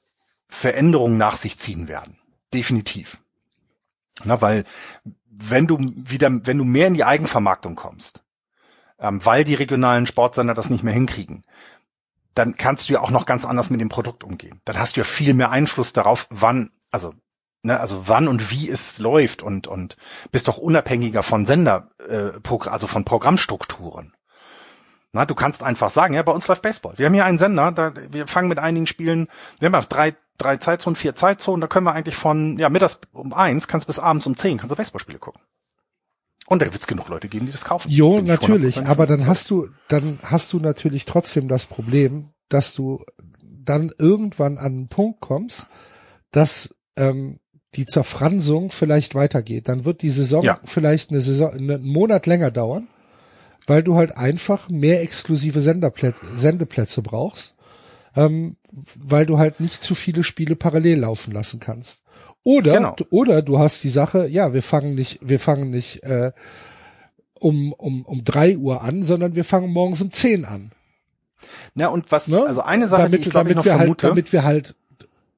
Veränderungen 0.50 1.18
nach 1.18 1.38
sich 1.38 1.58
ziehen 1.58 1.88
werden. 1.88 2.20
Definitiv. 2.54 3.22
Na, 4.26 4.42
weil 4.42 4.66
wenn 5.38 5.68
du 5.68 5.78
wieder, 5.96 6.30
wenn 6.46 6.58
du 6.58 6.64
mehr 6.64 6.88
in 6.88 6.94
die 6.94 7.04
Eigenvermarktung 7.04 7.76
kommst, 7.76 8.24
ähm, 9.00 9.24
weil 9.26 9.44
die 9.44 9.56
regionalen 9.56 10.08
Sportsender 10.08 10.54
das 10.54 10.70
nicht 10.70 10.84
mehr 10.84 10.94
hinkriegen, 10.94 11.44
dann 12.34 12.58
kannst 12.58 12.90
du 12.90 12.94
ja 12.94 13.02
auch 13.02 13.12
noch 13.12 13.26
ganz 13.26 13.46
anders 13.46 13.70
mit 13.70 13.82
dem 13.82 13.90
Produkt 13.90 14.24
umgehen. 14.24 14.62
Dann 14.66 14.78
hast 14.78 14.96
du 14.96 15.02
ja 15.02 15.06
viel 15.06 15.34
mehr 15.34 15.52
Einfluss 15.52 15.94
darauf, 15.94 16.28
wann, 16.30 16.72
also 16.92 17.14
ne, 17.64 17.80
also 17.80 18.08
wann 18.08 18.28
und 18.28 18.52
wie 18.52 18.70
es 18.70 19.00
läuft 19.00 19.42
und 19.42 19.68
und 19.68 19.98
bist 20.32 20.48
doch 20.48 20.58
unabhängiger 20.58 21.24
von 21.24 21.46
Sender, 21.46 21.90
äh, 22.08 22.32
also 22.70 22.88
von 22.88 23.06
Programmstrukturen. 23.06 24.14
Na, 25.12 25.26
du 25.26 25.34
kannst 25.34 25.64
einfach 25.64 25.90
sagen, 25.90 26.14
ja, 26.14 26.24
bei 26.24 26.34
uns 26.34 26.48
läuft 26.48 26.62
Baseball. 26.62 26.98
Wir 26.98 27.06
haben 27.06 27.14
hier 27.14 27.24
einen 27.24 27.38
Sender, 27.38 27.72
da, 27.72 27.94
wir 28.10 28.28
fangen 28.28 28.50
mit 28.50 28.60
einigen 28.60 28.86
Spielen, 28.86 29.30
wir 29.60 29.68
haben 29.68 29.74
ja 29.74 29.82
drei, 29.82 30.16
drei 30.38 30.58
Zeitzonen, 30.58 30.96
vier 30.96 31.16
Zeitzonen, 31.16 31.62
da 31.62 31.68
können 31.68 31.86
wir 31.86 31.94
eigentlich 31.94 32.16
von, 32.16 32.58
ja, 32.58 32.70
mittags 32.70 33.00
um 33.14 33.34
eins, 33.34 33.68
kannst 33.68 33.88
bis 33.88 34.00
abends 34.00 34.28
um 34.28 34.36
zehn, 34.36 34.58
kannst 34.58 34.72
du 34.72 34.76
Baseballspiele 34.76 35.20
gucken. 35.20 35.42
Und 36.48 36.62
da 36.62 36.66
wird 36.66 36.76
es 36.76 36.88
genug 36.88 37.10
Leute 37.10 37.28
geben, 37.28 37.48
die 37.48 37.52
das 37.52 37.66
kaufen. 37.66 37.90
Jo, 37.90 38.22
natürlich, 38.22 38.86
aber 38.86 39.08
dann 39.08 39.26
hast 39.26 39.50
du, 39.50 39.70
dann 39.88 40.20
hast 40.24 40.54
du 40.54 40.60
natürlich 40.60 41.06
trotzdem 41.06 41.48
das 41.48 41.66
Problem, 41.66 42.32
dass 42.50 42.74
du 42.76 43.04
dann 43.42 43.92
irgendwann 43.98 44.60
an 44.60 44.66
einen 44.66 44.88
Punkt 44.88 45.22
kommst, 45.22 45.68
dass 46.32 46.76
ähm, 46.98 47.40
die 47.74 47.88
Zerfransung 47.88 48.70
vielleicht 48.70 49.16
weitergeht. 49.16 49.68
Dann 49.68 49.86
wird 49.86 50.04
die 50.04 50.12
Saison 50.12 50.44
ja. 50.44 50.60
vielleicht 50.66 51.10
eine 51.10 51.22
Saison, 51.22 51.52
einen 51.52 51.84
Monat 51.84 52.28
länger 52.28 52.52
dauern 52.52 52.88
weil 53.68 53.84
du 53.84 53.96
halt 53.96 54.18
einfach 54.18 54.70
mehr 54.70 55.02
exklusive 55.02 55.62
Senderplätze, 55.62 56.26
Sendeplätze 56.36 57.02
brauchst, 57.02 57.56
ähm, 58.16 58.58
weil 58.96 59.26
du 59.26 59.38
halt 59.38 59.60
nicht 59.60 59.84
zu 59.84 59.96
viele 59.96 60.24
Spiele 60.24 60.56
parallel 60.56 61.00
laufen 61.00 61.32
lassen 61.32 61.60
kannst. 61.60 62.04
Oder 62.44 62.76
genau. 62.76 62.96
oder 63.10 63.42
du 63.42 63.60
hast 63.60 63.84
die 63.84 63.90
Sache, 63.90 64.28
ja, 64.28 64.54
wir 64.54 64.62
fangen 64.62 64.96
nicht, 64.96 65.20
wir 65.22 65.40
fangen 65.40 65.70
nicht 65.72 66.04
äh, 66.04 66.32
um 67.40 67.74
um 67.74 68.06
um 68.06 68.24
drei 68.24 68.58
Uhr 68.58 68.84
an, 68.84 69.04
sondern 69.04 69.36
wir 69.36 69.46
fangen 69.46 69.72
morgens 69.72 70.02
um 70.02 70.12
zehn 70.12 70.46
an. 70.46 70.72
Na 71.74 71.88
und 71.88 72.12
was, 72.12 72.28
ne? 72.28 72.46
also 72.46 72.62
eine 72.62 72.88
Sache, 72.88 73.04
damit, 73.04 73.22
die 73.22 73.24
ich 73.24 73.30
glaube 73.30 73.50
ich 73.50 73.56
noch 73.56 73.66
wir 73.66 73.74
halt, 73.74 73.82
vermute, 73.82 74.08
halt, 74.08 74.12
damit 74.12 74.34
wir 74.34 74.44
halt 74.44 74.76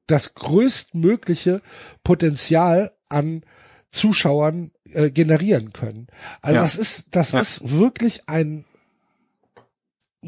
das 0.06 0.34
größtmögliche 0.34 1.60
Potenzial 2.02 2.92
an 3.08 3.42
Zuschauern 3.90 4.72
äh, 4.92 5.10
generieren 5.10 5.72
können. 5.72 6.08
Also 6.42 6.56
ja. 6.56 6.62
das 6.62 6.76
ist, 6.76 7.06
das 7.10 7.32
ja. 7.32 7.40
ist 7.40 7.78
wirklich 7.78 8.28
ein 8.28 8.64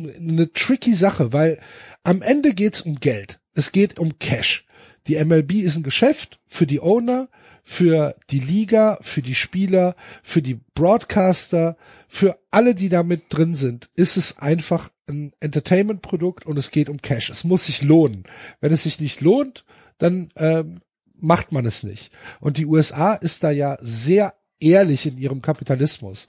eine 0.08 0.52
tricky 0.52 0.94
Sache, 0.94 1.32
weil 1.32 1.60
am 2.02 2.22
Ende 2.22 2.54
geht's 2.54 2.82
um 2.82 2.96
Geld. 2.96 3.40
Es 3.52 3.72
geht 3.72 3.98
um 3.98 4.18
Cash. 4.18 4.66
Die 5.06 5.22
MLB 5.22 5.52
ist 5.54 5.76
ein 5.76 5.82
Geschäft 5.82 6.40
für 6.46 6.66
die 6.66 6.80
Owner, 6.80 7.28
für 7.62 8.14
die 8.30 8.40
Liga, 8.40 8.98
für 9.00 9.22
die 9.22 9.34
Spieler, 9.34 9.94
für 10.22 10.42
die 10.42 10.60
Broadcaster, 10.74 11.76
für 12.08 12.38
alle, 12.50 12.74
die 12.74 12.88
damit 12.88 13.24
drin 13.28 13.54
sind, 13.54 13.90
ist 13.94 14.16
es 14.16 14.38
einfach 14.38 14.90
ein 15.08 15.32
Entertainment-Produkt 15.40 16.46
und 16.46 16.56
es 16.56 16.70
geht 16.70 16.88
um 16.88 17.00
Cash. 17.00 17.30
Es 17.30 17.44
muss 17.44 17.66
sich 17.66 17.82
lohnen. 17.82 18.24
Wenn 18.60 18.72
es 18.72 18.84
sich 18.84 19.00
nicht 19.00 19.20
lohnt, 19.20 19.64
dann 19.98 20.30
ähm, 20.36 20.80
macht 21.16 21.52
man 21.52 21.66
es 21.66 21.82
nicht. 21.82 22.12
Und 22.40 22.58
die 22.58 22.66
USA 22.66 23.14
ist 23.14 23.44
da 23.44 23.50
ja 23.50 23.76
sehr 23.80 24.34
ehrlich 24.58 25.06
in 25.06 25.18
ihrem 25.18 25.42
Kapitalismus. 25.42 26.26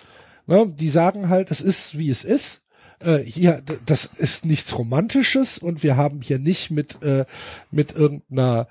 Ne? 0.48 0.74
Die 0.78 0.90
sagen 0.90 1.30
halt, 1.30 1.52
es 1.52 1.62
ist, 1.62 1.98
wie 1.98 2.10
es 2.10 2.24
ist. 2.24 2.61
Äh, 3.04 3.20
hier, 3.20 3.62
das 3.86 4.06
ist 4.06 4.46
nichts 4.46 4.78
Romantisches 4.78 5.58
und 5.58 5.84
wir 5.84 5.98
haben 5.98 6.22
hier 6.22 6.40
nicht 6.40 6.72
mit, 6.72 7.02
äh, 7.04 7.26
mit 7.72 7.94
irgendeiner 7.94 8.68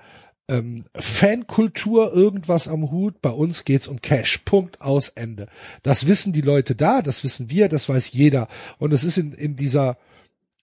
ähm, 0.47 0.83
Fankultur 0.95 2.13
irgendwas 2.13 2.67
am 2.67 2.91
Hut. 2.91 3.21
Bei 3.21 3.29
uns 3.29 3.65
geht's 3.65 3.87
um 3.87 4.01
Cash. 4.01 4.39
Punkt 4.39 4.81
aus 4.81 5.09
Ende. 5.09 5.47
Das 5.83 6.07
wissen 6.07 6.33
die 6.33 6.41
Leute 6.41 6.75
da, 6.75 7.01
das 7.01 7.23
wissen 7.23 7.49
wir, 7.49 7.69
das 7.69 7.87
weiß 7.87 8.11
jeder. 8.11 8.47
Und 8.77 8.91
es 8.91 9.03
ist 9.03 9.17
in, 9.17 9.33
in 9.33 9.55
dieser 9.55 9.97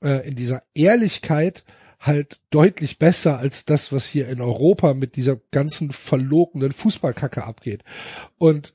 äh, 0.03 0.29
in 0.29 0.37
dieser 0.37 0.63
Ehrlichkeit 0.75 1.65
halt 2.01 2.41
deutlich 2.51 2.99
besser 2.99 3.39
als 3.39 3.65
das, 3.65 3.93
was 3.93 4.09
hier 4.09 4.29
in 4.29 4.41
Europa 4.41 4.95
mit 4.95 5.17
dieser 5.17 5.37
ganzen 5.51 5.91
verlogenen 5.91 6.71
Fußballkacke 6.71 7.45
abgeht. 7.45 7.83
Und 8.39 8.75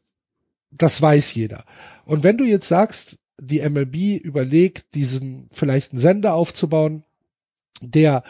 das 0.71 1.01
weiß 1.01 1.33
jeder. 1.35 1.63
Und 2.05 2.23
wenn 2.23 2.37
du 2.37 2.43
jetzt 2.43 2.67
sagst, 2.67 3.19
die 3.39 3.67
MLB 3.67 4.23
überlegt, 4.23 4.95
diesen 4.95 5.47
vielleicht 5.51 5.91
einen 5.91 5.99
Sender 5.99 6.33
aufzubauen, 6.33 7.03
der 7.81 8.23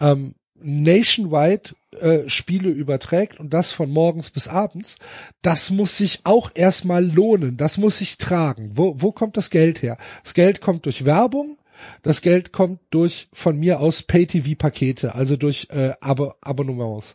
ähm, 0.00 0.34
nationwide 0.58 1.74
äh, 1.92 2.28
Spiele 2.28 2.70
überträgt 2.70 3.38
und 3.40 3.52
das 3.52 3.72
von 3.72 3.90
morgens 3.90 4.30
bis 4.30 4.48
abends, 4.48 4.96
das 5.42 5.70
muss 5.70 5.98
sich 5.98 6.20
auch 6.24 6.50
erstmal 6.54 7.04
lohnen, 7.04 7.56
das 7.56 7.78
muss 7.78 7.98
sich 7.98 8.18
tragen. 8.18 8.72
Wo, 8.74 8.94
wo 9.00 9.12
kommt 9.12 9.36
das 9.36 9.50
Geld 9.50 9.82
her? 9.82 9.96
Das 10.22 10.34
Geld 10.34 10.60
kommt 10.60 10.86
durch 10.86 11.04
Werbung, 11.04 11.58
das 12.02 12.22
Geld 12.22 12.52
kommt 12.52 12.80
durch 12.90 13.28
von 13.32 13.58
mir 13.58 13.80
aus 13.80 14.02
Pay-TV-Pakete, 14.02 15.14
also 15.14 15.36
durch 15.36 15.68
äh, 15.70 15.92
Ab 16.00 16.36
Abonnements. 16.40 17.14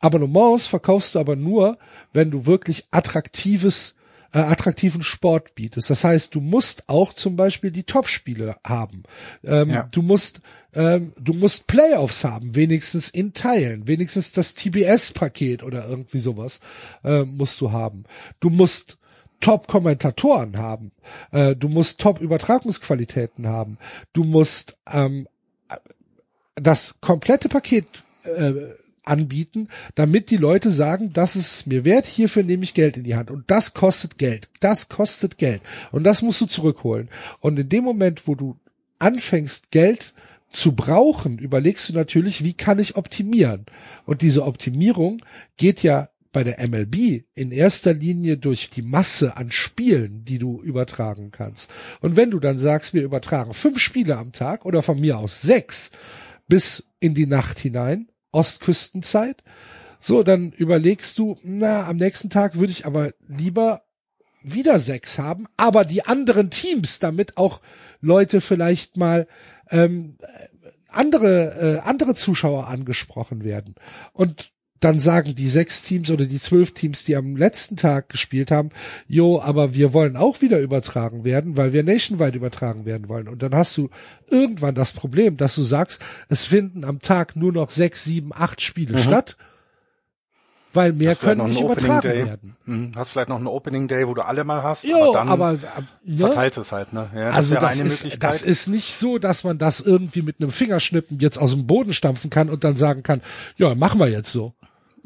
Abonnements 0.00 0.66
verkaufst 0.66 1.14
du 1.14 1.18
aber 1.18 1.36
nur, 1.36 1.78
wenn 2.12 2.30
du 2.30 2.46
wirklich 2.46 2.86
attraktives 2.90 3.95
äh, 4.32 4.38
attraktiven 4.38 5.02
Sport 5.02 5.54
bietest. 5.54 5.90
Das 5.90 6.04
heißt, 6.04 6.34
du 6.34 6.40
musst 6.40 6.88
auch 6.88 7.12
zum 7.12 7.36
Beispiel 7.36 7.70
die 7.70 7.84
Top-Spiele 7.84 8.56
haben. 8.64 9.02
Ähm, 9.44 9.70
ja. 9.70 9.88
Du 9.92 10.02
musst 10.02 10.40
ähm, 10.74 11.12
du 11.18 11.32
musst 11.32 11.66
Playoffs 11.66 12.24
haben, 12.24 12.54
wenigstens 12.54 13.08
in 13.08 13.32
Teilen, 13.32 13.88
wenigstens 13.88 14.32
das 14.32 14.54
TBS-Paket 14.54 15.62
oder 15.62 15.88
irgendwie 15.88 16.18
sowas 16.18 16.60
äh, 17.02 17.24
musst 17.24 17.60
du 17.60 17.72
haben. 17.72 18.04
Du 18.40 18.50
musst 18.50 18.98
Top-Kommentatoren 19.40 20.58
haben. 20.58 20.92
Äh, 21.30 21.56
du 21.56 21.68
musst 21.68 22.00
Top-Übertragungsqualitäten 22.00 23.46
haben. 23.46 23.78
Du 24.12 24.24
musst 24.24 24.76
ähm, 24.92 25.28
das 26.54 26.96
komplette 27.00 27.48
Paket 27.48 27.86
äh, 28.24 28.52
anbieten, 29.06 29.68
damit 29.94 30.30
die 30.30 30.36
Leute 30.36 30.70
sagen, 30.70 31.12
das 31.12 31.36
ist 31.36 31.66
mir 31.66 31.84
wert, 31.84 32.06
hierfür 32.06 32.42
nehme 32.42 32.64
ich 32.64 32.74
Geld 32.74 32.96
in 32.96 33.04
die 33.04 33.14
Hand. 33.14 33.30
Und 33.30 33.50
das 33.50 33.74
kostet 33.74 34.18
Geld. 34.18 34.48
Das 34.60 34.88
kostet 34.88 35.38
Geld. 35.38 35.62
Und 35.92 36.04
das 36.04 36.22
musst 36.22 36.40
du 36.40 36.46
zurückholen. 36.46 37.08
Und 37.40 37.58
in 37.58 37.68
dem 37.68 37.84
Moment, 37.84 38.26
wo 38.26 38.34
du 38.34 38.56
anfängst, 38.98 39.70
Geld 39.70 40.14
zu 40.48 40.72
brauchen, 40.72 41.38
überlegst 41.38 41.88
du 41.88 41.94
natürlich, 41.94 42.44
wie 42.44 42.54
kann 42.54 42.78
ich 42.78 42.96
optimieren? 42.96 43.66
Und 44.04 44.22
diese 44.22 44.44
Optimierung 44.44 45.22
geht 45.56 45.82
ja 45.82 46.08
bei 46.32 46.44
der 46.44 46.66
MLB 46.68 47.24
in 47.34 47.50
erster 47.50 47.94
Linie 47.94 48.36
durch 48.36 48.68
die 48.68 48.82
Masse 48.82 49.36
an 49.38 49.50
Spielen, 49.50 50.24
die 50.24 50.38
du 50.38 50.60
übertragen 50.60 51.30
kannst. 51.30 51.70
Und 52.02 52.16
wenn 52.16 52.30
du 52.30 52.40
dann 52.40 52.58
sagst, 52.58 52.92
wir 52.92 53.02
übertragen 53.02 53.54
fünf 53.54 53.78
Spiele 53.78 54.18
am 54.18 54.32
Tag 54.32 54.66
oder 54.66 54.82
von 54.82 55.00
mir 55.00 55.18
aus 55.18 55.40
sechs 55.40 55.92
bis 56.46 56.90
in 57.00 57.14
die 57.14 57.26
Nacht 57.26 57.58
hinein, 57.58 58.08
Ostküstenzeit. 58.36 59.42
So, 59.98 60.22
dann 60.22 60.52
überlegst 60.52 61.18
du, 61.18 61.36
na, 61.42 61.86
am 61.86 61.96
nächsten 61.96 62.30
Tag 62.30 62.58
würde 62.58 62.72
ich 62.72 62.84
aber 62.86 63.12
lieber 63.26 63.82
wieder 64.42 64.78
sechs 64.78 65.18
haben, 65.18 65.46
aber 65.56 65.84
die 65.84 66.04
anderen 66.04 66.50
Teams, 66.50 67.00
damit 67.00 67.36
auch 67.36 67.60
Leute 68.00 68.40
vielleicht 68.40 68.96
mal 68.96 69.26
ähm, 69.70 70.18
andere 70.88 71.80
äh, 71.82 71.88
andere 71.88 72.14
Zuschauer 72.14 72.68
angesprochen 72.68 73.42
werden. 73.42 73.74
Und 74.12 74.52
dann 74.80 74.98
sagen 74.98 75.34
die 75.34 75.48
sechs 75.48 75.82
Teams 75.82 76.10
oder 76.10 76.26
die 76.26 76.38
zwölf 76.38 76.72
Teams, 76.72 77.04
die 77.04 77.16
am 77.16 77.36
letzten 77.36 77.76
Tag 77.76 78.08
gespielt 78.08 78.50
haben, 78.50 78.70
jo, 79.08 79.40
aber 79.40 79.74
wir 79.74 79.92
wollen 79.92 80.16
auch 80.16 80.40
wieder 80.40 80.60
übertragen 80.60 81.24
werden, 81.24 81.56
weil 81.56 81.72
wir 81.72 81.82
nationwide 81.82 82.36
übertragen 82.36 82.84
werden 82.84 83.08
wollen. 83.08 83.28
Und 83.28 83.42
dann 83.42 83.54
hast 83.54 83.76
du 83.76 83.88
irgendwann 84.30 84.74
das 84.74 84.92
Problem, 84.92 85.36
dass 85.36 85.54
du 85.54 85.62
sagst, 85.62 86.02
es 86.28 86.44
finden 86.44 86.84
am 86.84 86.98
Tag 86.98 87.36
nur 87.36 87.52
noch 87.52 87.70
sechs, 87.70 88.04
sieben, 88.04 88.32
acht 88.34 88.60
Spiele 88.60 88.96
mhm. 88.96 89.02
statt 89.02 89.36
weil 90.76 90.92
mehr 90.92 91.14
können 91.16 91.46
nicht 91.46 91.60
übertragen 91.60 92.02
Day. 92.02 92.26
werden. 92.26 92.56
Hm, 92.66 92.92
hast 92.94 93.10
vielleicht 93.10 93.30
noch 93.30 93.36
einen 93.36 93.46
Opening 93.46 93.88
Day, 93.88 94.06
wo 94.06 94.14
du 94.14 94.22
alle 94.22 94.44
mal 94.44 94.62
hast, 94.62 94.84
jo, 94.84 94.96
aber 94.96 95.12
dann 95.12 95.28
aber, 95.28 95.52
ne? 96.04 96.18
verteilt 96.18 96.56
es 96.56 96.70
halt. 96.70 96.92
Ne? 96.92 97.10
Ja, 97.14 97.26
das 97.28 97.34
also 97.34 97.54
das, 97.56 97.80
ist, 97.80 98.22
das 98.22 98.42
ist 98.42 98.68
nicht 98.68 98.94
so, 98.94 99.18
dass 99.18 99.42
man 99.42 99.58
das 99.58 99.80
irgendwie 99.80 100.22
mit 100.22 100.40
einem 100.40 100.50
Fingerschnippen 100.50 101.18
jetzt 101.18 101.38
aus 101.38 101.52
dem 101.52 101.66
Boden 101.66 101.92
stampfen 101.92 102.30
kann 102.30 102.50
und 102.50 102.62
dann 102.62 102.76
sagen 102.76 103.02
kann, 103.02 103.22
ja, 103.56 103.74
machen 103.74 103.98
wir 103.98 104.08
jetzt 104.08 104.30
so. 104.30 104.52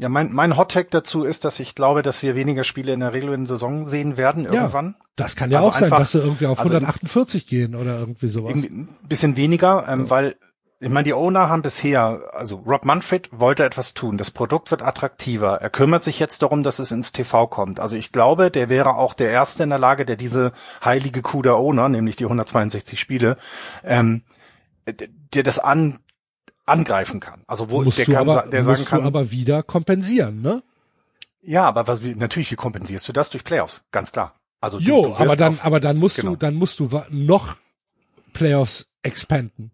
Ja, 0.01 0.09
mein, 0.09 0.33
mein 0.33 0.57
Hot 0.57 0.73
Tag 0.73 0.91
dazu 0.91 1.25
ist, 1.25 1.45
dass 1.45 1.61
ich 1.61 1.75
glaube, 1.75 2.01
dass 2.01 2.23
wir 2.23 2.35
weniger 2.35 2.65
Spiele 2.65 2.95
in 2.95 3.01
der 3.01 3.13
regulären 3.13 3.45
Saison 3.45 3.85
sehen 3.85 4.17
werden 4.17 4.47
irgendwann. 4.47 4.97
Ja, 4.99 5.07
das 5.17 5.37
kann 5.37 5.51
ja 5.51 5.59
also 5.59 5.69
auch 5.69 5.75
sein, 5.75 5.91
dass 5.91 6.13
sie 6.13 6.21
irgendwie 6.21 6.47
auf 6.47 6.59
also 6.59 6.73
148 6.73 7.47
gehen 7.47 7.75
oder 7.75 7.99
irgendwie 7.99 8.29
sowas. 8.29 8.55
Ein 8.55 8.89
bisschen 9.07 9.37
weniger, 9.37 9.87
ähm, 9.87 10.05
ja. 10.05 10.11
weil 10.11 10.37
ich 10.83 10.89
meine, 10.89 11.05
die 11.05 11.13
Owner 11.13 11.51
haben 11.51 11.61
bisher, 11.61 12.23
also 12.33 12.57
Rob 12.67 12.87
Manfred 12.87 13.29
wollte 13.31 13.63
etwas 13.65 13.93
tun. 13.93 14.17
Das 14.17 14.31
Produkt 14.31 14.71
wird 14.71 14.81
attraktiver. 14.81 15.61
Er 15.61 15.69
kümmert 15.69 16.03
sich 16.03 16.19
jetzt 16.19 16.41
darum, 16.41 16.63
dass 16.63 16.79
es 16.79 16.91
ins 16.91 17.13
TV 17.13 17.47
kommt. 17.49 17.79
Also 17.79 17.97
ich 17.97 18.11
glaube, 18.11 18.51
der 18.51 18.71
wäre 18.71 18.95
auch 18.95 19.13
der 19.13 19.31
Erste 19.31 19.65
in 19.65 19.69
der 19.69 19.79
Lage, 19.79 20.07
der 20.07 20.17
diese 20.17 20.53
heilige 20.83 21.21
Kuh 21.21 21.43
der 21.43 21.59
Owner, 21.59 21.91
nämlich 21.91 22.17
die 22.17 22.25
162 22.25 22.99
Spiele, 22.99 23.37
ähm, 23.85 24.23
der 25.35 25.43
das 25.43 25.59
an 25.59 25.99
angreifen 26.71 27.21
kann. 27.21 27.43
Also 27.47 27.71
wo 27.71 27.83
musst 27.83 27.99
der 27.99 28.07
kann, 28.07 28.17
aber, 28.17 28.43
der 28.49 28.65
sagen 28.65 28.85
kann, 28.85 29.01
du 29.03 29.07
aber 29.07 29.31
wieder 29.31 29.63
kompensieren, 29.63 30.41
ne? 30.41 30.63
Ja, 31.43 31.67
aber 31.67 31.87
was 31.87 32.01
natürlich 32.03 32.51
wie 32.51 32.57
kompensierst 32.57 33.09
du 33.09 33.13
das 33.13 33.31
durch 33.31 33.45
Playoffs? 33.45 33.83
Ganz 33.93 34.13
klar. 34.13 34.35
Also 34.61 34.79
jo, 34.79 35.09
du 35.09 35.17
aber 35.17 35.37
dann, 35.37 35.55
auf, 35.55 35.65
aber 35.65 35.81
dann 35.81 35.99
musst 35.99 36.17
genau. 36.17 36.33
du, 36.33 36.37
dann 36.37 36.55
musst 36.55 36.81
du 36.81 37.03
noch 37.11 37.57
Playoffs 38.33 38.91
expanden. 39.03 39.73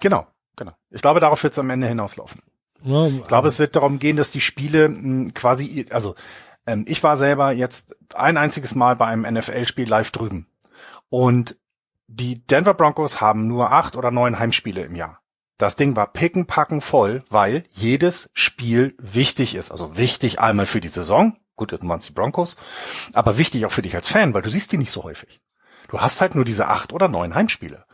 Genau, 0.00 0.26
genau. 0.56 0.72
Ich 0.90 1.02
glaube, 1.02 1.20
darauf 1.20 1.42
wird 1.42 1.52
es 1.52 1.58
am 1.58 1.70
Ende 1.70 1.86
hinauslaufen. 1.86 2.40
Ja, 2.84 3.06
ich 3.06 3.26
glaube, 3.26 3.48
es 3.48 3.58
wird 3.58 3.76
darum 3.76 3.98
gehen, 3.98 4.16
dass 4.16 4.30
die 4.30 4.40
Spiele 4.40 4.88
mh, 4.88 4.98
hm, 4.98 5.34
quasi, 5.34 5.86
also 5.90 6.14
ähm, 6.66 6.84
ich 6.88 7.02
war 7.02 7.16
selber 7.16 7.52
jetzt 7.52 7.96
ein 8.14 8.36
einziges 8.36 8.74
Mal 8.74 8.96
bei 8.96 9.06
einem 9.06 9.34
NFL-Spiel 9.34 9.88
live 9.88 10.10
drüben. 10.10 10.46
Und 11.08 11.58
die 12.08 12.44
Denver 12.46 12.74
Broncos 12.74 13.20
haben 13.20 13.46
nur 13.46 13.72
acht 13.72 13.96
oder 13.96 14.10
neun 14.10 14.38
Heimspiele 14.38 14.82
im 14.82 14.96
Jahr. 14.96 15.21
Das 15.62 15.76
Ding 15.76 15.94
war 15.94 16.08
pickenpacken 16.08 16.80
voll, 16.80 17.22
weil 17.30 17.62
jedes 17.70 18.30
Spiel 18.34 18.96
wichtig 18.98 19.54
ist. 19.54 19.70
Also 19.70 19.96
wichtig 19.96 20.40
einmal 20.40 20.66
für 20.66 20.80
die 20.80 20.88
Saison. 20.88 21.36
Gut, 21.54 21.70
das 21.70 21.78
waren 21.84 22.00
die 22.00 22.10
Broncos. 22.10 22.56
Aber 23.12 23.38
wichtig 23.38 23.64
auch 23.64 23.70
für 23.70 23.82
dich 23.82 23.94
als 23.94 24.08
Fan, 24.08 24.34
weil 24.34 24.42
du 24.42 24.50
siehst 24.50 24.72
die 24.72 24.76
nicht 24.76 24.90
so 24.90 25.04
häufig. 25.04 25.40
Du 25.86 26.00
hast 26.00 26.20
halt 26.20 26.34
nur 26.34 26.44
diese 26.44 26.66
acht 26.66 26.92
oder 26.92 27.06
neun 27.06 27.36
Heimspiele. 27.36 27.84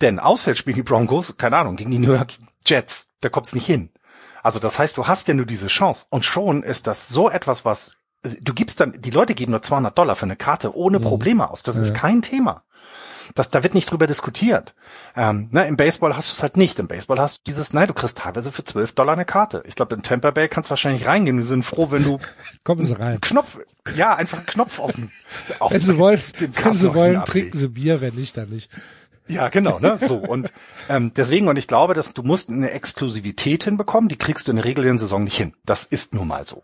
Denn 0.00 0.20
auswärts 0.20 0.60
spielen 0.60 0.76
die 0.76 0.84
Broncos, 0.84 1.36
keine 1.36 1.56
Ahnung, 1.56 1.74
gegen 1.74 1.90
die 1.90 1.98
New 1.98 2.12
York 2.12 2.34
Jets. 2.64 3.08
Da 3.22 3.28
kommt's 3.28 3.56
nicht 3.56 3.66
hin. 3.66 3.90
Also 4.44 4.60
das 4.60 4.78
heißt, 4.78 4.96
du 4.96 5.08
hast 5.08 5.26
ja 5.26 5.34
nur 5.34 5.46
diese 5.46 5.66
Chance. 5.66 6.06
Und 6.10 6.24
schon 6.24 6.62
ist 6.62 6.86
das 6.86 7.08
so 7.08 7.28
etwas, 7.28 7.64
was 7.64 7.96
du 8.22 8.54
gibst 8.54 8.78
dann, 8.78 8.92
die 9.00 9.10
Leute 9.10 9.34
geben 9.34 9.50
nur 9.50 9.62
200 9.62 9.98
Dollar 9.98 10.14
für 10.14 10.26
eine 10.26 10.36
Karte 10.36 10.76
ohne 10.76 11.00
mhm. 11.00 11.02
Probleme 11.02 11.50
aus. 11.50 11.64
Das 11.64 11.74
ist 11.74 11.92
kein 11.92 12.22
Thema. 12.22 12.62
Das, 13.36 13.50
da 13.50 13.62
wird 13.62 13.74
nicht 13.74 13.90
drüber 13.90 14.06
diskutiert. 14.06 14.74
Ähm, 15.14 15.48
ne, 15.52 15.68
Im 15.68 15.76
Baseball 15.76 16.16
hast 16.16 16.30
du 16.30 16.34
es 16.34 16.42
halt 16.42 16.56
nicht. 16.56 16.78
Im 16.78 16.88
Baseball 16.88 17.20
hast 17.20 17.38
du 17.38 17.42
dieses, 17.46 17.72
nein, 17.72 17.86
du 17.86 17.94
kriegst 17.94 18.18
teilweise 18.18 18.50
für 18.50 18.64
12 18.64 18.92
Dollar 18.92 19.12
eine 19.12 19.26
Karte. 19.26 19.62
Ich 19.66 19.74
glaube, 19.74 19.94
in 19.94 20.02
Tampa 20.02 20.30
Bay 20.30 20.48
kannst 20.48 20.70
du 20.70 20.72
wahrscheinlich 20.72 21.06
reingehen. 21.06 21.36
Die 21.36 21.42
sind 21.42 21.62
froh, 21.62 21.90
wenn 21.90 22.02
du 22.02 22.18
Kommen 22.64 22.82
Sie 22.82 22.98
rein. 22.98 23.20
Knopf, 23.20 23.58
ja, 23.94 24.14
einfach 24.14 24.38
einen 24.38 24.46
Knopf 24.46 24.80
auf 24.80 24.92
den, 24.92 25.12
auf 25.60 25.72
Wenn 25.72 25.82
Sie 25.82 25.98
wollen, 25.98 26.20
wenn 26.38 26.74
Sie 26.74 26.94
wollen, 26.94 27.24
trinken 27.26 27.56
Sie 27.56 27.68
Bier, 27.68 28.00
wenn 28.00 28.14
nicht, 28.14 28.36
dann 28.36 28.48
nicht. 28.48 28.70
Ja, 29.28 29.48
genau, 29.48 29.78
ne? 29.80 29.98
So. 29.98 30.16
Und 30.16 30.52
ähm, 30.88 31.12
deswegen, 31.14 31.48
und 31.48 31.56
ich 31.56 31.66
glaube, 31.66 31.94
dass 31.94 32.12
du 32.14 32.22
musst 32.22 32.48
eine 32.48 32.70
Exklusivität 32.70 33.64
hinbekommen, 33.64 34.08
die 34.08 34.16
kriegst 34.16 34.46
du 34.46 34.52
in 34.52 34.56
der 34.56 34.64
regulären 34.64 34.98
Saison 34.98 35.24
nicht 35.24 35.36
hin. 35.36 35.52
Das 35.64 35.84
ist 35.84 36.14
nun 36.14 36.28
mal 36.28 36.46
so. 36.46 36.62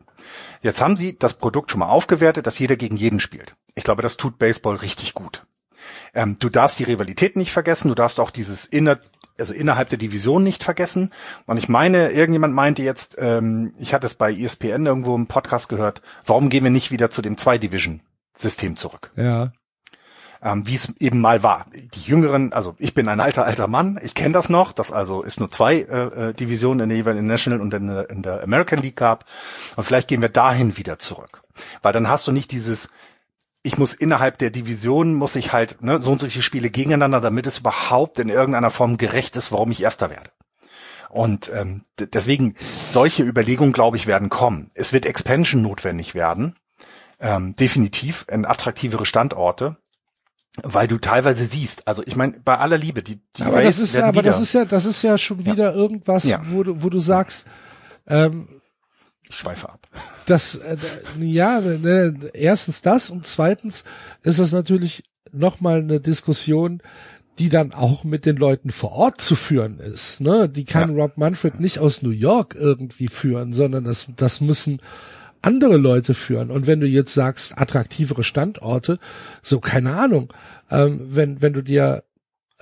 Jetzt 0.63 0.81
haben 0.81 0.97
sie 0.97 1.19
das 1.19 1.35
Produkt 1.35 1.71
schon 1.71 1.81
mal 1.81 1.89
aufgewertet, 1.89 2.47
dass 2.47 2.59
jeder 2.59 2.77
gegen 2.77 2.97
jeden 2.97 3.21
spielt. 3.21 3.57
Ich 3.75 3.85
glaube, 3.85 4.03
das 4.03 4.17
tut 4.17 4.39
Baseball 4.39 4.77
richtig 4.77 5.15
gut. 5.15 5.45
Ähm, 6.15 6.37
du 6.39 6.49
darfst 6.49 6.79
die 6.79 6.85
Rivalität 6.85 7.37
nicht 7.37 7.53
vergessen, 7.53 7.89
du 7.89 7.95
darfst 7.95 8.21
auch 8.21 8.31
dieses 8.31 8.65
inner 8.65 8.99
also 9.39 9.55
innerhalb 9.55 9.89
der 9.89 9.99
Division 9.99 10.45
nicht 10.45 10.63
vergessen. 10.63 11.11
Und 11.47 11.57
ich 11.57 11.69
meine, 11.69 12.11
irgendjemand 12.13 12.55
meinte 12.55 12.83
jetzt, 12.83 13.17
ähm, 13.19 13.73
ich 13.79 13.95
hatte 13.95 14.07
es 14.07 14.15
bei 14.15 14.31
ESPN 14.31 14.85
irgendwo 14.85 15.17
im 15.17 15.27
Podcast 15.27 15.71
gehört, 15.71 16.03
warum 16.27 16.51
gehen 16.51 16.65
wir 16.65 16.71
nicht 16.71 16.91
wieder 16.91 17.11
zu 17.11 17.23
dem 17.23 17.39
Zwei-Division-System 17.39 18.77
zurück? 18.77 19.11
Ja 19.17 19.53
ähm, 20.43 20.67
wie 20.67 20.75
es 20.75 20.93
eben 20.99 21.21
mal 21.21 21.43
war. 21.43 21.67
Die 21.73 22.01
Jüngeren, 22.01 22.53
also 22.53 22.75
ich 22.79 22.95
bin 22.95 23.09
ein 23.09 23.21
alter, 23.21 23.45
alter 23.45 23.69
Mann, 23.69 23.99
ich 24.03 24.15
kenne 24.15 24.33
das 24.33 24.49
noch, 24.49 24.73
das 24.73 24.93
also 24.93 25.23
ist 25.23 25.39
nur 25.39 25.51
zwei 25.51 25.77
äh, 25.77 26.31
äh, 26.31 26.33
Divisionen 26.33 26.81
in 26.81 26.89
der 26.89 26.99
jeweiligen 26.99 27.27
National 27.27 27.61
und 27.61 27.73
in 27.73 27.87
der, 27.87 28.11
in 28.11 28.23
der 28.23 28.43
American 28.43 28.81
League 28.81 28.97
gab. 28.97 29.25
Und 29.77 29.85
vielleicht 29.85 30.09
gehen 30.09 30.21
wir 30.21 30.29
dahin 30.29 30.77
wieder 30.77 30.99
zurück. 30.99 31.43
Weil 31.83 31.93
dann 31.93 32.09
hast 32.09 32.27
du 32.27 32.33
nicht 32.33 32.51
dieses, 32.51 32.91
ich 33.63 33.79
muss 33.79 33.95
innerhalb 33.95 34.39
der 34.39 34.51
Division, 34.51 35.15
muss 35.15 35.37
ich 35.37 35.53
halt 35.53 35.83
ne, 35.83 36.01
so 36.01 36.13
und 36.13 36.21
so 36.21 36.27
viele 36.27 36.43
Spiele 36.43 36.71
gegeneinander, 36.71 37.21
damit 37.21 37.47
es 37.47 37.59
überhaupt 37.59 38.19
in 38.19 38.29
irgendeiner 38.29 38.71
Form 38.71 38.97
gerecht 38.97 39.37
ist, 39.37 39.53
warum 39.53 39.71
ich 39.71 39.83
Erster 39.83 40.11
werde. 40.11 40.31
Und 41.11 41.53
ähm, 41.55 41.83
deswegen, 41.99 42.57
solche 42.89 43.23
Überlegungen, 43.23 43.73
glaube 43.73 43.99
ich, 43.99 44.07
werden 44.07 44.31
kommen. 44.31 44.71
Es 44.75 44.93
wird 44.93 45.05
Expansion 45.05 45.61
notwendig 45.61 46.15
werden. 46.15 46.57
Ähm, 47.21 47.55
definitiv 47.55 48.25
in 48.31 48.47
attraktivere 48.47 49.07
Standorte 49.07 49.77
weil 50.63 50.87
du 50.87 50.99
teilweise 50.99 51.45
siehst, 51.45 51.89
also 51.89 52.03
ich 52.05 52.15
meine, 52.15 52.39
bei 52.45 52.59
aller 52.59 52.77
Liebe, 52.77 53.03
die, 53.03 53.23
die 53.37 53.43
aber 53.43 53.63
das 53.63 53.79
ist 53.79 53.97
aber 53.97 54.23
das 54.23 54.41
ist 54.41 54.53
ja 54.53 54.65
das 54.65 54.85
ist 54.85 55.03
ja 55.03 55.17
schon 55.17 55.45
wieder 55.47 55.71
ja. 55.71 55.73
irgendwas, 55.73 56.25
ja. 56.25 56.43
wo 56.45 56.63
du 56.63 56.83
wo 56.83 56.91
du 56.91 56.99
sagst, 56.99 57.47
ähm, 58.07 58.61
ich 59.33 59.39
schweife 59.39 59.69
ab. 59.69 59.87
Das 60.27 60.57
äh, 60.57 60.77
ja, 61.19 61.61
ne, 61.61 62.15
erstens 62.35 62.83
das 62.83 63.11
und 63.11 63.27
zweitens 63.27 63.85
ist 64.23 64.39
es 64.39 64.53
natürlich 64.53 65.05
nochmal 65.33 65.79
eine 65.79 66.01
Diskussion, 66.01 66.83
die 67.39 67.49
dann 67.49 67.73
auch 67.73 68.05
mit 68.05 68.27
den 68.27 68.37
Leuten 68.37 68.71
vor 68.71 68.93
Ort 68.93 69.21
zu 69.23 69.35
führen 69.35 69.81
ist. 69.81 70.21
Ne? 70.21 70.49
Die 70.49 70.65
kann 70.65 70.91
ja. 70.91 71.03
Rob 71.03 71.17
Manfred 71.17 71.61
nicht 71.61 71.79
aus 71.79 72.03
New 72.03 72.11
York 72.11 72.55
irgendwie 72.55 73.09
führen, 73.09 73.55
sondern 73.55 73.85
das, 73.85 74.09
das 74.17 74.43
müssen 74.43 74.81
andere 75.41 75.79
Leute 75.79 76.13
führen. 76.13 76.51
Und 76.51 76.67
wenn 76.67 76.81
du 76.81 76.87
jetzt 76.87 77.15
sagst, 77.15 77.59
attraktivere 77.59 78.23
Standorte, 78.23 78.99
so 79.41 79.61
keine 79.61 79.95
Ahnung, 79.95 80.33
ähm, 80.71 81.01
wenn, 81.09 81.41
wenn 81.41 81.55
du 81.55 81.63
dir 81.63 82.05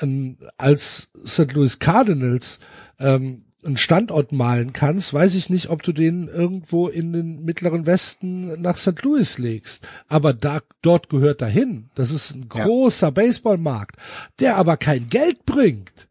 ähm, 0.01 0.39
als 0.57 1.11
St. 1.27 1.53
Louis 1.53 1.81
Cardinals 1.81 2.61
ähm, 3.01 3.45
einen 3.65 3.77
Standort 3.77 4.33
malen 4.33 4.73
kannst, 4.73 5.13
weiß 5.13 5.35
ich 5.35 5.51
nicht, 5.51 5.71
ob 5.71 5.83
du 5.83 5.93
den 5.93 6.29
irgendwo 6.29 6.89
in 6.89 7.13
den 7.13 7.45
mittleren 7.45 7.87
Westen 7.87 8.61
nach 8.61 8.77
St. 8.77 9.03
Louis 9.03 9.39
legst. 9.39 9.89
Aber 10.09 10.33
da, 10.33 10.61
dort 10.83 11.09
gehört 11.09 11.43
dahin. 11.43 11.91
Das 11.95 12.11
ist 12.11 12.35
ein 12.35 12.49
großer 12.49 13.09
ja. 13.09 13.11
Baseballmarkt, 13.11 13.97
der 14.39 14.57
aber 14.57 14.77
kein 14.77 15.09
Geld 15.09 15.45
bringt. 15.45 16.09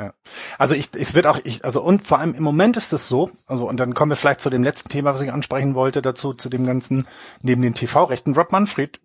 Ja. 0.00 0.14
Also 0.56 0.74
ich, 0.74 0.88
es 0.94 1.14
wird 1.14 1.26
auch, 1.26 1.40
ich, 1.44 1.62
also 1.62 1.82
und 1.82 2.06
vor 2.06 2.18
allem 2.18 2.34
im 2.34 2.42
Moment 2.42 2.78
ist 2.78 2.92
es 2.94 3.06
so, 3.06 3.30
also 3.46 3.68
und 3.68 3.78
dann 3.78 3.92
kommen 3.92 4.10
wir 4.10 4.16
vielleicht 4.16 4.40
zu 4.40 4.48
dem 4.48 4.62
letzten 4.62 4.88
Thema, 4.88 5.12
was 5.12 5.20
ich 5.20 5.30
ansprechen 5.30 5.74
wollte, 5.74 6.00
dazu, 6.00 6.32
zu 6.32 6.48
dem 6.48 6.64
ganzen, 6.64 7.06
neben 7.42 7.60
den 7.60 7.74
TV-Rechten, 7.74 8.34
Rob 8.34 8.50
Manfred, 8.50 9.00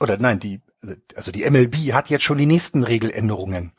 oder 0.00 0.16
nein, 0.16 0.38
die, 0.38 0.60
also 1.16 1.32
die 1.32 1.48
MLB 1.48 1.92
hat 1.92 2.08
jetzt 2.08 2.22
schon 2.22 2.38
die 2.38 2.46
nächsten 2.46 2.84
Regeländerungen 2.84 3.72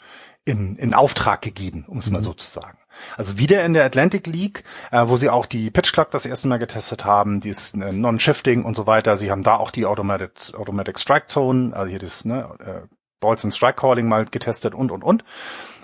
in, 0.45 0.77
in 0.77 0.93
Auftrag 0.93 1.41
gegeben, 1.41 1.85
um 1.87 1.97
es 1.97 2.07
mhm. 2.07 2.13
mal 2.13 2.21
so 2.21 2.33
zu 2.33 2.47
sagen. 2.47 2.77
Also 3.17 3.37
wieder 3.37 3.63
in 3.63 3.73
der 3.73 3.85
Atlantic 3.85 4.27
League, 4.27 4.63
äh, 4.91 5.07
wo 5.07 5.15
sie 5.15 5.29
auch 5.29 5.45
die 5.45 5.69
Pitch 5.69 5.93
Clock 5.93 6.11
das 6.11 6.25
erste 6.25 6.47
Mal 6.47 6.57
getestet 6.57 7.05
haben, 7.05 7.39
dieses 7.39 7.73
äh, 7.73 7.91
Non-Shifting 7.91 8.65
und 8.65 8.75
so 8.75 8.87
weiter. 8.87 9.15
Sie 9.17 9.31
haben 9.31 9.43
da 9.43 9.57
auch 9.57 9.71
die 9.71 9.85
Automatic, 9.85 10.53
Automatic 10.55 10.99
Strike 10.99 11.27
Zone, 11.27 11.75
also 11.75 11.89
hier 11.89 11.99
das 11.99 12.25
ne, 12.25 12.49
äh, 12.59 12.87
Balls 13.19 13.43
and 13.43 13.53
Strike 13.53 13.75
Calling 13.75 14.07
mal 14.07 14.25
getestet 14.25 14.73
und 14.73 14.91
und 14.91 15.03
und. 15.03 15.23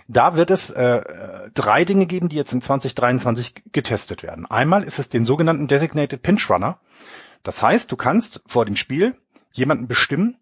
Da 0.08 0.36
wird 0.36 0.52
es 0.52 0.70
äh, 0.70 1.50
drei 1.54 1.84
Dinge 1.84 2.06
geben, 2.06 2.30
die 2.30 2.36
jetzt 2.36 2.54
in 2.54 2.62
2023 2.62 3.72
getestet 3.72 4.22
werden. 4.22 4.46
Einmal 4.46 4.84
ist 4.84 5.00
es 5.00 5.10
den 5.10 5.26
sogenannten 5.26 5.68
Designated 5.68 6.22
Pinch 6.22 6.50
Runner. 6.50 6.80
Das 7.42 7.64
heißt, 7.64 7.92
du 7.92 7.96
kannst 7.96 8.44
vor 8.46 8.66
dem 8.66 8.76
Spiel 8.76 9.16
jemanden 9.52 9.88
bestimmen, 9.88 10.38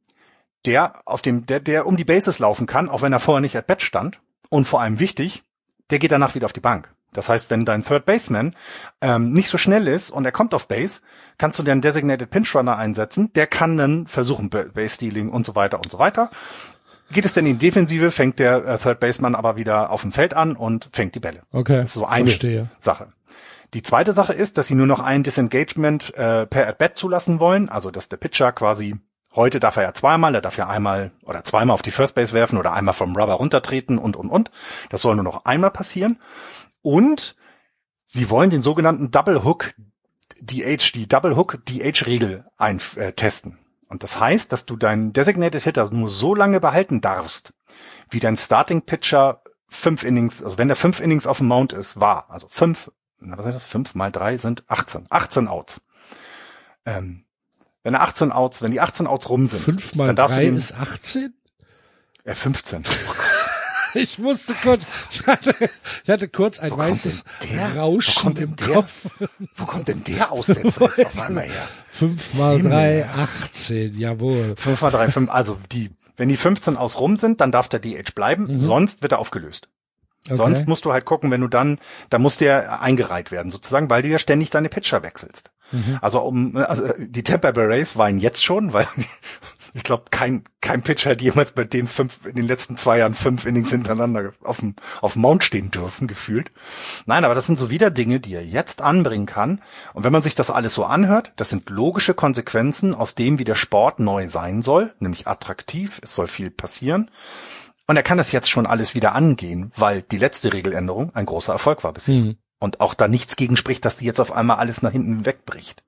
der 0.65 1.01
auf 1.05 1.21
dem, 1.21 1.45
der, 1.45 1.59
der 1.59 1.85
um 1.85 1.97
die 1.97 2.05
Bases 2.05 2.39
laufen 2.39 2.67
kann, 2.67 2.89
auch 2.89 3.01
wenn 3.01 3.13
er 3.13 3.19
vorher 3.19 3.41
nicht 3.41 3.55
at 3.55 3.67
bat 3.67 3.81
stand. 3.81 4.19
Und 4.49 4.65
vor 4.65 4.81
allem 4.81 4.99
wichtig, 4.99 5.43
der 5.89 5.99
geht 5.99 6.11
danach 6.11 6.35
wieder 6.35 6.45
auf 6.45 6.53
die 6.53 6.59
Bank. 6.59 6.93
Das 7.13 7.29
heißt, 7.29 7.49
wenn 7.49 7.65
dein 7.65 7.83
Third 7.83 8.05
Baseman 8.05 8.55
ähm, 9.01 9.31
nicht 9.31 9.49
so 9.49 9.57
schnell 9.57 9.87
ist 9.87 10.09
und 10.09 10.25
er 10.25 10.31
kommt 10.31 10.53
auf 10.53 10.67
Base, 10.67 11.01
kannst 11.37 11.59
du 11.59 11.63
dir 11.63 11.71
einen 11.71 11.81
Designated 11.81 12.29
Pinch 12.29 12.55
Runner 12.55 12.75
einsetzen. 12.75 13.31
Der 13.33 13.47
kann 13.47 13.77
dann 13.77 14.07
versuchen, 14.07 14.49
Base 14.49 14.95
Stealing 14.95 15.29
und 15.29 15.45
so 15.45 15.55
weiter 15.55 15.77
und 15.77 15.91
so 15.91 15.99
weiter. 15.99 16.29
Geht 17.11 17.25
es 17.25 17.33
denn 17.33 17.45
in 17.45 17.59
die 17.59 17.67
Defensive, 17.67 18.11
fängt 18.11 18.39
der 18.39 18.65
äh, 18.65 18.77
Third 18.77 18.99
Baseman 18.99 19.35
aber 19.35 19.55
wieder 19.55 19.91
auf 19.91 20.01
dem 20.01 20.11
Feld 20.11 20.33
an 20.33 20.55
und 20.55 20.89
fängt 20.91 21.15
die 21.15 21.19
Bälle. 21.19 21.43
Okay. 21.51 21.77
Das 21.77 21.89
ist 21.89 21.93
so 21.93 22.05
eine 22.05 22.25
verstehe. 22.25 22.69
Sache. 22.79 23.09
Die 23.73 23.83
zweite 23.83 24.13
Sache 24.13 24.33
ist, 24.33 24.57
dass 24.57 24.67
sie 24.67 24.75
nur 24.75 24.87
noch 24.87 24.99
ein 24.99 25.23
Disengagement 25.23 26.13
äh, 26.15 26.45
per 26.45 26.67
At-Bat 26.67 26.97
zulassen 26.97 27.39
wollen, 27.39 27.69
also 27.69 27.91
dass 27.91 28.09
der 28.09 28.17
Pitcher 28.17 28.51
quasi 28.51 28.95
Heute 29.35 29.59
darf 29.59 29.77
er 29.77 29.83
ja 29.83 29.93
zweimal, 29.93 30.35
er 30.35 30.41
darf 30.41 30.57
ja 30.57 30.67
einmal 30.67 31.11
oder 31.23 31.43
zweimal 31.43 31.73
auf 31.73 31.81
die 31.81 31.91
First 31.91 32.15
Base 32.15 32.33
werfen 32.33 32.59
oder 32.59 32.73
einmal 32.73 32.93
vom 32.93 33.15
Rubber 33.15 33.33
runtertreten 33.33 33.97
und, 33.97 34.15
und, 34.15 34.29
und. 34.29 34.51
Das 34.89 35.01
soll 35.01 35.15
nur 35.15 35.23
noch 35.23 35.45
einmal 35.45 35.71
passieren. 35.71 36.19
Und 36.81 37.35
sie 38.05 38.29
wollen 38.29 38.51
den 38.51 38.61
sogenannten 38.61 39.09
Double 39.09 39.43
Hook 39.43 39.73
DH, 40.39 40.91
die 40.93 41.07
Double 41.07 41.35
Hook 41.35 41.65
DH 41.65 42.05
Regel 42.05 42.45
eintesten. 42.57 43.53
Äh, 43.53 43.89
und 43.89 44.03
das 44.03 44.19
heißt, 44.19 44.51
dass 44.51 44.65
du 44.65 44.75
deinen 44.75 45.13
Designated 45.13 45.63
Hitter 45.63 45.89
nur 45.91 46.09
so 46.09 46.35
lange 46.35 46.59
behalten 46.59 47.01
darfst, 47.01 47.53
wie 48.09 48.19
dein 48.19 48.35
Starting 48.35 48.83
Pitcher 48.83 49.41
fünf 49.67 50.03
Innings, 50.03 50.43
also 50.43 50.57
wenn 50.57 50.67
der 50.67 50.77
fünf 50.77 50.99
Innings 50.99 51.27
auf 51.27 51.39
dem 51.39 51.47
Mount 51.47 51.73
ist, 51.73 51.99
war. 51.99 52.29
Also 52.29 52.47
fünf, 52.49 52.91
was 53.19 53.45
ist 53.47 53.53
das? 53.55 53.63
Fünf 53.63 53.95
mal 53.95 54.11
drei 54.11 54.37
sind 54.37 54.63
18. 54.67 55.07
18 55.09 55.47
Outs. 55.47 55.81
Ähm, 56.85 57.25
wenn 57.83 57.93
er 57.93 58.01
18 58.01 58.31
Outs, 58.31 58.61
wenn 58.61 58.71
die 58.71 58.81
18 58.81 59.07
Outs 59.07 59.29
rum 59.29 59.47
sind. 59.47 59.61
Fünf 59.61 59.95
mal 59.95 60.15
drei 60.15 60.45
ist 60.45 60.73
18? 60.73 61.33
Äh, 62.23 62.33
15. 62.33 62.83
ich 63.93 64.17
musste 64.17 64.53
kurz, 64.55 64.87
ich 65.11 65.27
hatte, 65.27 65.53
ich 66.03 66.09
hatte 66.09 66.29
kurz 66.29 66.59
ein 66.59 66.75
weißes 66.75 67.25
Rauschen 67.75 68.35
im 68.37 68.55
der, 68.55 68.67
Kopf. 68.69 69.05
Wo 69.55 69.65
kommt 69.65 69.89
denn 69.89 70.03
der 70.05 70.31
Aussetzer 70.31 70.85
jetzt 70.85 71.05
auf 71.05 71.19
einmal 71.21 71.43
her? 71.43 71.67
Fünf 71.89 72.33
mal 72.33 72.61
drei, 72.61 73.05
18, 73.05 73.99
jawohl. 73.99 74.55
Fünf 74.55 74.81
mal 74.81 74.91
drei, 74.91 75.09
fünf, 75.09 75.29
also 75.29 75.59
die, 75.71 75.91
wenn 76.15 76.29
die 76.29 76.37
15 76.37 76.77
aus 76.77 76.99
rum 76.99 77.17
sind, 77.17 77.41
dann 77.41 77.51
darf 77.51 77.67
der 77.67 77.81
DH 77.81 78.15
bleiben, 78.15 78.47
mhm. 78.47 78.59
sonst 78.59 79.01
wird 79.01 79.11
er 79.11 79.19
aufgelöst. 79.19 79.67
Okay. 80.25 80.35
Sonst 80.35 80.67
musst 80.69 80.85
du 80.85 80.93
halt 80.93 81.03
gucken, 81.03 81.31
wenn 81.31 81.41
du 81.41 81.49
dann, 81.49 81.79
da 82.09 82.17
muss 82.17 82.37
der 82.37 82.81
eingereiht 82.81 83.31
werden, 83.31 83.51
sozusagen, 83.51 83.89
weil 83.89 84.03
du 84.03 84.07
ja 84.07 84.19
ständig 84.19 84.49
deine 84.51 84.69
Pitcher 84.69 85.03
wechselst. 85.03 85.51
Mhm. 85.73 85.99
Also 86.01 86.21
um, 86.21 86.55
also 86.55 86.87
die 86.97 87.23
Tampa 87.23 87.51
Bay 87.51 87.65
Rays 87.65 87.97
weinen 87.97 88.19
jetzt 88.19 88.43
schon, 88.43 88.71
weil 88.71 88.87
ich 89.73 89.83
glaube, 89.83 90.05
kein, 90.11 90.43
kein 90.61 90.83
Pitcher 90.83 91.11
hat 91.11 91.21
jemals 91.21 91.51
bei 91.51 91.63
den 91.63 91.87
fünf, 91.87 92.25
in 92.25 92.35
den 92.35 92.45
letzten 92.45 92.77
zwei 92.77 92.99
Jahren 92.99 93.15
fünf 93.15 93.45
Innings 93.45 93.71
hintereinander 93.71 94.31
auf 94.43 94.59
dem, 94.59 94.75
auf 95.01 95.13
dem 95.13 95.23
Mount 95.23 95.43
stehen 95.43 95.71
dürfen, 95.71 96.07
gefühlt. 96.07 96.51
Nein, 97.05 97.25
aber 97.25 97.33
das 97.33 97.47
sind 97.47 97.57
so 97.57 97.69
wieder 97.71 97.89
Dinge, 97.89 98.19
die 98.19 98.35
er 98.35 98.45
jetzt 98.45 98.81
anbringen 98.81 99.25
kann. 99.25 99.61
Und 99.93 100.03
wenn 100.03 100.11
man 100.11 100.21
sich 100.21 100.35
das 100.35 100.51
alles 100.51 100.75
so 100.75 100.85
anhört, 100.85 101.33
das 101.37 101.49
sind 101.49 101.69
logische 101.69 102.13
Konsequenzen 102.13 102.93
aus 102.93 103.15
dem, 103.15 103.39
wie 103.39 103.45
der 103.45 103.55
Sport 103.55 103.99
neu 103.99 104.27
sein 104.27 104.61
soll, 104.61 104.93
nämlich 104.99 105.27
attraktiv, 105.27 105.99
es 106.03 106.13
soll 106.13 106.27
viel 106.27 106.51
passieren. 106.51 107.09
Und 107.87 107.97
er 107.97 108.03
kann 108.03 108.17
das 108.17 108.31
jetzt 108.31 108.49
schon 108.49 108.65
alles 108.65 108.95
wieder 108.95 109.13
angehen, 109.13 109.71
weil 109.75 110.03
die 110.03 110.17
letzte 110.17 110.53
Regeländerung 110.53 111.13
ein 111.15 111.25
großer 111.25 111.51
Erfolg 111.51 111.83
war 111.83 111.93
bisher. 111.93 112.15
Mhm. 112.15 112.37
Und 112.63 112.79
auch 112.79 112.93
da 112.93 113.09
nichts 113.09 113.35
gegen 113.35 113.57
spricht, 113.57 113.83
dass 113.83 113.97
die 113.97 114.05
jetzt 114.05 114.21
auf 114.21 114.31
einmal 114.31 114.55
alles 114.55 114.81
nach 114.81 114.93
hinten 114.93 115.25
wegbricht. 115.25 115.83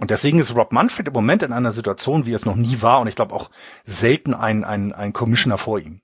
Und 0.00 0.10
deswegen 0.10 0.40
ist 0.40 0.56
Rob 0.56 0.72
Manfred 0.72 1.06
im 1.06 1.12
Moment 1.12 1.44
in 1.44 1.52
einer 1.52 1.70
Situation, 1.70 2.26
wie 2.26 2.32
es 2.32 2.44
noch 2.44 2.56
nie 2.56 2.82
war, 2.82 3.00
und 3.00 3.06
ich 3.06 3.14
glaube 3.14 3.32
auch 3.32 3.52
selten 3.84 4.34
ein, 4.34 4.64
ein, 4.64 4.92
ein 4.92 5.12
Commissioner 5.12 5.58
vor 5.58 5.78
ihm. 5.78 6.00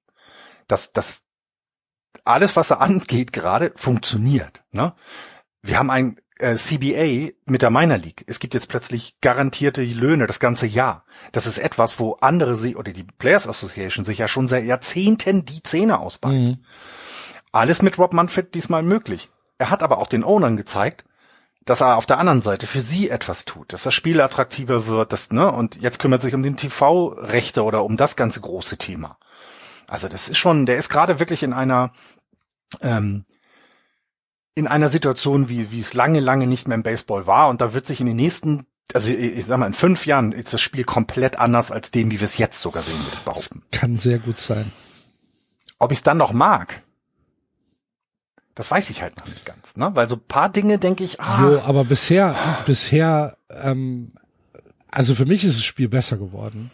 Dass, 0.69 0.93
dass 0.93 1.23
alles, 2.25 2.55
was 2.55 2.71
er 2.71 2.81
angeht, 2.81 3.33
gerade 3.33 3.73
funktioniert. 3.75 4.63
Ne? 4.71 4.95
Wir 5.63 5.81
haben 5.81 5.91
ein 5.91 6.17
äh, 6.39 6.55
CBA 6.55 7.33
mit 7.47 7.63
der 7.63 7.71
Minor 7.71 7.99
League. 7.99 8.23
Es 8.29 8.39
gibt 8.39 8.55
jetzt 8.55 8.69
plötzlich 8.69 9.17
garantierte 9.21 9.83
Löhne 9.83 10.29
das 10.29 10.39
ganze 10.39 10.69
Jahr. 10.69 11.05
Das 11.33 11.49
ist 11.49 11.59
etwas, 11.59 11.99
wo 11.99 12.13
andere 12.21 12.55
sie 12.55 12.77
oder 12.77 12.93
die 12.93 13.03
Players 13.03 13.49
Association 13.49 14.05
sich 14.05 14.19
ja 14.19 14.29
schon 14.29 14.47
seit 14.47 14.63
Jahrzehnten 14.63 15.45
die 15.45 15.65
Zähne 15.65 15.99
ausbeißt. 15.99 16.51
Mhm. 16.51 16.65
Alles 17.51 17.83
mit 17.83 17.99
Rob 17.99 18.13
Manfred 18.13 18.55
diesmal 18.55 18.85
möglich. 18.85 19.29
Er 19.63 19.71
hat 19.71 19.85
aber 19.85 19.99
auch 19.99 20.09
den 20.09 20.25
Ownern 20.25 20.57
gezeigt, 20.57 21.05
dass 21.65 21.83
er 21.83 21.97
auf 21.97 22.05
der 22.05 22.19
anderen 22.19 22.43
Seite 22.43 22.67
für 22.67 22.81
sie 22.81 23.11
etwas 23.11 23.45
tut, 23.45 23.73
dass 23.73 23.85
das 23.85 23.95
Spiel 23.95 24.21
attraktiver 24.21 24.89
wird, 24.89 25.13
das, 25.13 25.31
ne, 25.31 25.53
und 25.53 25.81
jetzt 25.81 26.01
kümmert 26.01 26.21
sich 26.21 26.35
um 26.35 26.43
den 26.43 26.57
TV-Rechte 26.57 27.63
oder 27.63 27.85
um 27.85 27.97
das 27.97 28.17
ganze 28.17 28.41
große 28.41 28.77
Thema. 28.77 29.19
Also 29.87 30.09
das 30.09 30.29
ist 30.29 30.39
schon, 30.39 30.67
der 30.67 30.79
ist 30.79 30.89
gerade 30.89 31.21
wirklich 31.21 31.45
in 31.45 31.53
einer, 31.53 31.93
ähm, 32.81 33.25
in 34.57 34.67
einer 34.67 34.89
Situation, 34.89 35.49
wie, 35.49 35.71
wie 35.71 35.79
es 35.79 35.95
lange, 35.95 36.19
lange 36.19 36.49
nicht 36.49 36.67
mehr 36.67 36.75
im 36.75 36.83
Baseball 36.83 37.29
war, 37.29 37.49
und 37.49 37.61
da 37.61 37.73
wird 37.73 37.87
sich 37.87 38.01
in 38.01 38.09
den 38.09 38.17
nächsten, 38.17 38.67
also 38.95 39.07
ich 39.07 39.47
sag 39.47 39.59
mal, 39.59 39.67
in 39.67 39.75
fünf 39.75 40.07
Jahren 40.07 40.33
ist 40.33 40.53
das 40.53 40.61
Spiel 40.61 40.83
komplett 40.83 41.39
anders 41.39 41.71
als 41.71 41.93
dem, 41.93 42.11
wie 42.11 42.19
wir 42.19 42.25
es 42.25 42.37
jetzt 42.37 42.61
sogar 42.61 42.83
sehen, 42.83 42.99
würde 42.99 43.15
ich 43.15 43.25
behaupten. 43.25 43.63
Das 43.71 43.81
kann 43.81 43.97
sehr 43.97 44.19
gut 44.19 44.41
sein. 44.41 44.73
Ob 45.79 45.93
ich 45.93 45.99
es 45.99 46.03
dann 46.03 46.17
noch 46.17 46.33
mag, 46.33 46.83
das 48.55 48.70
weiß 48.70 48.91
ich 48.91 49.03
halt 49.03 49.16
noch 49.16 49.27
nicht 49.27 49.45
ganz, 49.47 49.77
ne? 49.77 49.91
Weil 49.95 50.09
so 50.09 50.16
paar 50.16 50.51
Dinge 50.51 50.79
denke 50.79 51.05
ich, 51.05 51.20
ah. 51.20 51.41
Jo, 51.43 51.61
aber 51.61 51.85
bisher, 51.85 52.35
bisher, 52.66 53.37
ähm, 53.51 54.12
also 54.91 55.15
für 55.15 55.27
mich 55.27 55.45
ist 55.45 55.57
das 55.57 55.65
Spiel 55.65 55.89
besser 55.89 56.19
geworden. 56.19 56.70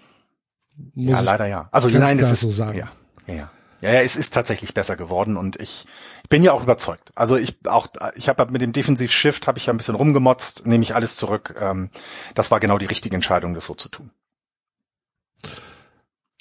Muss 0.95 1.19
ja, 1.19 1.25
leider 1.25 1.47
ja. 1.47 1.69
Also 1.71 1.89
nein, 1.89 2.19
es 2.19 2.31
ist 2.31 2.41
so 2.41 2.51
sagen. 2.51 2.79
Ja, 2.79 2.89
ja, 3.27 3.35
ja. 3.35 3.51
Ja, 3.81 3.93
ja, 3.93 4.01
es 4.01 4.17
ist 4.17 4.35
tatsächlich 4.35 4.75
besser 4.75 4.97
geworden 4.97 5.37
und 5.37 5.55
ich, 5.61 5.87
ich 6.25 6.29
bin 6.29 6.43
ja 6.43 6.53
auch 6.53 6.65
überzeugt. 6.65 7.13
Also 7.15 7.37
ich 7.37 7.59
auch, 7.69 7.87
ich 8.17 8.29
habe 8.29 8.51
mit 8.51 8.61
dem 8.61 8.73
Defensiv 8.73 9.13
Shift 9.13 9.47
habe 9.47 9.59
ich 9.59 9.67
ja 9.67 9.73
ein 9.73 9.77
bisschen 9.77 9.95
rumgemotzt, 9.95 10.67
nehme 10.67 10.83
ich 10.83 10.97
alles 10.97 11.17
zurück. 11.17 11.55
Ähm, 11.61 11.91
das 12.35 12.51
war 12.51 12.59
genau 12.59 12.79
die 12.79 12.87
richtige 12.87 13.15
Entscheidung, 13.15 13.55
das 13.55 13.67
so 13.67 13.75
zu 13.75 13.89
tun. 13.89 14.11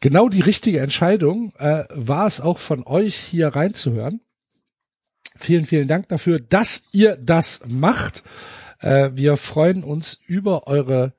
Genau 0.02 0.30
die 0.30 0.42
richtige 0.42 0.80
Entscheidung 0.80 1.54
äh, 1.60 1.84
war 1.92 2.26
es 2.26 2.42
auch 2.42 2.58
von 2.58 2.86
euch 2.88 3.16
hier 3.16 3.50
reinzuhören 3.50 4.22
Vielen, 5.38 5.66
vielen 5.66 5.88
Dank 5.88 6.10
dafür, 6.10 6.40
dass 6.40 6.84
ihr 6.92 7.16
das 7.16 7.62
macht. 7.68 8.24
Äh, 8.80 9.12
wir 9.14 9.38
freuen 9.38 9.84
uns 9.84 10.20
über 10.26 10.68
eure 10.68 11.14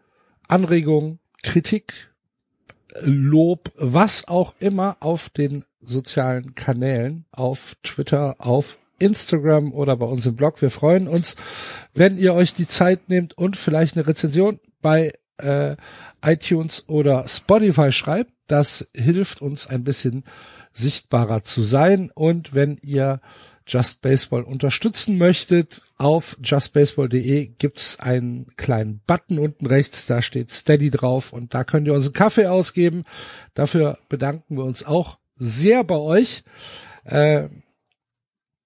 Anregungen, 0.49 1.19
Kritik, 1.43 2.11
Lob, 3.03 3.71
was 3.77 4.27
auch 4.27 4.55
immer 4.59 4.97
auf 5.01 5.31
den 5.31 5.65
sozialen 5.81 6.55
Kanälen, 6.55 7.27
auf 7.31 7.77
Twitter, 7.83 8.37
auf 8.39 8.79
Instagram 8.99 9.73
oder 9.73 9.97
bei 9.97 10.07
uns 10.07 10.27
im 10.27 10.35
Blog. 10.35 10.61
Wir 10.61 10.71
freuen 10.71 11.07
uns, 11.07 11.37
wenn 11.95 12.19
ihr 12.19 12.35
euch 12.35 12.55
die 12.55 12.67
Zeit 12.67 13.09
nehmt 13.09 13.39
und 13.39 13.57
vielleicht 13.57 13.97
eine 13.97 14.07
Rezension 14.07 14.59
bei 14.83 15.13
äh, 15.39 15.77
iTunes 16.25 16.89
oder 16.89 17.27
Spotify 17.29 17.93
schreibt. 17.93 18.33
Das 18.49 18.89
hilft 18.95 19.41
uns 19.43 19.69
ein 19.69 19.85
bisschen 19.85 20.25
sichtbarer 20.73 21.43
zu 21.43 21.63
sein. 21.63 22.11
Und 22.15 22.55
wenn 22.55 22.79
ihr 22.83 23.21
Just 23.69 24.01
Baseball 24.01 24.43
unterstützen 24.43 25.19
möchtet, 25.19 25.83
auf 25.99 26.39
justbaseball.de 26.43 27.49
gibt's 27.59 28.01
einen 28.01 28.47
kleinen 28.57 29.01
Button 29.07 29.39
unten 29.39 29.67
rechts, 29.67 30.07
da 30.07 30.23
steht 30.23 30.51
Steady 30.51 30.91
drauf 30.91 31.33
und 31.35 31.53
da 31.53 31.65
könnt 31.65 31.87
ihr 31.87 31.95
uns 31.95 32.07
einen 32.07 32.15
Kaffee 32.15 32.47
ausgeben. 32.47 33.05
Dafür 33.53 33.99
bedanken 34.09 34.57
wir 34.57 34.65
uns 34.65 34.85
auch 34.85 35.19
sehr 35.37 35.85
bei 35.85 35.97
euch. 35.97 36.45
Äh, 37.05 37.49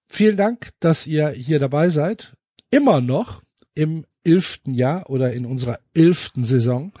vielen 0.07 0.37
Dank, 0.37 0.69
dass 0.79 1.05
ihr 1.05 1.29
hier 1.29 1.59
dabei 1.59 1.89
seid. 1.89 2.37
Immer 2.71 3.01
noch 3.01 3.41
im 3.75 4.05
elften 4.23 4.73
Jahr 4.73 5.09
oder 5.09 5.33
in 5.33 5.45
unserer 5.45 5.79
elften 5.93 6.45
Saison. 6.45 6.93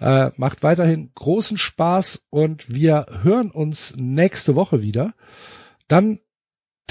Äh, 0.00 0.30
macht 0.36 0.62
weiterhin 0.62 1.10
großen 1.14 1.58
Spaß 1.58 2.24
und 2.30 2.72
wir 2.72 3.06
hören 3.22 3.50
uns 3.50 3.94
nächste 3.96 4.54
Woche 4.54 4.82
wieder. 4.82 5.14
Dann 5.86 6.20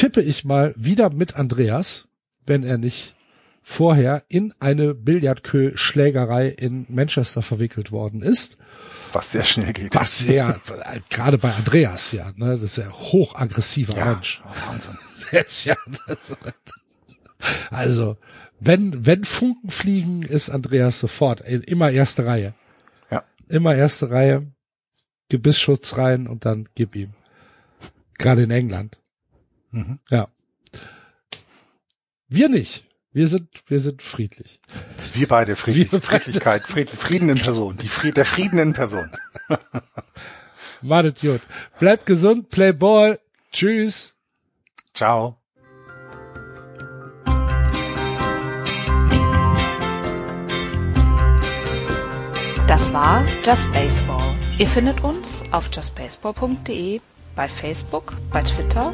tippe 0.02 0.24
ich 0.24 0.44
mal 0.44 0.74
wieder 0.76 1.12
mit 1.12 1.36
Andreas, 1.36 2.08
wenn 2.48 2.64
er 2.64 2.80
nicht 2.80 3.14
vorher 3.62 4.24
in 4.30 4.52
eine 4.60 4.96
Billardkö-Schlägerei 4.96 6.48
in 6.48 6.88
Manchester 6.90 7.44
verwickelt 7.44 7.92
worden 7.92 8.24
ist. 8.24 8.58
Was 9.14 9.32
sehr 9.32 9.44
schnell 9.44 9.74
geht. 9.74 9.94
Was 9.94 10.18
sehr, 10.18 10.60
gerade 11.12 11.38
bei 11.38 11.54
Andreas 11.54 12.14
ja, 12.14 12.32
ne, 12.36 12.58
das 12.58 12.64
ist 12.64 12.78
ja 12.78 12.92
hochaggressiver 12.92 13.96
ja, 13.96 14.06
Mensch. 14.14 14.42
Wahnsinn. 14.66 14.98
ist 15.46 15.66
ja, 15.66 15.76
das, 16.08 16.36
also, 17.70 18.18
wenn, 18.60 19.06
wenn 19.06 19.24
Funken 19.24 19.70
fliegen, 19.70 20.24
ist 20.24 20.50
Andreas 20.50 21.00
sofort, 21.00 21.42
immer 21.42 21.92
erste 21.92 22.26
Reihe. 22.26 22.56
Ja. 23.12 23.24
Immer 23.50 23.76
erste 23.76 24.10
Reihe, 24.10 24.52
Gebissschutz 25.30 26.00
rein 26.00 26.26
und 26.26 26.46
dann 26.46 26.70
gib 26.74 26.96
ihm. 26.96 27.14
Gerade 28.18 28.42
in 28.42 28.52
England. 28.52 29.01
Mhm. 29.72 30.00
Ja. 30.10 30.28
Wir 32.28 32.50
nicht. 32.50 32.86
Wir 33.14 33.28
sind, 33.28 33.50
wir 33.68 33.80
sind 33.80 34.02
friedlich. 34.02 34.62
Wir 35.14 35.28
beide 35.28 35.58
friedlich. 35.58 35.92
Wir 35.92 36.02
Friedlichkeit, 36.02 36.62
Fried, 36.64 36.90
Frieden 36.90 37.28
in 37.28 37.38
Person. 37.38 37.78
Die 37.78 37.90
Fried, 37.90 38.16
der 38.16 38.24
Frieden 38.24 38.58
in 38.58 38.74
Person. 38.74 39.12
Madet 40.82 41.20
gut. 41.20 41.42
Bleibt 41.78 42.06
gesund, 42.06 42.50
play 42.50 42.72
ball. 42.72 43.20
Tschüss. 43.52 44.16
Ciao. 44.94 45.38
Das 52.66 52.94
war 52.94 53.26
Just 53.44 53.70
Baseball. 53.74 54.38
Ihr 54.58 54.68
findet 54.68 55.04
uns 55.04 55.44
auf 55.52 55.70
justbaseball.de, 55.74 57.02
bei 57.36 57.50
Facebook, 57.50 58.14
bei 58.32 58.42
Twitter 58.44 58.94